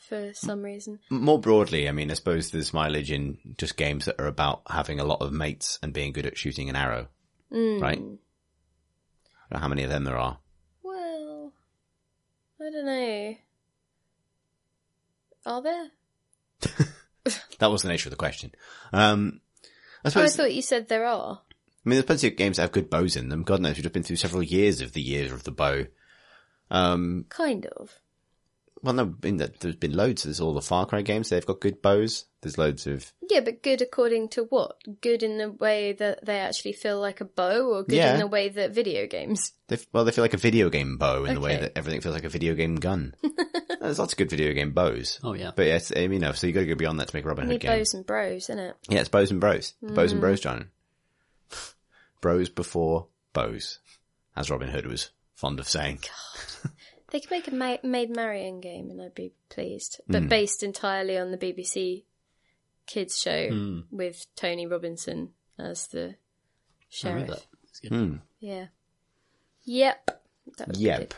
For 0.07 0.33
some 0.33 0.61
reason. 0.63 0.99
More 1.09 1.39
broadly, 1.39 1.87
I 1.87 1.91
mean, 1.91 2.09
I 2.11 2.15
suppose 2.15 2.51
there's 2.51 2.73
mileage 2.73 3.11
in 3.11 3.37
just 3.57 3.77
games 3.77 4.05
that 4.05 4.19
are 4.19 4.27
about 4.27 4.61
having 4.69 4.99
a 4.99 5.05
lot 5.05 5.21
of 5.21 5.31
mates 5.31 5.79
and 5.81 5.93
being 5.93 6.13
good 6.13 6.25
at 6.25 6.37
shooting 6.37 6.69
an 6.69 6.75
arrow, 6.75 7.07
right? 7.51 7.97
I 7.97 8.01
don't 8.01 8.19
know 9.51 9.59
how 9.59 9.67
many 9.67 9.83
of 9.83 9.89
them 9.89 10.03
there 10.03 10.17
are. 10.17 10.39
Well, 10.83 11.53
I 12.59 12.69
don't 12.71 12.85
know. 12.85 13.35
Are 15.45 15.61
there? 15.61 15.87
That 17.59 17.71
was 17.71 17.81
the 17.81 17.89
nature 17.89 18.07
of 18.07 18.11
the 18.11 18.17
question. 18.17 18.51
Um, 18.93 19.41
I 20.05 20.11
Oh, 20.15 20.23
I 20.23 20.27
thought 20.27 20.53
you 20.53 20.61
said 20.61 20.87
there 20.87 21.05
are. 21.05 21.41
I 21.41 21.89
mean, 21.89 21.95
there's 21.95 22.05
plenty 22.05 22.27
of 22.27 22.37
games 22.37 22.57
that 22.57 22.63
have 22.63 22.71
good 22.71 22.89
bows 22.89 23.15
in 23.15 23.29
them. 23.29 23.43
God 23.43 23.61
knows, 23.61 23.75
we've 23.75 23.83
just 23.83 23.93
been 23.93 24.03
through 24.03 24.15
several 24.17 24.43
years 24.43 24.79
of 24.81 24.93
the 24.93 25.01
year 25.01 25.33
of 25.33 25.43
the 25.43 25.51
bow. 25.51 25.85
Um, 26.69 27.25
Kind 27.29 27.65
of. 27.65 27.99
Well, 28.83 28.93
no, 28.93 29.15
in 29.23 29.37
the, 29.37 29.51
there's 29.59 29.75
been 29.75 29.95
loads. 29.95 30.23
There's 30.23 30.39
all 30.41 30.53
the 30.53 30.61
Far 30.61 30.85
Cry 30.85 31.01
games. 31.01 31.29
They've 31.29 31.45
got 31.45 31.59
good 31.59 31.81
bows. 31.81 32.25
There's 32.41 32.57
loads 32.57 32.85
of 32.87 33.11
Yeah, 33.29 33.39
but 33.41 33.63
good 33.63 33.81
according 33.81 34.29
to 34.29 34.43
what? 34.45 34.75
Good 35.01 35.23
in 35.23 35.37
the 35.37 35.51
way 35.51 35.93
that 35.93 36.25
they 36.25 36.39
actually 36.39 36.73
feel 36.73 36.99
like 36.99 37.19
a 37.21 37.25
bow, 37.25 37.67
or 37.73 37.83
good 37.83 37.95
Yeah. 37.95 38.13
in 38.13 38.19
the 38.19 38.27
way 38.27 38.49
that 38.49 38.71
video 38.71 39.07
games? 39.07 39.53
They, 39.67 39.77
well, 39.91 40.05
they 40.05 40.11
feel 40.11 40.23
like 40.23 40.33
a 40.33 40.37
video 40.37 40.69
game 40.69 40.97
bow 40.97 41.25
in 41.25 41.33
the 41.35 41.41
way 41.41 41.57
that 41.57 41.77
everything 41.77 42.01
feels 42.01 42.15
like 42.15 42.23
a 42.23 42.29
video 42.29 42.53
game 42.53 42.75
gun. 42.75 43.15
There's 43.81 43.99
lots 43.99 44.13
of 44.13 44.17
good 44.17 44.29
video 44.29 44.53
game 44.53 44.71
bows. 44.71 45.19
Oh 45.23 45.33
yeah. 45.33 45.51
But 45.55 45.65
yes, 45.67 45.91
I 45.95 46.01
mean, 46.01 46.13
you 46.13 46.19
know, 46.19 46.31
so 46.33 46.47
you 46.47 46.53
got 46.53 46.61
to 46.61 46.65
go 46.67 46.75
beyond 46.75 46.99
that 46.99 47.07
to 47.09 47.15
make 47.15 47.25
a 47.25 47.27
Robin 47.27 47.45
Hood 47.45 47.51
need 47.53 47.61
game. 47.61 47.77
bows 47.79 47.93
and 47.93 48.05
bros, 48.05 48.43
isn't 48.43 48.59
it? 48.59 48.75
Yeah, 48.89 48.99
it's 48.99 49.09
bows 49.09 49.31
and 49.31 49.39
bros. 49.41 49.73
The 49.81 49.93
Bows 49.93 50.09
Mm. 50.09 50.13
and 50.13 50.21
bros, 50.21 50.39
John. 50.41 50.69
bros 52.21 52.49
before 52.49 53.07
bows, 53.33 53.79
as 54.35 54.49
Robin 54.49 54.69
Hood 54.69 54.85
was 54.87 55.11
fond 55.35 55.59
of 55.59 55.67
saying. 55.67 55.99
They 57.11 57.19
could 57.21 57.31
make 57.31 57.47
a 57.47 57.51
ma- 57.55 57.77
Maid 57.83 58.09
Marian 58.15 58.59
game, 58.59 58.89
and 58.89 59.01
I'd 59.01 59.15
be 59.15 59.31
pleased. 59.49 60.01
But 60.07 60.23
Hmm. 60.23 60.27
based 60.27 60.61
entirely 60.63 61.17
on 61.17 61.31
the 61.31 61.37
BBC 61.37 62.05
kids 62.85 63.19
show 63.19 63.49
Hmm. 63.49 63.79
with 63.91 64.25
Tony 64.35 64.65
Robinson 64.67 65.33
as 65.57 65.87
the 65.87 66.15
I 67.03 67.07
remember 67.09 67.27
sheriff. 67.27 67.27
that. 67.27 67.45
That's 67.63 67.79
good. 67.79 67.91
Hmm. 67.91 68.15
Yeah. 68.39 68.67
Yep. 69.63 70.23
That 70.57 70.67
would 70.67 70.77
be 70.77 70.83
Yep. 70.83 70.99
good. 70.99 71.15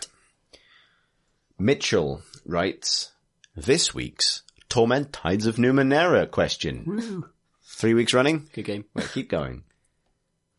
Mitchell 1.58 2.22
writes, 2.46 3.12
this 3.56 3.94
week's 3.94 4.44
Torment 4.70 5.12
Tides 5.12 5.46
of 5.46 5.56
Numenera 5.58 6.30
question. 6.30 7.24
Three 7.64 7.94
weeks 7.94 8.14
running? 8.14 8.50
Good 8.54 8.66
game. 8.66 8.86
Right, 8.94 9.10
keep 9.14 9.30
going. 9.30 9.64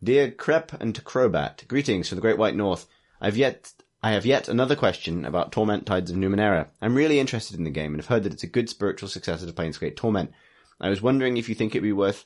Dear 0.03 0.31
Crep 0.31 0.73
and 0.81 0.95
Crobat, 1.05 1.67
greetings 1.69 2.09
from 2.09 2.17
the 2.17 2.23
Great 2.23 2.39
White 2.39 2.57
North. 2.57 2.87
I've 3.21 3.37
yet, 3.37 3.73
I 4.03 4.13
have 4.13 4.25
yet 4.25 4.49
another 4.49 4.77
question 4.77 5.27
about 5.27 5.53
Torment 5.53 5.85
Tides 5.85 6.11
of 6.11 6.17
Numenera. 6.17 6.69
I'm 6.81 6.95
really 6.95 7.21
interested 7.21 7.59
in 7.59 7.65
the 7.65 7.71
game 7.71 7.93
and 7.93 8.01
have 8.01 8.07
heard 8.09 8.23
that 8.23 8.33
it's 8.33 8.43
a 8.43 8.47
good 8.47 8.71
spiritual 8.71 9.11
successor 9.11 9.45
to 9.45 9.53
Planescape 9.53 9.95
Torment. 9.95 10.33
I 10.81 10.89
was 10.89 11.03
wondering 11.03 11.37
if 11.37 11.51
you 11.51 11.55
think 11.55 11.75
it'd 11.75 11.83
be 11.83 11.93
worth 11.93 12.25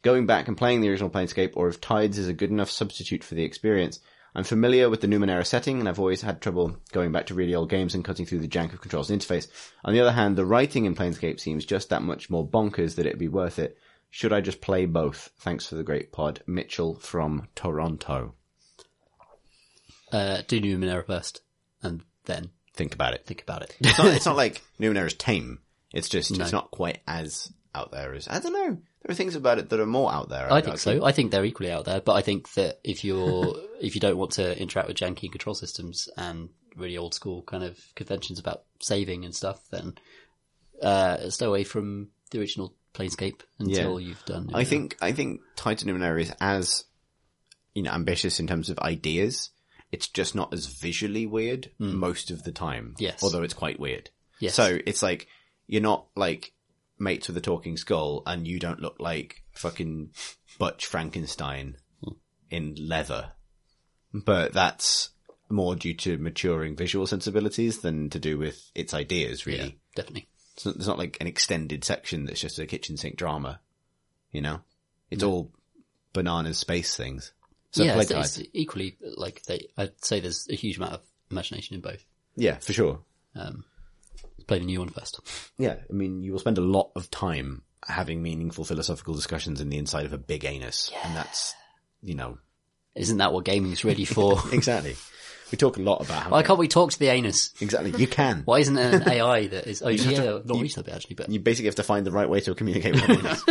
going 0.00 0.24
back 0.24 0.48
and 0.48 0.56
playing 0.56 0.80
the 0.80 0.88
original 0.88 1.10
Planescape 1.10 1.52
or 1.56 1.68
if 1.68 1.78
Tides 1.78 2.16
is 2.16 2.28
a 2.28 2.32
good 2.32 2.48
enough 2.48 2.70
substitute 2.70 3.22
for 3.22 3.34
the 3.34 3.44
experience. 3.44 4.00
I'm 4.34 4.44
familiar 4.44 4.88
with 4.88 5.02
the 5.02 5.08
Numenera 5.08 5.44
setting 5.44 5.78
and 5.78 5.90
I've 5.90 6.00
always 6.00 6.22
had 6.22 6.40
trouble 6.40 6.78
going 6.90 7.12
back 7.12 7.26
to 7.26 7.34
really 7.34 7.54
old 7.54 7.68
games 7.68 7.94
and 7.94 8.02
cutting 8.02 8.24
through 8.24 8.38
the 8.38 8.48
jank 8.48 8.72
of 8.72 8.80
controls 8.80 9.10
and 9.10 9.20
interface. 9.20 9.48
On 9.84 9.92
the 9.92 10.00
other 10.00 10.12
hand, 10.12 10.36
the 10.36 10.46
writing 10.46 10.86
in 10.86 10.94
Planescape 10.94 11.38
seems 11.38 11.66
just 11.66 11.90
that 11.90 12.00
much 12.00 12.30
more 12.30 12.48
bonkers 12.48 12.94
that 12.94 13.04
it'd 13.04 13.18
be 13.18 13.28
worth 13.28 13.58
it. 13.58 13.76
Should 14.08 14.32
I 14.32 14.40
just 14.40 14.62
play 14.62 14.86
both? 14.86 15.32
Thanks 15.38 15.66
for 15.66 15.74
the 15.74 15.84
great 15.84 16.12
pod. 16.12 16.42
Mitchell 16.46 16.94
from 16.94 17.48
Toronto. 17.54 18.36
Uh, 20.12 20.42
do 20.46 20.60
Numenera 20.60 21.06
first, 21.06 21.42
and 21.82 22.02
then 22.24 22.50
Think 22.74 22.94
about 22.94 23.14
it. 23.14 23.26
think 23.26 23.42
about 23.42 23.62
it. 23.62 23.76
It's 23.80 23.98
not, 23.98 24.06
it's 24.08 24.26
not 24.26 24.36
like 24.44 24.62
Numenera 24.80 25.06
is 25.06 25.14
tame. 25.14 25.58
It's 25.92 26.08
just, 26.08 26.30
No. 26.36 26.44
it's 26.44 26.52
not 26.52 26.70
quite 26.70 27.00
as 27.06 27.52
out 27.74 27.90
there 27.90 28.14
as, 28.14 28.26
I 28.28 28.38
don't 28.38 28.52
know. 28.52 28.78
There 29.02 29.12
are 29.12 29.14
things 29.14 29.34
about 29.34 29.58
it 29.58 29.70
that 29.70 29.80
are 29.80 29.86
more 29.86 30.12
out 30.12 30.28
there. 30.28 30.52
I 30.52 30.60
think 30.60 30.78
so. 30.78 31.04
I 31.04 31.12
think 31.12 31.30
they're 31.30 31.44
equally 31.44 31.70
out 31.72 31.84
there, 31.86 32.00
but 32.00 32.12
I 32.14 32.20
think 32.22 32.52
that 32.54 32.80
if 32.84 33.02
you're 33.04 33.54
if 33.80 33.94
you 33.94 34.00
don't 34.00 34.18
want 34.18 34.32
to 34.32 34.58
interact 34.60 34.88
with 34.88 34.98
janky 34.98 35.30
control 35.30 35.54
systems 35.54 36.08
and 36.16 36.50
really 36.76 36.98
old 36.98 37.14
school 37.14 37.42
kind 37.42 37.64
of 37.64 37.78
conventions 37.96 38.38
about 38.38 38.62
saving 38.78 39.24
and 39.24 39.34
stuff, 39.34 39.58
then 39.70 39.94
uh, 40.82 41.30
stay 41.30 41.46
away 41.46 41.64
from 41.64 42.08
the 42.30 42.40
original 42.40 42.74
Planescape 42.94 43.40
until 43.58 43.98
you've 44.00 44.24
done. 44.26 44.50
I 44.52 44.64
think 44.64 44.96
I 45.00 45.12
think 45.12 45.40
Tides 45.56 45.82
of 45.82 45.88
Numenera 45.88 46.20
is 46.20 46.32
as 46.40 46.84
you 47.74 47.82
know 47.82 47.92
ambitious 47.92 48.38
in 48.40 48.46
terms 48.46 48.68
of 48.68 48.78
ideas. 48.80 49.50
It's 49.92 50.08
just 50.08 50.34
not 50.34 50.52
as 50.54 50.66
visually 50.66 51.26
weird 51.26 51.70
most 51.78 52.30
of 52.30 52.44
the 52.44 52.52
time. 52.52 52.94
Yes. 52.98 53.22
although 53.22 53.42
it's 53.42 53.54
quite 53.54 53.80
weird. 53.80 54.10
Yes. 54.38 54.54
So 54.54 54.78
it's 54.86 55.02
like 55.02 55.26
you're 55.66 55.82
not 55.82 56.06
like 56.16 56.52
mates 56.98 57.26
with 57.28 57.36
a 57.36 57.40
talking 57.40 57.76
skull, 57.76 58.22
and 58.26 58.46
you 58.46 58.58
don't 58.58 58.80
look 58.80 58.96
like 59.00 59.42
fucking 59.54 60.10
Butch 60.58 60.86
Frankenstein 60.86 61.76
Hmm. 62.04 62.12
in 62.50 62.74
leather. 62.78 63.32
But 64.12 64.52
that's 64.52 65.10
more 65.48 65.74
due 65.76 65.94
to 65.94 66.18
maturing 66.18 66.76
visual 66.76 67.06
sensibilities 67.06 67.78
than 67.78 68.10
to 68.10 68.18
do 68.18 68.38
with 68.38 68.70
its 68.74 68.94
ideas, 68.94 69.46
really. 69.46 69.58
yeah, 69.64 69.70
definitely. 69.96 70.28
It's 70.54 70.66
not, 70.66 70.74
there's 70.76 70.88
not 70.88 70.98
like 70.98 71.16
an 71.20 71.26
extended 71.26 71.84
section 71.84 72.24
that's 72.26 72.40
just 72.40 72.58
a 72.58 72.66
kitchen 72.66 72.96
sink 72.96 73.16
drama. 73.16 73.60
You 74.30 74.42
know, 74.42 74.60
it's 75.10 75.22
all 75.24 75.52
bananas 76.12 76.58
space 76.58 76.96
things. 76.96 77.32
So 77.72 77.84
yeah, 77.84 77.98
it's, 78.00 78.10
it's 78.10 78.42
equally 78.52 78.96
like 79.16 79.42
they. 79.44 79.68
I'd 79.76 80.04
say 80.04 80.20
there's 80.20 80.48
a 80.50 80.54
huge 80.56 80.76
amount 80.78 80.94
of 80.94 81.00
imagination 81.30 81.74
in 81.76 81.80
both. 81.80 82.04
yeah, 82.36 82.56
for 82.58 82.72
sure. 82.72 82.98
Um, 83.36 83.64
play 84.48 84.58
the 84.58 84.64
new 84.64 84.80
one 84.80 84.88
first. 84.88 85.20
Yeah, 85.58 85.76
I 85.88 85.92
mean, 85.92 86.22
you 86.22 86.32
will 86.32 86.40
spend 86.40 86.58
a 86.58 86.62
lot 86.62 86.90
of 86.96 87.10
time 87.10 87.62
having 87.88 88.22
meaningful 88.22 88.64
philosophical 88.64 89.14
discussions 89.14 89.60
in 89.60 89.68
the 89.68 89.78
inside 89.78 90.04
of 90.04 90.12
a 90.12 90.18
big 90.18 90.44
anus, 90.44 90.90
and 91.04 91.14
that's 91.16 91.54
you 92.02 92.14
know 92.14 92.38
Isn't 92.96 93.18
that 93.18 93.32
what 93.32 93.44
gaming's 93.44 93.84
really 93.84 94.04
for? 94.04 94.38
exactly. 94.52 94.96
We 95.52 95.56
talk 95.58 95.76
a 95.76 95.80
lot 95.82 96.00
about 96.00 96.22
how 96.24 96.30
Why 96.30 96.42
can't 96.42 96.58
we 96.58 96.68
talk 96.68 96.90
to 96.92 96.98
the 96.98 97.08
anus? 97.08 97.52
exactly 97.60 97.90
you 98.00 98.06
can. 98.08 98.42
Why 98.44 98.58
isn't 98.60 98.74
there 98.74 98.94
an 98.96 99.08
AI 99.08 99.46
that 99.48 99.66
is? 99.68 99.80
Oh, 99.84 99.88
yeah, 99.88 100.10
to- 100.20 100.42
not 100.44 100.56
you- 100.56 100.62
recently 100.62 100.92
actually, 100.92 101.14
but 101.14 101.28
You 101.30 101.38
basically 101.40 101.66
have 101.66 101.74
to 101.76 101.82
find 101.84 102.04
the 102.06 102.10
right 102.12 102.28
way 102.28 102.40
to 102.40 102.54
communicate 102.54 102.94
with 102.94 103.08
an 103.08 103.18
anus. 103.26 103.44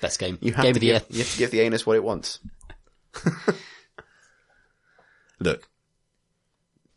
best 0.00 0.18
game. 0.18 0.38
You 0.40 0.52
have 0.54 0.64
game 0.64 0.74
to 0.74 0.78
of 0.78 0.80
the 0.80 0.86
year. 0.86 1.00
give, 1.00 1.10
you 1.16 1.18
have 1.24 1.32
to 1.32 1.38
give 1.38 1.50
the 1.52 1.60
anus 1.60 1.86
what 1.86 1.94
it 1.96 2.02
wants. 2.04 2.40
Look, 5.40 5.68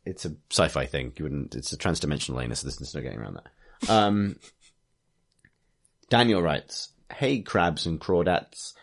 it's 0.05 0.25
a 0.25 0.35
sci-fi 0.49 0.85
thing. 0.85 1.13
You 1.17 1.23
wouldn't. 1.23 1.55
It's 1.55 1.73
a 1.73 1.77
transdimensional 1.77 2.43
anus. 2.43 2.61
There's 2.61 2.77
there's 2.77 2.95
no 2.95 3.01
getting 3.01 3.19
around 3.19 3.35
that. 3.37 3.89
Um, 3.89 4.37
Daniel 6.09 6.41
writes, 6.41 6.89
"Hey 7.13 7.41
crabs 7.41 7.85
and 7.85 7.99
crawdads, 7.99 8.73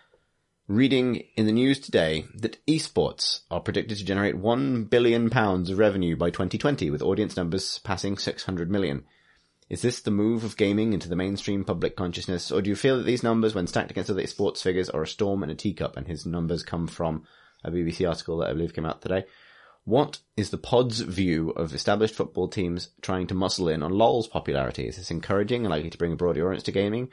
reading 0.66 1.22
in 1.36 1.46
the 1.46 1.52
news 1.52 1.78
today 1.78 2.24
that 2.34 2.64
esports 2.66 3.40
are 3.50 3.60
predicted 3.60 3.98
to 3.98 4.04
generate 4.04 4.36
1 4.36 4.84
billion 4.84 5.28
pounds 5.28 5.68
of 5.68 5.78
revenue 5.78 6.16
by 6.16 6.30
2020 6.30 6.90
with 6.90 7.02
audience 7.02 7.36
numbers 7.36 7.80
passing 7.84 8.16
600 8.16 8.70
million. 8.70 9.04
Is 9.74 9.82
this 9.82 10.02
the 10.02 10.12
move 10.12 10.44
of 10.44 10.56
gaming 10.56 10.92
into 10.92 11.08
the 11.08 11.16
mainstream 11.16 11.64
public 11.64 11.96
consciousness, 11.96 12.52
or 12.52 12.62
do 12.62 12.70
you 12.70 12.76
feel 12.76 12.96
that 12.96 13.02
these 13.02 13.24
numbers, 13.24 13.56
when 13.56 13.66
stacked 13.66 13.90
against 13.90 14.08
other 14.08 14.24
sports 14.28 14.62
figures, 14.62 14.88
are 14.88 15.02
a 15.02 15.06
storm 15.08 15.42
in 15.42 15.50
a 15.50 15.56
teacup 15.56 15.96
and 15.96 16.06
his 16.06 16.24
numbers 16.24 16.62
come 16.62 16.86
from 16.86 17.24
a 17.64 17.72
BBC 17.72 18.08
article 18.08 18.38
that 18.38 18.50
I 18.50 18.52
believe 18.52 18.72
came 18.72 18.86
out 18.86 19.02
today? 19.02 19.24
What 19.82 20.20
is 20.36 20.50
the 20.50 20.58
pod's 20.58 21.00
view 21.00 21.50
of 21.50 21.74
established 21.74 22.14
football 22.14 22.46
teams 22.46 22.90
trying 23.02 23.26
to 23.26 23.34
muscle 23.34 23.68
in 23.68 23.82
on 23.82 23.90
LOL's 23.90 24.28
popularity? 24.28 24.86
Is 24.86 24.96
this 24.96 25.10
encouraging 25.10 25.62
and 25.64 25.70
likely 25.70 25.90
to 25.90 25.98
bring 25.98 26.12
a 26.12 26.16
broader 26.16 26.46
audience 26.46 26.62
to 26.62 26.70
gaming? 26.70 27.08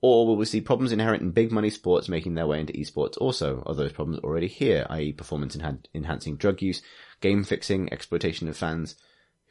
Or 0.00 0.24
will 0.24 0.36
we 0.36 0.44
see 0.44 0.60
problems 0.60 0.92
inherent 0.92 1.22
in 1.22 1.32
big 1.32 1.50
money 1.50 1.70
sports 1.70 2.08
making 2.08 2.36
their 2.36 2.46
way 2.46 2.60
into 2.60 2.74
esports 2.74 3.18
also? 3.18 3.64
Are 3.66 3.74
those 3.74 3.92
problems 3.92 4.20
already 4.20 4.46
here, 4.46 4.86
i.e. 4.88 5.14
performance 5.14 5.56
enhan- 5.56 5.86
enhancing 5.92 6.36
drug 6.36 6.62
use, 6.62 6.80
game 7.20 7.42
fixing, 7.42 7.92
exploitation 7.92 8.46
of 8.46 8.56
fans, 8.56 8.94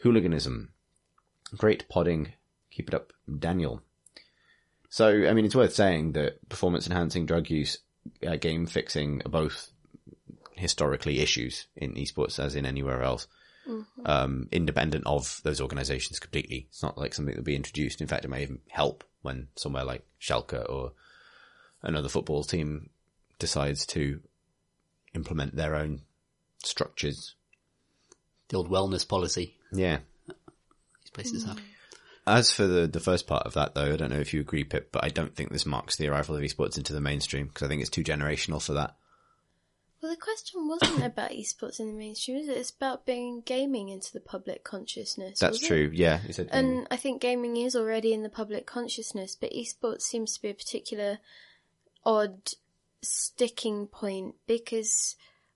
hooliganism? 0.01 0.69
Great 1.55 1.87
podding. 1.89 2.33
Keep 2.71 2.89
it 2.89 2.93
up, 2.93 3.13
Daniel. 3.39 3.81
So, 4.89 5.27
I 5.27 5.33
mean, 5.33 5.45
it's 5.45 5.55
worth 5.55 5.73
saying 5.73 6.13
that 6.13 6.47
performance 6.49 6.87
enhancing 6.87 7.25
drug 7.25 7.49
use, 7.49 7.77
uh, 8.25 8.35
game 8.35 8.65
fixing 8.65 9.21
are 9.25 9.29
both 9.29 9.71
historically 10.53 11.19
issues 11.19 11.67
in 11.75 11.93
esports 11.95 12.39
as 12.39 12.55
in 12.55 12.65
anywhere 12.65 13.03
else. 13.03 13.27
Um, 14.05 14.47
independent 14.51 15.05
of 15.05 15.41
those 15.43 15.59
organizations 15.59 16.19
completely. 16.19 16.67
It's 16.69 16.81
not 16.81 16.97
like 16.97 17.13
something 17.13 17.33
that 17.33 17.39
will 17.39 17.45
be 17.45 17.55
introduced. 17.55 17.99
In 17.99 18.07
fact, 18.07 18.23
it 18.23 18.29
may 18.29 18.41
even 18.41 18.59
help 18.69 19.03
when 19.23 19.49
somewhere 19.55 19.83
like 19.83 20.05
Schalke 20.21 20.69
or 20.69 20.93
another 21.81 22.07
football 22.07 22.43
team 22.43 22.89
decides 23.39 23.85
to 23.87 24.21
implement 25.13 25.55
their 25.55 25.75
own 25.75 26.01
structures. 26.63 27.35
The 28.47 28.57
old 28.57 28.69
wellness 28.69 29.05
policy 29.05 29.57
Yeah. 29.73 29.99
These 31.17 31.31
places 31.31 31.45
have. 31.45 31.57
Mm. 31.57 31.63
As 32.27 32.51
for 32.51 32.67
the, 32.67 32.87
the 32.87 32.99
first 32.99 33.25
part 33.25 33.45
of 33.45 33.53
that, 33.53 33.73
though, 33.73 33.93
I 33.93 33.95
don't 33.95 34.11
know 34.11 34.19
if 34.19 34.33
you 34.33 34.41
agree, 34.41 34.65
Pip, 34.65 34.91
but 34.91 35.03
I 35.03 35.09
don't 35.09 35.33
think 35.33 35.49
this 35.49 35.65
marks 35.65 35.95
the 35.95 36.09
arrival 36.09 36.35
of 36.35 36.41
esports 36.41 36.77
into 36.77 36.91
the 36.91 36.99
mainstream 36.99 37.47
because 37.47 37.63
I 37.63 37.69
think 37.69 37.81
it's 37.81 37.89
too 37.89 38.03
generational 38.03 38.61
for 38.61 38.73
that. 38.73 38.97
Well, 40.01 40.11
the 40.11 40.17
question 40.17 40.67
wasn't 40.67 41.05
about 41.05 41.31
esports 41.31 41.79
in 41.79 41.87
the 41.87 41.93
mainstream, 41.93 42.37
is 42.37 42.49
it? 42.49 42.57
It's 42.57 42.69
about 42.69 43.05
bringing 43.05 43.41
gaming 43.41 43.89
into 43.89 44.11
the 44.13 44.19
public 44.19 44.63
consciousness. 44.63 45.39
That's 45.39 45.59
was 45.59 45.63
it? 45.63 45.67
true. 45.67 45.91
Yeah, 45.93 46.19
you 46.27 46.33
said 46.33 46.49
And 46.51 46.85
I 46.91 46.97
think 46.97 47.21
gaming 47.21 47.57
is 47.57 47.75
already 47.75 48.13
in 48.13 48.23
the 48.23 48.29
public 48.29 48.65
consciousness, 48.65 49.35
but 49.35 49.51
esports 49.53 50.01
seems 50.01 50.35
to 50.35 50.41
be 50.41 50.49
a 50.49 50.53
particular 50.53 51.19
odd 52.05 52.41
sticking 53.01 53.87
point 53.87 54.35
because 54.47 55.15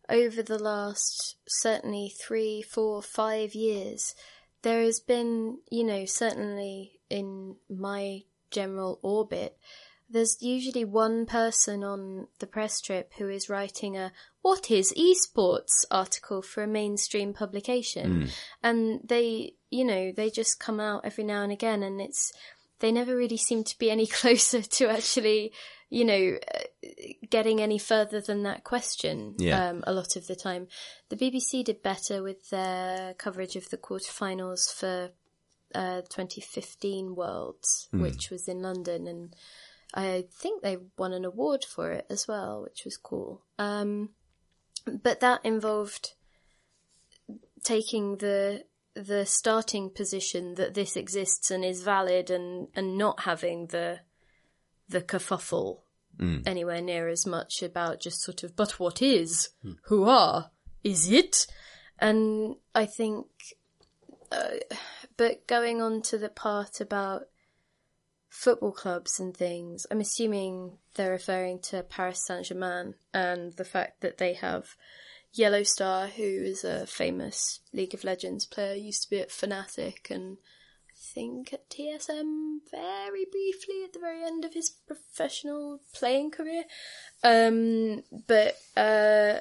over 0.09 0.41
the 0.41 0.59
last 0.59 1.35
certainly 1.47 2.13
three, 2.25 2.61
four, 2.61 3.01
five 3.01 3.53
years, 3.53 4.15
there 4.61 4.81
has 4.81 4.99
been, 4.99 5.59
you 5.69 5.83
know, 5.83 6.05
certainly 6.05 6.99
in 7.09 7.55
my 7.69 8.23
general 8.51 8.99
orbit, 9.01 9.57
there's 10.09 10.41
usually 10.41 10.83
one 10.85 11.25
person 11.25 11.83
on 11.83 12.27
the 12.39 12.47
press 12.47 12.81
trip 12.81 13.13
who 13.17 13.29
is 13.29 13.49
writing 13.49 13.97
a 13.97 14.11
what 14.41 14.69
is 14.69 14.93
esports? 14.93 15.85
article 15.89 16.41
for 16.41 16.63
a 16.63 16.67
mainstream 16.67 17.33
publication. 17.33 18.23
Hmm. 18.23 18.27
And 18.61 18.99
they 19.03 19.55
you 19.69 19.85
know 19.85 20.11
they 20.11 20.29
just 20.29 20.59
come 20.59 20.79
out 20.79 21.05
every 21.05 21.23
now 21.23 21.43
and 21.43 21.51
again 21.51 21.81
and 21.81 22.01
it's 22.01 22.33
they 22.79 22.91
never 22.91 23.15
really 23.15 23.37
seem 23.37 23.63
to 23.63 23.77
be 23.79 23.89
any 23.89 24.07
closer 24.19 24.61
to 24.61 24.89
actually 24.89 25.53
you 25.91 26.03
know 26.05 26.37
uh, 26.55 26.87
getting 27.29 27.61
any 27.61 27.77
further 27.77 28.19
than 28.19 28.41
that 28.43 28.63
question 28.63 29.35
Yeah. 29.37 29.69
um, 29.69 29.83
a 29.85 29.93
lot 29.93 30.15
of 30.15 30.25
the 30.25 30.35
time 30.35 30.67
the 31.09 31.15
bbc 31.15 31.63
did 31.63 31.83
better 31.83 32.23
with 32.23 32.49
their 32.49 33.13
coverage 33.13 33.55
of 33.55 33.69
the 33.69 33.77
quarterfinals 33.77 34.73
for 34.73 35.11
uh, 35.75 36.01
2015 36.01 37.15
worlds 37.15 37.87
which 37.91 38.29
was 38.31 38.47
in 38.47 38.61
london 38.63 39.05
and 39.07 39.35
I 39.93 40.23
think 40.31 40.63
they 40.63 40.77
won 40.97 41.11
an 41.11 41.25
award 41.25 41.65
for 41.65 41.91
it 41.91 42.05
as 42.09 42.25
well, 42.25 42.63
which 42.63 42.85
was 42.85 42.95
cool. 42.95 43.43
Um, 43.59 44.11
but 44.85 45.19
that 45.19 45.41
involved 45.43 46.13
taking 47.63 48.17
the 48.17 48.63
the 48.95 49.25
starting 49.25 49.89
position 49.89 50.55
that 50.55 50.73
this 50.75 50.95
exists 50.95 51.51
and 51.51 51.65
is 51.65 51.83
valid, 51.83 52.29
and 52.29 52.69
and 52.73 52.97
not 52.97 53.21
having 53.21 53.67
the 53.67 53.99
the 54.91 55.01
kerfuffle 55.01 55.81
anywhere 56.45 56.81
near 56.81 57.07
as 57.07 57.25
much 57.25 57.63
about 57.63 57.99
just 57.99 58.21
sort 58.21 58.43
of, 58.43 58.55
but 58.55 58.79
what 58.79 59.01
is, 59.01 59.49
who 59.85 60.03
are, 60.03 60.51
is 60.83 61.09
it? 61.11 61.47
And 61.97 62.55
I 62.75 62.85
think, 62.85 63.27
uh, 64.31 64.59
but 65.17 65.47
going 65.47 65.81
on 65.81 66.01
to 66.03 66.17
the 66.17 66.29
part 66.29 66.79
about 66.79 67.23
football 68.29 68.71
clubs 68.71 69.19
and 69.19 69.35
things, 69.35 69.85
I'm 69.89 69.99
assuming 69.99 70.77
they're 70.95 71.11
referring 71.11 71.59
to 71.69 71.83
Paris 71.83 72.25
Saint 72.25 72.45
Germain 72.45 72.95
and 73.13 73.53
the 73.53 73.65
fact 73.65 74.01
that 74.01 74.17
they 74.17 74.33
have 74.33 74.75
YellOwStaR, 75.35 76.09
who 76.11 76.23
is 76.23 76.63
a 76.63 76.85
famous 76.85 77.61
League 77.73 77.93
of 77.93 78.03
Legends 78.03 78.45
player, 78.45 78.75
used 78.75 79.03
to 79.03 79.09
be 79.09 79.19
at 79.19 79.29
Fnatic 79.29 80.11
and 80.11 80.37
think 81.01 81.53
at 81.53 81.69
TSM 81.69 82.59
very 82.69 83.25
briefly 83.31 83.83
at 83.83 83.93
the 83.93 83.99
very 83.99 84.23
end 84.23 84.45
of 84.45 84.53
his 84.53 84.69
professional 84.69 85.79
playing 85.93 86.31
career. 86.31 86.63
Um, 87.23 88.03
but 88.27 88.57
uh, 88.77 89.39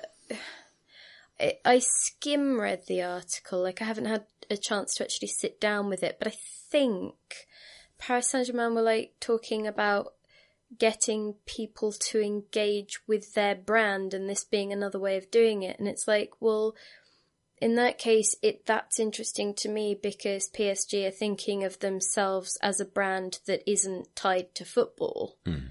I, 1.41 1.59
I 1.65 1.79
skim 1.81 2.61
read 2.61 2.83
the 2.87 3.03
article, 3.03 3.63
like 3.63 3.81
I 3.81 3.85
haven't 3.85 4.07
had 4.07 4.25
a 4.51 4.57
chance 4.57 4.95
to 4.95 5.05
actually 5.05 5.29
sit 5.29 5.61
down 5.61 5.89
with 5.89 6.03
it, 6.03 6.17
but 6.19 6.29
I 6.29 6.35
think 6.71 7.15
Paris 7.99 8.29
Saint 8.29 8.47
Germain 8.47 8.75
were 8.75 8.83
like 8.83 9.13
talking 9.21 9.67
about 9.67 10.15
getting 10.79 11.35
people 11.47 11.93
to 11.93 12.21
engage 12.21 13.01
with 13.07 13.35
their 13.35 13.55
brand 13.55 14.15
and 14.15 14.29
this 14.29 14.45
being 14.45 14.73
another 14.73 14.99
way 14.99 15.17
of 15.17 15.31
doing 15.31 15.63
it. 15.63 15.79
And 15.79 15.89
it's 15.89 16.07
like, 16.07 16.31
well, 16.41 16.75
in 17.61 17.75
that 17.75 17.99
case, 17.99 18.35
it 18.43 18.65
that's 18.65 18.99
interesting 18.99 19.55
to 19.55 19.69
me 19.69 19.99
because 20.01 20.49
PSG 20.49 21.07
are 21.07 21.11
thinking 21.11 21.63
of 21.63 21.79
themselves 21.81 22.59
as 22.63 22.81
a 22.81 22.87
brand 22.87 23.41
that 23.47 23.69
isn't 23.71 24.15
tied 24.17 24.55
to 24.55 24.65
football 24.65 25.37
hmm. 25.45 25.67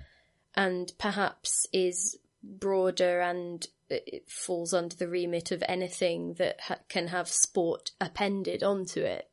and 0.56 0.92
perhaps 1.00 1.66
is 1.74 2.18
broader 2.44 3.22
and 3.22 3.68
it 3.90 4.30
falls 4.30 4.72
under 4.72 4.96
the 4.96 5.08
remit 5.08 5.52
of 5.52 5.64
anything 5.68 6.36
that 6.36 6.62
ha- 6.62 6.78
can 6.90 7.08
have 7.08 7.28
sport 7.28 7.92
appended 8.00 8.62
onto 8.62 9.02
it. 9.02 9.28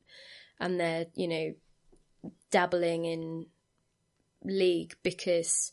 And 0.58 0.80
they're, 0.80 1.06
you 1.14 1.28
know, 1.28 2.32
dabbling 2.50 3.04
in 3.04 3.46
league 4.42 4.94
because 5.02 5.72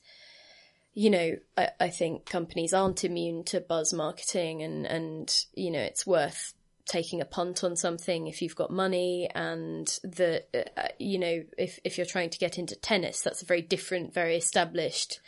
you 0.93 1.09
know 1.09 1.35
I, 1.55 1.69
I 1.79 1.89
think 1.89 2.25
companies 2.25 2.73
aren't 2.73 3.03
immune 3.03 3.43
to 3.45 3.61
buzz 3.61 3.93
marketing 3.93 4.63
and 4.63 4.85
and 4.85 5.33
you 5.53 5.69
know 5.69 5.79
it's 5.79 6.07
worth 6.07 6.53
taking 6.85 7.21
a 7.21 7.25
punt 7.25 7.63
on 7.63 7.75
something 7.75 8.27
if 8.27 8.41
you've 8.41 8.55
got 8.55 8.71
money 8.71 9.29
and 9.33 9.99
the 10.03 10.43
uh, 10.53 10.87
you 10.99 11.17
know 11.17 11.43
if 11.57 11.79
if 11.83 11.97
you're 11.97 12.05
trying 12.05 12.29
to 12.29 12.37
get 12.37 12.57
into 12.57 12.75
tennis 12.75 13.21
that's 13.21 13.41
a 13.41 13.45
very 13.45 13.61
different 13.61 14.13
very 14.13 14.35
established 14.35 15.21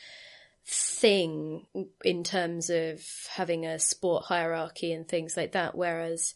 thing 0.68 1.66
in 2.04 2.24
terms 2.24 2.70
of 2.70 3.02
having 3.30 3.66
a 3.66 3.80
sport 3.80 4.26
hierarchy 4.26 4.92
and 4.92 5.08
things 5.08 5.38
like 5.38 5.54
that 5.54 5.76
whereas 5.76 6.34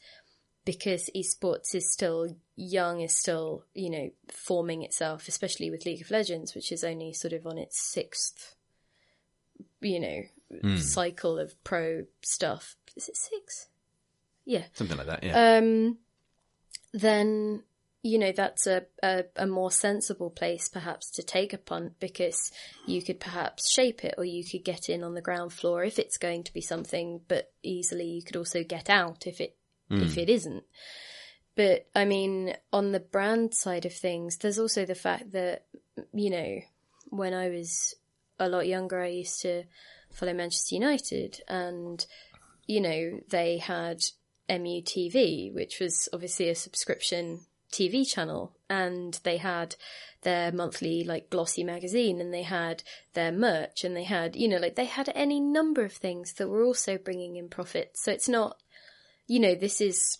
because 0.69 1.09
esports 1.15 1.73
is 1.73 1.91
still 1.91 2.27
young, 2.55 3.01
is 3.01 3.15
still, 3.15 3.63
you 3.73 3.89
know, 3.89 4.11
forming 4.31 4.83
itself, 4.83 5.27
especially 5.27 5.71
with 5.71 5.83
League 5.83 6.01
of 6.01 6.11
Legends, 6.11 6.53
which 6.53 6.71
is 6.71 6.83
only 6.83 7.11
sort 7.11 7.33
of 7.33 7.47
on 7.47 7.57
its 7.57 7.81
sixth, 7.81 8.53
you 9.81 9.99
know, 9.99 10.77
cycle 10.77 11.39
of 11.39 11.55
pro 11.63 12.05
stuff. 12.21 12.75
Is 12.95 13.09
it 13.09 13.17
six? 13.17 13.67
Yeah. 14.49 14.63
something 14.73 14.97
like 14.97 15.05
that. 15.05 15.23
Yeah. 15.23 15.57
Um, 15.57 15.99
then 16.91 17.61
you 18.01 18.17
know 18.17 18.31
that's 18.31 18.65
a, 18.65 18.84
a 19.03 19.26
a 19.35 19.45
more 19.45 19.69
sensible 19.69 20.31
place 20.31 20.69
perhaps 20.69 21.11
to 21.11 21.21
take 21.21 21.53
a 21.53 21.57
punt 21.57 21.93
because 21.99 22.51
you 22.88 23.01
could 23.03 23.19
perhaps 23.19 23.71
shape 23.71 24.03
it 24.03 24.15
or 24.17 24.26
you 24.26 24.43
could 24.43 24.63
get 24.63 24.89
in 24.89 25.03
on 25.03 25.13
the 25.13 25.21
ground 25.21 25.53
floor 25.53 25.84
if 25.84 25.99
it's 25.99 26.17
going 26.17 26.43
to 26.43 26.53
be 26.53 26.61
something 26.61 27.21
but 27.27 27.51
easily 27.61 28.05
you 28.05 28.23
could 28.23 28.38
also 28.38 28.63
get 28.63 28.89
out 28.89 29.27
if 29.27 29.39
it 29.39 29.55
if 29.91 30.17
it 30.17 30.30
isn't 30.30 30.63
but 31.55 31.88
i 31.95 32.05
mean 32.05 32.55
on 32.71 32.91
the 32.91 32.99
brand 32.99 33.53
side 33.53 33.85
of 33.85 33.93
things 33.93 34.38
there's 34.38 34.59
also 34.59 34.85
the 34.85 34.95
fact 34.95 35.31
that 35.31 35.65
you 36.13 36.30
know 36.30 36.59
when 37.09 37.34
i 37.34 37.49
was 37.49 37.95
a 38.39 38.47
lot 38.47 38.67
younger 38.67 39.01
i 39.01 39.07
used 39.07 39.41
to 39.41 39.63
follow 40.11 40.34
manchester 40.34 40.76
united 40.76 41.41
and 41.47 42.05
you 42.67 42.80
know 42.80 43.19
they 43.30 43.57
had 43.57 43.99
MUTV, 44.49 45.53
which 45.53 45.80
was 45.80 46.09
obviously 46.11 46.49
a 46.49 46.55
subscription 46.55 47.41
TV 47.71 48.07
channel, 48.07 48.55
and 48.69 49.19
they 49.23 49.38
had 49.38 49.76
their 50.21 50.51
monthly 50.51 51.03
like 51.03 51.30
glossy 51.30 51.63
magazine 51.63 52.19
and 52.19 52.34
they 52.34 52.43
had 52.43 52.84
their 53.13 53.31
merch 53.31 53.85
and 53.85 53.95
they 53.95 54.03
had 54.03 54.35
you 54.35 54.49
know 54.49 54.57
like 54.57 54.76
they 54.76 54.85
had 54.85 55.09
any 55.15 55.39
number 55.39 55.84
of 55.84 55.93
things 55.93 56.34
that 56.34 56.49
were 56.49 56.63
also 56.63 56.97
bringing 56.97 57.35
in 57.35 57.47
profit. 57.47 57.91
So 57.95 58.11
it's 58.11 58.27
not 58.27 58.57
you 59.27 59.39
know 59.39 59.55
this 59.55 59.80
is 59.80 60.17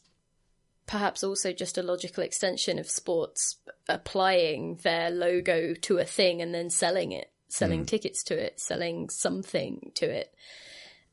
perhaps 0.88 1.24
also 1.24 1.52
just 1.52 1.78
a 1.78 1.84
logical 1.84 2.24
extension 2.24 2.80
of 2.80 2.90
sports 2.90 3.58
applying 3.88 4.80
their 4.84 5.12
logo 5.12 5.74
to 5.74 5.98
a 5.98 6.06
thing 6.06 6.42
and 6.42 6.54
then 6.54 6.70
selling 6.70 7.12
it 7.12 7.32
selling 7.48 7.80
hmm. 7.80 7.86
tickets 7.86 8.24
to 8.24 8.38
it 8.38 8.60
selling 8.60 9.10
something 9.10 9.92
to 9.96 10.06
it. 10.06 10.34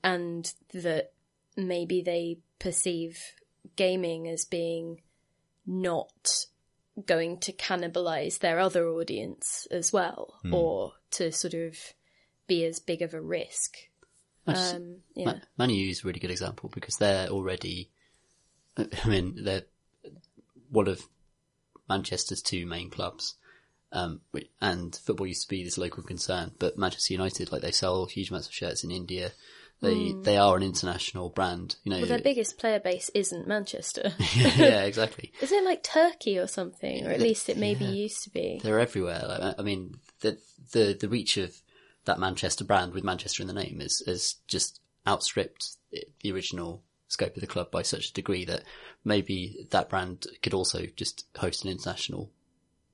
And 0.04 0.52
that 0.72 1.12
maybe 1.56 2.02
they 2.02 2.38
perceive 2.58 3.18
gaming 3.76 4.28
as 4.28 4.44
being 4.44 5.00
not 5.66 6.46
going 7.04 7.38
to 7.40 7.52
cannibalize 7.52 8.38
their 8.38 8.58
other 8.58 8.88
audience 8.88 9.66
as 9.70 9.92
well, 9.92 10.38
or 10.52 10.92
to 11.10 11.30
sort 11.32 11.54
of 11.54 11.76
be 12.46 12.64
as 12.64 12.78
big 12.78 13.02
of 13.02 13.12
a 13.14 13.20
risk. 13.20 13.76
Manchester- 14.46 14.76
Um, 14.76 14.96
yeah. 15.14 15.24
Ma- 15.26 15.40
Man 15.58 15.70
U 15.70 15.90
is 15.90 16.04
a 16.04 16.06
really 16.06 16.20
good 16.20 16.30
example 16.30 16.70
because 16.72 16.96
they're 16.96 17.28
already, 17.28 17.90
I 18.76 19.08
mean, 19.08 19.42
they're 19.44 19.64
one 20.70 20.88
of 20.88 21.02
Manchester's 21.88 22.42
two 22.42 22.66
main 22.66 22.90
clubs. 22.90 23.34
Um, 23.92 24.20
and 24.60 24.94
football 24.96 25.26
used 25.26 25.42
to 25.42 25.48
be 25.48 25.64
this 25.64 25.78
local 25.78 26.02
concern, 26.02 26.52
but 26.58 26.76
Manchester 26.78 27.14
United, 27.14 27.50
like 27.52 27.62
they 27.62 27.70
sell 27.70 28.06
huge 28.06 28.30
amounts 28.30 28.48
of 28.48 28.52
shirts 28.54 28.84
in 28.84 28.90
India. 28.90 29.32
They, 29.82 30.14
they 30.22 30.36
are 30.38 30.56
an 30.56 30.62
international 30.62 31.28
brand, 31.28 31.76
you 31.84 31.90
know. 31.90 31.98
Well, 31.98 32.06
their 32.08 32.18
biggest 32.18 32.58
player 32.58 32.80
base 32.80 33.10
isn't 33.14 33.46
Manchester. 33.46 34.12
yeah, 34.36 34.84
exactly. 34.84 35.32
Is 35.40 35.52
it 35.52 35.64
like 35.64 35.82
Turkey 35.82 36.38
or 36.38 36.46
something? 36.46 37.06
Or 37.06 37.10
at 37.10 37.20
least 37.20 37.48
it 37.48 37.58
maybe 37.58 37.84
used 37.84 38.22
to 38.24 38.30
be. 38.30 38.58
They're 38.62 38.80
everywhere. 38.80 39.22
Like, 39.28 39.40
I- 39.40 39.54
I 39.58 39.62
mean, 39.62 39.96
the, 40.20 40.38
the, 40.72 40.96
the 40.98 41.08
reach 41.08 41.36
of 41.36 41.54
that 42.06 42.18
Manchester 42.18 42.64
brand 42.64 42.94
with 42.94 43.04
Manchester 43.04 43.42
in 43.42 43.48
the 43.48 43.52
name 43.52 43.80
is, 43.80 44.02
is 44.06 44.36
just 44.48 44.80
outstripped 45.06 45.76
the 46.20 46.32
original 46.32 46.82
scope 47.08 47.34
of 47.36 47.40
the 47.40 47.46
club 47.46 47.70
by 47.70 47.82
such 47.82 48.08
a 48.10 48.12
degree 48.14 48.44
that 48.46 48.62
maybe 49.04 49.66
that 49.70 49.88
brand 49.88 50.26
could 50.42 50.54
also 50.54 50.86
just 50.96 51.26
host 51.36 51.64
an 51.64 51.70
international 51.70 52.30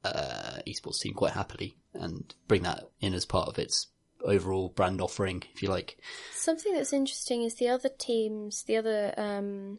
uh, 0.05 0.59
esports 0.67 1.01
team 1.01 1.15
quite 1.15 1.33
happily 1.33 1.77
and 1.95 2.35
bring 2.49 2.63
that 2.65 2.85
in 3.01 3.15
as 3.15 3.25
part 3.25 3.49
of 3.49 3.59
its 3.59 3.87
overall 4.25 4.69
brand 4.69 5.01
offering, 5.01 5.43
if 5.55 5.63
you 5.63 5.69
like. 5.69 5.99
Something 6.35 6.75
that's 6.75 6.93
interesting 6.93 7.43
is 7.43 7.55
the 7.55 7.69
other 7.69 7.89
teams, 7.89 8.65
the 8.65 8.77
other 8.77 9.15
um, 9.17 9.79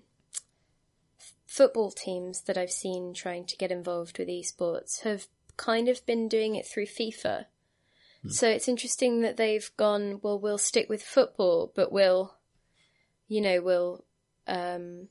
football 1.46 1.92
teams 1.92 2.42
that 2.42 2.58
I've 2.58 2.72
seen 2.72 3.14
trying 3.14 3.46
to 3.46 3.58
get 3.58 3.72
involved 3.72 4.18
with 4.18 4.28
esports 4.28 5.02
have 5.04 5.28
kind 5.58 5.88
of 5.88 6.06
been 6.06 6.28
doing 6.28 6.56
it 6.56 6.66
through 6.66 6.88
FIFA. 6.88 7.46
So 8.30 8.48
it's 8.48 8.70
interesting 8.70 9.22
that 9.22 9.36
they've 9.36 9.70
gone, 9.76 10.20
well, 10.22 10.40
we'll 10.40 10.58
stick 10.58 10.88
with 10.88 11.04
football, 11.04 11.74
but 11.76 11.92
we'll, 11.92 12.34
you 13.28 13.42
know, 13.42 13.62
we'll, 13.62 14.06
um, 14.48 15.10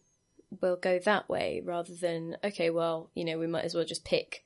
we'll 0.62 0.76
go 0.76 0.98
that 0.98 1.28
way 1.28 1.60
rather 1.62 1.94
than, 1.94 2.38
okay, 2.42 2.70
well, 2.70 3.10
you 3.14 3.26
know, 3.26 3.38
we 3.38 3.46
might 3.46 3.66
as 3.66 3.74
well 3.74 3.84
just 3.84 4.06
pick 4.06 4.44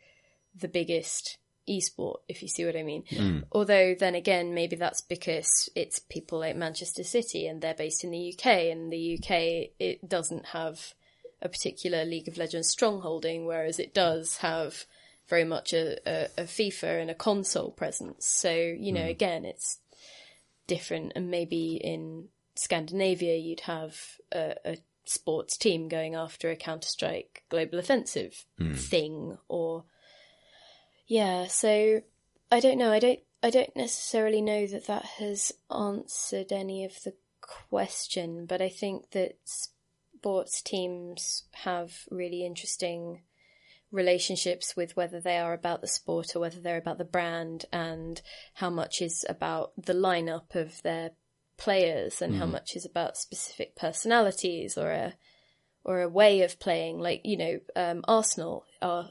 the 0.53 0.67
biggest 0.67 1.39
esport, 1.69 2.19
if 2.29 2.43
you 2.43 2.49
see 2.49 2.65
what 2.65 2.77
I 2.77 2.83
mean. 2.83 3.05
Mm. 3.11 3.45
Although 3.53 3.95
then 3.95 4.15
again, 4.15 4.55
maybe 4.55 4.77
that's 4.77 5.01
because 5.01 5.69
it's 5.75 5.99
people 5.99 6.39
like 6.39 6.57
Manchester 6.57 7.05
City 7.05 7.47
and 7.47 7.61
they're 7.61 7.75
based 7.75 8.05
in 8.05 8.11
the 8.11 8.35
UK, 8.35 8.47
and 8.47 8.93
the 8.93 9.19
UK 9.19 9.31
it 9.79 10.09
doesn't 10.09 10.47
have 10.47 10.95
a 11.43 11.49
particular 11.49 12.05
League 12.05 12.29
of 12.29 12.39
Legends 12.39 12.75
strongholding, 12.75 13.47
whereas 13.47 13.79
it 13.79 13.95
does 13.95 14.39
have 14.39 14.85
very 15.29 15.45
much 15.45 15.73
a, 15.73 15.99
a, 16.09 16.25
a 16.39 16.45
FIFA 16.45 17.03
and 17.03 17.11
a 17.11 17.15
console 17.15 17.71
presence. 17.71 18.27
So 18.27 18.53
you 18.53 18.93
know, 18.93 19.03
mm. 19.03 19.11
again, 19.11 19.45
it's 19.45 19.79
different, 20.67 21.13
and 21.17 21.31
maybe 21.31 21.81
in 21.83 22.29
Scandinavia 22.55 23.37
you'd 23.37 23.61
have 23.61 23.97
a, 24.33 24.55
a 24.65 24.79
sports 25.05 25.57
team 25.57 25.89
going 25.89 26.15
after 26.15 26.51
a 26.51 26.57
Counter 26.57 26.89
Strike 26.89 27.45
Global 27.49 27.79
Offensive 27.79 28.45
mm. 28.61 28.77
thing, 28.77 29.39
or 29.49 29.85
yeah. 31.07 31.47
So 31.47 32.03
I 32.51 32.61
don't 32.61 32.79
know. 32.79 32.93
I 32.93 32.99
don't. 32.99 33.21
I 33.43 33.51
don't 33.51 33.77
necessarily 33.77 34.41
know 34.41 34.67
that 34.67 34.87
that 34.87 35.05
has 35.19 35.53
answered 35.71 36.51
any 36.51 36.85
of 36.85 37.03
the 37.05 37.15
question, 37.41 38.47
but 38.47 38.61
I 38.61 38.69
think 38.69 39.11
that 39.13 39.37
sports 39.45 40.63
teams 40.63 41.45
have 41.53 41.93
really 42.11 42.45
interesting 42.45 43.23
relationships 43.93 44.75
with 44.77 44.97
whether 44.97 45.21
they 45.21 45.39
are 45.39 45.53
about 45.53 45.81
the 45.81 45.87
sport 45.87 46.35
or 46.35 46.41
whether 46.41 46.61
they're 46.61 46.77
about 46.77 46.99
the 46.99 47.05
brand 47.05 47.67
and 47.73 48.21
how 48.55 48.69
much 48.69 49.01
is 49.01 49.25
about 49.29 49.73
the 49.77 49.93
lineup 49.93 50.55
of 50.55 50.83
their 50.83 51.11
players 51.57 52.21
and 52.21 52.37
how 52.37 52.47
much 52.47 52.77
is 52.77 52.85
about 52.85 53.17
specific 53.17 53.77
personalities 53.77 54.77
or 54.77 54.91
a 54.91 55.15
or 55.85 56.03
a 56.03 56.09
way 56.09 56.43
of 56.43 56.59
playing 56.59 56.99
like 56.99 57.23
you 57.25 57.37
know 57.37 57.59
um, 57.77 58.05
Arsenal 58.07 58.65
are 58.83 59.11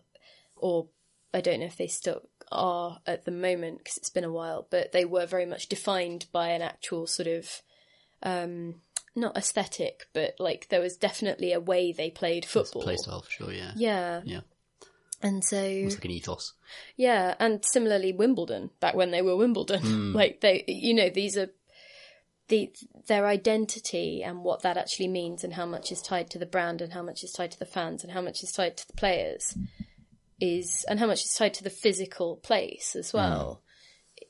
or 0.55 0.87
I 1.35 1.41
don't 1.41 1.59
know 1.59 1.65
if 1.67 1.77
they 1.77 1.87
still 1.87 2.21
are 2.51 2.99
at 3.05 3.25
the 3.25 3.31
moment 3.31 3.79
because 3.79 3.97
it's 3.97 4.09
been 4.09 4.23
a 4.23 4.31
while 4.31 4.65
but 4.69 4.91
they 4.91 5.05
were 5.05 5.25
very 5.25 5.45
much 5.45 5.67
defined 5.67 6.25
by 6.31 6.49
an 6.49 6.61
actual 6.61 7.05
sort 7.07 7.27
of 7.27 7.61
um 8.23 8.75
not 9.15 9.35
aesthetic 9.37 10.07
but 10.13 10.35
like 10.39 10.67
there 10.69 10.81
was 10.81 10.95
definitely 10.97 11.51
a 11.53 11.59
way 11.59 11.91
they 11.91 12.09
played 12.09 12.45
football 12.45 12.83
Play 12.83 12.97
style 12.97 13.21
for 13.21 13.31
sure, 13.31 13.51
yeah. 13.51 13.71
yeah 13.75 14.21
Yeah. 14.25 14.41
and 15.21 15.43
so 15.43 15.57
It's 15.61 15.95
like 15.95 16.05
an 16.05 16.11
ethos. 16.11 16.53
yeah, 16.95 17.35
and 17.39 17.63
similarly 17.65 18.11
Wimbledon 18.13 18.69
back 18.79 18.95
when 18.95 19.11
they 19.11 19.21
were 19.21 19.35
Wimbledon, 19.35 20.13
like 20.21 20.41
they, 20.41 20.63
you 20.67 20.93
know, 20.93 21.09
these 21.09 21.35
are 21.37 21.49
the 22.47 22.71
their 23.07 23.25
identity 23.25 24.21
and 24.23 24.43
what 24.43 24.61
that 24.61 24.77
actually 24.77 25.07
means, 25.07 25.43
and 25.43 25.53
how 25.53 25.65
much 25.65 25.91
is 25.91 26.01
tied 26.01 26.29
to 26.31 26.37
the 26.39 26.45
brand, 26.45 26.81
and 26.81 26.93
how 26.93 27.01
much 27.01 27.23
is 27.23 27.31
tied 27.31 27.51
to 27.51 27.59
the 27.59 27.65
fans, 27.65 28.03
and 28.03 28.11
how 28.13 28.21
much 28.21 28.43
is 28.43 28.51
tied 28.51 28.77
to 28.77 28.85
the 28.87 28.93
players, 28.93 29.57
is 30.39 30.85
and 30.89 30.99
how 30.99 31.07
much 31.07 31.23
is 31.23 31.33
tied 31.33 31.53
to 31.55 31.63
the 31.63 31.69
physical 31.69 32.37
place 32.37 32.95
as 32.95 33.11
mm. 33.11 33.15
well, 33.15 33.61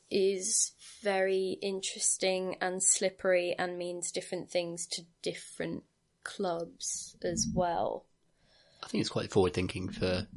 is 0.09 0.73
very 1.01 1.57
interesting 1.61 2.57
and 2.61 2.81
slippery, 2.81 3.55
and 3.57 3.77
means 3.77 4.11
different 4.11 4.49
things 4.49 4.87
to 4.87 5.03
different 5.21 5.83
clubs 6.23 7.15
as 7.23 7.45
mm. 7.45 7.55
well. 7.55 8.05
I 8.83 8.87
think 8.87 9.01
it's 9.01 9.09
quite 9.09 9.31
forward 9.31 9.53
thinking 9.53 9.89
for 9.89 10.27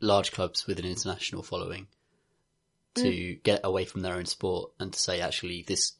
large 0.00 0.32
clubs 0.32 0.66
with 0.66 0.78
an 0.78 0.86
international 0.86 1.42
following 1.42 1.86
to 2.94 3.02
mm. 3.02 3.42
get 3.42 3.60
away 3.64 3.84
from 3.84 4.00
their 4.00 4.14
own 4.14 4.24
sport 4.24 4.72
and 4.80 4.92
to 4.92 4.98
say 4.98 5.20
actually 5.20 5.64
this 5.66 5.92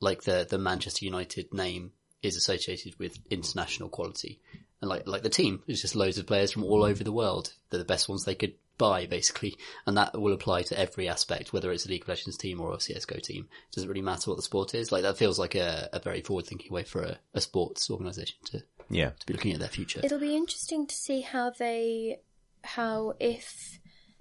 like 0.00 0.22
the 0.22 0.46
the 0.48 0.58
Manchester 0.58 1.04
United 1.04 1.52
name 1.52 1.92
is 2.22 2.36
associated 2.36 2.98
with 2.98 3.18
international 3.30 3.88
quality 3.88 4.40
and 4.86 4.88
like 4.88 5.06
like 5.06 5.22
the 5.22 5.28
team 5.28 5.62
is 5.66 5.82
just 5.82 5.96
loads 5.96 6.18
of 6.18 6.26
players 6.26 6.52
from 6.52 6.64
all 6.64 6.82
over 6.84 7.02
the 7.02 7.12
world 7.12 7.52
they're 7.70 7.78
the 7.78 7.84
best 7.84 8.08
ones 8.08 8.24
they 8.24 8.34
could 8.34 8.54
buy 8.78 9.06
basically. 9.06 9.56
And 9.86 9.96
that 9.96 10.20
will 10.20 10.34
apply 10.34 10.62
to 10.64 10.78
every 10.78 11.08
aspect 11.08 11.52
whether 11.52 11.72
it's 11.72 11.86
a 11.86 11.88
League 11.88 12.02
of 12.02 12.08
Legends 12.08 12.36
team 12.36 12.60
or 12.60 12.74
a 12.74 12.76
CSGO 12.76 13.22
team. 13.22 13.48
It 13.70 13.74
doesn't 13.74 13.88
really 13.88 14.02
matter 14.02 14.30
what 14.30 14.36
the 14.36 14.42
sport 14.42 14.74
is. 14.74 14.92
Like 14.92 15.02
that 15.02 15.16
feels 15.16 15.38
like 15.38 15.54
a, 15.54 15.88
a 15.94 15.98
very 15.98 16.20
forward 16.20 16.46
thinking 16.46 16.70
way 16.72 16.84
for 16.84 17.00
a, 17.02 17.18
a 17.32 17.40
sports 17.40 17.88
organisation 17.90 18.36
to 18.46 18.62
Yeah. 18.90 19.10
to 19.18 19.26
be 19.26 19.32
looking 19.32 19.52
at 19.54 19.60
their 19.60 19.70
future. 19.70 20.00
It'll 20.04 20.18
be 20.20 20.36
interesting 20.36 20.86
to 20.86 20.94
see 20.94 21.22
how 21.22 21.50
they, 21.58 22.20
how 22.64 23.14
if, 23.18 23.78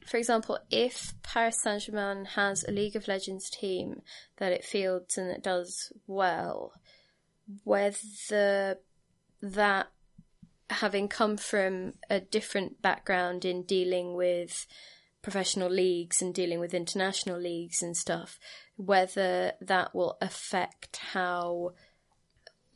for 0.07 0.15
example, 0.15 0.57
if 0.71 1.13
Paris 1.21 1.61
Saint 1.61 1.81
Germain 1.83 2.23
has 2.23 2.63
a 2.63 2.71
League 2.71 2.95
of 2.95 3.09
Legends 3.09 3.49
team 3.49 4.03
that 4.37 4.53
it 4.53 4.63
fields 4.63 5.17
and 5.17 5.29
it 5.29 5.43
does 5.43 5.91
well, 6.07 6.71
whether 7.65 8.77
that 9.41 9.87
having 10.69 11.07
come 11.07 11.37
from 11.37 11.93
a 12.09 12.19
different 12.19 12.81
background 12.81 13.45
in 13.45 13.63
dealing 13.63 14.15
with 14.15 14.65
professional 15.21 15.69
leagues 15.69 16.21
and 16.21 16.33
dealing 16.33 16.59
with 16.59 16.73
international 16.73 17.39
leagues 17.39 17.81
and 17.81 17.97
stuff, 17.97 18.39
whether 18.75 19.53
that 19.61 19.93
will 19.95 20.17
affect 20.21 20.97
how 20.97 21.73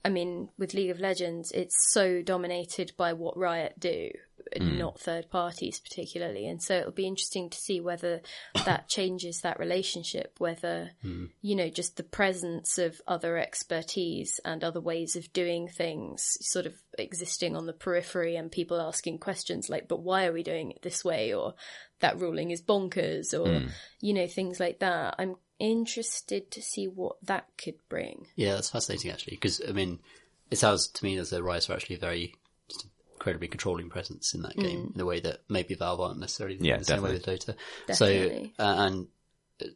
I 0.04 0.10
mean, 0.10 0.50
with 0.58 0.74
League 0.74 0.92
of 0.92 1.00
Legends, 1.00 1.52
it's 1.52 1.76
so 1.92 2.22
dominated 2.22 2.94
by 2.96 3.14
what 3.14 3.38
Riot 3.38 3.80
do, 3.80 4.10
Hmm. 4.58 4.78
not 4.78 5.00
third 5.00 5.30
parties 5.30 5.80
particularly. 5.80 6.48
And 6.48 6.62
so 6.62 6.78
it'll 6.78 6.92
be 6.92 7.08
interesting 7.08 7.50
to 7.50 7.58
see 7.58 7.80
whether 7.80 8.22
that 8.66 8.88
changes 8.90 9.42
that 9.42 9.60
relationship, 9.60 10.36
whether, 10.38 10.92
hmm. 11.02 11.26
you 11.42 11.56
know, 11.56 11.70
just 11.70 11.98
the 11.98 12.04
presence 12.04 12.78
of 12.78 13.02
other 13.08 13.38
expertise 13.38 14.40
and 14.44 14.64
other 14.64 14.82
ways 14.82 15.16
of 15.16 15.32
doing 15.34 15.68
things 15.68 16.38
sort 16.42 16.66
of 16.66 16.74
existing 16.98 17.56
on 17.56 17.66
the 17.66 17.74
periphery 17.74 18.36
and 18.36 18.52
people 18.52 18.80
asking 18.80 19.20
questions 19.20 19.70
like, 19.70 19.88
but 19.88 20.02
why 20.02 20.26
are 20.26 20.34
we 20.34 20.44
doing 20.44 20.72
it 20.72 20.82
this 20.82 21.04
way? 21.06 21.34
Or 21.34 21.54
that 22.00 22.20
ruling 22.20 22.52
is 22.52 22.62
bonkers 22.62 23.34
or, 23.34 23.60
hmm. 23.60 23.68
you 24.02 24.14
know, 24.14 24.28
things 24.28 24.60
like 24.60 24.80
that. 24.80 25.16
I'm 25.20 25.36
interested 25.60 26.50
to 26.52 26.62
see 26.62 26.88
what 26.88 27.18
that 27.24 27.46
could 27.58 27.76
bring. 27.90 28.28
Yeah, 28.36 28.56
that's 28.56 28.70
fascinating 28.70 29.12
actually, 29.12 29.36
because 29.36 29.62
I 29.68 29.74
mean, 29.74 30.00
it 30.50 30.58
sounds 30.58 30.88
to 30.88 31.04
me 31.04 31.18
as 31.18 31.30
though 31.30 31.42
Riot 31.42 31.70
are 31.70 31.74
actually 31.74 31.98
very, 31.98 32.24
a 32.24 32.39
incredibly 33.20 33.50
controlling 33.50 33.90
presence 33.90 34.34
in 34.34 34.44
that 34.44 34.56
game 34.56 34.94
in 34.96 35.02
a 35.02 35.06
way 35.06 35.20
that 35.20 35.42
maybe 35.50 35.76
Valve 35.76 36.00
aren't 36.00 36.20
necessarily 36.20 36.58
Yeah, 36.62 36.78
the 36.78 36.86
same 36.86 37.02
way 37.02 37.12
with 37.12 37.26
Dota. 37.26 37.54
Definitely. 37.86 38.54
So, 38.58 38.64
uh, 38.64 38.76
and 38.78 39.08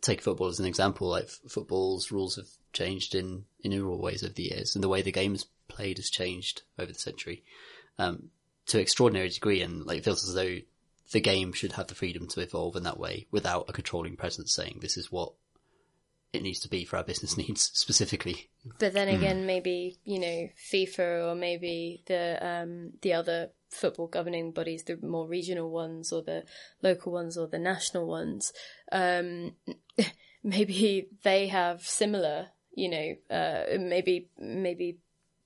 take 0.02 0.22
football 0.22 0.48
as 0.48 0.62
an 0.62 0.66
example, 0.66 1.10
like 1.10 1.28
football's 1.28 2.10
rules 2.10 2.38
have 2.38 2.48
changed 2.72 3.16
in 3.16 3.44
innumerable 3.60 4.02
ways 4.02 4.24
over 4.24 4.34
the 4.34 4.44
years, 4.44 4.76
and 4.76 4.84
the 4.84 4.88
way 4.88 5.02
the 5.02 5.12
game 5.12 5.32
game's 5.32 5.46
played 5.68 5.98
has 5.98 6.10
changed 6.10 6.62
over 6.80 6.92
the 6.92 7.00
century 7.00 7.44
um, 8.00 8.30
to 8.68 8.78
an 8.78 8.82
extraordinary 8.82 9.30
degree, 9.30 9.62
and 9.62 9.86
like 9.86 9.98
it 9.98 10.06
feels 10.06 10.28
as 10.28 10.36
though 10.36 10.58
the 11.12 11.20
game 11.20 11.52
should 11.52 11.74
have 11.74 11.88
the 11.88 11.96
freedom 11.96 12.28
to 12.30 12.40
evolve 12.40 12.78
in 12.78 12.84
that 12.84 13.00
way 13.00 13.28
without 13.30 13.66
a 13.68 13.74
controlling 13.74 14.16
presence 14.16 14.56
saying 14.56 14.80
this 14.82 14.98
is 14.98 15.12
what 15.12 15.34
it 16.34 16.42
needs 16.42 16.60
to 16.62 16.70
be 16.70 16.84
for 16.84 16.98
our 16.98 17.04
business 17.04 17.38
needs 17.38 17.72
specifically. 17.74 18.50
But 18.80 18.94
then 18.94 19.08
again, 19.08 19.46
maybe 19.46 19.98
you 20.04 20.20
know 20.20 20.50
FIFA 20.72 21.32
or 21.32 21.36
maybe 21.36 22.04
the 22.08 22.46
um, 22.46 22.92
the 23.02 23.14
other 23.14 23.52
football 23.70 24.08
governing 24.08 24.52
bodies, 24.52 24.84
the 24.84 24.98
more 25.02 25.28
regional 25.28 25.70
ones 25.70 26.12
or 26.12 26.22
the 26.22 26.44
local 26.82 27.12
ones 27.12 27.38
or 27.38 27.48
the 27.48 27.60
national 27.60 28.08
ones, 28.08 28.54
um, 28.92 29.54
maybe 30.44 31.08
they 31.24 31.48
have 31.48 31.82
similar. 31.84 32.48
You 32.76 32.90
know, 32.90 33.36
uh, 33.36 33.78
maybe 33.78 34.30
maybe 34.40 34.98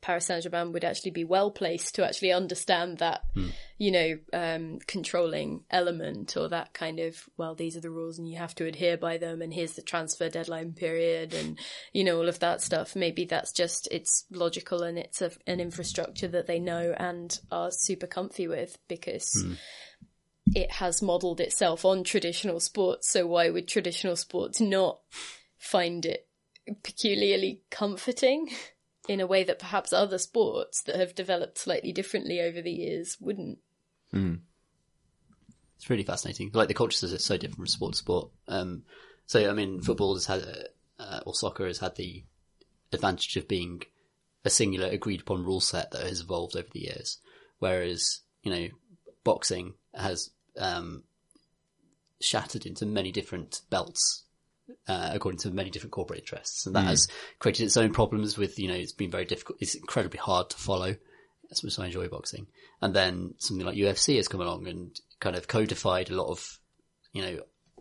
Paris 0.07 0.27
Saint 0.27 0.41
Germain 0.41 0.71
would 0.71 0.85
actually 0.85 1.11
be 1.11 1.25
well 1.25 1.51
placed 1.51 1.95
to 1.95 2.07
actually 2.07 2.31
understand 2.31 2.99
that, 2.99 3.25
you 3.77 3.91
know, 3.91 4.17
um, 4.31 4.79
controlling 4.87 5.65
element 5.69 6.37
or 6.37 6.47
that 6.47 6.73
kind 6.73 7.01
of, 7.01 7.27
well, 7.35 7.55
these 7.55 7.75
are 7.75 7.81
the 7.81 7.89
rules 7.89 8.17
and 8.17 8.25
you 8.25 8.37
have 8.37 8.55
to 8.55 8.65
adhere 8.65 8.95
by 8.95 9.17
them 9.17 9.41
and 9.41 9.53
here's 9.53 9.73
the 9.73 9.81
transfer 9.81 10.29
deadline 10.29 10.71
period 10.71 11.33
and, 11.33 11.59
you 11.91 12.05
know, 12.05 12.17
all 12.17 12.29
of 12.29 12.39
that 12.39 12.61
stuff. 12.61 12.95
Maybe 12.95 13.25
that's 13.25 13.51
just, 13.51 13.89
it's 13.91 14.23
logical 14.31 14.81
and 14.81 14.97
it's 14.97 15.21
a, 15.21 15.29
an 15.45 15.59
infrastructure 15.59 16.29
that 16.29 16.47
they 16.47 16.57
know 16.57 16.95
and 16.95 17.37
are 17.51 17.69
super 17.69 18.07
comfy 18.07 18.47
with 18.47 18.77
because 18.87 19.45
it 20.55 20.71
has 20.71 21.01
modeled 21.01 21.41
itself 21.41 21.83
on 21.83 22.05
traditional 22.05 22.61
sports. 22.61 23.09
So 23.09 23.27
why 23.27 23.49
would 23.49 23.67
traditional 23.67 24.15
sports 24.15 24.61
not 24.61 24.99
find 25.57 26.05
it 26.05 26.29
peculiarly 26.81 27.63
comforting? 27.69 28.51
in 29.07 29.19
a 29.19 29.27
way 29.27 29.43
that 29.43 29.59
perhaps 29.59 29.93
other 29.93 30.17
sports 30.17 30.81
that 30.83 30.95
have 30.95 31.15
developed 31.15 31.57
slightly 31.57 31.91
differently 31.91 32.41
over 32.41 32.61
the 32.61 32.71
years 32.71 33.17
wouldn't. 33.19 33.59
It's 35.77 35.89
really 35.89 36.03
fascinating. 36.03 36.51
Like 36.53 36.67
the 36.67 36.73
cultures 36.73 37.13
are 37.13 37.17
so 37.19 37.37
different 37.37 37.57
from 37.57 37.67
sport 37.67 37.93
to 37.93 37.97
sport. 37.97 38.29
Um, 38.47 38.83
so 39.25 39.49
I 39.49 39.53
mean, 39.53 39.81
football 39.81 40.15
has 40.15 40.25
had, 40.25 40.43
uh, 40.99 41.19
or 41.25 41.33
soccer 41.33 41.67
has 41.67 41.79
had 41.79 41.95
the 41.95 42.23
advantage 42.91 43.35
of 43.37 43.47
being 43.47 43.83
a 44.43 44.49
singular 44.49 44.87
agreed 44.87 45.21
upon 45.21 45.43
rule 45.43 45.61
set 45.61 45.91
that 45.91 46.07
has 46.07 46.21
evolved 46.21 46.55
over 46.55 46.67
the 46.71 46.81
years. 46.81 47.19
Whereas, 47.59 48.21
you 48.43 48.51
know, 48.51 48.67
boxing 49.23 49.73
has, 49.93 50.31
um, 50.57 51.03
shattered 52.19 52.65
into 52.65 52.85
many 52.85 53.11
different 53.11 53.61
belts, 53.69 54.23
uh, 54.87 55.11
according 55.13 55.39
to 55.39 55.51
many 55.51 55.69
different 55.69 55.91
corporate 55.91 56.19
interests. 56.19 56.65
And 56.65 56.75
that 56.75 56.85
has 56.85 57.07
created 57.39 57.65
its 57.65 57.77
own 57.77 57.93
problems 57.93 58.37
with, 58.37 58.59
you 58.59 58.67
know, 58.67 58.73
it's 58.73 58.93
been 58.93 59.11
very 59.11 59.25
difficult. 59.25 59.59
It's 59.61 59.75
incredibly 59.75 60.19
hard 60.19 60.49
to 60.49 60.57
follow. 60.57 60.95
That's 61.49 61.77
why 61.77 61.83
I 61.83 61.87
enjoy 61.87 62.07
boxing. 62.07 62.47
And 62.81 62.93
then 62.93 63.33
something 63.37 63.65
like 63.65 63.77
UFC 63.77 64.17
has 64.17 64.27
come 64.27 64.41
along 64.41 64.67
and 64.67 64.99
kind 65.19 65.35
of 65.35 65.47
codified 65.47 66.09
a 66.09 66.15
lot 66.15 66.29
of, 66.29 66.59
you 67.13 67.21
know, 67.21 67.39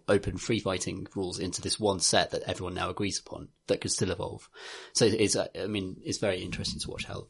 open 0.08 0.36
free 0.36 0.60
fighting 0.60 1.06
rules 1.16 1.40
into 1.40 1.60
this 1.60 1.80
one 1.80 1.98
set 1.98 2.30
that 2.30 2.42
everyone 2.48 2.74
now 2.74 2.90
agrees 2.90 3.18
upon 3.18 3.48
that 3.66 3.80
could 3.80 3.90
still 3.90 4.12
evolve. 4.12 4.48
So 4.92 5.06
it's, 5.06 5.34
uh, 5.34 5.48
I 5.60 5.66
mean, 5.66 5.96
it's 6.04 6.18
very 6.18 6.42
interesting 6.42 6.80
to 6.80 6.90
watch 6.90 7.04
how, 7.06 7.26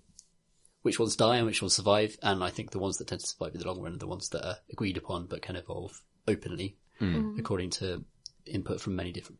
which 0.82 0.98
ones 0.98 1.16
die 1.16 1.36
and 1.36 1.46
which 1.46 1.62
ones 1.62 1.74
survive. 1.74 2.18
And 2.22 2.44
I 2.44 2.50
think 2.50 2.70
the 2.70 2.78
ones 2.78 2.98
that 2.98 3.08
tend 3.08 3.22
to 3.22 3.26
survive 3.26 3.54
in 3.54 3.60
the 3.60 3.66
long 3.66 3.80
run 3.80 3.94
are 3.94 3.98
the 3.98 4.06
ones 4.06 4.28
that 4.30 4.46
are 4.46 4.58
agreed 4.70 4.98
upon 4.98 5.26
but 5.26 5.40
can 5.40 5.56
evolve 5.56 6.02
openly 6.28 6.76
according 7.38 7.70
to 7.70 8.04
input 8.46 8.80
from 8.80 8.96
many 8.96 9.12
different 9.12 9.38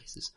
places. 0.00 0.32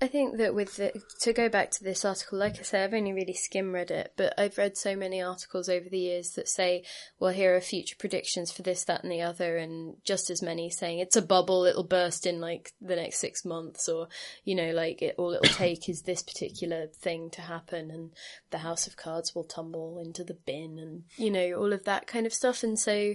I 0.00 0.06
think 0.06 0.36
that 0.36 0.54
with 0.54 0.76
the, 0.76 0.92
to 1.22 1.32
go 1.32 1.48
back 1.48 1.72
to 1.72 1.82
this 1.82 2.04
article, 2.04 2.38
like 2.38 2.58
I 2.60 2.62
say, 2.62 2.84
I've 2.84 2.94
only 2.94 3.12
really 3.12 3.32
skim 3.32 3.72
read 3.72 3.90
it, 3.90 4.12
but 4.16 4.32
I've 4.38 4.56
read 4.56 4.76
so 4.76 4.94
many 4.94 5.20
articles 5.20 5.68
over 5.68 5.88
the 5.88 5.98
years 5.98 6.30
that 6.32 6.48
say, 6.48 6.84
well, 7.18 7.32
here 7.32 7.56
are 7.56 7.60
future 7.60 7.96
predictions 7.98 8.52
for 8.52 8.62
this, 8.62 8.84
that, 8.84 9.02
and 9.02 9.10
the 9.10 9.22
other, 9.22 9.56
and 9.56 9.96
just 10.04 10.30
as 10.30 10.40
many 10.40 10.70
saying 10.70 11.00
it's 11.00 11.16
a 11.16 11.22
bubble, 11.22 11.64
it'll 11.64 11.82
burst 11.82 12.26
in 12.26 12.40
like 12.40 12.72
the 12.80 12.94
next 12.94 13.18
six 13.18 13.44
months, 13.44 13.88
or, 13.88 14.06
you 14.44 14.54
know, 14.54 14.70
like 14.70 15.02
it, 15.02 15.16
all 15.18 15.32
it'll 15.32 15.54
take 15.54 15.88
is 15.88 16.02
this 16.02 16.22
particular 16.22 16.86
thing 16.86 17.30
to 17.30 17.40
happen, 17.40 17.90
and 17.90 18.10
the 18.50 18.58
house 18.58 18.86
of 18.86 18.96
cards 18.96 19.34
will 19.34 19.44
tumble 19.44 19.98
into 19.98 20.22
the 20.22 20.34
bin, 20.34 20.78
and, 20.78 21.02
you 21.16 21.30
know, 21.30 21.54
all 21.54 21.72
of 21.72 21.84
that 21.84 22.06
kind 22.06 22.26
of 22.26 22.32
stuff. 22.32 22.62
And 22.62 22.78
so, 22.78 23.14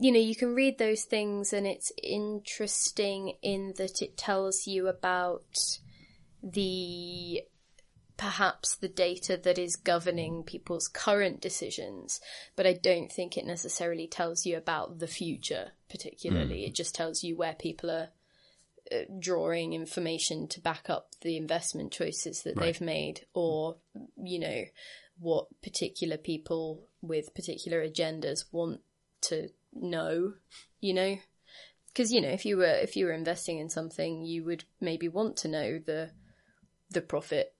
you 0.00 0.10
know, 0.10 0.18
you 0.18 0.34
can 0.34 0.54
read 0.54 0.78
those 0.78 1.04
things, 1.04 1.52
and 1.52 1.66
it's 1.66 1.92
interesting 2.02 3.34
in 3.42 3.74
that 3.76 4.00
it 4.00 4.16
tells 4.16 4.66
you 4.66 4.88
about 4.88 5.58
the 6.42 7.42
perhaps 8.16 8.76
the 8.76 8.88
data 8.88 9.38
that 9.42 9.58
is 9.58 9.76
governing 9.76 10.42
people's 10.42 10.88
current 10.88 11.40
decisions, 11.40 12.20
but 12.56 12.66
I 12.66 12.72
don't 12.72 13.12
think 13.12 13.36
it 13.36 13.46
necessarily 13.46 14.06
tells 14.06 14.44
you 14.44 14.56
about 14.56 14.98
the 14.98 15.06
future 15.06 15.72
particularly. 15.90 16.64
It 16.64 16.74
just 16.74 16.94
tells 16.94 17.22
you 17.22 17.36
where 17.36 17.54
people 17.54 17.90
are 17.90 18.08
uh, 18.92 19.04
drawing 19.18 19.72
information 19.72 20.48
to 20.48 20.60
back 20.60 20.88
up 20.88 21.08
the 21.22 21.36
investment 21.36 21.92
choices 21.92 22.42
that 22.42 22.56
they've 22.56 22.80
made 22.80 23.26
or 23.34 23.76
you 24.16 24.38
know 24.38 24.64
what 25.18 25.46
particular 25.62 26.16
people 26.16 26.88
with 27.02 27.34
particular 27.34 27.86
agendas 27.86 28.44
want 28.52 28.80
to 29.20 29.48
know, 29.72 30.34
you 30.80 30.94
know? 30.94 31.18
Because 31.88 32.12
you 32.12 32.20
know, 32.20 32.28
if 32.28 32.44
you 32.44 32.56
were 32.56 32.64
if 32.64 32.96
you 32.96 33.06
were 33.06 33.12
investing 33.12 33.58
in 33.58 33.68
something, 33.68 34.22
you 34.24 34.44
would 34.44 34.64
maybe 34.80 35.08
want 35.08 35.36
to 35.38 35.48
know 35.48 35.78
the 35.78 36.10
the 36.90 37.00
profit 37.00 37.54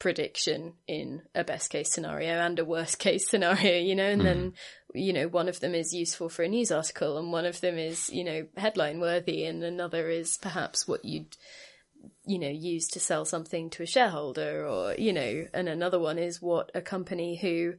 prediction 0.00 0.72
in 0.88 1.22
a 1.34 1.44
best 1.44 1.70
case 1.70 1.92
scenario 1.92 2.32
and 2.40 2.58
a 2.58 2.64
worst 2.64 2.98
case 2.98 3.28
scenario, 3.28 3.78
you 3.78 3.94
know, 3.94 4.08
and 4.08 4.22
then, 4.22 4.54
hmm. 4.90 4.98
you 4.98 5.12
know, 5.12 5.28
one 5.28 5.48
of 5.48 5.60
them 5.60 5.74
is 5.74 5.94
useful 5.94 6.28
for 6.28 6.42
a 6.42 6.48
news 6.48 6.72
article 6.72 7.16
and 7.18 7.30
one 7.30 7.46
of 7.46 7.60
them 7.60 7.78
is, 7.78 8.10
you 8.10 8.24
know, 8.24 8.46
headline 8.56 8.98
worthy 8.98 9.44
and 9.44 9.62
another 9.62 10.08
is 10.08 10.38
perhaps 10.38 10.88
what 10.88 11.04
you'd, 11.04 11.36
you 12.26 12.38
know, 12.38 12.48
use 12.48 12.88
to 12.88 12.98
sell 12.98 13.24
something 13.24 13.70
to 13.70 13.84
a 13.84 13.86
shareholder 13.86 14.66
or, 14.66 14.94
you 14.94 15.12
know, 15.12 15.46
and 15.54 15.68
another 15.68 16.00
one 16.00 16.18
is 16.18 16.42
what 16.42 16.72
a 16.74 16.80
company 16.80 17.36
who 17.36 17.74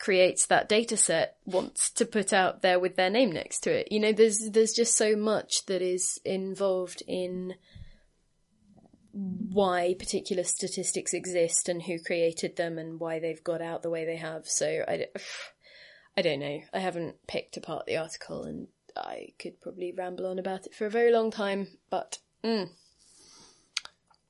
creates 0.00 0.46
that 0.46 0.68
data 0.68 0.96
set 0.96 1.36
wants 1.44 1.90
to 1.90 2.04
put 2.04 2.32
out 2.32 2.62
there 2.62 2.80
with 2.80 2.96
their 2.96 3.10
name 3.10 3.30
next 3.30 3.60
to 3.60 3.70
it. 3.70 3.92
You 3.92 4.00
know, 4.00 4.12
there's, 4.12 4.50
there's 4.50 4.72
just 4.72 4.96
so 4.96 5.14
much 5.14 5.66
that 5.66 5.82
is 5.82 6.18
involved 6.24 7.02
in, 7.06 7.54
why 9.12 9.94
particular 9.98 10.44
statistics 10.44 11.12
exist 11.12 11.68
and 11.68 11.82
who 11.82 11.98
created 11.98 12.56
them 12.56 12.78
and 12.78 13.00
why 13.00 13.18
they've 13.18 13.42
got 13.42 13.60
out 13.60 13.82
the 13.82 13.90
way 13.90 14.04
they 14.04 14.16
have. 14.16 14.46
So 14.46 14.84
I, 14.86 14.96
don't- 14.98 15.10
I 16.16 16.22
don't 16.22 16.40
know. 16.40 16.60
I 16.72 16.78
haven't 16.78 17.26
picked 17.26 17.56
apart 17.56 17.86
the 17.86 17.96
article 17.96 18.44
and 18.44 18.68
I 18.96 19.28
could 19.38 19.60
probably 19.60 19.92
ramble 19.96 20.26
on 20.26 20.38
about 20.38 20.66
it 20.66 20.74
for 20.74 20.86
a 20.86 20.90
very 20.90 21.12
long 21.12 21.30
time, 21.30 21.68
but 21.90 22.18
mm, 22.44 22.68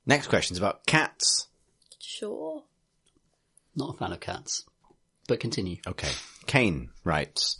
Next 0.07 0.29
question's 0.29 0.59
about 0.59 0.87
cats. 0.87 1.49
sure. 1.99 2.65
Not 3.77 3.95
a 3.95 3.99
fan 3.99 4.13
of 4.13 4.21
cats, 4.21 4.65
but 5.31 5.39
continue. 5.39 5.77
Okay. 5.87 6.11
Kane 6.47 6.91
writes, 7.05 7.59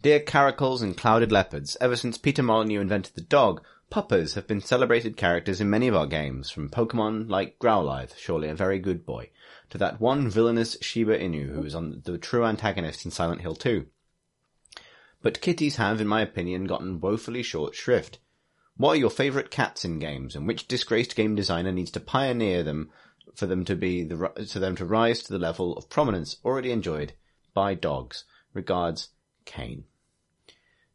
Dear 0.00 0.20
caracals 0.20 0.80
and 0.80 0.96
clouded 0.96 1.32
leopards, 1.32 1.76
ever 1.80 1.96
since 1.96 2.16
Peter 2.16 2.40
Molyneux 2.40 2.80
invented 2.80 3.16
the 3.16 3.20
dog, 3.20 3.64
puppers 3.90 4.34
have 4.34 4.46
been 4.46 4.60
celebrated 4.60 5.16
characters 5.16 5.60
in 5.60 5.68
many 5.68 5.88
of 5.88 5.96
our 5.96 6.06
games, 6.06 6.50
from 6.50 6.70
Pokemon 6.70 7.28
like 7.28 7.58
Growlithe, 7.58 8.16
surely 8.16 8.48
a 8.48 8.54
very 8.54 8.78
good 8.78 9.04
boy, 9.04 9.30
to 9.70 9.78
that 9.78 10.00
one 10.00 10.30
villainous 10.30 10.76
Shiba 10.80 11.18
Inu 11.18 11.52
who 11.52 11.64
is 11.64 11.74
on 11.74 12.00
the 12.04 12.16
true 12.16 12.44
antagonist 12.44 13.04
in 13.04 13.10
Silent 13.10 13.40
Hill 13.40 13.56
2. 13.56 13.84
But 15.20 15.40
kitties 15.40 15.76
have, 15.76 16.00
in 16.00 16.06
my 16.06 16.20
opinion, 16.20 16.66
gotten 16.66 17.00
woefully 17.00 17.42
short 17.42 17.74
shrift. 17.74 18.20
What 18.76 18.90
are 18.90 19.00
your 19.00 19.10
favourite 19.10 19.50
cats 19.50 19.84
in 19.84 19.98
games, 19.98 20.36
and 20.36 20.46
which 20.46 20.68
disgraced 20.68 21.16
game 21.16 21.34
designer 21.34 21.72
needs 21.72 21.90
to 21.90 21.98
pioneer 22.00 22.62
them 22.62 22.90
for 23.34 23.46
them 23.46 23.64
to 23.64 23.74
be 23.76 24.04
the 24.04 24.28
to 24.50 24.58
them 24.58 24.76
to 24.76 24.84
rise 24.84 25.22
to 25.22 25.32
the 25.32 25.38
level 25.38 25.76
of 25.76 25.88
prominence 25.88 26.36
already 26.44 26.70
enjoyed 26.72 27.12
by 27.54 27.74
dogs? 27.74 28.24
Regards, 28.54 29.08
Kane. 29.44 29.84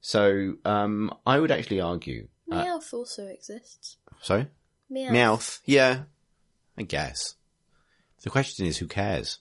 So, 0.01 0.53
um, 0.63 1.13
I 1.25 1.39
would 1.39 1.51
actually 1.51 1.81
argue. 1.81 2.27
Meowth 2.49 2.93
also 2.93 3.27
exists. 3.27 3.97
Sorry, 4.21 4.47
Meowth. 4.91 5.11
Meowth. 5.11 5.59
Yeah, 5.65 6.03
I 6.77 6.83
guess. 6.83 7.35
The 8.23 8.29
question 8.29 8.65
is, 8.65 8.77
who 8.77 8.87
cares? 8.87 9.39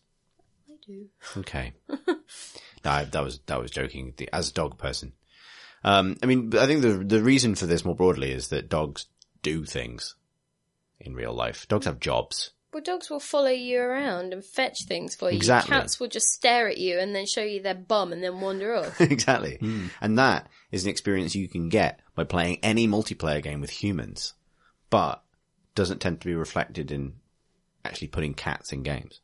I 0.68 0.74
do. 0.84 1.06
Okay. 1.38 1.72
no, 1.88 3.04
that 3.04 3.22
was 3.22 3.40
that 3.46 3.60
was 3.60 3.70
joking. 3.70 4.14
The, 4.16 4.28
as 4.32 4.50
a 4.50 4.54
dog 4.54 4.78
person, 4.78 5.12
um, 5.84 6.16
I 6.22 6.26
mean, 6.26 6.52
I 6.56 6.66
think 6.66 6.82
the 6.82 6.94
the 7.04 7.22
reason 7.22 7.54
for 7.54 7.66
this 7.66 7.84
more 7.84 7.94
broadly 7.94 8.32
is 8.32 8.48
that 8.48 8.68
dogs 8.68 9.06
do 9.42 9.64
things 9.64 10.16
in 10.98 11.14
real 11.14 11.32
life. 11.32 11.68
Dogs 11.68 11.86
have 11.86 12.00
jobs. 12.00 12.50
Well, 12.72 12.82
dogs 12.82 13.08
will 13.08 13.20
follow 13.20 13.50
you 13.50 13.80
around 13.80 14.32
and 14.32 14.44
fetch 14.44 14.84
things 14.86 15.14
for 15.14 15.30
you. 15.30 15.36
Exactly. 15.36 15.70
Cats 15.70 15.98
will 15.98 16.08
just 16.08 16.28
stare 16.28 16.68
at 16.68 16.78
you 16.78 16.98
and 16.98 17.14
then 17.14 17.24
show 17.24 17.42
you 17.42 17.62
their 17.62 17.74
bum 17.74 18.12
and 18.12 18.22
then 18.22 18.40
wander 18.40 18.74
off. 18.74 19.00
exactly. 19.00 19.56
Hmm. 19.60 19.86
And 20.00 20.18
that 20.18 20.48
is 20.72 20.84
an 20.84 20.90
experience 20.90 21.34
you 21.34 21.48
can 21.48 21.68
get 21.68 22.00
by 22.14 22.24
playing 22.24 22.58
any 22.62 22.86
multiplayer 22.86 23.42
game 23.42 23.60
with 23.60 23.70
humans, 23.70 24.34
but 24.90 25.22
doesn't 25.74 26.00
tend 26.00 26.20
to 26.20 26.26
be 26.26 26.34
reflected 26.34 26.90
in 26.90 27.14
actually 27.84 28.08
putting 28.08 28.34
cats 28.34 28.72
in 28.72 28.82
games. 28.82 29.20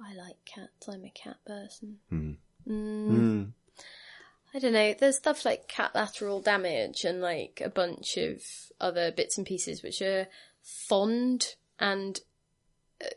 I 0.00 0.14
like 0.14 0.36
cats. 0.44 0.88
I'm 0.88 1.04
a 1.04 1.10
cat 1.10 1.36
person. 1.46 1.98
Hmm. 2.08 2.32
Mm. 2.68 3.52
I 4.54 4.58
don't 4.58 4.72
know. 4.72 4.94
There's 4.98 5.16
stuff 5.16 5.44
like 5.44 5.68
Catlateral 5.68 6.40
Damage 6.40 7.04
and 7.04 7.20
like 7.20 7.62
a 7.64 7.70
bunch 7.70 8.16
of 8.16 8.42
other 8.80 9.10
bits 9.10 9.38
and 9.38 9.46
pieces 9.46 9.82
which 9.82 10.02
are 10.02 10.26
fond 10.62 11.54
and 11.82 12.20
uh, 13.02 13.08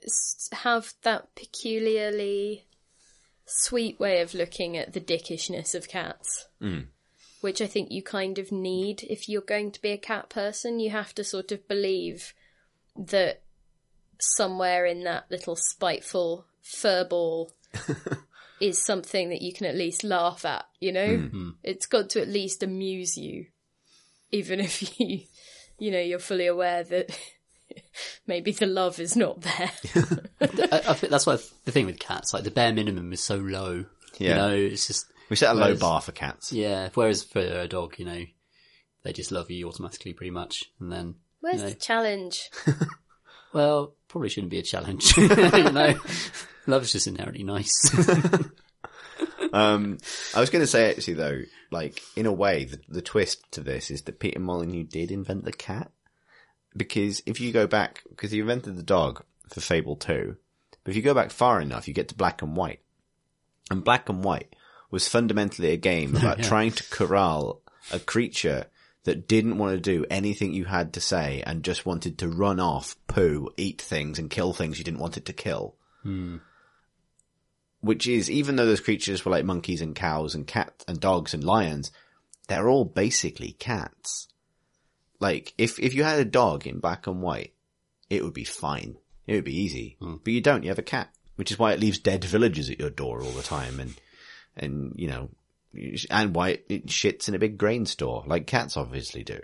have 0.52 0.96
that 1.04 1.36
peculiarly 1.36 2.66
sweet 3.46 4.00
way 4.00 4.22
of 4.22 4.34
looking 4.34 4.76
at 4.76 4.94
the 4.94 5.00
dickishness 5.00 5.76
of 5.76 5.88
cats. 5.88 6.48
Which 7.42 7.62
I 7.62 7.68
think 7.68 7.92
you 7.92 8.02
kind 8.02 8.40
of 8.40 8.52
need 8.52 9.04
if 9.04 9.30
you're 9.30 9.42
going 9.42 9.72
to 9.72 9.82
be 9.82 9.92
a 9.92 10.00
cat 10.00 10.30
person. 10.30 10.80
You 10.80 10.90
have 10.90 11.14
to 11.14 11.24
sort 11.24 11.52
of 11.52 11.68
believe 11.68 12.34
that 12.98 13.44
somewhere 14.20 14.88
in 14.88 15.04
that 15.04 15.30
little 15.30 15.56
spiteful 15.56 16.48
furball 16.64 17.52
is 18.60 18.84
something 18.84 19.30
that 19.30 19.44
you 19.44 19.54
can 19.54 19.68
at 19.68 19.76
least 19.76 20.04
laugh 20.04 20.44
at, 20.44 20.66
you 20.80 20.92
know? 20.92 21.30
It's 21.62 21.86
got 21.86 22.10
to 22.12 22.22
at 22.22 22.28
least 22.30 22.64
amuse 22.64 23.16
you. 23.16 23.46
Even 24.32 24.60
if 24.60 25.00
you, 25.00 25.20
you 25.78 25.92
know, 25.92 26.00
you're 26.00 26.18
fully 26.18 26.48
aware 26.48 26.84
that 26.84 27.16
maybe 28.28 28.52
the 28.52 28.66
love 28.66 29.00
is 29.00 29.16
not 29.16 29.42
there. 29.42 29.72
I, 30.42 30.82
I 30.90 30.94
think 30.94 31.12
that's 31.12 31.26
what 31.26 31.48
the 31.66 31.72
thing 31.72 31.86
with 31.86 32.00
cats, 32.00 32.34
like 32.34 32.44
the 32.44 32.52
bare 32.52 32.74
minimum 32.74 33.12
is 33.14 33.22
so 33.22 33.38
low. 33.38 33.86
Yeah. 34.18 34.30
You 34.30 34.36
know, 34.36 34.50
it's 34.52 34.88
just, 34.88 35.06
We 35.30 35.36
set 35.36 35.52
a 35.52 35.54
low 35.54 35.66
Whereas- 35.66 35.80
bar 35.80 36.02
for 36.02 36.12
cats. 36.12 36.52
yeah. 36.54 36.90
Whereas 36.94 37.24
for 37.24 37.40
a 37.40 37.68
dog, 37.68 37.96
you 38.00 38.06
know, 38.06 38.24
they 39.04 39.14
just 39.14 39.32
love 39.32 39.52
you 39.52 39.68
automatically 39.68 40.14
pretty 40.14 40.32
much. 40.32 40.64
And 40.80 40.92
then, 40.92 41.16
Where's 41.42 41.58
you 41.58 41.64
know, 41.64 41.70
the 41.70 41.76
challenge? 41.76 42.50
well, 43.54 43.94
probably 44.08 44.30
shouldn't 44.30 44.52
be 44.52 44.60
a 44.60 44.64
challenge. 44.64 45.16
you 45.18 45.28
know, 45.28 45.96
love 46.68 46.84
is 46.84 46.92
just 46.92 47.08
inherently 47.08 47.44
nice. 47.44 47.72
Um, 49.54 50.00
I 50.36 50.42
was 50.42 50.50
going 50.50 50.64
to 50.64 50.68
say 50.68 50.90
actually 50.90 51.14
though, 51.14 51.42
like 51.72 52.02
in 52.18 52.26
a 52.26 52.34
way, 52.34 52.66
the, 52.66 52.80
the 52.90 53.02
twist 53.02 53.42
to 53.52 53.62
this 53.62 53.90
is 53.90 54.02
that 54.04 54.20
Peter 54.20 54.40
Molyneux 54.40 54.84
did 54.84 55.12
invent 55.12 55.46
the 55.46 55.54
cat. 55.54 55.92
Because 56.76 57.22
if 57.26 57.40
you 57.40 57.52
go 57.52 57.68
back, 57.68 58.04
because 58.10 58.32
he 58.32 58.40
invented 58.40 58.76
the 58.76 58.84
dog 58.84 59.24
for 59.50 59.62
Fable 59.62 59.96
2, 59.96 60.36
but 60.84 60.90
if 60.90 60.96
you 60.96 61.02
go 61.02 61.14
back 61.14 61.32
far 61.32 61.62
enough, 61.62 61.88
you 61.88 61.94
get 61.94 62.10
to 62.10 62.16
Black 62.16 62.42
and 62.42 62.56
White. 62.56 62.82
And 63.72 63.84
Black 63.84 64.10
and 64.10 64.24
White 64.24 64.56
was 64.92 65.08
fundamentally 65.08 65.72
a 65.72 65.78
game 65.78 66.16
about 66.18 66.44
trying 66.44 66.72
to 66.72 66.90
corral 66.90 67.62
a 67.92 68.00
creature 68.00 68.66
that 69.04 69.28
didn't 69.28 69.58
want 69.58 69.76
to 69.76 69.80
do 69.80 70.06
anything 70.10 70.54
you 70.54 70.66
had 70.66 70.94
to 70.94 71.02
say 71.02 71.44
and 71.46 71.64
just 71.64 71.86
wanted 71.86 72.18
to 72.18 72.28
run 72.28 72.60
off, 72.60 72.96
poo, 73.08 73.50
eat 73.56 73.82
things 73.82 74.20
and 74.20 74.30
kill 74.30 74.52
things 74.52 74.78
you 74.78 74.84
didn't 74.84 75.00
want 75.00 75.18
it 75.18 75.26
to 75.26 75.34
kill 75.34 75.76
hmm. 76.06 76.38
which 77.82 78.08
is 78.08 78.30
even 78.32 78.56
though 78.56 78.66
those 78.66 78.80
creatures 78.80 79.26
were 79.26 79.32
like 79.32 79.44
monkeys 79.44 79.82
and 79.82 79.96
cows 79.96 80.36
and 80.36 80.48
cats 80.48 80.86
and 80.88 81.00
dogs 81.00 81.34
and 81.34 81.44
lions, 81.44 81.92
they're 82.48 82.70
all 82.70 82.86
basically 82.86 83.54
cats. 83.54 84.28
Like 85.20 85.54
if 85.58 85.80
if 85.80 85.94
you 85.94 86.04
had 86.04 86.20
a 86.20 86.26
dog 86.26 86.68
in 86.68 86.80
black 86.80 87.08
and 87.08 87.22
white, 87.22 87.54
it 88.10 88.24
would 88.24 88.34
be 88.34 88.44
fine. 88.44 88.98
It 89.28 89.36
would 89.36 89.44
be 89.44 89.60
easy. 89.62 89.98
Hmm. 90.00 90.16
But 90.24 90.34
you 90.34 90.42
don't. 90.42 90.64
You 90.64 90.70
have 90.70 90.80
a 90.80 90.84
cat, 90.84 91.10
which 91.36 91.52
is 91.52 91.60
why 91.60 91.74
it 91.74 91.80
leaves 91.80 92.00
dead 92.00 92.24
villagers 92.24 92.70
at 92.70 92.80
your 92.80 92.90
door 92.90 93.22
all 93.22 93.32
the 93.32 93.44
time, 93.44 93.80
and 93.80 93.96
and 94.56 94.94
you 94.96 95.08
know, 95.08 95.30
and 96.10 96.36
why 96.36 96.50
it, 96.50 96.66
it 96.70 96.88
shits 96.88 97.28
in 97.28 97.36
a 97.36 97.40
big 97.40 97.58
grain 97.58 97.86
store 97.86 98.24
like 98.28 98.48
cats 98.48 98.78
obviously 98.78 99.24
do. 99.24 99.40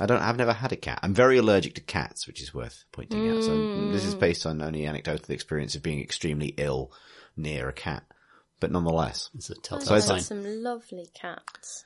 I 0.00 0.06
don't. 0.06 0.22
I've 0.22 0.36
never 0.36 0.52
had 0.52 0.72
a 0.72 0.76
cat. 0.76 1.00
I'm 1.02 1.14
very 1.14 1.38
allergic 1.38 1.74
to 1.74 1.80
cats, 1.80 2.26
which 2.26 2.42
is 2.42 2.54
worth 2.54 2.84
pointing 2.92 3.28
out. 3.30 3.42
So 3.42 3.54
hmm. 3.54 3.92
this 3.92 4.04
is 4.04 4.14
based 4.14 4.46
on 4.46 4.62
only 4.62 4.86
anecdotal 4.86 5.34
experience 5.34 5.74
of 5.74 5.82
being 5.82 6.00
extremely 6.00 6.54
ill 6.56 6.92
near 7.36 7.68
a 7.68 7.72
cat, 7.72 8.04
but 8.60 8.70
nonetheless. 8.70 9.30
it's 9.34 9.50
a 9.50 9.54
I've 9.54 9.62
telltale 9.62 9.94
had 9.94 10.02
sign. 10.02 10.20
some 10.20 10.62
lovely 10.62 11.08
cats. 11.14 11.84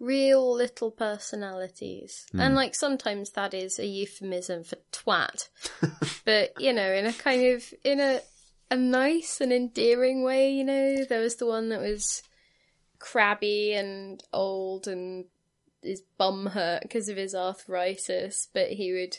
Real 0.00 0.54
little 0.54 0.90
personalities. 0.90 2.26
Hmm. 2.32 2.40
And 2.40 2.54
like 2.54 2.74
sometimes 2.74 3.30
that 3.30 3.54
is 3.54 3.78
a 3.78 3.86
euphemism 3.86 4.64
for 4.64 4.76
twat. 4.92 5.48
but, 6.24 6.52
you 6.58 6.72
know, 6.72 6.92
in 6.92 7.06
a 7.06 7.12
kind 7.12 7.54
of 7.54 7.72
in 7.84 8.00
a 8.00 8.20
a 8.70 8.76
nice 8.76 9.40
and 9.40 9.52
endearing 9.52 10.24
way, 10.24 10.50
you 10.50 10.64
know. 10.64 11.04
There 11.04 11.20
was 11.20 11.36
the 11.36 11.46
one 11.46 11.68
that 11.68 11.80
was 11.80 12.22
crabby 12.98 13.74
and 13.74 14.22
old 14.32 14.88
and 14.88 15.26
his 15.82 16.02
bum 16.16 16.46
hurt 16.46 16.82
because 16.82 17.08
of 17.08 17.16
his 17.16 17.34
arthritis, 17.34 18.48
but 18.52 18.70
he 18.70 18.92
would, 18.92 19.18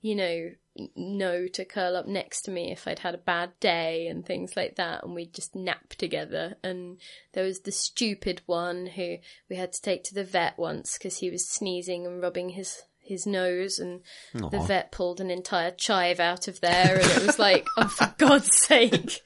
you 0.00 0.14
know, 0.14 0.50
know 0.96 1.46
to 1.48 1.64
curl 1.64 1.96
up 1.96 2.06
next 2.06 2.42
to 2.42 2.50
me 2.50 2.72
if 2.72 2.86
I'd 2.88 3.00
had 3.00 3.14
a 3.14 3.18
bad 3.18 3.52
day 3.60 4.06
and 4.08 4.24
things 4.24 4.56
like 4.56 4.76
that, 4.76 5.04
and 5.04 5.14
we'd 5.14 5.32
just 5.32 5.54
nap 5.54 5.90
together. 5.90 6.56
And 6.62 6.98
there 7.32 7.44
was 7.44 7.60
the 7.60 7.72
stupid 7.72 8.42
one 8.46 8.86
who 8.86 9.18
we 9.48 9.56
had 9.56 9.72
to 9.72 9.82
take 9.82 10.04
to 10.04 10.14
the 10.14 10.24
vet 10.24 10.58
once 10.58 10.98
because 10.98 11.18
he 11.18 11.30
was 11.30 11.48
sneezing 11.48 12.06
and 12.06 12.20
rubbing 12.20 12.50
his 12.50 12.82
his 13.04 13.26
nose, 13.26 13.78
and 13.78 14.00
the 14.32 14.60
vet 14.60 14.90
pulled 14.90 15.20
an 15.20 15.30
entire 15.30 15.70
chive 15.70 16.18
out 16.18 16.48
of 16.48 16.60
there, 16.60 16.98
and 16.98 17.10
it 17.10 17.26
was 17.26 17.38
like, 17.38 17.66
oh, 17.76 17.88
for 17.88 18.14
God's 18.18 18.56
sake! 18.56 19.20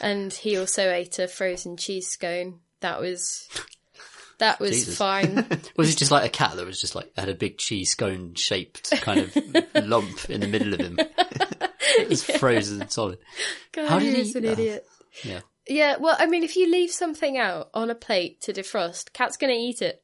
And 0.00 0.32
he 0.32 0.56
also 0.56 0.90
ate 0.90 1.18
a 1.18 1.28
frozen 1.28 1.76
cheese 1.76 2.08
scone. 2.08 2.60
That 2.80 3.00
was. 3.00 3.46
That 4.38 4.60
was 4.60 4.70
Jesus. 4.70 4.96
fine. 4.96 5.46
Was 5.76 5.92
it 5.92 5.98
just 5.98 6.10
like 6.12 6.24
a 6.24 6.28
cat 6.28 6.54
that 6.56 6.64
was 6.64 6.80
just 6.80 6.94
like 6.94 7.10
had 7.16 7.28
a 7.28 7.34
big 7.34 7.58
cheese 7.58 7.90
scone 7.90 8.34
shaped 8.34 8.90
kind 9.00 9.20
of 9.20 9.36
lump 9.84 10.30
in 10.30 10.40
the 10.40 10.46
middle 10.46 10.74
of 10.74 10.80
him? 10.80 10.98
It 11.98 12.08
was 12.08 12.22
frozen 12.22 12.88
solid. 12.88 13.18
God, 13.72 13.88
How 13.88 13.98
did 13.98 14.14
he- 14.14 14.38
an 14.38 14.46
oh. 14.46 14.50
idiot. 14.52 14.86
Yeah. 15.24 15.40
Yeah, 15.66 15.96
well, 15.98 16.16
I 16.18 16.26
mean, 16.26 16.44
if 16.44 16.56
you 16.56 16.70
leave 16.70 16.90
something 16.90 17.36
out 17.36 17.68
on 17.74 17.90
a 17.90 17.94
plate 17.94 18.40
to 18.42 18.52
defrost, 18.52 19.12
cat's 19.12 19.36
gonna 19.36 19.52
eat 19.52 19.82
it. 19.82 20.02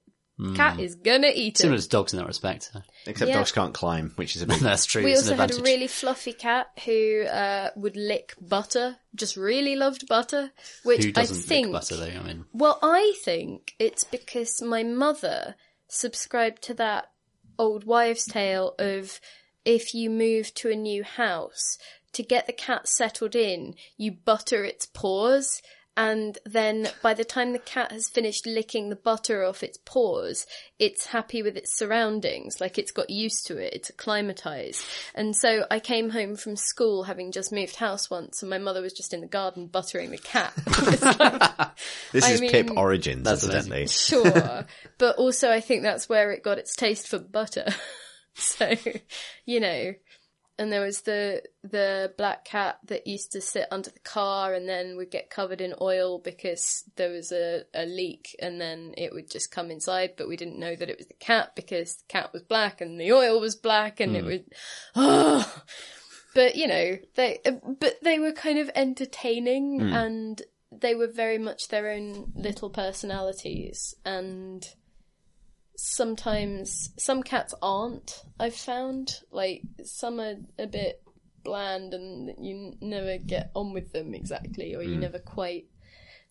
Cat 0.57 0.81
is 0.81 0.97
gonna 0.97 1.31
eat 1.33 1.55
it. 1.55 1.59
Similar 1.59 1.79
it. 1.79 1.83
to 1.83 1.89
dogs 1.89 2.13
in 2.13 2.19
that 2.19 2.27
respect. 2.27 2.73
Except 3.07 3.29
Yeah. 3.29 3.37
dogs 3.37 3.53
can't 3.53 3.73
climb, 3.73 4.13
which 4.17 4.35
is 4.35 4.43
a 4.43 4.47
big. 4.47 4.59
That's 4.61 4.85
true. 4.85 5.05
We 5.05 5.13
it's 5.13 5.23
also 5.23 5.35
an 5.35 5.39
had 5.39 5.53
a 5.53 5.63
really 5.63 5.87
fluffy 5.87 6.33
cat 6.33 6.71
who 6.85 7.23
uh, 7.23 7.71
would 7.77 7.97
lick 7.97 8.35
butter, 8.41 8.97
just 9.15 9.37
really 9.37 9.77
loved 9.77 10.09
butter, 10.09 10.51
which 10.83 11.05
Who 11.05 11.09
I 11.11 11.13
doesn't 11.13 11.37
think. 11.43 11.67
lick 11.69 11.73
butter 11.75 11.97
though? 11.97 12.07
I 12.19 12.23
mean, 12.23 12.45
Well, 12.53 12.81
I 12.83 13.15
think 13.25 13.75
it's 13.79 14.03
because 14.03 14.61
my 14.61 14.83
mother 14.83 15.55
subscribed 15.87 16.63
to 16.63 16.75
that 16.75 17.11
old 17.57 17.85
wives' 17.85 18.25
tale 18.25 18.75
of 18.79 19.21
if 19.65 19.95
you 19.95 20.11
move 20.11 20.53
to 20.55 20.71
a 20.71 20.75
new 20.75 21.05
house, 21.05 21.79
to 22.13 22.23
get 22.25 22.47
the 22.47 22.53
cat 22.53 22.89
settled 22.89 23.35
in, 23.37 23.75
you 23.97 24.11
butter 24.13 24.65
its 24.65 24.87
paws. 24.87 25.63
And 25.97 26.37
then 26.45 26.89
by 27.03 27.15
the 27.15 27.25
time 27.25 27.53
the 27.53 27.59
cat 27.59 27.93
has 27.93 28.09
finished 28.09 28.47
licking 28.47 28.89
the 28.89 28.97
butter 28.97 29.45
off 29.45 29.63
its 29.63 29.79
paws, 29.85 30.45
it's 30.79 31.07
happy 31.07 31.43
with 31.43 31.57
its 31.57 31.77
surroundings, 31.77 32.61
like 32.61 32.79
it's 32.79 32.91
got 32.91 33.11
used 33.11 33.47
to 33.47 33.59
it, 33.59 33.73
it's 33.75 33.91
acclimatized. 33.91 34.85
And 35.15 35.37
so 35.37 35.67
I 35.71 35.79
came 35.79 36.11
home 36.11 36.35
from 36.37 36.57
school 36.57 37.05
having 37.05 37.31
just 37.31 37.53
moved 37.53 37.77
house 37.77 38.11
once, 38.11 38.43
and 38.43 38.51
my 38.51 38.59
mother 38.59 38.83
was 38.83 38.93
just 38.93 39.15
in 39.15 39.21
the 39.21 39.27
garden 39.29 39.69
buttering 39.69 40.11
the 40.11 40.19
cat. 40.19 40.53
Like, 40.85 41.71
This 42.13 42.25
I 42.25 42.31
is 42.33 42.41
Pip 42.41 42.71
origins, 42.77 43.25
That's 43.25 43.45
incidentally. 43.45 43.87
Sure. 43.89 44.67
but 44.99 45.17
also 45.17 45.51
I 45.51 45.61
think 45.61 45.83
that's 45.83 46.09
where 46.09 46.33
it 46.33 46.43
got 46.43 46.59
its 46.59 46.75
taste 46.75 47.09
for 47.09 47.19
butter. 47.19 47.67
so, 48.35 48.75
you 49.47 49.61
know, 49.61 49.95
and 50.59 50.73
there 50.73 50.81
was 50.81 51.03
the 51.03 51.43
the 51.63 52.13
black 52.17 52.45
cat 52.45 52.79
that 52.87 53.07
used 53.07 53.33
to 53.33 53.41
sit 53.41 53.67
under 53.71 53.91
the 53.91 53.99
car 54.01 54.55
and 54.55 54.69
then 54.69 54.97
would 54.97 55.11
get 55.11 55.31
covered 55.31 55.61
in 55.61 55.75
oil 55.81 56.19
because 56.19 56.85
there 56.97 57.11
was 57.11 57.33
a, 57.33 57.63
a 57.75 57.85
leak 57.87 58.37
and 58.41 58.61
then 58.61 58.95
it 58.97 59.13
would 59.13 59.31
just 59.31 59.51
come 59.51 59.71
inside 59.71 60.13
but 60.17 60.29
we 60.29 60.37
didn't 60.37 60.59
know 60.59 60.77
that 60.77 60.91
it 60.91 60.99
was 60.99 61.07
the 61.07 61.15
cat 61.15 61.55
because 61.57 61.97
the 61.97 62.05
cat 62.09 62.33
was 62.33 62.43
black 62.43 62.81
and 62.81 63.01
the 63.01 63.13
oil 63.13 63.41
was 63.41 63.57
black 63.57 64.01
and 64.01 64.17
it 64.17 64.21
hmm. 64.21 64.27
would 64.27 64.45
oh 64.95 65.63
but 66.35 66.57
you 66.57 66.67
know 66.67 66.97
they 67.17 67.41
but 67.81 67.99
they 68.03 68.19
were 68.19 68.33
kind 68.33 68.59
of 68.59 68.71
entertaining 68.75 69.81
hmm. 69.81 69.93
and 69.93 70.43
they 70.71 70.95
were 70.95 71.09
very 71.09 71.39
much 71.39 71.69
their 71.69 71.89
own 71.89 72.33
little 72.35 72.71
personalities 72.71 73.95
and 74.05 74.75
sometimes 75.77 76.91
some 76.97 77.23
cats 77.23 77.55
aren't 77.61 78.23
i've 78.39 78.55
found 78.55 79.21
like 79.31 79.63
some 79.85 80.21
are 80.21 80.37
a 80.59 80.67
bit 80.67 81.03
bland 81.43 81.93
and 81.95 82.33
you 82.39 82.75
never 82.81 83.19
get 83.19 83.51
on 83.55 83.73
with 83.73 83.93
them 83.93 84.15
exactly 84.15 84.75
or 84.75 84.83
you 84.83 84.97
mm. 84.97 85.01
never 85.01 85.19
quite 85.19 85.67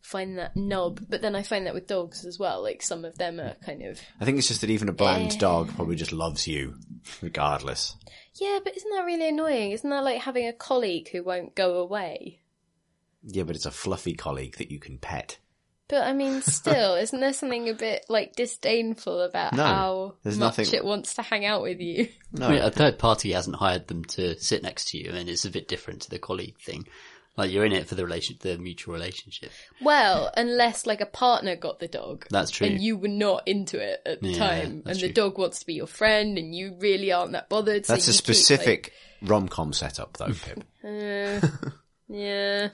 find 0.03 0.37
that 0.37 0.55
knob. 0.55 0.99
But 1.09 1.21
then 1.21 1.35
I 1.35 1.41
find 1.41 1.65
that 1.65 1.73
with 1.73 1.87
dogs 1.87 2.25
as 2.25 2.37
well. 2.37 2.61
Like 2.61 2.83
some 2.83 3.05
of 3.05 3.17
them 3.17 3.39
are 3.39 3.55
kind 3.65 3.81
of 3.83 3.99
I 4.19 4.25
think 4.25 4.37
it's 4.37 4.47
just 4.47 4.61
that 4.61 4.69
even 4.69 4.89
a 4.89 4.93
bland 4.93 5.39
dog 5.39 5.73
probably 5.75 5.95
just 5.95 6.11
loves 6.11 6.47
you, 6.47 6.75
regardless. 7.21 7.95
yeah. 8.35 8.59
But 8.63 8.77
isn't 8.77 8.91
that 8.91 9.05
really 9.05 9.29
annoying? 9.29 9.71
Isn't 9.71 9.89
that 9.89 10.03
like 10.03 10.21
having 10.21 10.47
a 10.47 10.53
colleague 10.53 11.09
who 11.09 11.23
won't 11.23 11.55
go 11.55 11.79
away? 11.79 12.39
Yeah, 13.23 13.43
but 13.43 13.55
it's 13.55 13.65
a 13.65 13.71
fluffy 13.71 14.13
colleague 14.13 14.57
that 14.57 14.69
you 14.69 14.79
can 14.79 14.97
pet. 14.97 15.37
But 15.93 16.07
I 16.07 16.13
mean, 16.13 16.41
still, 16.41 16.95
isn't 17.03 17.19
there 17.19 17.33
something 17.33 17.69
a 17.69 17.75
bit 17.75 18.07
like 18.09 18.35
disdainful 18.35 19.21
about 19.21 19.53
No, 19.53 19.63
how 19.63 20.13
there's 20.23 20.39
much 20.39 20.57
nothing- 20.57 20.73
it 20.73 20.83
wants 20.83 21.13
to 21.13 21.21
hang 21.21 21.45
out 21.45 21.61
with 21.61 21.79
you? 21.79 22.07
No, 22.31 22.47
I 22.47 22.51
mean, 22.53 22.61
a 22.63 22.71
third 22.71 22.97
party 22.97 23.31
hasn't 23.33 23.57
hired 23.57 23.87
them 23.89 24.03
to 24.05 24.35
sit 24.39 24.63
next 24.63 24.89
to 24.89 24.97
you, 24.97 25.11
and 25.13 25.29
it's 25.29 25.45
a 25.45 25.51
bit 25.51 25.67
different 25.67 26.01
to 26.01 26.09
the 26.09 26.17
colleague 26.17 26.57
thing. 26.59 26.87
Like 27.37 27.51
you're 27.51 27.63
in 27.63 27.73
it 27.73 27.85
for 27.87 27.93
the 27.93 28.03
relation, 28.05 28.37
the 28.39 28.57
mutual 28.57 28.95
relationship. 28.95 29.51
Well, 29.83 30.31
unless 30.35 30.87
like 30.87 30.99
a 31.01 31.05
partner 31.05 31.55
got 31.55 31.79
the 31.79 31.87
dog. 31.87 32.25
That's 32.31 32.49
true. 32.49 32.65
And 32.65 32.81
you 32.81 32.97
were 32.97 33.07
not 33.07 33.47
into 33.47 33.79
it 33.79 34.01
at 34.03 34.19
the 34.23 34.29
Yeah, 34.29 34.37
time, 34.39 34.71
and 34.71 34.83
that's 34.85 35.01
the 35.01 35.13
dog 35.13 35.37
wants 35.37 35.59
to 35.59 35.65
be 35.67 35.75
your 35.75 35.85
friend, 35.85 36.39
and 36.39 36.55
you 36.55 36.75
really 36.79 37.11
aren't 37.11 37.33
that 37.33 37.49
bothered. 37.49 37.85
So 37.85 37.93
that's 37.93 38.07
a 38.07 38.09
you 38.09 38.13
keep, 38.13 38.17
specific 38.17 38.93
rom-com 39.21 39.73
setup, 39.73 40.17
though, 40.17 40.33
Pip. 40.33 40.63
uh, 40.83 41.47
yeah. 42.07 42.69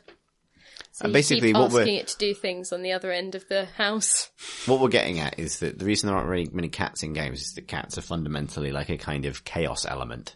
So 1.00 1.06
And 1.06 1.12
you 1.12 1.14
basically 1.14 1.50
keep 1.50 1.56
what 1.56 1.72
we're- 1.72 1.84
asking 1.84 1.96
it 1.96 2.08
to 2.10 2.18
do 2.18 2.34
things 2.34 2.74
on 2.74 2.82
the 2.82 2.92
other 2.92 3.10
end 3.12 3.34
of 3.34 3.48
the 3.48 3.66
house. 3.78 4.30
what 4.66 4.82
we're 4.82 4.90
getting 4.90 5.20
at 5.20 5.40
is 5.40 5.60
that 5.60 5.80
the 5.80 5.86
reason 5.86 6.08
there 6.08 6.16
aren't 6.18 6.28
really 6.28 6.50
many 6.52 6.68
cats 6.68 7.04
in 7.04 7.14
games 7.14 7.42
is 7.42 7.54
that 7.54 7.68
cats 7.70 7.98
are 7.98 8.02
fundamentally 8.02 8.72
like 8.74 8.90
a 8.90 8.98
kind 8.98 9.26
of 9.26 9.46
chaos 9.46 9.86
element. 9.86 10.36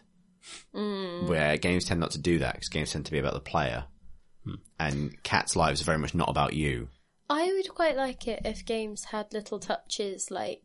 Hmm. 0.72 1.26
Where 1.26 1.56
games 1.58 1.84
tend 1.84 2.00
not 2.00 2.12
to 2.12 2.18
do 2.20 2.38
that 2.38 2.54
because 2.54 2.68
games 2.70 2.92
tend 2.92 3.04
to 3.06 3.12
be 3.12 3.18
about 3.18 3.34
the 3.34 3.40
player. 3.40 3.84
Hmm. 4.44 4.54
And 4.80 5.22
cats' 5.22 5.54
lives 5.54 5.82
are 5.82 5.84
very 5.84 5.98
much 5.98 6.14
not 6.14 6.30
about 6.30 6.54
you. 6.54 6.88
I 7.28 7.52
would 7.52 7.68
quite 7.74 7.96
like 7.96 8.26
it 8.26 8.40
if 8.44 8.64
games 8.64 9.04
had 9.04 9.32
little 9.32 9.58
touches 9.58 10.30
like 10.30 10.62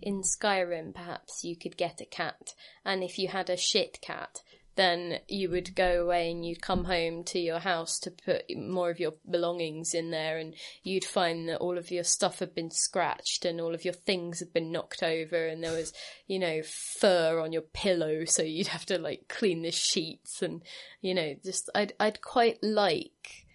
in 0.00 0.22
Skyrim, 0.22 0.94
perhaps 0.94 1.44
you 1.44 1.56
could 1.56 1.76
get 1.76 2.00
a 2.00 2.06
cat, 2.06 2.54
and 2.84 3.02
if 3.02 3.18
you 3.18 3.28
had 3.28 3.50
a 3.50 3.56
shit 3.56 4.00
cat, 4.00 4.40
then 4.78 5.18
you 5.26 5.50
would 5.50 5.74
go 5.74 6.04
away 6.04 6.30
and 6.30 6.46
you'd 6.46 6.62
come 6.62 6.84
home 6.84 7.24
to 7.24 7.40
your 7.40 7.58
house 7.58 7.98
to 7.98 8.12
put 8.12 8.44
more 8.56 8.90
of 8.90 9.00
your 9.00 9.14
belongings 9.28 9.92
in 9.92 10.12
there, 10.12 10.38
and 10.38 10.54
you'd 10.84 11.04
find 11.04 11.48
that 11.48 11.58
all 11.58 11.76
of 11.76 11.90
your 11.90 12.04
stuff 12.04 12.38
had 12.38 12.54
been 12.54 12.70
scratched 12.70 13.44
and 13.44 13.60
all 13.60 13.74
of 13.74 13.84
your 13.84 13.92
things 13.92 14.38
had 14.38 14.52
been 14.52 14.70
knocked 14.70 15.02
over, 15.02 15.48
and 15.48 15.64
there 15.64 15.72
was, 15.72 15.92
you 16.28 16.38
know, 16.38 16.62
fur 16.62 17.40
on 17.40 17.52
your 17.52 17.62
pillow, 17.62 18.24
so 18.24 18.44
you'd 18.44 18.68
have 18.68 18.86
to 18.86 18.98
like 18.98 19.26
clean 19.28 19.62
the 19.62 19.72
sheets, 19.72 20.42
and 20.42 20.62
you 21.00 21.12
know, 21.12 21.34
just 21.44 21.68
I'd 21.74 21.92
I'd 21.98 22.22
quite 22.22 22.62
like 22.62 23.47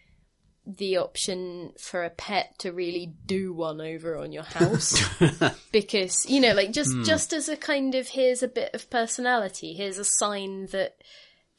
the 0.65 0.98
option 0.98 1.73
for 1.77 2.03
a 2.03 2.10
pet 2.10 2.57
to 2.60 2.72
really 2.72 3.14
do 3.26 3.53
one 3.53 3.81
over 3.81 4.18
on 4.18 4.31
your 4.31 4.44
house. 4.44 5.03
Because 5.72 6.26
you 6.30 6.40
know 6.40 6.53
like 6.53 6.72
just 6.72 6.94
hmm. 6.94 7.03
just 7.03 7.34
as 7.34 7.49
a 7.49 7.57
kind 7.57 7.95
of 7.95 8.07
here's 8.10 8.44
a 8.44 8.48
bit 8.48 8.73
of 8.76 8.90
personality 8.91 9.73
here's 9.73 9.98
a 9.98 10.06
sign 10.06 10.68
that 10.68 10.95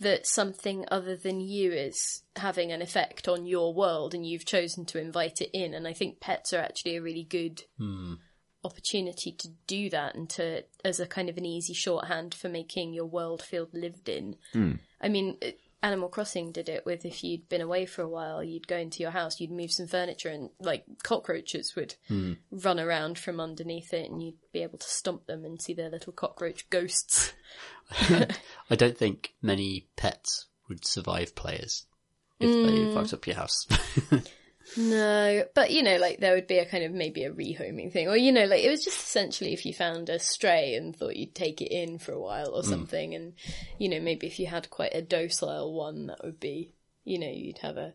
that 0.01 0.27
something 0.27 0.85
other 0.89 1.17
than 1.17 1.41
you 1.41 1.73
is 1.73 2.23
having 2.37 2.71
an 2.71 2.81
effect 2.81 3.27
on 3.27 3.47
your 3.47 3.75
world 3.75 4.15
and 4.15 4.25
you've 4.25 4.45
chosen 4.45 4.85
to 4.85 5.01
invite 5.01 5.41
it 5.41 5.51
in. 5.53 5.75
And 5.75 5.89
i 5.89 5.93
think 5.93 6.21
pets 6.21 6.53
are 6.53 6.61
actually 6.61 6.97
a 6.97 7.03
really 7.03 7.25
good 7.25 7.63
hmm. 7.77 8.15
opportunity 8.63 9.33
to 9.33 9.49
do 9.67 9.91
that 9.91 10.15
and 10.15 10.31
to 10.31 10.65
as 10.85 11.01
a 11.01 11.07
kind 11.07 11.29
of 11.29 11.37
an 11.37 11.45
easy 11.45 11.75
shorthand 11.75 12.35
for 12.35 12.49
making 12.49 12.95
your 12.95 13.07
world 13.07 13.43
feel 13.43 13.69
lived 13.73 14.09
in. 14.09 14.37
Hmm. 14.53 14.73
I 15.01 15.09
mean, 15.09 15.37
it- 15.41 15.59
Animal 15.85 16.09
Crossing 16.09 16.51
did 16.51 16.71
it 16.71 16.87
with 16.87 17.05
if 17.05 17.23
you'd 17.23 17.47
been 17.51 17.61
away 17.61 17.85
for 17.85 18.01
a 18.01 18.09
while, 18.09 18.43
you'd 18.43 18.67
go 18.67 18.79
into 18.79 19.03
your 19.03 19.11
house, 19.11 19.39
you'd 19.39 19.51
move 19.51 19.71
some 19.71 19.87
furniture, 19.87 20.31
and 20.31 20.49
like 20.59 20.87
cockroaches 21.03 21.77
would 21.77 21.95
hmm. 22.09 22.33
run 22.51 22.81
around 22.81 23.19
from 23.19 23.39
underneath 23.39 23.93
it, 23.93 24.11
and 24.11 24.23
you'd 24.23 24.39
be 24.51 24.63
able 24.63 24.79
to 24.79 24.89
stomp 24.89 25.27
them 25.27 25.45
and 25.45 25.61
see 25.61 25.75
their 25.75 25.91
little 25.91 26.15
cockroach 26.15 26.71
ghosts. 26.71 27.35
I 28.01 28.77
don't 28.77 28.97
think 28.97 29.35
many 29.43 29.87
pets 29.95 30.47
would 30.71 30.87
survive 30.87 31.35
players 31.35 31.85
if 32.41 32.49
they 32.49 32.85
hmm. 32.87 32.95
fucked 32.95 33.13
up 33.13 33.27
your 33.27 33.37
house. 33.37 33.67
No, 34.77 35.45
but 35.55 35.71
you 35.71 35.83
know, 35.83 35.97
like 35.97 36.21
there 36.21 36.35
would 36.35 36.47
be 36.47 36.59
a 36.59 36.67
kind 36.67 36.85
of 36.85 36.93
maybe 36.93 37.25
a 37.25 37.33
rehoming 37.33 37.93
thing, 37.93 38.09
or 38.09 38.17
you 38.17 38.33
know, 38.33 38.47
like 38.47 38.63
it 38.65 38.71
was 38.71 38.85
just 38.85 38.99
essentially 38.99 39.53
if 39.53 39.67
you 39.67 39.75
found 39.75 40.09
a 40.09 40.19
stray 40.19 40.75
and 40.75 40.97
thought 40.97 41.17
you'd 41.17 41.35
take 41.35 41.61
it 41.61 41.73
in 41.73 41.99
for 41.99 42.13
a 42.13 42.21
while 42.21 42.55
or 42.55 42.63
hmm. 42.63 42.69
something, 42.69 43.15
and 43.15 43.35
you 43.79 43.89
know, 43.89 44.01
maybe 44.01 44.27
if 44.27 44.39
you 44.39 44.47
had 44.47 44.71
quite 44.71 44.95
a 44.95 45.03
docile 45.03 45.73
one, 45.73 46.07
that 46.07 46.25
would 46.25 46.41
be, 46.41 46.73
you 47.05 47.19
know, 47.19 47.31
you'd 47.31 47.59
have 47.59 47.77
a 47.77 47.95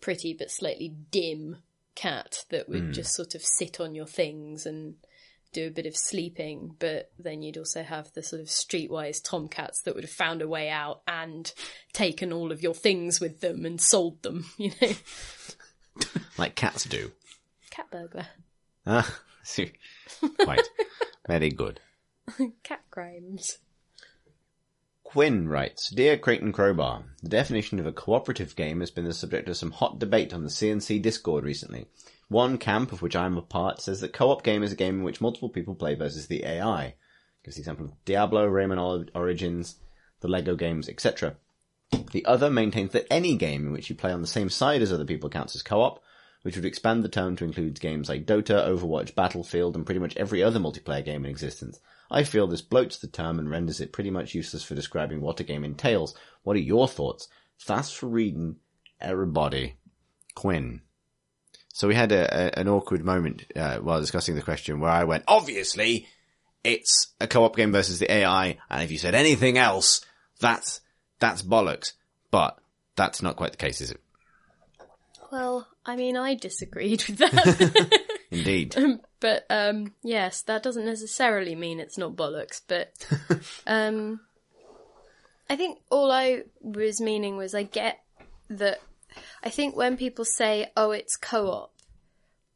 pretty 0.00 0.34
but 0.34 0.50
slightly 0.50 0.94
dim 1.10 1.58
cat 1.94 2.44
that 2.50 2.68
would 2.68 2.84
hmm. 2.84 2.92
just 2.92 3.14
sort 3.14 3.34
of 3.34 3.42
sit 3.42 3.80
on 3.80 3.94
your 3.94 4.06
things 4.06 4.66
and 4.66 4.94
do 5.52 5.68
a 5.68 5.70
bit 5.70 5.86
of 5.86 5.96
sleeping, 5.96 6.74
but 6.78 7.10
then 7.18 7.42
you'd 7.42 7.56
also 7.56 7.82
have 7.82 8.12
the 8.12 8.22
sort 8.22 8.40
of 8.40 8.48
streetwise 8.48 9.22
tomcats 9.22 9.82
that 9.82 9.94
would 9.94 10.04
have 10.04 10.10
found 10.10 10.42
a 10.42 10.48
way 10.48 10.68
out 10.68 11.00
and 11.08 11.52
taken 11.92 12.32
all 12.32 12.52
of 12.52 12.62
your 12.62 12.74
things 12.74 13.20
with 13.20 13.40
them 13.40 13.64
and 13.64 13.80
sold 13.80 14.22
them, 14.22 14.44
you 14.58 14.72
know. 14.80 14.92
Like 16.38 16.54
cats 16.54 16.84
do. 16.84 17.10
Cat 17.70 17.90
burglar. 17.90 18.28
Ah, 18.86 19.18
see. 19.42 19.72
Quite. 20.40 20.68
Very 21.26 21.50
good. 21.50 21.80
Cat 22.62 22.82
crimes. 22.90 23.58
Quinn 25.02 25.48
writes, 25.48 25.90
Dear 25.90 26.16
Crate 26.18 26.42
and 26.42 26.54
Crowbar, 26.54 27.04
the 27.22 27.28
definition 27.28 27.80
of 27.80 27.86
a 27.86 27.92
cooperative 27.92 28.54
game 28.54 28.80
has 28.80 28.90
been 28.90 29.04
the 29.04 29.14
subject 29.14 29.48
of 29.48 29.56
some 29.56 29.72
hot 29.72 29.98
debate 29.98 30.32
on 30.32 30.44
the 30.44 30.50
CNC 30.50 31.02
Discord 31.02 31.44
recently. 31.44 31.86
One 32.28 32.58
camp, 32.58 32.92
of 32.92 33.00
which 33.00 33.16
I 33.16 33.24
am 33.24 33.38
a 33.38 33.42
part, 33.42 33.80
says 33.80 34.00
that 34.02 34.12
co-op 34.12 34.44
game 34.44 34.62
is 34.62 34.70
a 34.70 34.76
game 34.76 34.98
in 34.98 35.02
which 35.02 35.20
multiple 35.20 35.48
people 35.48 35.74
play 35.74 35.94
versus 35.94 36.26
the 36.26 36.44
AI. 36.44 36.94
Gives 37.42 37.56
the 37.56 37.62
example 37.62 37.86
of 37.86 38.04
Diablo, 38.04 38.46
Rayman 38.46 39.08
Origins, 39.14 39.76
the 40.20 40.28
Lego 40.28 40.54
games, 40.56 40.88
etc. 40.88 41.36
The 41.90 42.24
other 42.24 42.50
maintains 42.50 42.92
that 42.92 43.12
any 43.12 43.36
game 43.36 43.66
in 43.66 43.72
which 43.72 43.90
you 43.90 43.96
play 43.96 44.12
on 44.12 44.20
the 44.20 44.26
same 44.26 44.50
side 44.50 44.82
as 44.82 44.92
other 44.92 45.04
people 45.04 45.30
counts 45.30 45.54
as 45.54 45.62
co-op, 45.62 46.02
which 46.42 46.56
would 46.56 46.64
expand 46.64 47.02
the 47.02 47.08
term 47.08 47.36
to 47.36 47.44
include 47.44 47.80
games 47.80 48.08
like 48.08 48.26
Dota, 48.26 48.66
Overwatch, 48.66 49.14
Battlefield, 49.14 49.76
and 49.76 49.84
pretty 49.84 50.00
much 50.00 50.16
every 50.16 50.42
other 50.42 50.60
multiplayer 50.60 51.04
game 51.04 51.24
in 51.24 51.30
existence. 51.30 51.80
I 52.10 52.24
feel 52.24 52.46
this 52.46 52.62
bloats 52.62 53.00
the 53.00 53.06
term 53.06 53.38
and 53.38 53.50
renders 53.50 53.80
it 53.80 53.92
pretty 53.92 54.10
much 54.10 54.34
useless 54.34 54.62
for 54.62 54.74
describing 54.74 55.20
what 55.20 55.40
a 55.40 55.44
game 55.44 55.64
entails. 55.64 56.14
What 56.42 56.56
are 56.56 56.60
your 56.60 56.88
thoughts? 56.88 57.28
Thanks 57.60 57.90
for 57.90 58.06
reading, 58.06 58.56
everybody. 59.00 59.76
Quinn. 60.34 60.82
So 61.74 61.86
we 61.86 61.94
had 61.94 62.12
a, 62.12 62.56
a, 62.56 62.60
an 62.60 62.68
awkward 62.68 63.04
moment 63.04 63.44
uh, 63.54 63.78
while 63.78 64.00
discussing 64.00 64.34
the 64.34 64.42
question 64.42 64.80
where 64.80 64.90
I 64.90 65.04
went, 65.04 65.24
obviously, 65.28 66.06
it's 66.64 67.14
a 67.20 67.26
co-op 67.26 67.56
game 67.56 67.72
versus 67.72 67.98
the 67.98 68.10
AI, 68.10 68.58
and 68.70 68.82
if 68.82 68.90
you 68.90 68.98
said 68.98 69.14
anything 69.14 69.58
else, 69.58 70.04
that's 70.40 70.80
that's 71.18 71.42
bollocks. 71.42 71.92
But 72.30 72.58
that's 72.96 73.22
not 73.22 73.36
quite 73.36 73.52
the 73.52 73.56
case, 73.58 73.80
is 73.80 73.90
it? 73.90 74.00
Well, 75.30 75.66
I 75.84 75.96
mean, 75.96 76.16
I 76.16 76.34
disagreed 76.34 77.04
with 77.06 77.18
that. 77.18 78.08
Indeed. 78.30 78.76
but, 79.20 79.46
um, 79.48 79.94
yes, 80.02 80.42
that 80.42 80.62
doesn't 80.62 80.84
necessarily 80.84 81.54
mean 81.54 81.80
it's 81.80 81.98
not 81.98 82.16
bollocks, 82.16 82.60
but, 82.66 82.92
um, 83.66 84.20
I 85.48 85.56
think 85.56 85.78
all 85.90 86.12
I 86.12 86.42
was 86.60 87.00
meaning 87.00 87.36
was 87.36 87.54
I 87.54 87.62
get 87.62 88.00
that, 88.50 88.80
I 89.42 89.48
think 89.48 89.76
when 89.76 89.96
people 89.96 90.24
say, 90.26 90.70
oh, 90.76 90.90
it's 90.90 91.16
co-op, 91.16 91.72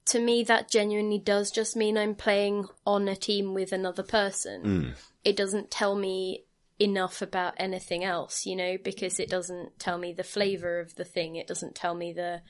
to 0.06 0.20
me 0.20 0.42
that 0.44 0.70
genuinely 0.70 1.18
does 1.18 1.50
just 1.50 1.76
mean 1.76 1.96
I'm 1.96 2.14
playing 2.14 2.66
on 2.86 3.08
a 3.08 3.16
team 3.16 3.54
with 3.54 3.72
another 3.72 4.02
person. 4.02 4.94
It 5.24 5.36
doesn't 5.36 5.70
tell 5.70 5.94
me 5.94 6.44
enough 6.82 7.22
about 7.22 7.54
anything 7.58 8.04
else, 8.04 8.44
you 8.46 8.56
know, 8.56 8.76
because 8.82 9.20
it 9.20 9.28
doesn't 9.28 9.78
tell 9.78 9.98
me 9.98 10.12
the 10.12 10.24
flavor 10.24 10.80
of 10.80 10.94
the 10.96 11.04
thing. 11.04 11.36
It 11.36 11.46
doesn't 11.46 11.74
tell 11.74 11.94
me 11.94 12.12
the 12.12 12.42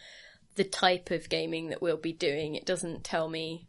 the 0.54 0.64
type 0.64 1.10
of 1.10 1.28
gaming 1.28 1.68
that 1.68 1.80
we'll 1.80 1.96
be 1.96 2.12
doing. 2.12 2.54
It 2.54 2.66
doesn't 2.66 3.04
tell 3.04 3.28
me, 3.28 3.68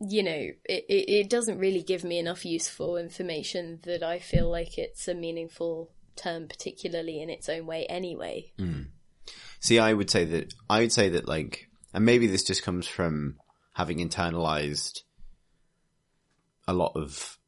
you 0.00 0.22
know, 0.22 0.32
it, 0.64 0.84
it, 0.88 1.10
it 1.10 1.30
doesn't 1.30 1.58
really 1.58 1.82
give 1.82 2.04
me 2.04 2.18
enough 2.18 2.44
useful 2.44 2.98
information 2.98 3.80
that 3.84 4.02
I 4.02 4.18
feel 4.18 4.50
like 4.50 4.76
it's 4.76 5.08
a 5.08 5.14
meaningful 5.14 5.90
term, 6.14 6.46
particularly 6.46 7.22
in 7.22 7.30
its 7.30 7.48
own 7.48 7.64
way 7.66 7.86
anyway. 7.86 8.52
Hmm. 8.58 8.82
See, 9.60 9.78
I 9.78 9.94
would 9.94 10.10
say 10.10 10.24
that 10.26 10.52
I 10.68 10.80
would 10.80 10.92
say 10.92 11.08
that 11.10 11.26
like, 11.26 11.68
and 11.92 12.04
maybe 12.04 12.26
this 12.26 12.44
just 12.44 12.62
comes 12.62 12.86
from 12.86 13.36
having 13.74 13.98
internalized 13.98 15.00
a 16.66 16.74
lot 16.74 16.92
of 16.94 17.38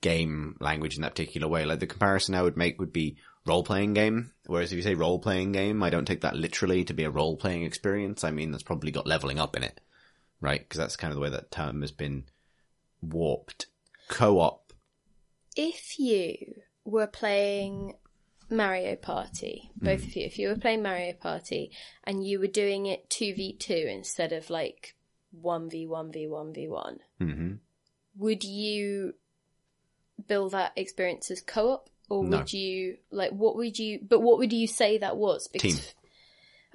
game 0.00 0.56
language 0.60 0.96
in 0.96 1.02
that 1.02 1.12
particular 1.12 1.48
way. 1.48 1.64
Like 1.64 1.80
the 1.80 1.86
comparison 1.86 2.34
I 2.34 2.42
would 2.42 2.56
make 2.56 2.78
would 2.78 2.92
be 2.92 3.16
role 3.46 3.62
playing 3.62 3.94
game. 3.94 4.32
Whereas 4.46 4.72
if 4.72 4.76
you 4.76 4.82
say 4.82 4.94
role 4.94 5.18
playing 5.18 5.52
game, 5.52 5.82
I 5.82 5.90
don't 5.90 6.04
take 6.04 6.22
that 6.22 6.36
literally 6.36 6.84
to 6.84 6.94
be 6.94 7.04
a 7.04 7.10
role 7.10 7.36
playing 7.36 7.64
experience. 7.64 8.24
I 8.24 8.30
mean, 8.30 8.50
that's 8.50 8.62
probably 8.62 8.90
got 8.90 9.06
leveling 9.06 9.38
up 9.38 9.56
in 9.56 9.62
it, 9.62 9.80
right? 10.40 10.60
Because 10.60 10.78
that's 10.78 10.96
kind 10.96 11.10
of 11.10 11.16
the 11.16 11.22
way 11.22 11.30
that 11.30 11.50
term 11.50 11.80
has 11.80 11.92
been 11.92 12.24
warped. 13.00 13.66
Co 14.08 14.40
op. 14.40 14.72
If 15.56 15.98
you 15.98 16.36
were 16.84 17.06
playing 17.06 17.94
Mario 18.50 18.96
Party, 18.96 19.70
both 19.76 20.04
of 20.04 20.16
you, 20.16 20.24
if 20.24 20.38
you 20.38 20.48
were 20.48 20.56
playing 20.56 20.82
Mario 20.82 21.12
Party 21.12 21.72
and 22.04 22.24
you 22.26 22.38
were 22.38 22.46
doing 22.46 22.86
it 22.86 23.10
2v2 23.10 23.92
instead 23.92 24.32
of 24.32 24.50
like 24.50 24.94
1v1v1v1, 25.42 26.98
hmm 27.18 27.54
would 28.18 28.44
you 28.44 29.14
bill 30.26 30.48
that 30.50 30.72
experience 30.76 31.30
as 31.30 31.40
co-op 31.40 31.88
or 32.08 32.24
No. 32.24 32.38
would 32.38 32.52
you 32.52 32.96
like 33.10 33.30
what 33.30 33.56
would 33.56 33.78
you 33.78 34.00
but 34.06 34.20
what 34.20 34.38
would 34.38 34.52
you 34.52 34.66
say 34.66 34.98
that 34.98 35.16
was 35.16 35.48
Team. 35.58 35.76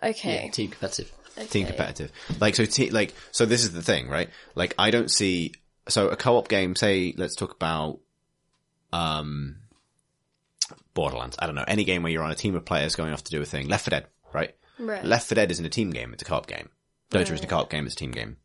okay 0.01 0.45
Yeah, 0.45 0.51
team 0.51 0.69
competitive. 0.71 1.11
team 1.49 1.65
competitive. 1.67 2.11
Like 2.39 2.55
so, 2.55 2.65
te- 2.65 2.91
like 2.91 3.13
so. 3.31 3.45
This 3.45 3.63
is 3.63 3.73
the 3.73 3.81
thing, 3.81 4.07
right? 4.09 4.29
Like 4.55 4.75
I 4.77 4.91
don't 4.91 5.09
see 5.09 5.53
so 5.89 6.07
a 6.09 6.15
co-op 6.15 6.47
game. 6.47 6.75
Say, 6.75 7.13
let's 7.17 7.35
talk 7.35 7.53
about 7.55 7.99
um 8.91 9.57
Borderlands. 10.93 11.35
I 11.39 11.45
don't 11.47 11.55
know 11.55 11.65
any 11.67 11.83
game 11.83 12.03
where 12.03 12.11
you're 12.11 12.23
on 12.23 12.31
a 12.31 12.35
team 12.35 12.55
of 12.55 12.65
players 12.65 12.95
going 12.95 13.13
off 13.13 13.23
to 13.23 13.31
do 13.31 13.41
a 13.41 13.45
thing. 13.45 13.67
Left 13.67 13.85
4 13.85 13.89
Dead, 13.89 14.05
right? 14.33 14.55
right 14.79 15.03
Left 15.03 15.27
4 15.27 15.35
Dead 15.35 15.51
isn't 15.51 15.65
a 15.65 15.69
team 15.69 15.89
game; 15.89 16.13
it's 16.13 16.21
a 16.21 16.25
co-op 16.25 16.47
game. 16.47 16.69
Dota 17.11 17.21
isn't 17.31 17.43
a 17.43 17.47
co-op 17.47 17.69
game; 17.69 17.85
it's 17.85 17.95
a 17.95 17.97
team 17.97 18.11
game. 18.11 18.37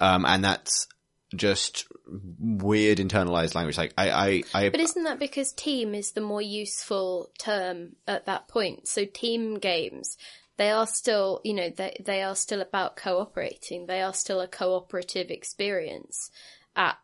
Um, 0.00 0.24
and 0.24 0.44
that's 0.44 0.86
just 1.34 1.86
weird 2.06 2.98
internalized 2.98 3.54
language. 3.54 3.78
Like 3.78 3.94
I, 3.96 4.10
I, 4.10 4.42
I 4.54 4.68
but 4.68 4.80
isn't 4.80 5.04
that 5.04 5.18
because 5.18 5.52
team 5.52 5.94
is 5.94 6.12
the 6.12 6.20
more 6.20 6.42
useful 6.42 7.30
term 7.38 7.96
at 8.06 8.26
that 8.26 8.48
point? 8.48 8.88
So 8.88 9.04
team 9.04 9.58
games 9.58 10.16
they 10.56 10.70
are 10.70 10.86
still 10.86 11.40
you 11.42 11.54
know 11.54 11.70
they 11.70 11.96
they 12.04 12.22
are 12.22 12.36
still 12.36 12.60
about 12.60 12.96
cooperating. 12.96 13.86
They 13.86 14.02
are 14.02 14.12
still 14.12 14.40
a 14.40 14.48
cooperative 14.48 15.30
experience 15.30 16.30
at 16.76 16.98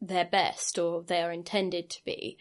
their 0.00 0.24
best 0.24 0.78
or 0.78 1.02
they 1.02 1.22
are 1.22 1.32
intended 1.32 1.90
to 1.90 2.04
be. 2.04 2.38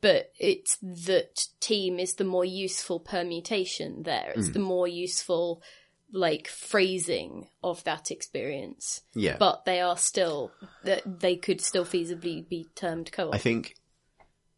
But 0.00 0.32
it's 0.38 0.76
that 0.82 1.46
team 1.60 1.98
is 1.98 2.14
the 2.14 2.24
more 2.24 2.44
useful 2.44 3.00
permutation 3.00 4.02
there. 4.02 4.32
It's 4.34 4.48
hmm. 4.48 4.52
the 4.52 4.58
more 4.58 4.88
useful 4.88 5.62
like 6.10 6.48
phrasing 6.48 7.46
of 7.62 7.84
that 7.84 8.10
experience 8.10 9.02
yeah. 9.14 9.36
but 9.38 9.66
they 9.66 9.80
are 9.80 9.96
still 9.96 10.50
that 10.84 11.02
they 11.20 11.36
could 11.36 11.60
still 11.60 11.84
feasibly 11.84 12.48
be 12.48 12.66
termed 12.74 13.12
co-op 13.12 13.34
I 13.34 13.38
think 13.38 13.74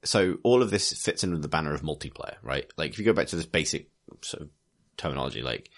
so. 0.04 0.38
All 0.42 0.62
of 0.62 0.70
this 0.70 0.92
fits 0.92 1.24
under 1.24 1.38
the 1.38 1.48
banner 1.48 1.74
of 1.74 1.82
multiplayer, 1.82 2.36
right? 2.42 2.70
Like 2.76 2.92
if 2.92 2.98
you 2.98 3.04
go 3.04 3.12
back 3.12 3.28
to 3.28 3.36
this 3.36 3.46
basic 3.46 3.90
sort 4.22 4.42
of 4.44 4.50
terminology, 4.96 5.42
like 5.42 5.70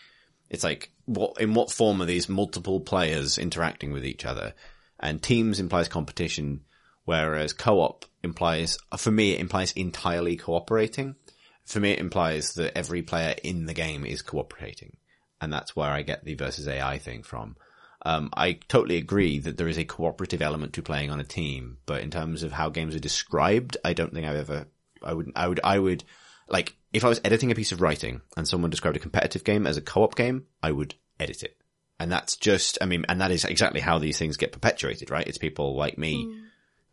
it's 0.51 0.65
like 0.65 0.93
what 1.07 1.41
in 1.41 1.55
what 1.55 1.71
form 1.71 2.01
are 2.03 2.07
these 2.07 2.29
multiple 2.29 2.81
players 2.81 3.39
interacting 3.39 3.93
with 3.93 4.05
each 4.05 4.25
other? 4.25 4.55
And 5.01 5.21
teams 5.21 5.59
implies 5.59 5.89
competition, 5.89 6.61
whereas 7.05 7.53
co-op 7.53 8.05
implies, 8.23 8.79
for 8.97 9.11
me, 9.11 9.33
it 9.33 9.41
implies 9.41 9.73
entirely 9.73 10.37
cooperating. 10.37 11.17
For 11.65 11.81
me, 11.81 11.91
it 11.91 11.99
implies 11.99 12.55
that 12.55 12.79
every 12.79 13.03
player 13.03 13.35
in 13.43 13.67
the 13.67 13.75
game 13.75 14.05
is 14.05 14.23
cooperating, 14.23 14.97
and 15.43 15.53
that's 15.53 15.77
where 15.77 15.91
I 15.91 16.03
get 16.03 16.25
the 16.25 16.35
versus 16.35 16.69
AI 16.69 16.97
thing 16.99 17.25
from. 17.25 17.57
Um, 18.05 18.31
I 18.35 18.55
totally 18.69 18.97
agree 18.97 19.41
that 19.41 19.57
there 19.57 19.69
is 19.69 19.77
a 19.77 19.85
cooperative 19.85 20.41
element 20.41 20.73
to 20.75 20.83
playing 20.83 21.11
on 21.11 21.21
a 21.21 21.25
team, 21.25 21.79
but 21.85 22.03
in 22.03 22.11
terms 22.11 22.43
of 22.43 22.53
how 22.53 22.71
games 22.71 22.95
are 22.95 23.01
described, 23.01 23.77
I 23.85 23.93
don't 23.93 24.15
think 24.15 24.27
I've 24.27 24.37
ever, 24.37 24.67
I 25.03 25.13
would, 25.13 25.33
I 25.37 25.49
would, 25.49 25.61
I 25.63 25.79
would, 25.79 26.05
like, 26.49 26.77
if 26.93 27.05
I 27.05 27.09
was 27.09 27.21
editing 27.25 27.51
a 27.51 27.57
piece 27.57 27.73
of 27.73 27.81
writing 27.81 28.23
and 28.37 28.47
someone 28.47 28.71
described 28.71 28.97
a 28.97 29.01
competitive 29.01 29.45
game 29.45 29.67
as 29.67 29.77
a 29.77 29.83
co-op 29.83 30.17
game, 30.17 30.47
I 30.63 30.73
would 30.73 30.95
edit 31.21 31.43
it. 31.43 31.57
And 32.01 32.11
that's 32.11 32.37
just, 32.37 32.79
I 32.81 32.87
mean, 32.87 33.05
and 33.09 33.21
that 33.21 33.31
is 33.31 33.45
exactly 33.45 33.81
how 33.81 33.99
these 33.99 34.19
things 34.19 34.37
get 34.37 34.53
perpetuated, 34.53 35.11
right? 35.11 35.27
It's 35.27 35.39
people 35.39 35.77
like 35.77 35.99
me 35.99 36.35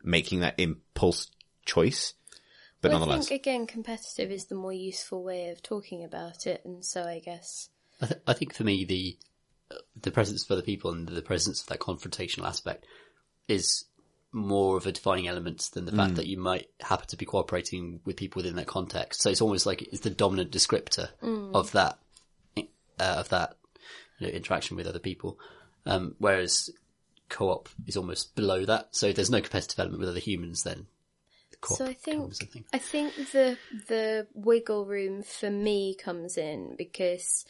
making 0.03 0.41
that 0.41 0.59
impulse 0.59 1.29
choice. 1.65 2.13
But 2.81 2.91
well, 2.91 2.99
nonetheless, 2.99 3.25
I 3.25 3.29
think 3.29 3.41
again, 3.41 3.67
competitive 3.67 4.31
is 4.31 4.45
the 4.45 4.55
more 4.55 4.73
useful 4.73 5.23
way 5.23 5.49
of 5.49 5.61
talking 5.61 6.03
about 6.03 6.47
it, 6.47 6.61
and 6.63 6.85
so 6.85 7.03
I 7.03 7.19
guess 7.19 7.69
I, 8.01 8.05
th- 8.05 8.21
I 8.27 8.33
think 8.33 8.53
for 8.53 8.63
me 8.63 8.85
the 8.85 9.17
the 10.01 10.11
presence 10.11 10.43
of 10.43 10.51
other 10.51 10.61
people 10.61 10.91
and 10.91 11.07
the 11.07 11.21
presence 11.21 11.61
of 11.61 11.67
that 11.67 11.79
confrontational 11.79 12.47
aspect 12.47 12.85
is 13.47 13.85
more 14.31 14.77
of 14.77 14.85
a 14.85 14.91
defining 14.91 15.27
element 15.27 15.69
than 15.73 15.85
the 15.85 15.91
fact 15.91 16.15
that 16.15 16.27
you 16.27 16.37
might 16.37 16.69
happen 16.81 17.07
to 17.07 17.17
be 17.17 17.25
cooperating 17.25 17.99
with 18.05 18.15
people 18.15 18.39
within 18.39 18.55
that 18.55 18.67
context. 18.67 19.21
So 19.21 19.29
it's 19.29 19.41
almost 19.41 19.65
like 19.65 19.81
it's 19.81 20.01
the 20.01 20.11
dominant 20.11 20.51
descriptor 20.51 21.09
of 21.53 21.71
that 21.71 21.97
uh, 22.57 22.63
of 22.99 23.29
that 23.29 23.55
you 24.19 24.27
know, 24.27 24.33
interaction 24.33 24.77
with 24.77 24.87
other 24.87 24.99
people. 24.99 25.39
Um, 25.85 26.15
whereas 26.19 26.69
co-op 27.29 27.69
is 27.87 27.97
almost 27.97 28.35
below 28.35 28.65
that. 28.65 28.89
So 28.91 29.07
if 29.07 29.15
there's 29.15 29.31
no 29.31 29.41
competitive 29.41 29.79
element 29.79 29.99
with 29.99 30.09
other 30.09 30.19
humans, 30.19 30.63
then 30.63 30.87
the 31.51 31.57
co-op 31.57 31.77
So 31.77 31.85
I 31.85 31.93
think 31.93 32.17
becomes 32.17 32.41
a 32.41 32.45
thing. 32.45 32.65
I 32.73 32.77
think 32.77 33.15
the 33.31 33.57
the 33.87 34.27
wiggle 34.33 34.85
room 34.85 35.23
for 35.23 35.49
me 35.49 35.95
comes 35.95 36.37
in 36.37 36.75
because 36.77 37.45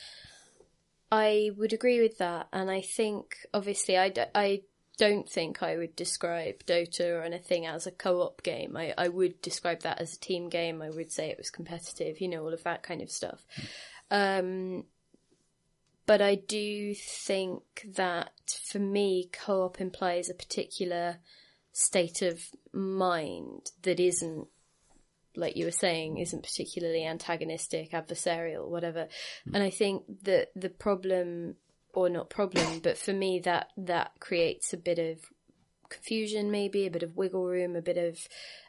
I 1.11 1.52
would 1.57 1.73
agree 1.73 2.02
with 2.02 2.18
that, 2.19 2.48
and 2.53 2.69
I 2.69 2.81
think 2.81 3.38
obviously 3.53 3.98
I, 3.98 4.10
d- 4.10 4.22
I 4.36 4.61
don't 4.98 5.27
think 5.27 5.64
I 5.64 5.77
would 5.77 5.95
describe 5.95 6.65
Dota 6.65 7.18
or 7.18 7.23
anything 7.23 7.65
as 7.65 7.88
a 7.88 7.91
co-op 7.91 8.44
game. 8.44 8.76
I, 8.76 8.94
I 8.98 9.07
would 9.07 9.41
describe 9.41 9.81
that 9.81 10.02
as 10.02 10.14
a 10.14 10.19
team 10.19 10.49
game. 10.49 10.81
I 10.81 10.90
would 10.90 11.11
say 11.11 11.30
it 11.30 11.38
was 11.38 11.49
competitive, 11.49 12.19
you 12.19 12.27
know, 12.27 12.44
all 12.44 12.53
of 12.53 12.64
that 12.64 12.84
kind 12.84 13.02
of 13.02 13.10
stuff. 13.10 13.45
Um, 14.11 14.84
but 16.06 16.22
I 16.22 16.36
do 16.36 16.94
think 16.95 17.64
that 17.95 18.34
for 18.65 18.80
me, 18.80 19.30
co-op 19.31 19.80
implies 19.80 20.30
a 20.30 20.34
particular 20.34 21.19
state 21.72 22.22
of 22.22 22.44
mind 22.73 23.72
that 23.84 23.99
isn't 23.99 24.48
like 25.40 25.56
you 25.56 25.66
were 25.66 25.72
saying 25.72 26.18
isn't 26.18 26.44
particularly 26.44 27.06
antagonistic 27.06 27.91
adversarial 27.91 28.68
whatever. 28.68 29.07
Hmm. 29.45 29.56
And 29.56 29.64
i 29.64 29.70
think 29.70 30.03
that 30.24 30.49
the 30.56 30.70
problem 30.70 31.56
or 31.94 32.10
not 32.10 32.30
problem 32.30 32.80
but 32.80 32.98
for 32.98 33.14
me 33.14 33.40
that 33.40 33.70
that 33.78 34.11
creates 34.20 34.74
a 34.74 34.78
bit 34.78 34.99
of 34.99 35.20
confusion 35.90 36.52
maybe 36.52 36.86
a 36.86 36.91
bit 36.91 37.03
of 37.03 37.18
wiggle 37.18 37.48
room 37.48 37.76
a 37.76 37.82
bit 37.82 37.98
of 37.98 38.28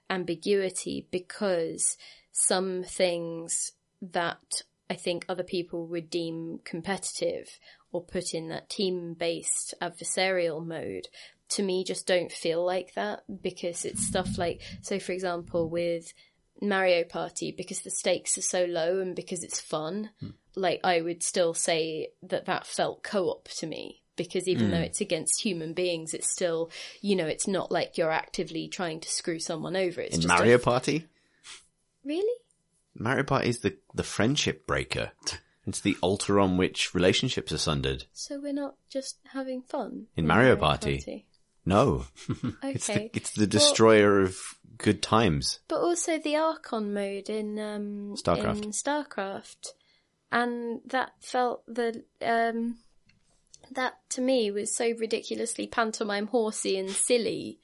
ambiguity 0.09 1.07
because 1.11 1.97
some 2.33 2.83
things 2.83 3.73
that 4.01 4.63
i 4.89 4.95
think 4.95 5.25
other 5.29 5.43
people 5.43 5.87
would 5.87 6.09
deem 6.09 6.61
competitive 6.65 7.59
or 7.93 8.03
put 8.03 8.33
in 8.33 8.49
that 8.49 8.71
team 8.71 9.15
based 9.15 9.75
adversarial 9.83 10.65
mode 10.65 11.09
to 11.51 11.63
me 11.63 11.85
just 11.85 12.07
don't 12.07 12.33
feel 12.33 12.65
like 12.65 12.95
that 12.95 13.23
because 13.43 13.85
it's 13.85 14.07
stuff 14.07 14.39
like 14.39 14.61
so 14.81 14.99
for 14.99 15.13
example 15.13 15.69
with 15.69 16.15
Mario 16.61 17.05
Party 17.05 17.53
because 17.53 17.81
the 17.81 17.91
stakes 17.91 18.37
are 18.39 18.43
so 18.43 18.65
low 18.65 19.01
and 19.01 19.17
because 19.17 19.43
it's 19.43 19.61
fun 19.61 20.11
hmm. 20.21 20.31
like 20.55 20.81
I 20.85 21.01
would 21.01 21.23
still 21.23 21.55
say 21.55 22.09
that 22.23 22.47
that 22.47 22.67
felt 22.67 23.03
co-op 23.03 23.49
to 23.49 23.67
me 23.67 24.03
because 24.17 24.47
even 24.47 24.71
though 24.71 24.77
hmm. 24.77 24.83
it's 24.83 25.01
against 25.01 25.43
human 25.43 25.73
beings 25.73 26.13
it's 26.15 26.31
still 26.31 26.71
you 27.01 27.17
know 27.17 27.27
it's 27.27 27.47
not 27.47 27.73
like 27.73 27.97
you're 27.97 28.11
actively 28.11 28.69
trying 28.69 29.01
to 29.01 29.09
screw 29.09 29.39
someone 29.39 29.77
over 29.77 30.01
it's 30.01 30.17
in 30.17 30.23
just 30.23 30.35
a- 30.35 30.37
Mario 30.37 30.59
Party, 30.59 31.07
really 32.05 32.35
Mario 32.95 33.23
Party 33.23 33.49
is 33.49 33.61
the, 33.61 33.77
the 33.95 34.03
friendship 34.03 34.67
breaker. 34.67 35.13
It's 35.67 35.81
the 35.81 35.97
altar 36.01 36.41
on 36.41 36.57
which 36.57 36.95
relationships 36.95 37.53
are 37.53 37.59
sundered. 37.59 38.07
so 38.13 38.41
we're 38.41 38.53
not 38.53 38.75
just 38.89 39.19
having 39.33 39.63
fun 39.63 40.07
In 40.17 40.27
Mario 40.27 40.57
Party. 40.57 41.27
No, 41.65 42.07
okay 42.65 42.73
it's 42.73 42.87
the 42.87 43.11
it's 43.15 43.31
the 43.33 43.47
destroyer 43.47 44.21
of 44.21 44.37
good 44.79 45.03
times. 45.03 45.61
But 45.69 45.81
also 45.81 46.19
the 46.19 46.37
Archon 46.37 46.93
mode 46.93 47.29
in 47.29 47.59
um 47.59 48.15
Starcraft. 48.17 48.65
in 48.65 48.71
StarCraft. 48.71 49.69
And 50.33 50.81
that 50.87 51.13
felt 51.21 51.65
the 51.67 52.05
um 52.23 52.79
that 53.71 53.99
to 54.11 54.21
me 54.21 54.51
was 54.51 54.75
so 54.75 54.93
ridiculously 54.99 55.67
pantomime 55.67 56.29
horsey 56.29 56.79
and 56.79 56.91
silly 56.91 57.61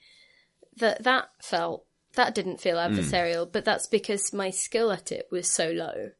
that 0.76 1.02
that 1.04 1.30
felt 1.40 1.86
that 2.14 2.34
didn't 2.34 2.60
feel 2.60 2.76
adversarial, 2.76 3.50
but 3.50 3.64
that's 3.64 3.86
because 3.86 4.32
my 4.32 4.50
skill 4.50 4.90
at 4.90 5.12
it 5.12 5.28
was 5.30 5.50
so 5.50 5.70
low 5.70 6.10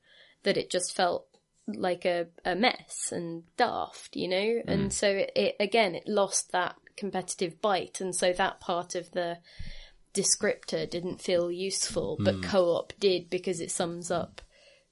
that 0.43 0.57
it 0.57 0.71
just 0.71 0.95
felt 0.95 1.27
like 1.67 2.05
a, 2.05 2.27
a 2.45 2.55
mess 2.55 3.11
and 3.11 3.45
daft, 3.57 4.15
you 4.15 4.29
know? 4.29 4.63
And 4.69 4.93
so 4.93 5.09
it, 5.09 5.33
it 5.35 5.57
again 5.59 5.95
it 5.95 6.07
lost 6.07 6.53
that 6.53 6.77
competitive 6.97 7.61
bite 7.61 8.01
and 8.01 8.15
so 8.15 8.33
that 8.33 8.61
part 8.61 8.95
of 8.95 9.11
the 9.13 9.39
descriptor 10.17 10.89
didn't 10.89 11.21
feel 11.21 11.51
useful, 11.53 12.17
but 12.19 12.43
co-op 12.43 12.93
did 12.99 13.29
because 13.29 13.61
it 13.61 13.71
sums 13.71 14.11
up 14.11 14.41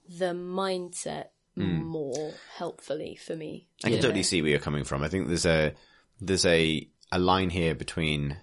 the 0.07 0.33
mindset 0.35 1.29
more 1.57 2.35
helpfully 2.57 3.17
for 3.17 3.35
me. 3.35 3.67
I 3.85 3.91
can 3.91 4.01
totally 4.01 4.23
see 4.23 4.43
where 4.43 4.51
you're 4.51 4.61
coming 4.61 4.85
from. 4.85 5.03
I 5.03 5.09
think 5.09 5.29
there's 5.29 5.47
a 5.47 5.73
there's 6.21 6.45
a 6.47 6.89
a 7.11 7.19
line 7.19 7.51
here 7.51 7.75
between 7.75 8.37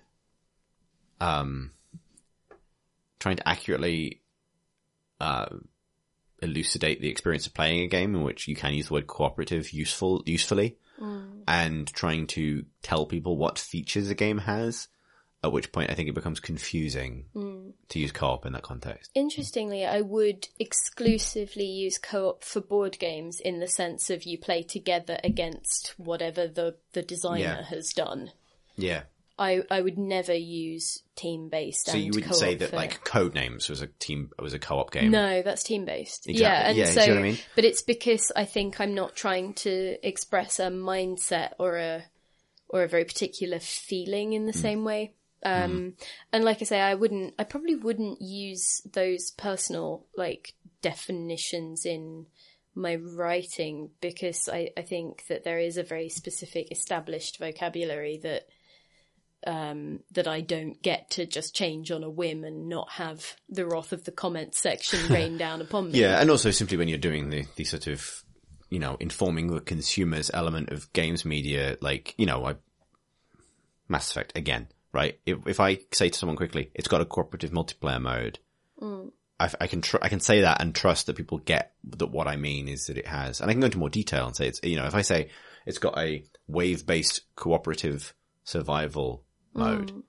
um 1.20 1.72
trying 3.20 3.36
to 3.36 3.48
accurately 3.48 4.22
uh 5.20 5.46
elucidate 6.42 7.02
the 7.02 7.10
experience 7.10 7.46
of 7.46 7.54
playing 7.54 7.82
a 7.82 7.88
game 7.88 8.16
in 8.16 8.24
which 8.24 8.48
you 8.48 8.56
can 8.56 8.74
use 8.74 8.88
the 8.88 8.94
word 8.94 9.08
cooperative 9.08 9.72
useful 9.72 10.24
usefully 10.26 10.78
Mm. 11.02 11.44
and 11.48 11.88
trying 11.94 12.28
to 12.28 12.64
tell 12.84 13.06
people 13.07 13.36
what 13.36 13.57
features 13.57 14.10
a 14.11 14.15
game 14.15 14.38
has 14.38 14.88
At 15.44 15.52
which 15.52 15.72
point 15.72 15.90
I 15.90 15.95
think 15.95 16.07
it 16.07 16.14
becomes 16.14 16.40
confusing 16.40 17.26
mm. 17.36 17.73
to 17.90 17.99
use 17.99 18.11
co-op 18.11 18.45
in 18.45 18.53
that 18.53 18.61
context. 18.61 19.10
Interestingly, 19.15 19.84
I 19.84 20.02
would 20.02 20.48
exclusively 20.60 21.65
use 21.65 21.98
co-op 21.98 22.44
for 22.44 22.61
board 22.61 22.99
games 22.99 23.40
in 23.40 23.60
the 23.60 23.68
sense 23.68 24.11
of 24.11 24.23
you 24.23 24.38
play 24.38 24.61
together 24.61 25.18
against 25.23 25.95
whatever 25.98 26.48
the, 26.48 26.76
the 26.94 27.02
designer 27.02 27.40
Yeah. 27.40 27.64
has 27.64 27.90
done. 27.90 28.32
Yeah. 28.76 29.03
I, 29.41 29.63
I 29.72 29.81
would 29.81 29.97
never 29.97 30.35
use 30.35 31.01
team 31.15 31.49
based. 31.49 31.88
So 31.88 31.97
you 31.97 32.11
wouldn't 32.13 32.35
say 32.35 32.53
that 32.55 32.73
like 32.73 33.03
Codenames 33.03 33.69
was 33.69 33.81
a 33.81 33.88
team 33.88 34.30
was 34.39 34.53
a 34.53 34.59
co-op 34.59 34.91
game. 34.91 35.09
No, 35.09 35.41
that's 35.41 35.63
team 35.63 35.84
based. 35.84 36.30
Exactly. 36.30 36.43
Yeah, 36.43 36.68
and 36.69 36.77
Yeah, 36.77 36.88
you 36.88 36.93
so, 36.93 37.01
see 37.01 37.09
what 37.09 37.18
I 37.18 37.23
mean? 37.23 37.38
but 37.55 37.65
it's 37.65 37.81
because 37.81 38.31
I 38.35 38.45
think 38.45 38.80
I'm 38.80 38.93
not 38.93 39.15
trying 39.15 39.55
to 39.55 39.97
express 40.07 40.59
a 40.59 40.68
mindset 40.68 41.53
or 41.57 41.77
a 41.77 42.03
or 42.69 42.84
a 42.84 42.88
very 42.88 43.03
particular 43.03 43.57
feeling 43.59 44.34
in 44.34 44.45
the 44.45 44.53
Hmm. 44.53 44.59
same 44.59 44.84
way. 44.85 45.15
Um, 45.43 45.95
and 46.31 46.45
like 46.45 46.61
I 46.61 46.65
say, 46.65 46.80
I 46.80 46.93
wouldn't, 46.93 47.34
I 47.39 47.43
probably 47.43 47.76
wouldn't 47.76 48.22
use 48.22 48.81
those 48.93 49.31
personal 49.31 50.05
like 50.15 50.53
definitions 50.84 51.84
in 51.84 52.27
my 52.76 52.97
writing 52.97 53.89
because 54.01 54.47
I, 54.47 54.69
I 54.77 54.84
think 54.84 55.26
that 55.30 55.43
there 55.43 55.57
is 55.57 55.77
a 55.77 55.84
very 55.84 56.09
specific 56.09 56.72
established 56.72 57.39
vocabulary 57.39 58.19
that 58.22 58.43
um, 59.45 59.99
that 60.11 60.27
I 60.27 60.41
don't 60.41 60.81
get 60.81 61.11
to 61.11 61.26
just 61.26 61.55
change 61.55 61.91
on 61.91 62.03
a 62.03 62.09
whim 62.09 62.43
and 62.43 62.69
not 62.69 62.89
have 62.91 63.35
the 63.49 63.65
wrath 63.65 63.91
of 63.91 64.03
the 64.03 64.11
comments 64.11 64.59
section 64.59 64.99
rain 65.13 65.38
down 65.38 65.61
upon 65.61 65.91
me. 65.91 65.99
Yeah, 65.99 66.19
and 66.19 66.30
also 66.30 66.51
simply 66.51 66.77
when 66.77 66.88
you're 66.88 66.97
doing 66.97 67.30
the, 67.30 67.45
the 67.55 67.63
sort 67.63 67.88
of, 67.88 68.23
you 68.69 68.80
know, 68.80 68.97
informing 68.99 69.47
the 69.47 69.61
consumers 69.61 70.31
element 70.34 70.69
of 70.69 70.91
games 70.93 71.26
media, 71.26 71.77
like, 71.81 72.13
you 72.18 72.26
know, 72.26 72.45
I, 72.45 72.55
Mass 73.88 74.11
Effect 74.11 74.38
again, 74.38 74.68
right? 74.93 75.19
If, 75.26 75.39
if 75.47 75.59
I 75.59 75.80
say 75.91 76.09
to 76.09 76.18
someone 76.18 76.38
quickly, 76.38 76.72
it's 76.73 76.88
got 76.88 77.01
a 77.01 77.05
cooperative 77.05 77.51
multiplayer 77.51 78.01
mode, 78.01 78.39
I, 79.41 79.49
I 79.59 79.68
can 79.68 79.81
tr- 79.81 79.97
I 80.01 80.09
can 80.09 80.19
say 80.19 80.41
that 80.41 80.61
and 80.61 80.73
trust 80.73 81.07
that 81.07 81.15
people 81.15 81.39
get 81.39 81.73
that 81.97 82.07
what 82.07 82.27
I 82.27 82.38
mean 82.38 82.68
is 82.68 82.85
that 82.85 82.97
it 82.97 83.07
has, 83.07 83.41
and 83.41 83.49
I 83.49 83.53
can 83.53 83.61
go 83.61 83.65
into 83.65 83.80
more 83.80 83.89
detail 83.89 84.27
and 84.27 84.35
say 84.35 84.47
it's, 84.47 84.59
you 84.63 84.76
know, 84.76 84.85
if 84.85 84.93
I 84.95 85.01
say 85.01 85.30
it's 85.65 85.80
got 85.80 85.97
a 85.97 86.23
wave-based 86.47 87.22
cooperative 87.35 88.13
survival 88.43 89.23
mode, 89.53 90.03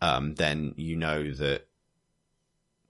um, 0.00 0.34
then 0.34 0.74
you 0.76 0.96
know 0.96 1.32
that 1.32 1.66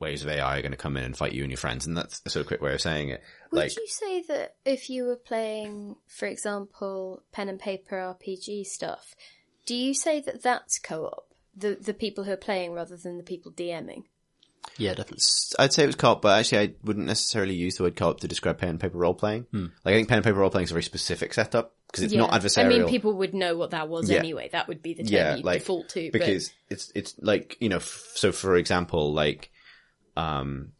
waves 0.00 0.22
of 0.22 0.28
AI 0.28 0.58
are 0.58 0.62
going 0.62 0.72
to 0.72 0.78
come 0.78 0.96
in 0.96 1.04
and 1.04 1.16
fight 1.16 1.32
you 1.32 1.42
and 1.42 1.50
your 1.50 1.58
friends, 1.58 1.86
and 1.86 1.96
that's 1.96 2.22
a 2.24 2.30
sort 2.30 2.42
of 2.42 2.46
quick 2.46 2.60
way 2.60 2.74
of 2.74 2.80
saying 2.80 3.10
it. 3.10 3.22
Would 3.50 3.58
like, 3.58 3.76
you 3.76 3.86
say 3.88 4.22
that 4.28 4.56
if 4.64 4.90
you 4.90 5.04
were 5.04 5.16
playing, 5.16 5.96
for 6.06 6.26
example, 6.26 7.22
pen 7.32 7.48
and 7.48 7.58
paper 7.58 7.96
RPG 7.96 8.66
stuff, 8.66 9.14
do 9.66 9.74
you 9.74 9.94
say 9.94 10.20
that 10.20 10.42
that's 10.42 10.78
co-op? 10.78 11.34
The 11.56 11.76
the 11.80 11.94
people 11.94 12.24
who 12.24 12.32
are 12.32 12.36
playing 12.36 12.72
rather 12.72 12.96
than 12.96 13.16
the 13.16 13.24
people 13.24 13.52
DMing? 13.52 14.04
Yeah, 14.76 14.90
definitely. 14.90 15.24
I'd 15.58 15.72
say 15.72 15.84
it 15.84 15.86
was 15.86 15.96
co-op, 15.96 16.22
but 16.22 16.38
actually 16.38 16.58
I 16.58 16.74
wouldn't 16.84 17.06
necessarily 17.06 17.54
use 17.54 17.76
the 17.76 17.84
word 17.84 17.96
co-op 17.96 18.20
to 18.20 18.28
describe 18.28 18.58
pen 18.58 18.70
and 18.70 18.80
paper 18.80 18.98
role 18.98 19.14
playing. 19.14 19.46
Like 19.52 19.70
I 19.84 19.92
think 19.92 20.08
pen 20.08 20.18
and 20.18 20.24
paper 20.24 20.38
role 20.38 20.50
playing 20.50 20.64
is 20.64 20.70
a 20.70 20.74
very 20.74 20.82
specific 20.82 21.34
setup 21.34 21.74
because 21.90 22.04
it's 22.04 22.14
not 22.14 22.30
adversarial. 22.32 22.64
I 22.64 22.68
mean, 22.68 22.86
people 22.86 23.14
would 23.14 23.34
know 23.34 23.56
what 23.56 23.70
that 23.70 23.88
was 23.88 24.08
Yeah. 24.10 24.18
anyway. 24.18 24.48
That 24.52 24.68
would 24.68 24.82
be 24.82 24.94
the 24.94 25.02
term 25.04 25.12
yeah, 25.12 25.34
you 25.36 25.42
like 25.42 25.60
default 25.60 25.88
to. 25.90 26.10
because 26.12 26.52
it's 26.68 26.92
it's 26.94 27.14
like 27.18 27.56
you 27.60 27.68
know. 27.68 27.76
F- 27.76 28.12
so 28.14 28.30
for 28.32 28.56
example, 28.56 29.12
like 29.12 29.50
um, 30.16 30.72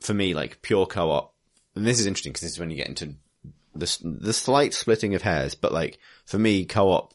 for 0.00 0.14
me, 0.14 0.34
like 0.34 0.62
pure 0.62 0.86
co-op, 0.86 1.34
and 1.74 1.86
this 1.86 2.00
is 2.00 2.06
interesting 2.06 2.32
because 2.32 2.42
this 2.42 2.52
is 2.52 2.58
when 2.60 2.70
you 2.70 2.76
get 2.76 2.88
into 2.88 3.14
the 3.74 3.98
the 4.04 4.32
slight 4.32 4.74
splitting 4.74 5.14
of 5.14 5.22
hairs. 5.22 5.54
But 5.54 5.72
like 5.72 5.98
for 6.26 6.38
me, 6.38 6.64
co-op 6.64 7.14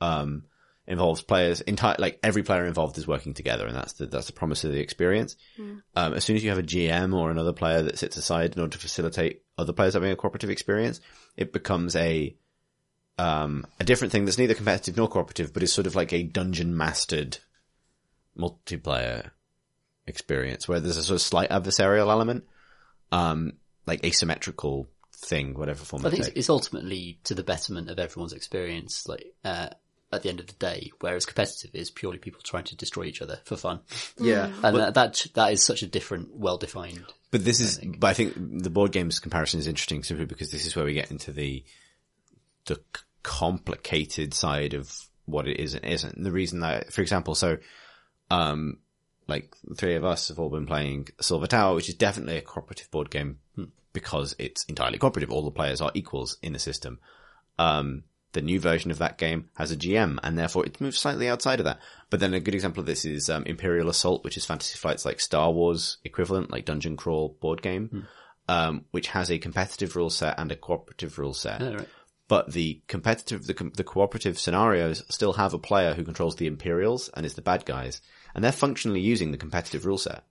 um 0.00 0.44
involves 0.86 1.20
players 1.20 1.60
entire 1.60 1.96
like 1.98 2.18
every 2.22 2.42
player 2.42 2.64
involved 2.64 2.96
is 2.96 3.06
working 3.06 3.34
together, 3.34 3.66
and 3.66 3.76
that's 3.76 3.92
the 3.94 4.06
that's 4.06 4.26
the 4.28 4.32
promise 4.32 4.64
of 4.64 4.72
the 4.72 4.80
experience. 4.80 5.36
Um, 5.94 6.14
as 6.14 6.24
soon 6.24 6.36
as 6.36 6.42
you 6.42 6.48
have 6.48 6.58
a 6.58 6.62
GM 6.62 7.14
or 7.14 7.30
another 7.30 7.52
player 7.52 7.82
that 7.82 7.98
sits 7.98 8.16
aside 8.16 8.54
in 8.54 8.60
order 8.62 8.72
to 8.72 8.78
facilitate 8.78 9.42
other 9.58 9.74
players 9.74 9.92
having 9.94 10.10
a 10.12 10.16
cooperative 10.16 10.48
experience, 10.48 11.00
it 11.36 11.52
becomes 11.52 11.94
a 11.96 12.34
um, 13.18 13.66
a 13.80 13.84
different 13.84 14.12
thing 14.12 14.24
that's 14.24 14.38
neither 14.38 14.54
competitive 14.54 14.96
nor 14.96 15.08
cooperative, 15.08 15.52
but 15.52 15.62
is 15.62 15.72
sort 15.72 15.86
of 15.86 15.94
like 15.96 16.12
a 16.12 16.22
dungeon 16.22 16.76
mastered 16.76 17.38
multiplayer 18.38 19.30
experience 20.06 20.68
where 20.68 20.80
there's 20.80 20.96
a 20.96 21.02
sort 21.02 21.16
of 21.16 21.22
slight 21.22 21.50
adversarial 21.50 22.08
element, 22.08 22.44
um, 23.12 23.54
like 23.86 24.04
asymmetrical 24.04 24.88
thing, 25.12 25.54
whatever 25.54 25.84
form 25.84 26.06
I 26.06 26.10
think 26.10 26.28
it's, 26.28 26.36
it's 26.36 26.50
ultimately 26.50 27.18
to 27.24 27.34
the 27.34 27.42
betterment 27.42 27.90
of 27.90 27.98
everyone's 27.98 28.32
experience. 28.32 29.08
Like 29.08 29.34
uh, 29.44 29.68
at 30.12 30.22
the 30.22 30.28
end 30.28 30.40
of 30.40 30.46
the 30.46 30.54
day, 30.54 30.90
whereas 31.00 31.26
competitive 31.26 31.74
is 31.74 31.90
purely 31.90 32.18
people 32.18 32.40
trying 32.42 32.64
to 32.64 32.76
destroy 32.76 33.04
each 33.04 33.20
other 33.20 33.40
for 33.44 33.56
fun, 33.56 33.80
Yeah, 34.18 34.50
and 34.62 34.76
that, 34.76 34.94
that 34.94 35.26
that 35.34 35.52
is 35.52 35.64
such 35.64 35.82
a 35.82 35.86
different, 35.86 36.34
well-defined. 36.34 37.04
but 37.30 37.44
this 37.44 37.60
is, 37.60 37.78
but 37.98 38.06
I 38.06 38.14
think 38.14 38.34
the 38.36 38.70
board 38.70 38.92
games 38.92 39.18
comparison 39.18 39.60
is 39.60 39.66
interesting 39.66 40.02
simply 40.04 40.24
because 40.24 40.50
this 40.50 40.66
is 40.66 40.74
where 40.76 40.84
we 40.84 40.94
get 40.94 41.10
into 41.10 41.32
the 41.32 41.64
the 42.66 42.76
c- 42.76 43.02
complicated 43.28 44.32
side 44.32 44.72
of 44.72 44.90
what 45.26 45.46
it 45.46 45.60
is 45.60 45.74
and 45.74 45.84
isn't. 45.84 46.16
And 46.16 46.24
the 46.24 46.32
reason 46.32 46.60
that, 46.60 46.90
for 46.90 47.02
example, 47.02 47.34
so 47.34 47.58
um, 48.30 48.78
like 49.26 49.54
three 49.76 49.96
of 49.96 50.04
us 50.04 50.28
have 50.28 50.38
all 50.38 50.48
been 50.48 50.66
playing 50.66 51.08
Silver 51.20 51.46
Tower, 51.46 51.74
which 51.74 51.90
is 51.90 51.94
definitely 51.94 52.38
a 52.38 52.42
cooperative 52.42 52.90
board 52.90 53.10
game 53.10 53.38
because 53.92 54.34
it's 54.38 54.64
entirely 54.64 54.96
cooperative. 54.96 55.30
All 55.30 55.44
the 55.44 55.50
players 55.50 55.82
are 55.82 55.90
equals 55.92 56.38
in 56.42 56.54
the 56.54 56.58
system. 56.58 57.00
Um, 57.58 58.04
the 58.32 58.40
new 58.40 58.58
version 58.60 58.90
of 58.90 58.98
that 58.98 59.18
game 59.18 59.50
has 59.56 59.70
a 59.70 59.76
GM 59.76 60.18
and 60.22 60.38
therefore 60.38 60.64
it 60.64 60.80
moves 60.80 60.98
slightly 60.98 61.28
outside 61.28 61.60
of 61.60 61.64
that. 61.64 61.80
But 62.08 62.20
then 62.20 62.32
a 62.32 62.40
good 62.40 62.54
example 62.54 62.80
of 62.80 62.86
this 62.86 63.04
is 63.04 63.28
um, 63.28 63.44
Imperial 63.44 63.90
Assault, 63.90 64.24
which 64.24 64.38
is 64.38 64.46
Fantasy 64.46 64.78
Flight's 64.78 65.04
like 65.04 65.20
Star 65.20 65.52
Wars 65.52 65.98
equivalent, 66.04 66.50
like 66.50 66.64
Dungeon 66.64 66.96
Crawl 66.96 67.36
board 67.40 67.60
game, 67.60 68.06
um, 68.48 68.86
which 68.90 69.08
has 69.08 69.30
a 69.30 69.38
competitive 69.38 69.96
rule 69.96 70.10
set 70.10 70.38
and 70.38 70.50
a 70.50 70.56
cooperative 70.56 71.18
rule 71.18 71.34
set 71.34 71.60
right. 71.60 71.88
But 72.28 72.52
the 72.52 72.82
competitive, 72.86 73.46
the, 73.46 73.70
the 73.74 73.84
cooperative 73.84 74.38
scenarios 74.38 75.02
still 75.08 75.32
have 75.34 75.54
a 75.54 75.58
player 75.58 75.94
who 75.94 76.04
controls 76.04 76.36
the 76.36 76.46
Imperials 76.46 77.08
and 77.14 77.24
is 77.24 77.34
the 77.34 77.42
bad 77.42 77.64
guys, 77.64 78.00
and 78.34 78.44
they're 78.44 78.52
functionally 78.52 79.00
using 79.00 79.32
the 79.32 79.38
competitive 79.38 79.86
rule 79.86 79.98
set. 79.98 80.24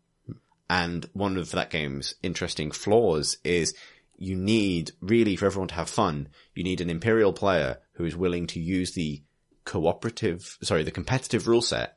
And 0.69 1.09
one 1.13 1.37
of 1.37 1.51
that 1.51 1.71
game's 1.71 2.15
interesting 2.21 2.71
flaws 2.71 3.37
is 3.43 3.73
you 4.17 4.35
need, 4.35 4.91
really, 5.01 5.35
for 5.35 5.45
everyone 5.45 5.69
to 5.69 5.75
have 5.75 5.89
fun, 5.89 6.29
you 6.53 6.63
need 6.63 6.81
an 6.81 6.89
Imperial 6.89 7.33
player 7.33 7.77
who 7.93 8.05
is 8.05 8.15
willing 8.15 8.47
to 8.47 8.59
use 8.59 8.93
the 8.93 9.23
cooperative, 9.65 10.57
sorry, 10.61 10.83
the 10.83 10.91
competitive 10.91 11.47
rule 11.47 11.61
set 11.61 11.96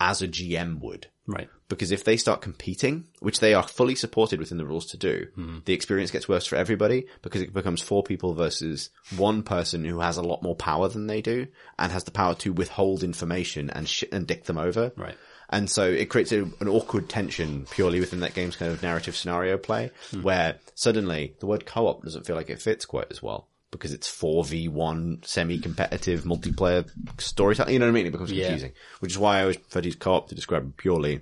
as 0.00 0.22
a 0.22 0.28
GM 0.28 0.80
would 0.80 1.08
Right. 1.26 1.48
because 1.68 1.90
if 1.90 2.04
they 2.04 2.16
start 2.16 2.40
competing, 2.40 3.04
which 3.20 3.40
they 3.40 3.52
are 3.52 3.62
fully 3.62 3.94
supported 3.94 4.40
within 4.40 4.56
the 4.56 4.64
rules 4.64 4.86
to 4.86 4.96
do, 4.96 5.26
mm-hmm. 5.36 5.58
the 5.66 5.74
experience 5.74 6.10
gets 6.10 6.26
worse 6.26 6.46
for 6.46 6.56
everybody 6.56 7.06
because 7.20 7.42
it 7.42 7.52
becomes 7.52 7.82
four 7.82 8.02
people 8.02 8.32
versus 8.32 8.88
one 9.16 9.42
person 9.42 9.84
who 9.84 10.00
has 10.00 10.16
a 10.16 10.22
lot 10.22 10.42
more 10.42 10.56
power 10.56 10.88
than 10.88 11.06
they 11.06 11.20
do 11.20 11.46
and 11.78 11.92
has 11.92 12.04
the 12.04 12.10
power 12.10 12.34
to 12.36 12.54
withhold 12.54 13.04
information 13.04 13.68
and 13.68 13.86
sh- 13.86 14.04
and 14.10 14.26
dick 14.26 14.44
them 14.44 14.56
over. 14.56 14.90
Right. 14.96 15.16
And 15.50 15.70
so 15.70 15.84
it 15.84 16.06
creates 16.10 16.32
a, 16.32 16.44
an 16.60 16.68
awkward 16.68 17.10
tension 17.10 17.66
purely 17.70 18.00
within 18.00 18.20
that 18.20 18.34
game's 18.34 18.56
kind 18.56 18.72
of 18.72 18.82
narrative 18.82 19.14
scenario 19.14 19.58
play 19.58 19.90
hmm. 20.10 20.22
where 20.22 20.56
suddenly 20.74 21.34
the 21.40 21.46
word 21.46 21.66
co-op 21.66 22.04
doesn't 22.04 22.26
feel 22.26 22.36
like 22.36 22.50
it 22.50 22.62
fits 22.62 22.86
quite 22.86 23.08
as 23.10 23.22
well 23.22 23.48
because 23.70 23.92
it's 23.92 24.08
4v1 24.10 25.26
semi-competitive 25.26 26.24
multiplayer 26.24 26.90
storytelling. 27.18 27.72
You 27.74 27.78
know 27.78 27.86
what 27.86 27.90
I 27.90 27.94
mean? 27.94 28.06
It 28.06 28.12
becomes 28.12 28.30
Yeah. 28.32 28.46
confusing, 28.46 28.72
which 29.00 29.12
is 29.12 29.18
why 29.18 29.38
I 29.38 29.40
always 29.42 29.56
prefer 29.58 29.80
to 29.82 29.86
use 29.86 29.96
co-op 29.96 30.28
to 30.28 30.34
describe 30.34 30.76
purely 30.76 31.20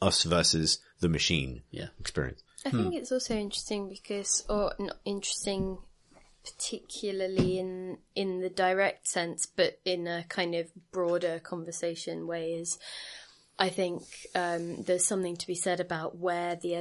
us 0.00 0.22
versus 0.22 0.78
the 1.00 1.08
machine 1.08 1.62
Yeah. 1.70 1.88
experience. 1.98 2.42
I 2.64 2.70
think 2.70 2.94
it's 2.94 3.12
also 3.12 3.34
interesting 3.34 3.88
because, 3.88 4.44
or 4.48 4.74
not 4.78 4.98
interesting 5.04 5.78
particularly 6.44 7.58
in 7.58 7.98
in 8.14 8.40
the 8.40 8.48
direct 8.48 9.06
sense, 9.06 9.46
but 9.46 9.80
in 9.84 10.06
a 10.06 10.24
kind 10.28 10.54
of 10.54 10.70
broader 10.92 11.38
conversation 11.40 12.26
way, 12.26 12.54
is 12.54 12.78
I 13.58 13.68
think 13.68 14.02
um, 14.34 14.82
there's 14.82 15.04
something 15.04 15.36
to 15.36 15.46
be 15.46 15.54
said 15.54 15.80
about 15.80 16.16
where 16.16 16.56
the 16.56 16.76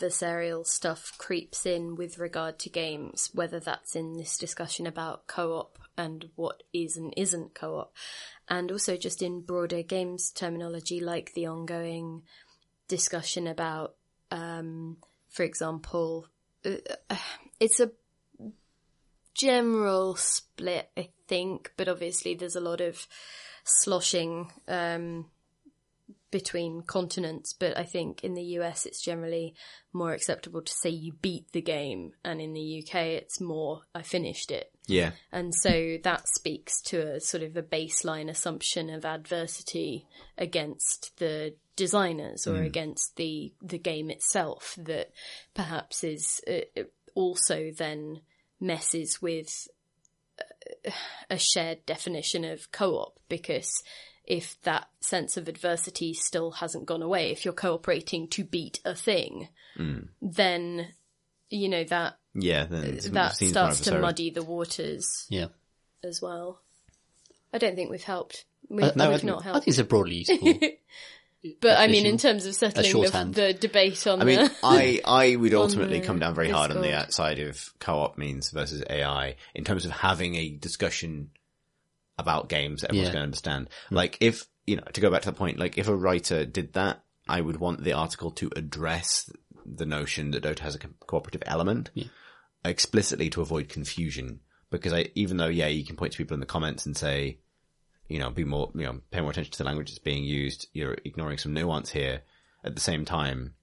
adversarial 0.00 0.66
stuff 0.66 1.12
creeps 1.18 1.66
in 1.66 1.96
with 1.96 2.18
regard 2.18 2.58
to 2.60 2.70
games, 2.70 3.30
whether 3.32 3.60
that's 3.60 3.94
in 3.94 4.16
this 4.16 4.38
discussion 4.38 4.86
about 4.86 5.26
co-op 5.26 5.78
and 5.96 6.30
what 6.36 6.62
is 6.72 6.96
and 6.96 7.12
isn't 7.16 7.54
co-op, 7.54 7.94
and 8.48 8.72
also 8.72 8.96
just 8.96 9.22
in 9.22 9.42
broader 9.42 9.82
games 9.82 10.30
terminology, 10.30 11.00
like 11.00 11.32
the 11.34 11.46
ongoing 11.46 12.22
discussion 12.88 13.46
about 13.46 13.94
um, 14.30 14.96
for 15.28 15.42
example, 15.44 16.26
uh, 16.64 16.76
uh, 17.08 17.16
it's 17.58 17.80
a 17.80 17.90
general 19.34 20.14
split, 20.16 20.90
I 20.96 21.08
think, 21.26 21.72
but 21.76 21.88
obviously 21.88 22.34
there's 22.34 22.56
a 22.56 22.60
lot 22.60 22.80
of 22.80 23.06
sloshing 23.64 24.50
um, 24.68 25.26
between 26.30 26.82
continents, 26.82 27.52
but 27.52 27.76
I 27.78 27.84
think 27.84 28.24
in 28.24 28.34
the 28.34 28.42
US 28.58 28.86
it's 28.86 29.02
generally 29.02 29.54
more 29.92 30.12
acceptable 30.12 30.62
to 30.62 30.72
say 30.72 30.90
you 30.90 31.12
beat 31.12 31.52
the 31.52 31.60
game, 31.60 32.12
and 32.24 32.40
in 32.40 32.52
the 32.52 32.82
UK 32.82 32.94
it's 32.94 33.40
more 33.40 33.82
I 33.94 34.02
finished 34.02 34.50
it. 34.50 34.72
Yeah. 34.86 35.12
And 35.30 35.54
so 35.54 35.98
that 36.02 36.28
speaks 36.28 36.80
to 36.82 37.14
a 37.14 37.20
sort 37.20 37.42
of 37.42 37.56
a 37.56 37.62
baseline 37.62 38.28
assumption 38.28 38.90
of 38.90 39.04
adversity 39.04 40.06
against 40.36 41.16
the 41.18 41.54
designers 41.76 42.46
or 42.46 42.62
against 42.62 43.16
the 43.16 43.52
the 43.62 43.78
game 43.78 44.10
itself 44.10 44.74
that 44.78 45.10
perhaps 45.54 46.04
is 46.04 46.40
uh, 46.48 46.82
also 47.14 47.70
then 47.76 48.20
messes 48.60 49.22
with 49.22 49.68
uh, 50.38 50.90
a 51.30 51.38
shared 51.38 51.84
definition 51.86 52.44
of 52.44 52.70
co-op 52.72 53.18
because 53.28 53.82
if 54.24 54.56
that 54.62 54.88
sense 55.00 55.36
of 55.36 55.48
adversity 55.48 56.14
still 56.14 56.52
hasn't 56.52 56.86
gone 56.86 57.02
away 57.02 57.30
if 57.32 57.44
you're 57.44 57.52
cooperating 57.54 58.28
to 58.28 58.44
beat 58.44 58.78
a 58.84 58.94
thing 58.94 59.48
then 60.20 60.86
you 61.50 61.68
know 61.68 61.84
that 61.84 62.16
Yeah. 62.34 62.64
That 62.66 63.34
starts 63.36 63.80
to 63.80 63.98
muddy 63.98 64.30
the 64.30 64.42
waters 64.42 65.26
Yeah. 65.28 65.48
as 66.02 66.22
well. 66.22 66.60
I 67.52 67.58
don't 67.58 67.74
think 67.76 67.90
we've 67.90 68.02
helped. 68.02 68.44
We, 68.68 68.82
Uh, 68.84 68.92
no, 68.96 69.04
I 69.04 69.08
we've 69.08 69.20
think- 69.20 69.24
not 69.30 69.40
I 69.40 69.44
helped. 69.44 69.64
think 69.64 69.68
it's 69.68 69.78
a 69.78 69.84
broadly 69.84 70.16
useful. 70.28 70.58
But 71.60 71.78
I 71.78 71.88
mean, 71.88 72.06
in 72.06 72.18
terms 72.18 72.46
of 72.46 72.54
settling 72.54 73.02
the, 73.02 73.30
the 73.34 73.52
debate 73.52 74.06
on 74.06 74.22
I 74.22 74.24
mean, 74.24 74.38
the. 74.38 74.52
I, 74.62 75.00
I 75.04 75.36
would 75.36 75.52
ultimately 75.52 76.00
come 76.00 76.20
down 76.20 76.34
very 76.34 76.48
hard 76.50 76.70
on 76.70 76.80
the 76.80 76.94
outside 76.94 77.40
of 77.40 77.72
co-op 77.80 78.16
means 78.16 78.50
versus 78.50 78.82
AI 78.88 79.34
in 79.54 79.64
terms 79.64 79.84
of 79.84 79.90
having 79.90 80.36
a 80.36 80.50
discussion 80.50 81.30
about 82.18 82.48
games 82.48 82.80
that 82.82 82.90
everyone's 82.90 83.08
Yeah. 83.08 83.12
going 83.12 83.22
to 83.22 83.26
understand. 83.26 83.70
Like 83.90 84.18
if, 84.20 84.46
you 84.66 84.76
know, 84.76 84.84
to 84.92 85.00
go 85.00 85.10
back 85.10 85.22
to 85.22 85.30
the 85.30 85.36
point, 85.36 85.58
like 85.58 85.78
if 85.78 85.88
a 85.88 85.96
writer 85.96 86.44
did 86.44 86.74
that, 86.74 87.02
I 87.28 87.40
would 87.40 87.56
want 87.58 87.82
the 87.84 87.92
article 87.92 88.30
to 88.32 88.50
address 88.56 89.30
the 89.64 89.86
notion 89.86 90.32
that 90.32 90.42
Dota 90.42 90.60
has 90.60 90.74
a 90.74 90.78
co- 90.78 90.88
cooperative 91.06 91.42
element 91.46 91.90
explicitly 92.64 93.30
to 93.30 93.40
avoid 93.40 93.68
confusion. 93.68 94.40
Because 94.70 94.92
I, 94.92 95.10
even 95.14 95.36
though, 95.36 95.48
yeah, 95.48 95.66
you 95.68 95.84
can 95.84 95.96
point 95.96 96.12
to 96.12 96.18
people 96.18 96.34
in 96.34 96.40
the 96.40 96.46
comments 96.46 96.86
and 96.86 96.96
say, 96.96 97.38
you 98.08 98.18
know, 98.18 98.30
be 98.30 98.44
more, 98.44 98.70
you 98.74 98.84
know, 98.84 99.00
pay 99.10 99.20
more 99.20 99.30
attention 99.30 99.52
to 99.52 99.58
the 99.58 99.64
language 99.64 99.88
that's 99.90 99.98
being 99.98 100.24
used. 100.24 100.68
You're 100.72 100.96
ignoring 101.04 101.38
some 101.38 101.52
nuance 101.52 101.90
here. 101.90 102.22
At 102.64 102.74
the 102.74 102.80
same 102.80 103.04
time, 103.04 103.54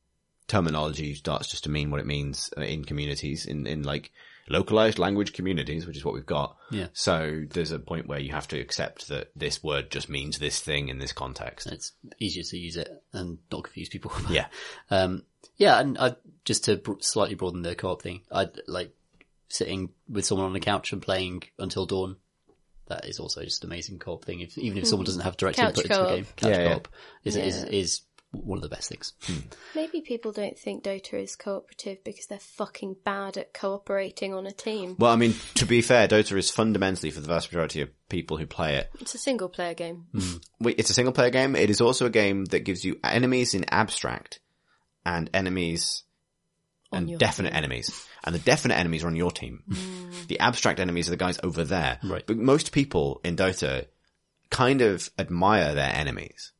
terminology 0.47 1.15
starts 1.15 1.49
just 1.49 1.63
to 1.63 1.69
mean 1.69 1.89
what 1.91 1.99
it 1.99 2.05
means 2.05 2.51
uh, 2.57 2.61
in 2.61 2.83
communities, 2.83 3.45
in, 3.45 3.65
in 3.65 3.83
like 3.83 4.11
localized 4.49 4.99
language 4.99 5.33
communities, 5.33 5.85
which 5.85 5.95
is 5.97 6.03
what 6.03 6.13
we've 6.13 6.25
got. 6.25 6.57
Yeah. 6.71 6.87
So 6.93 7.43
there's 7.49 7.71
a 7.71 7.79
point 7.79 8.07
where 8.07 8.19
you 8.19 8.31
have 8.31 8.47
to 8.49 8.59
accept 8.59 9.07
that 9.09 9.31
this 9.35 9.63
word 9.63 9.91
just 9.91 10.09
means 10.09 10.39
this 10.39 10.59
thing 10.59 10.89
in 10.89 10.97
this 10.99 11.13
context. 11.13 11.67
it's 11.67 11.93
easier 12.19 12.43
to 12.43 12.57
use 12.57 12.75
it 12.75 12.89
and 13.13 13.37
not 13.51 13.63
confuse 13.65 13.89
people. 13.89 14.11
Yeah. 14.29 14.47
Um, 14.89 15.23
yeah, 15.55 15.79
and 15.79 15.97
I, 15.97 16.15
just 16.45 16.65
to 16.65 16.77
bro- 16.77 16.97
slightly 16.99 17.35
broaden 17.35 17.61
the 17.61 17.75
co-op 17.75 18.01
thing, 18.01 18.21
I 18.31 18.49
like 18.67 18.93
sitting 19.49 19.89
with 20.09 20.25
someone 20.25 20.45
on 20.47 20.53
the 20.53 20.59
couch 20.59 20.91
and 20.93 21.01
playing 21.01 21.43
until 21.57 21.85
dawn. 21.85 22.17
That 22.87 23.05
is 23.05 23.19
also 23.19 23.43
just 23.43 23.63
an 23.63 23.69
amazing 23.69 23.99
co-op 23.99 24.25
thing. 24.25 24.39
If, 24.39 24.57
even 24.57 24.79
if 24.79 24.87
someone 24.87 25.05
doesn't 25.05 25.21
have 25.21 25.37
direct 25.37 25.57
Couch 25.59 25.77
input 25.77 25.85
into 25.91 26.03
the 26.03 26.15
game, 26.15 26.25
couch 26.37 26.49
Yeah, 26.51 26.57
yeah. 26.61 26.67
co-op 26.69 26.87
is, 27.23 27.35
is 27.35 27.57
Yeah. 27.63 27.69
is 27.69 28.01
one 28.31 28.57
of 28.59 28.61
the 28.61 28.69
best 28.69 28.89
things. 28.89 29.13
Hmm. 29.23 29.39
Maybe 29.75 30.01
people 30.01 30.31
don't 30.31 30.57
think 30.57 30.83
Dota 30.83 31.15
is 31.15 31.35
cooperative 31.35 32.03
because 32.03 32.27
they're 32.27 32.37
fucking 32.39 32.97
bad 33.03 33.37
at 33.37 33.53
cooperating 33.53 34.33
on 34.35 34.45
a 34.45 34.51
team. 34.51 34.95
Well, 34.99 35.11
I 35.11 35.15
mean, 35.15 35.33
to 35.55 35.65
be 35.65 35.81
fair, 35.81 36.07
Dota 36.07 36.37
is 36.37 36.51
fundamentally 36.51 37.09
for 37.09 37.21
the 37.21 37.27
vast 37.27 37.51
majority 37.51 37.81
of 37.81 37.89
people 38.07 38.37
who 38.37 38.45
play 38.45 38.75
it. 38.75 38.91
It's 38.99 39.15
a 39.15 39.19
single 39.19 39.49
player 39.49 39.73
game. 39.73 40.05
Hmm. 40.13 40.37
Wait, 40.59 40.77
It's 40.79 40.89
a 40.89 40.93
single 40.93 41.11
player 41.13 41.31
game. 41.31 41.55
It 41.55 41.69
is 41.71 41.81
also 41.81 42.05
a 42.05 42.09
game 42.11 42.45
that 42.45 42.59
gives 42.61 42.85
you 42.85 42.99
enemies 43.03 43.53
in 43.55 43.65
abstract 43.69 44.39
and 45.05 45.29
enemies 45.33 46.03
On 46.91 47.09
and 47.09 47.19
definite 47.19 47.49
team. 47.49 47.57
enemies. 47.57 48.05
And 48.23 48.35
the 48.35 48.39
definite 48.39 48.75
enemies 48.75 49.03
are 49.03 49.07
on 49.07 49.15
your 49.15 49.31
team. 49.31 49.63
Hmm. 49.73 50.11
The 50.27 50.39
abstract 50.39 50.79
enemies 50.79 51.07
are 51.07 51.11
the 51.11 51.17
guys 51.17 51.39
over 51.43 51.63
there. 51.63 51.97
Right. 52.03 52.23
But 52.27 52.37
most 52.37 52.71
people 52.73 53.21
in 53.23 53.35
Dota 53.37 53.85
kind 54.51 54.81
of 54.81 55.09
admire 55.17 55.73
their 55.73 55.91
enemies. 55.95 56.51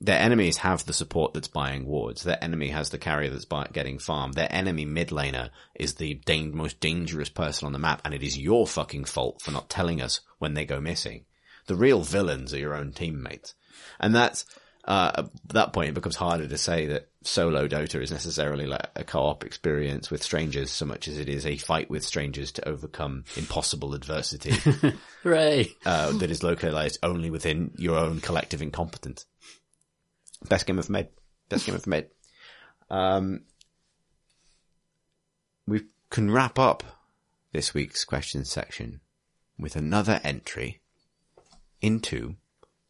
Their 0.00 0.18
enemies 0.18 0.58
have 0.58 0.84
the 0.84 0.92
support 0.92 1.34
that's 1.34 1.48
buying 1.48 1.86
wards. 1.86 2.22
Their 2.22 2.42
enemy 2.42 2.68
has 2.68 2.90
the 2.90 2.98
carrier 2.98 3.30
that's 3.30 3.44
buy- 3.44 3.68
getting 3.72 3.98
farm. 3.98 4.32
Their 4.32 4.52
enemy 4.52 4.84
mid 4.84 5.08
laner 5.08 5.50
is 5.74 5.94
the 5.94 6.20
most 6.52 6.80
dangerous 6.80 7.28
person 7.28 7.66
on 7.66 7.72
the 7.72 7.78
map, 7.78 8.02
and 8.04 8.12
it 8.12 8.22
is 8.22 8.38
your 8.38 8.66
fucking 8.66 9.04
fault 9.04 9.40
for 9.42 9.50
not 9.50 9.70
telling 9.70 10.00
us 10.00 10.20
when 10.38 10.54
they 10.54 10.64
go 10.64 10.80
missing. 10.80 11.24
The 11.66 11.76
real 11.76 12.02
villains 12.02 12.52
are 12.52 12.58
your 12.58 12.74
own 12.74 12.92
teammates. 12.92 13.54
And 14.00 14.14
that's, 14.14 14.44
uh, 14.84 15.12
at 15.16 15.30
that 15.48 15.72
point 15.72 15.88
it 15.90 15.94
becomes 15.94 16.16
harder 16.16 16.46
to 16.46 16.58
say 16.58 16.86
that 16.86 17.08
solo 17.22 17.66
Dota 17.66 18.02
is 18.02 18.10
necessarily 18.10 18.66
like 18.66 18.86
a 18.96 19.04
co-op 19.04 19.44
experience 19.44 20.10
with 20.10 20.22
strangers 20.22 20.70
so 20.70 20.84
much 20.84 21.08
as 21.08 21.18
it 21.18 21.28
is 21.28 21.46
a 21.46 21.56
fight 21.56 21.88
with 21.88 22.04
strangers 22.04 22.52
to 22.52 22.68
overcome 22.68 23.24
impossible 23.36 23.94
adversity 23.94 24.52
Hooray! 25.22 25.70
uh, 25.86 26.12
that 26.18 26.30
is 26.30 26.42
localized 26.42 26.98
only 27.02 27.30
within 27.30 27.72
your 27.78 27.98
own 27.98 28.20
collective 28.20 28.60
incompetence. 28.60 29.24
Best 30.48 30.66
game 30.66 30.78
ever 30.78 30.92
made. 30.92 31.08
Best 31.48 31.66
game 31.66 31.74
ever 31.74 31.88
made. 31.88 32.06
Um, 32.90 33.42
we 35.66 35.82
can 36.10 36.30
wrap 36.30 36.58
up 36.58 36.82
this 37.52 37.72
week's 37.72 38.04
questions 38.04 38.50
section 38.50 39.00
with 39.58 39.76
another 39.76 40.20
entry 40.22 40.80
into 41.80 42.36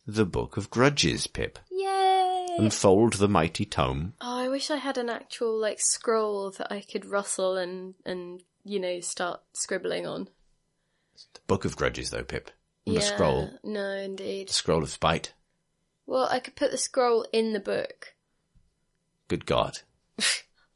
the 0.06 0.24
Book 0.24 0.56
of 0.56 0.70
Grudges, 0.70 1.26
Pip. 1.26 1.59
Yay! 1.70 2.47
Unfold 2.59 3.14
the 3.14 3.28
mighty 3.28 3.64
tome. 3.64 4.14
Oh, 4.20 4.39
I 4.39 4.48
wish 4.48 4.70
I 4.70 4.76
had 4.76 4.98
an 4.98 5.09
actual 5.09 5.59
like 5.59 5.78
scroll 5.81 6.51
that 6.52 6.70
I 6.72 6.81
could 6.81 7.05
rustle 7.05 7.56
and 7.56 7.94
and 8.05 8.43
you 8.64 8.78
know 8.78 9.01
start 9.01 9.40
scribbling 9.52 10.06
on. 10.06 10.28
The 11.35 11.40
Book 11.47 11.64
of 11.64 11.76
Grudges, 11.76 12.10
though, 12.10 12.24
Pip. 12.24 12.51
And 12.86 12.94
yeah, 12.94 13.01
the 13.01 13.06
scroll. 13.06 13.51
No, 13.62 13.90
indeed. 13.90 14.48
The 14.48 14.52
scroll 14.52 14.82
of 14.82 14.90
spite. 14.90 15.32
Well, 16.06 16.28
I 16.31 16.39
could 16.40 16.56
put 16.56 16.70
the 16.70 16.78
scroll 16.78 17.26
in 17.32 17.52
the 17.52 17.60
book. 17.60 18.14
Good 19.28 19.47
God. 19.47 19.78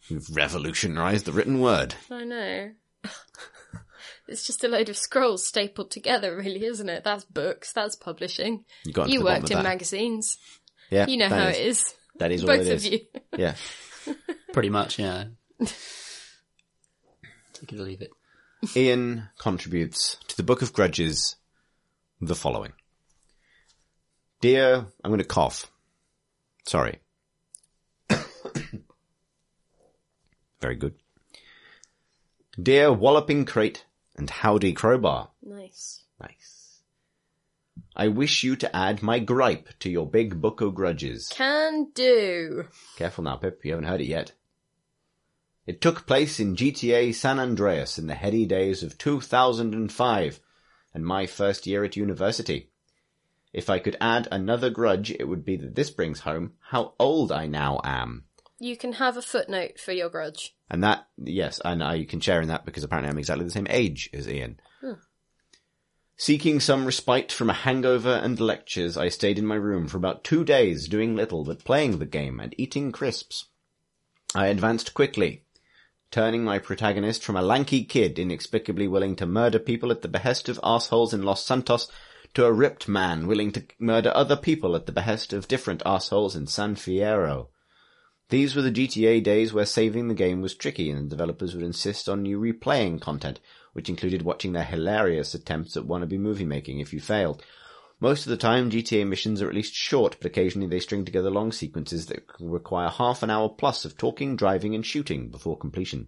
You've 0.09 0.35
revolutionized 0.35 1.27
the 1.27 1.33
written 1.33 1.61
word. 1.61 1.95
I 2.11 2.25
know. 2.25 2.71
it's 4.29 4.47
just 4.47 4.65
a 4.65 4.69
load 4.69 4.89
of 4.89 4.97
scrolls 4.97 5.47
stapled 5.47 5.91
together, 5.91 6.35
really, 6.37 6.65
isn't 6.65 6.89
it? 6.89 7.05
That's 7.05 7.25
books. 7.25 7.73
That's 7.75 7.95
publishing. 7.95 8.65
You 8.87 8.93
got 8.95 9.11
You 9.11 9.23
worked 9.23 9.51
in 9.51 9.59
that. 9.59 9.65
magazines. 9.65 10.39
Yeah, 10.91 11.07
You 11.07 11.19
know 11.19 11.29
that 11.29 11.43
how 11.43 11.49
is- 11.51 11.57
it 11.59 11.67
is. 11.67 11.95
That 12.19 12.33
is 12.33 12.41
all 12.45 12.47
Both 12.49 12.69
of 12.69 12.85
you. 12.85 13.01
Yeah. 13.37 13.55
Pretty 14.55 14.71
much, 14.71 14.99
yeah. 14.99 15.25
Take 17.53 17.73
it 17.73 17.79
or 17.79 17.83
leave 17.85 18.01
it. 18.01 18.11
Ian 18.75 19.29
contributes 19.39 20.17
to 20.29 20.37
the 20.37 20.43
Book 20.43 20.63
of 20.63 20.73
Grudges 20.73 21.37
the 22.21 22.35
following. 22.35 22.73
Dear, 24.41 24.87
I'm 25.03 25.11
going 25.11 25.19
to 25.19 25.25
cough. 25.25 25.71
Sorry. 26.65 27.01
Very 30.61 30.77
good. 30.77 30.95
Dear 32.61 32.93
Walloping 32.93 33.45
Crate 33.45 33.85
and 34.17 34.31
Howdy 34.31 34.75
Crowbar. 34.75 35.31
Nice. 35.43 36.05
Nice. 36.21 36.83
I 37.97 38.09
wish 38.09 38.45
you 38.45 38.55
to 38.57 38.77
add 38.77 39.03
my 39.03 39.19
gripe 39.19 39.71
to 39.81 39.91
your 39.91 40.07
big 40.07 40.41
book 40.41 40.61
of 40.61 40.75
grudges. 40.75 41.29
Can 41.29 41.89
do. 41.93 42.69
Careful 42.97 43.25
now, 43.25 43.37
Pip. 43.37 43.65
You 43.65 43.73
haven't 43.73 43.89
heard 43.89 44.01
it 44.01 44.07
yet. 44.07 44.33
It 45.67 45.81
took 45.81 46.07
place 46.07 46.39
in 46.39 46.55
GTA 46.55 47.13
San 47.15 47.41
Andreas 47.41 47.99
in 47.99 48.07
the 48.07 48.15
heady 48.15 48.47
days 48.47 48.85
of 48.85 48.99
2005 48.99 50.41
and 50.95 51.05
my 51.05 51.27
first 51.27 51.67
year 51.67 51.83
at 51.85 51.97
university. 51.97 52.71
If 53.59 53.69
I 53.69 53.81
could 53.81 53.97
add 54.01 54.29
another 54.31 54.71
grudge, 54.71 55.11
it 55.11 55.25
would 55.25 55.45
be 55.45 55.57
that 55.57 55.75
this 55.75 55.91
brings 55.91 56.21
home 56.21 56.53
how 56.71 56.95
old 56.97 57.33
I 57.33 57.49
now 57.49 57.81
am. 57.83 58.23
You 58.61 58.77
can 58.77 58.93
have 58.93 59.17
a 59.17 59.21
footnote 59.21 59.81
for 59.81 59.91
your 59.91 60.09
grudge. 60.09 60.55
And 60.71 60.85
that, 60.85 61.09
yes, 61.17 61.61
and 61.65 61.83
I 61.83 62.05
can 62.05 62.21
share 62.21 62.41
in 62.41 62.47
that 62.47 62.65
because 62.65 62.85
apparently 62.85 63.11
I'm 63.11 63.19
exactly 63.19 63.45
the 63.45 63.51
same 63.51 63.67
age 63.69 64.11
as 64.13 64.29
Ian. 64.29 64.61
Hmm. 64.81 64.93
Seeking 66.17 66.61
some 66.61 66.87
respite 66.87 67.33
from 67.33 67.51
a 67.51 67.65
hangover 67.65 68.21
and 68.23 68.39
lectures, 68.39 68.97
I 68.97 69.09
stayed 69.09 69.41
in 69.41 69.45
my 69.47 69.57
room 69.57 69.89
for 69.89 69.97
about 69.97 70.23
two 70.23 70.45
days 70.45 70.87
doing 70.87 71.17
little 71.17 71.43
but 71.43 71.65
playing 71.65 71.99
the 71.99 72.07
game 72.07 72.39
and 72.39 72.55
eating 72.57 72.93
crisps. 72.93 73.47
I 74.37 74.47
advanced 74.47 74.95
quickly, 74.95 75.47
turning 76.13 76.45
my 76.45 76.61
protagonist 76.61 77.25
from 77.25 77.37
a 77.37 77.43
lanky 77.43 77.85
kid 77.85 78.21
inexplicably 78.21 78.87
willing 78.87 79.17
to 79.17 79.27
murder 79.27 79.59
people 79.59 79.91
at 79.91 80.03
the 80.03 80.07
behest 80.07 80.49
of 80.49 80.61
assholes 80.63 81.13
in 81.13 81.25
Los 81.25 81.45
Santos 81.45 81.91
to 82.39 82.45
a 82.45 82.53
ripped 82.53 82.87
man 82.87 83.27
willing 83.27 83.51
to 83.51 83.65
murder 83.81 84.13
other 84.15 84.37
people 84.37 84.77
at 84.77 84.87
the 84.87 84.93
behest 84.93 85.33
of 85.33 85.49
different 85.49 85.83
assholes 85.85 86.37
in 86.37 86.47
San 86.47 86.77
Fierro. 86.77 87.49
These 88.29 88.55
were 88.55 88.63
the 88.63 88.71
GTA 88.71 89.25
days 89.25 89.53
where 89.53 89.67
saving 89.67 90.07
the 90.07 90.15
game 90.15 90.41
was 90.41 90.55
tricky 90.55 90.89
and 90.89 91.07
the 91.07 91.17
developers 91.17 91.53
would 91.53 91.65
insist 91.65 92.09
on 92.09 92.25
you 92.25 92.39
replaying 92.39 93.01
content, 93.01 93.41
which 93.73 93.89
included 93.89 94.23
watching 94.23 94.53
their 94.53 94.63
hilarious 94.63 95.35
attempts 95.35 95.77
at 95.77 95.83
wannabe 95.83 96.17
movie 96.17 96.45
making 96.45 96.79
if 96.79 96.93
you 96.93 97.01
failed. 97.01 97.43
Most 97.99 98.25
of 98.25 98.31
the 98.31 98.37
time, 98.37 98.71
GTA 98.71 99.05
missions 99.05 99.43
are 99.43 99.49
at 99.49 99.57
least 99.57 99.75
short, 99.75 100.17
but 100.21 100.31
occasionally 100.31 100.69
they 100.69 100.79
string 100.79 101.05
together 101.05 101.31
long 101.31 101.51
sequences 101.51 102.07
that 102.07 102.23
require 102.39 102.89
half 102.89 103.25
an 103.25 103.31
hour 103.31 103.49
plus 103.49 103.85
of 103.85 103.99
talking, 103.99 104.37
driving, 104.37 104.77
and 104.77 104.87
shooting 104.87 105.29
before 105.29 105.59
completion. 105.59 106.07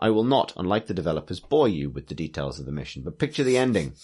I 0.00 0.10
will 0.10 0.24
not, 0.24 0.52
unlike 0.56 0.88
the 0.88 0.94
developers, 0.94 1.38
bore 1.38 1.68
you 1.68 1.90
with 1.90 2.08
the 2.08 2.16
details 2.16 2.58
of 2.58 2.66
the 2.66 2.72
mission, 2.72 3.04
but 3.04 3.20
picture 3.20 3.44
the 3.44 3.56
ending. 3.56 3.94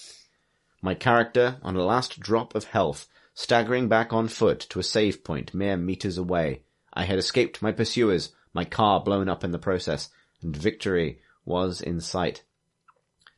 My 0.82 0.94
character, 0.94 1.58
on 1.62 1.76
a 1.76 1.84
last 1.84 2.20
drop 2.20 2.54
of 2.54 2.64
health, 2.64 3.08
staggering 3.34 3.88
back 3.88 4.12
on 4.12 4.28
foot 4.28 4.60
to 4.60 4.78
a 4.78 4.82
save 4.82 5.24
point 5.24 5.54
mere 5.54 5.76
meters 5.76 6.18
away. 6.18 6.62
I 6.92 7.04
had 7.04 7.18
escaped 7.18 7.62
my 7.62 7.72
pursuers, 7.72 8.32
my 8.52 8.64
car 8.64 9.00
blown 9.00 9.28
up 9.28 9.44
in 9.44 9.52
the 9.52 9.58
process, 9.58 10.08
and 10.42 10.56
victory 10.56 11.20
was 11.44 11.80
in 11.80 12.00
sight. 12.00 12.42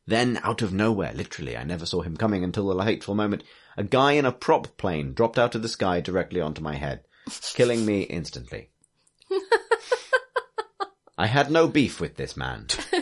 Then, 0.07 0.39
out 0.43 0.61
of 0.61 0.73
nowhere, 0.73 1.13
literally, 1.13 1.55
I 1.55 1.63
never 1.63 1.85
saw 1.85 2.01
him 2.01 2.17
coming 2.17 2.43
until 2.43 2.73
the 2.73 2.83
hateful 2.83 3.13
moment, 3.13 3.43
a 3.77 3.83
guy 3.83 4.13
in 4.13 4.25
a 4.25 4.31
prop 4.31 4.75
plane 4.77 5.13
dropped 5.13 5.37
out 5.37 5.53
of 5.55 5.61
the 5.61 5.69
sky 5.69 6.01
directly 6.01 6.41
onto 6.41 6.61
my 6.61 6.75
head, 6.75 7.03
killing 7.53 7.85
me 7.85 8.01
instantly. 8.01 8.69
I 11.17 11.27
had 11.27 11.51
no 11.51 11.67
beef 11.67 11.99
with 11.99 12.15
this 12.15 12.35
man. 12.35 12.67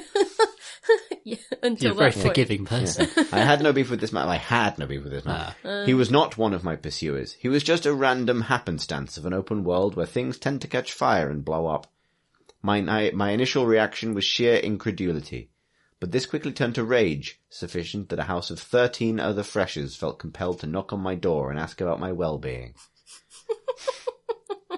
Yeah, 1.29 1.35
You're 1.61 1.91
a 1.91 1.95
very 1.95 2.11
that 2.11 2.13
point. 2.13 2.27
forgiving 2.27 2.65
person. 2.65 3.09
I 3.33 3.39
had 3.39 3.61
no 3.61 3.73
beef 3.73 3.89
with 3.89 3.99
this 3.99 4.13
man. 4.13 4.29
I 4.29 4.37
had 4.37 4.77
no 4.77 4.85
beef 4.85 5.03
with 5.03 5.11
this 5.11 5.25
man. 5.25 5.53
Ah. 5.65 5.83
he 5.85 5.93
was 5.93 6.09
not 6.09 6.37
one 6.37 6.53
of 6.53 6.63
my 6.63 6.77
pursuers. 6.77 7.33
He 7.33 7.49
was 7.49 7.63
just 7.63 7.85
a 7.85 7.93
random 7.93 8.41
happenstance 8.41 9.17
of 9.17 9.25
an 9.25 9.33
open 9.33 9.65
world 9.65 9.95
where 9.95 10.05
things 10.05 10.37
tend 10.37 10.61
to 10.61 10.69
catch 10.69 10.93
fire 10.93 11.29
and 11.29 11.43
blow 11.43 11.67
up. 11.67 11.87
My, 12.61 12.77
I, 12.77 13.11
my 13.11 13.31
initial 13.31 13.65
reaction 13.65 14.13
was 14.13 14.23
sheer 14.23 14.55
incredulity, 14.55 15.49
but 15.99 16.13
this 16.13 16.25
quickly 16.25 16.53
turned 16.53 16.75
to 16.75 16.85
rage, 16.85 17.41
sufficient 17.49 18.07
that 18.09 18.19
a 18.19 18.23
house 18.23 18.49
of 18.49 18.59
thirteen 18.59 19.19
other 19.19 19.43
freshers 19.43 19.97
felt 19.97 20.19
compelled 20.19 20.61
to 20.61 20.67
knock 20.67 20.93
on 20.93 21.01
my 21.01 21.15
door 21.15 21.49
and 21.51 21.59
ask 21.59 21.81
about 21.81 21.99
my 21.99 22.13
well-being. 22.13 22.73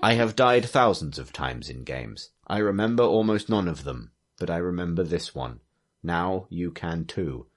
I 0.01 0.13
have 0.13 0.35
died 0.35 0.65
thousands 0.65 1.19
of 1.19 1.33
times 1.33 1.69
in 1.69 1.83
games. 1.83 2.29
I 2.47 2.59
remember 2.59 3.03
almost 3.03 3.49
none 3.49 3.67
of 3.67 3.83
them, 3.83 4.11
but 4.39 4.49
I 4.49 4.57
remember 4.57 5.03
this 5.03 5.35
one. 5.35 5.59
Now 6.03 6.47
you 6.49 6.71
can 6.71 7.05
too. 7.05 7.47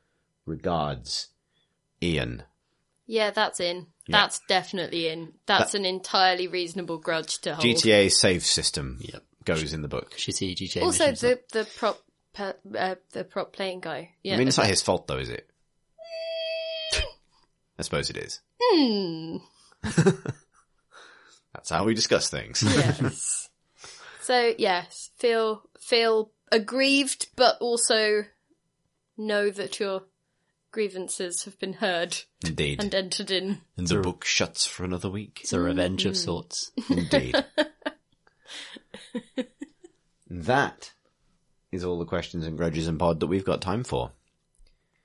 Regards, 0.46 1.28
Ian. 2.02 2.42
Yeah, 3.06 3.30
that's 3.30 3.60
in. 3.60 3.86
Yeah. 4.06 4.20
That's 4.22 4.40
definitely 4.48 5.08
in. 5.08 5.34
That's 5.46 5.74
an 5.74 5.84
entirely 5.84 6.48
reasonable 6.48 6.98
grudge 6.98 7.38
to 7.42 7.54
hold. 7.54 7.64
GTA 7.64 8.10
save 8.10 8.44
system 8.44 8.98
Yep. 9.00 9.22
goes 9.44 9.72
in 9.72 9.82
the 9.82 9.88
book. 9.88 10.12
Shitty 10.16 10.56
GTA 10.56 10.82
Also, 10.82 11.10
missions. 11.10 11.20
the 11.20 11.40
the 11.52 11.64
prop 11.76 12.00
per, 12.32 12.54
uh, 12.76 12.94
the 13.12 13.24
prop 13.24 13.52
playing 13.52 13.80
guy. 13.80 14.14
Yeah, 14.22 14.34
I 14.34 14.38
mean, 14.38 14.48
it's 14.48 14.56
not 14.56 14.66
his 14.66 14.82
fault 14.82 15.06
though, 15.06 15.18
is 15.18 15.28
it? 15.28 15.48
I 17.78 17.82
suppose 17.82 18.10
it 18.10 18.16
is. 18.16 18.40
Hmm. 18.60 19.36
That's 21.54 21.70
how 21.70 21.84
we 21.84 21.94
discuss 21.94 22.30
things. 22.30 22.62
yes. 22.62 23.48
so 24.22 24.54
yes, 24.58 25.10
feel 25.18 25.62
feel 25.80 26.32
aggrieved, 26.50 27.28
but 27.36 27.58
also 27.60 28.24
know 29.16 29.50
that 29.50 29.80
your 29.80 30.02
grievances 30.70 31.44
have 31.44 31.58
been 31.58 31.74
heard 31.74 32.16
Indeed. 32.46 32.82
and 32.82 32.94
entered 32.94 33.30
in. 33.30 33.60
And 33.76 33.86
the 33.86 34.00
book 34.00 34.24
shuts 34.24 34.66
for 34.66 34.84
another 34.84 35.10
week. 35.10 35.40
It's 35.42 35.52
a 35.52 35.60
revenge 35.60 36.04
Mm. 36.04 36.10
of 36.10 36.16
sorts. 36.16 36.70
Indeed. 36.88 37.34
that 40.30 40.92
is 41.70 41.84
all 41.84 41.98
the 41.98 42.04
questions 42.04 42.46
and 42.46 42.56
grudges 42.56 42.88
and 42.88 42.98
pod 42.98 43.20
that 43.20 43.26
we've 43.26 43.44
got 43.44 43.60
time 43.60 43.84
for. 43.84 44.12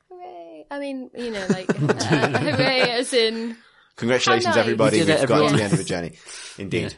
Hooray! 0.10 0.66
I 0.72 0.80
mean, 0.80 1.10
you 1.18 1.32
know, 1.32 1.46
like 1.50 1.70
uh, 1.70 2.40
hooray, 2.40 2.82
as 2.92 3.14
in 3.14 3.58
Congratulations, 3.98 4.46
nice. 4.46 4.58
everybody. 4.58 5.00
You 5.00 5.06
did 5.06 5.20
We've 5.22 5.28
got 5.30 5.50
to 5.50 5.58
the 5.58 5.64
end 5.64 5.74
of 5.74 5.80
a 5.80 5.84
journey. 5.84 6.14
Indeed. 6.60 6.96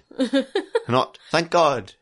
Not, 0.90 1.18
thank 1.31 1.49
God. 1.49 1.94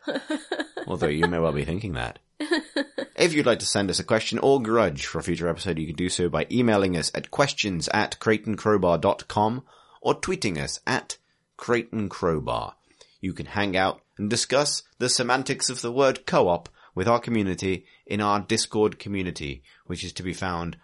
Although 0.87 1.07
you 1.07 1.27
may 1.27 1.37
well 1.39 1.51
be 1.51 1.65
thinking 1.65 1.93
that. 1.93 2.17
If 3.17 3.33
you'd 3.33 3.47
like 3.47 3.59
to 3.59 3.65
send 3.65 3.89
us 3.89 3.99
a 3.99 4.03
question 4.03 4.37
or 4.37 4.61
grudge 4.61 5.07
for 5.07 5.17
a 5.17 5.23
future 5.23 5.47
episode, 5.47 5.79
you 5.79 5.87
can 5.87 5.95
do 5.95 6.07
so 6.07 6.29
by 6.29 6.45
emailing 6.51 6.95
us 6.95 7.11
at 7.15 7.31
questions 7.31 7.89
at 7.89 8.19
crateandcrowbar.com 8.19 9.63
or 10.01 10.15
tweeting 10.15 10.57
us 10.57 10.79
at 10.85 11.17
Crate 11.57 11.91
and 11.91 12.11
Crowbar. 12.11 12.75
You 13.19 13.33
can 13.33 13.47
hang 13.47 13.75
out 13.75 14.01
and 14.17 14.29
discuss 14.29 14.83
the 14.99 15.09
semantics 15.09 15.71
of 15.71 15.81
the 15.81 15.91
word 15.91 16.27
co-op 16.27 16.69
with 16.93 17.07
our 17.07 17.19
community 17.19 17.85
in 18.05 18.21
our 18.21 18.39
Discord 18.39 18.99
community, 18.99 19.63
which 19.87 20.03
is 20.03 20.13
to 20.13 20.23
be 20.23 20.33
found, 20.33 20.77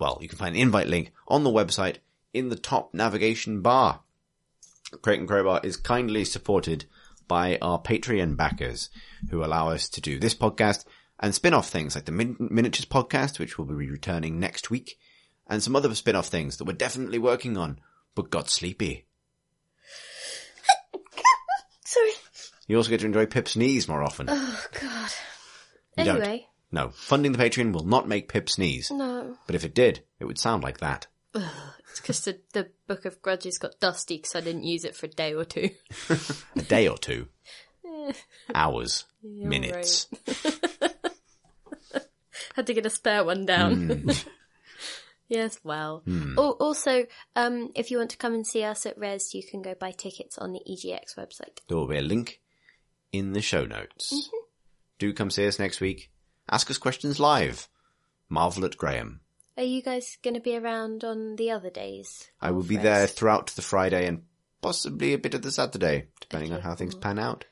well, 0.00 0.18
you 0.20 0.28
can 0.28 0.38
find 0.38 0.56
an 0.56 0.60
invite 0.60 0.88
link 0.88 1.12
on 1.28 1.44
the 1.44 1.50
website 1.50 1.98
in 2.34 2.48
the 2.48 2.56
top 2.56 2.92
navigation 2.92 3.62
bar. 3.62 4.00
Crate 5.02 5.20
and 5.20 5.28
Crowbar 5.28 5.60
is 5.62 5.76
kindly 5.76 6.24
supported 6.24 6.84
by 7.28 7.58
our 7.60 7.80
Patreon 7.80 8.36
backers 8.36 8.90
who 9.30 9.44
allow 9.44 9.70
us 9.70 9.88
to 9.90 10.00
do 10.00 10.18
this 10.18 10.34
podcast 10.34 10.84
and 11.18 11.34
spin-off 11.34 11.68
things 11.68 11.94
like 11.94 12.04
the 12.04 12.12
Min- 12.12 12.36
Miniatures 12.38 12.84
podcast, 12.86 13.38
which 13.38 13.56
will 13.58 13.64
be 13.64 13.74
returning 13.74 14.38
next 14.38 14.70
week, 14.70 14.98
and 15.46 15.62
some 15.62 15.74
other 15.76 15.94
spin-off 15.94 16.26
things 16.28 16.56
that 16.56 16.64
we're 16.64 16.72
definitely 16.74 17.18
working 17.18 17.56
on, 17.56 17.80
but 18.14 18.30
got 18.30 18.50
sleepy. 18.50 19.06
sorry. 21.84 22.10
You 22.66 22.76
also 22.76 22.90
get 22.90 23.00
to 23.00 23.06
enjoy 23.06 23.26
Pip 23.26 23.48
sneeze 23.48 23.88
more 23.88 24.02
often. 24.02 24.26
Oh 24.28 24.64
God. 24.80 25.10
You 25.96 26.04
don't. 26.04 26.20
Anyway, 26.20 26.46
No, 26.72 26.90
funding 26.90 27.32
the 27.32 27.38
Patreon 27.38 27.72
will 27.72 27.86
not 27.86 28.08
make 28.08 28.28
Pip 28.28 28.50
sneeze, 28.50 28.90
no, 28.90 29.36
but 29.46 29.54
if 29.54 29.64
it 29.64 29.74
did, 29.74 30.02
it 30.20 30.24
would 30.26 30.38
sound 30.38 30.62
like 30.62 30.78
that. 30.80 31.06
It's 31.90 32.00
because 32.00 32.20
the 32.24 32.38
the 32.52 32.68
book 32.86 33.04
of 33.04 33.22
grudges 33.22 33.58
got 33.58 33.80
dusty 33.80 34.16
because 34.18 34.34
I 34.34 34.40
didn't 34.40 34.64
use 34.64 34.84
it 34.84 34.94
for 34.94 35.06
a 35.06 35.08
day 35.08 35.34
or 35.34 35.44
two. 35.44 35.70
A 36.56 36.62
day 36.62 36.88
or 36.88 36.98
two. 36.98 37.28
Hours. 38.54 39.04
You're 39.22 39.48
minutes. 39.48 40.08
Had 42.54 42.66
to 42.66 42.74
get 42.74 42.86
a 42.86 42.90
spare 42.90 43.24
one 43.24 43.46
down. 43.46 43.90
Hmm. 43.90 44.10
yes, 45.28 45.58
well. 45.62 46.02
Oh, 46.36 46.52
also, 46.52 47.06
um, 47.34 47.70
if 47.74 47.90
you 47.90 47.98
want 47.98 48.10
to 48.10 48.16
come 48.16 48.34
and 48.34 48.46
see 48.46 48.62
us 48.62 48.86
at 48.86 48.98
Rezzed, 48.98 49.34
you 49.34 49.42
can 49.42 49.62
go 49.62 49.74
buy 49.74 49.90
tickets 49.90 50.38
on 50.38 50.52
the 50.52 50.60
EGX 50.68 51.16
website. 51.16 51.60
There 51.68 51.76
will 51.76 51.88
be 51.88 51.98
a 51.98 52.02
link 52.02 52.40
in 53.12 53.32
the 53.32 53.42
show 53.42 53.64
notes. 53.66 54.30
Do 54.98 55.12
come 55.12 55.30
see 55.30 55.46
us 55.46 55.58
next 55.58 55.80
week. 55.80 56.10
Ask 56.50 56.70
us 56.70 56.78
questions 56.78 57.20
live. 57.20 57.68
Marvel 58.28 58.64
at 58.64 58.76
Graham. 58.76 59.20
Are 59.56 59.62
you 59.62 59.82
guys 59.82 60.18
going 60.22 60.34
to 60.34 60.40
be 60.40 60.56
around 60.56 61.02
on 61.02 61.36
the 61.36 61.50
other 61.50 61.70
days? 61.70 62.30
I 62.40 62.50
will 62.50 62.62
be 62.62 62.76
Rezzed? 62.76 62.82
there 62.82 63.06
throughout 63.06 63.46
the 63.48 63.62
Friday 63.62 64.06
and 64.06 64.22
possibly 64.60 65.14
a 65.14 65.18
bit 65.18 65.34
of 65.34 65.42
the 65.42 65.50
Saturday, 65.50 66.08
depending 66.20 66.52
on 66.52 66.60
how 66.60 66.74
things 66.74 66.94
cool. 66.94 67.00
pan 67.00 67.18
out. 67.18 67.46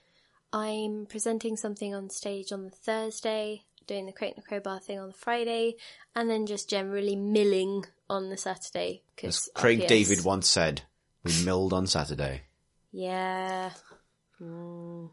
I'm 0.52 1.06
presenting 1.06 1.56
something 1.56 1.94
on 1.94 2.10
stage 2.10 2.52
on 2.52 2.64
the 2.64 2.70
Thursday, 2.70 3.62
doing 3.86 4.06
the 4.06 4.12
Crate 4.12 4.36
and 4.36 4.44
Crowbar 4.44 4.80
thing 4.80 4.98
on 4.98 5.08
the 5.08 5.14
Friday, 5.14 5.76
and 6.14 6.28
then 6.28 6.46
just 6.46 6.68
generally 6.68 7.16
milling 7.16 7.84
on 8.08 8.28
the 8.28 8.36
Saturday. 8.36 9.02
As 9.22 9.48
Craig 9.54 9.80
RPS. 9.80 9.88
David 9.88 10.24
once 10.24 10.48
said, 10.48 10.82
we 11.22 11.32
milled 11.44 11.72
on 11.72 11.86
Saturday. 11.86 12.42
Yeah. 12.92 13.70
Mm. 14.40 15.10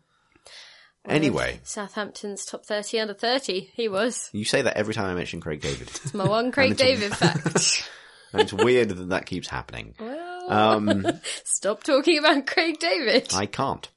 Anyway, 1.08 1.60
Southampton's 1.64 2.46
top 2.46 2.66
30 2.66 3.00
under 3.00 3.14
30. 3.14 3.72
He 3.74 3.88
was. 3.90 4.30
you 4.34 4.46
say 4.46 4.62
that 4.62 4.78
every 4.78 4.94
time 4.94 5.06
I 5.06 5.16
mention 5.16 5.42
Craig 5.42 5.62
David. 5.62 5.88
It's 6.04 6.14
my 6.14 6.28
one 6.28 6.52
Craig 6.52 6.78
David 6.78 7.12
fact. 7.16 7.90
and 8.32 8.42
it's 8.42 8.54
weird 8.54 8.90
that 8.90 9.10
that 9.10 9.26
keeps 9.26 9.48
happening. 9.48 9.96
well, 10.00 10.52
Um, 10.52 11.08
stop 11.44 11.84
talking 11.84 12.20
about 12.20 12.46
Craig 12.46 12.78
David. 12.80 13.34
I 13.34 13.46
can't. 13.48 13.90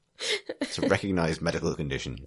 It's 0.61 0.79
a 0.79 0.89
recognized 0.89 1.43
medical 1.43 1.75
condition. 1.75 2.25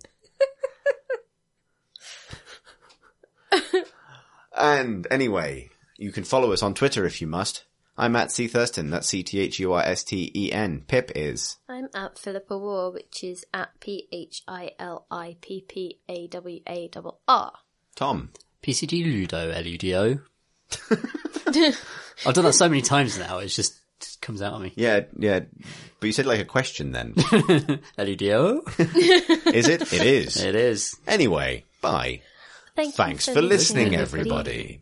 and 4.55 5.07
anyway, 5.11 5.69
you 5.97 6.11
can 6.11 6.23
follow 6.23 6.51
us 6.51 6.61
on 6.63 6.73
Twitter 6.73 7.05
if 7.05 7.21
you 7.21 7.27
must. 7.27 7.63
I'm 7.97 8.15
at 8.15 8.31
C 8.31 8.47
Thursten, 8.47 8.91
that's 8.91 9.07
C-T-H-U-R-S-T-E-N. 9.07 10.83
Pip 10.87 11.11
is. 11.15 11.57
I'm 11.67 11.89
at 11.95 12.19
Philippa 12.19 12.55
Warr, 12.55 12.91
which 12.91 13.23
is 13.23 13.43
at 13.53 13.69
P 13.79 14.07
H 14.11 14.43
I 14.47 14.71
L 14.77 15.07
I 15.09 15.37
P 15.41 15.65
P 15.67 15.99
A 16.07 16.27
W 16.27 16.61
A 16.67 16.89
R 16.95 17.13
R. 17.27 17.53
Tom. 17.95 18.29
PCG 18.61 19.03
Ludo, 19.03 19.49
L-U-D-O. 19.49 20.19
I've 22.25 22.33
done 22.33 22.45
that 22.45 22.53
so 22.53 22.67
many 22.69 22.81
times 22.81 23.17
now, 23.17 23.37
It's 23.39 23.55
just, 23.55 23.79
just 23.99 24.21
comes 24.21 24.41
out 24.41 24.53
of 24.53 24.61
me. 24.61 24.73
Yeah, 24.75 25.01
yeah. 25.17 25.41
But 25.99 26.07
you 26.07 26.11
said 26.11 26.25
like 26.25 26.39
a 26.39 26.45
question 26.45 26.91
then. 26.91 27.15
L-U-D-O? 27.97 28.61
is 28.77 29.67
it? 29.67 29.93
It 29.93 30.05
is. 30.05 30.43
It 30.43 30.55
is. 30.55 30.95
Anyway, 31.07 31.63
bye. 31.81 32.21
Thank 32.75 32.89
you 32.89 32.91
Thanks 32.93 33.25
for 33.27 33.41
listening, 33.41 33.95
everybody. 33.95 34.81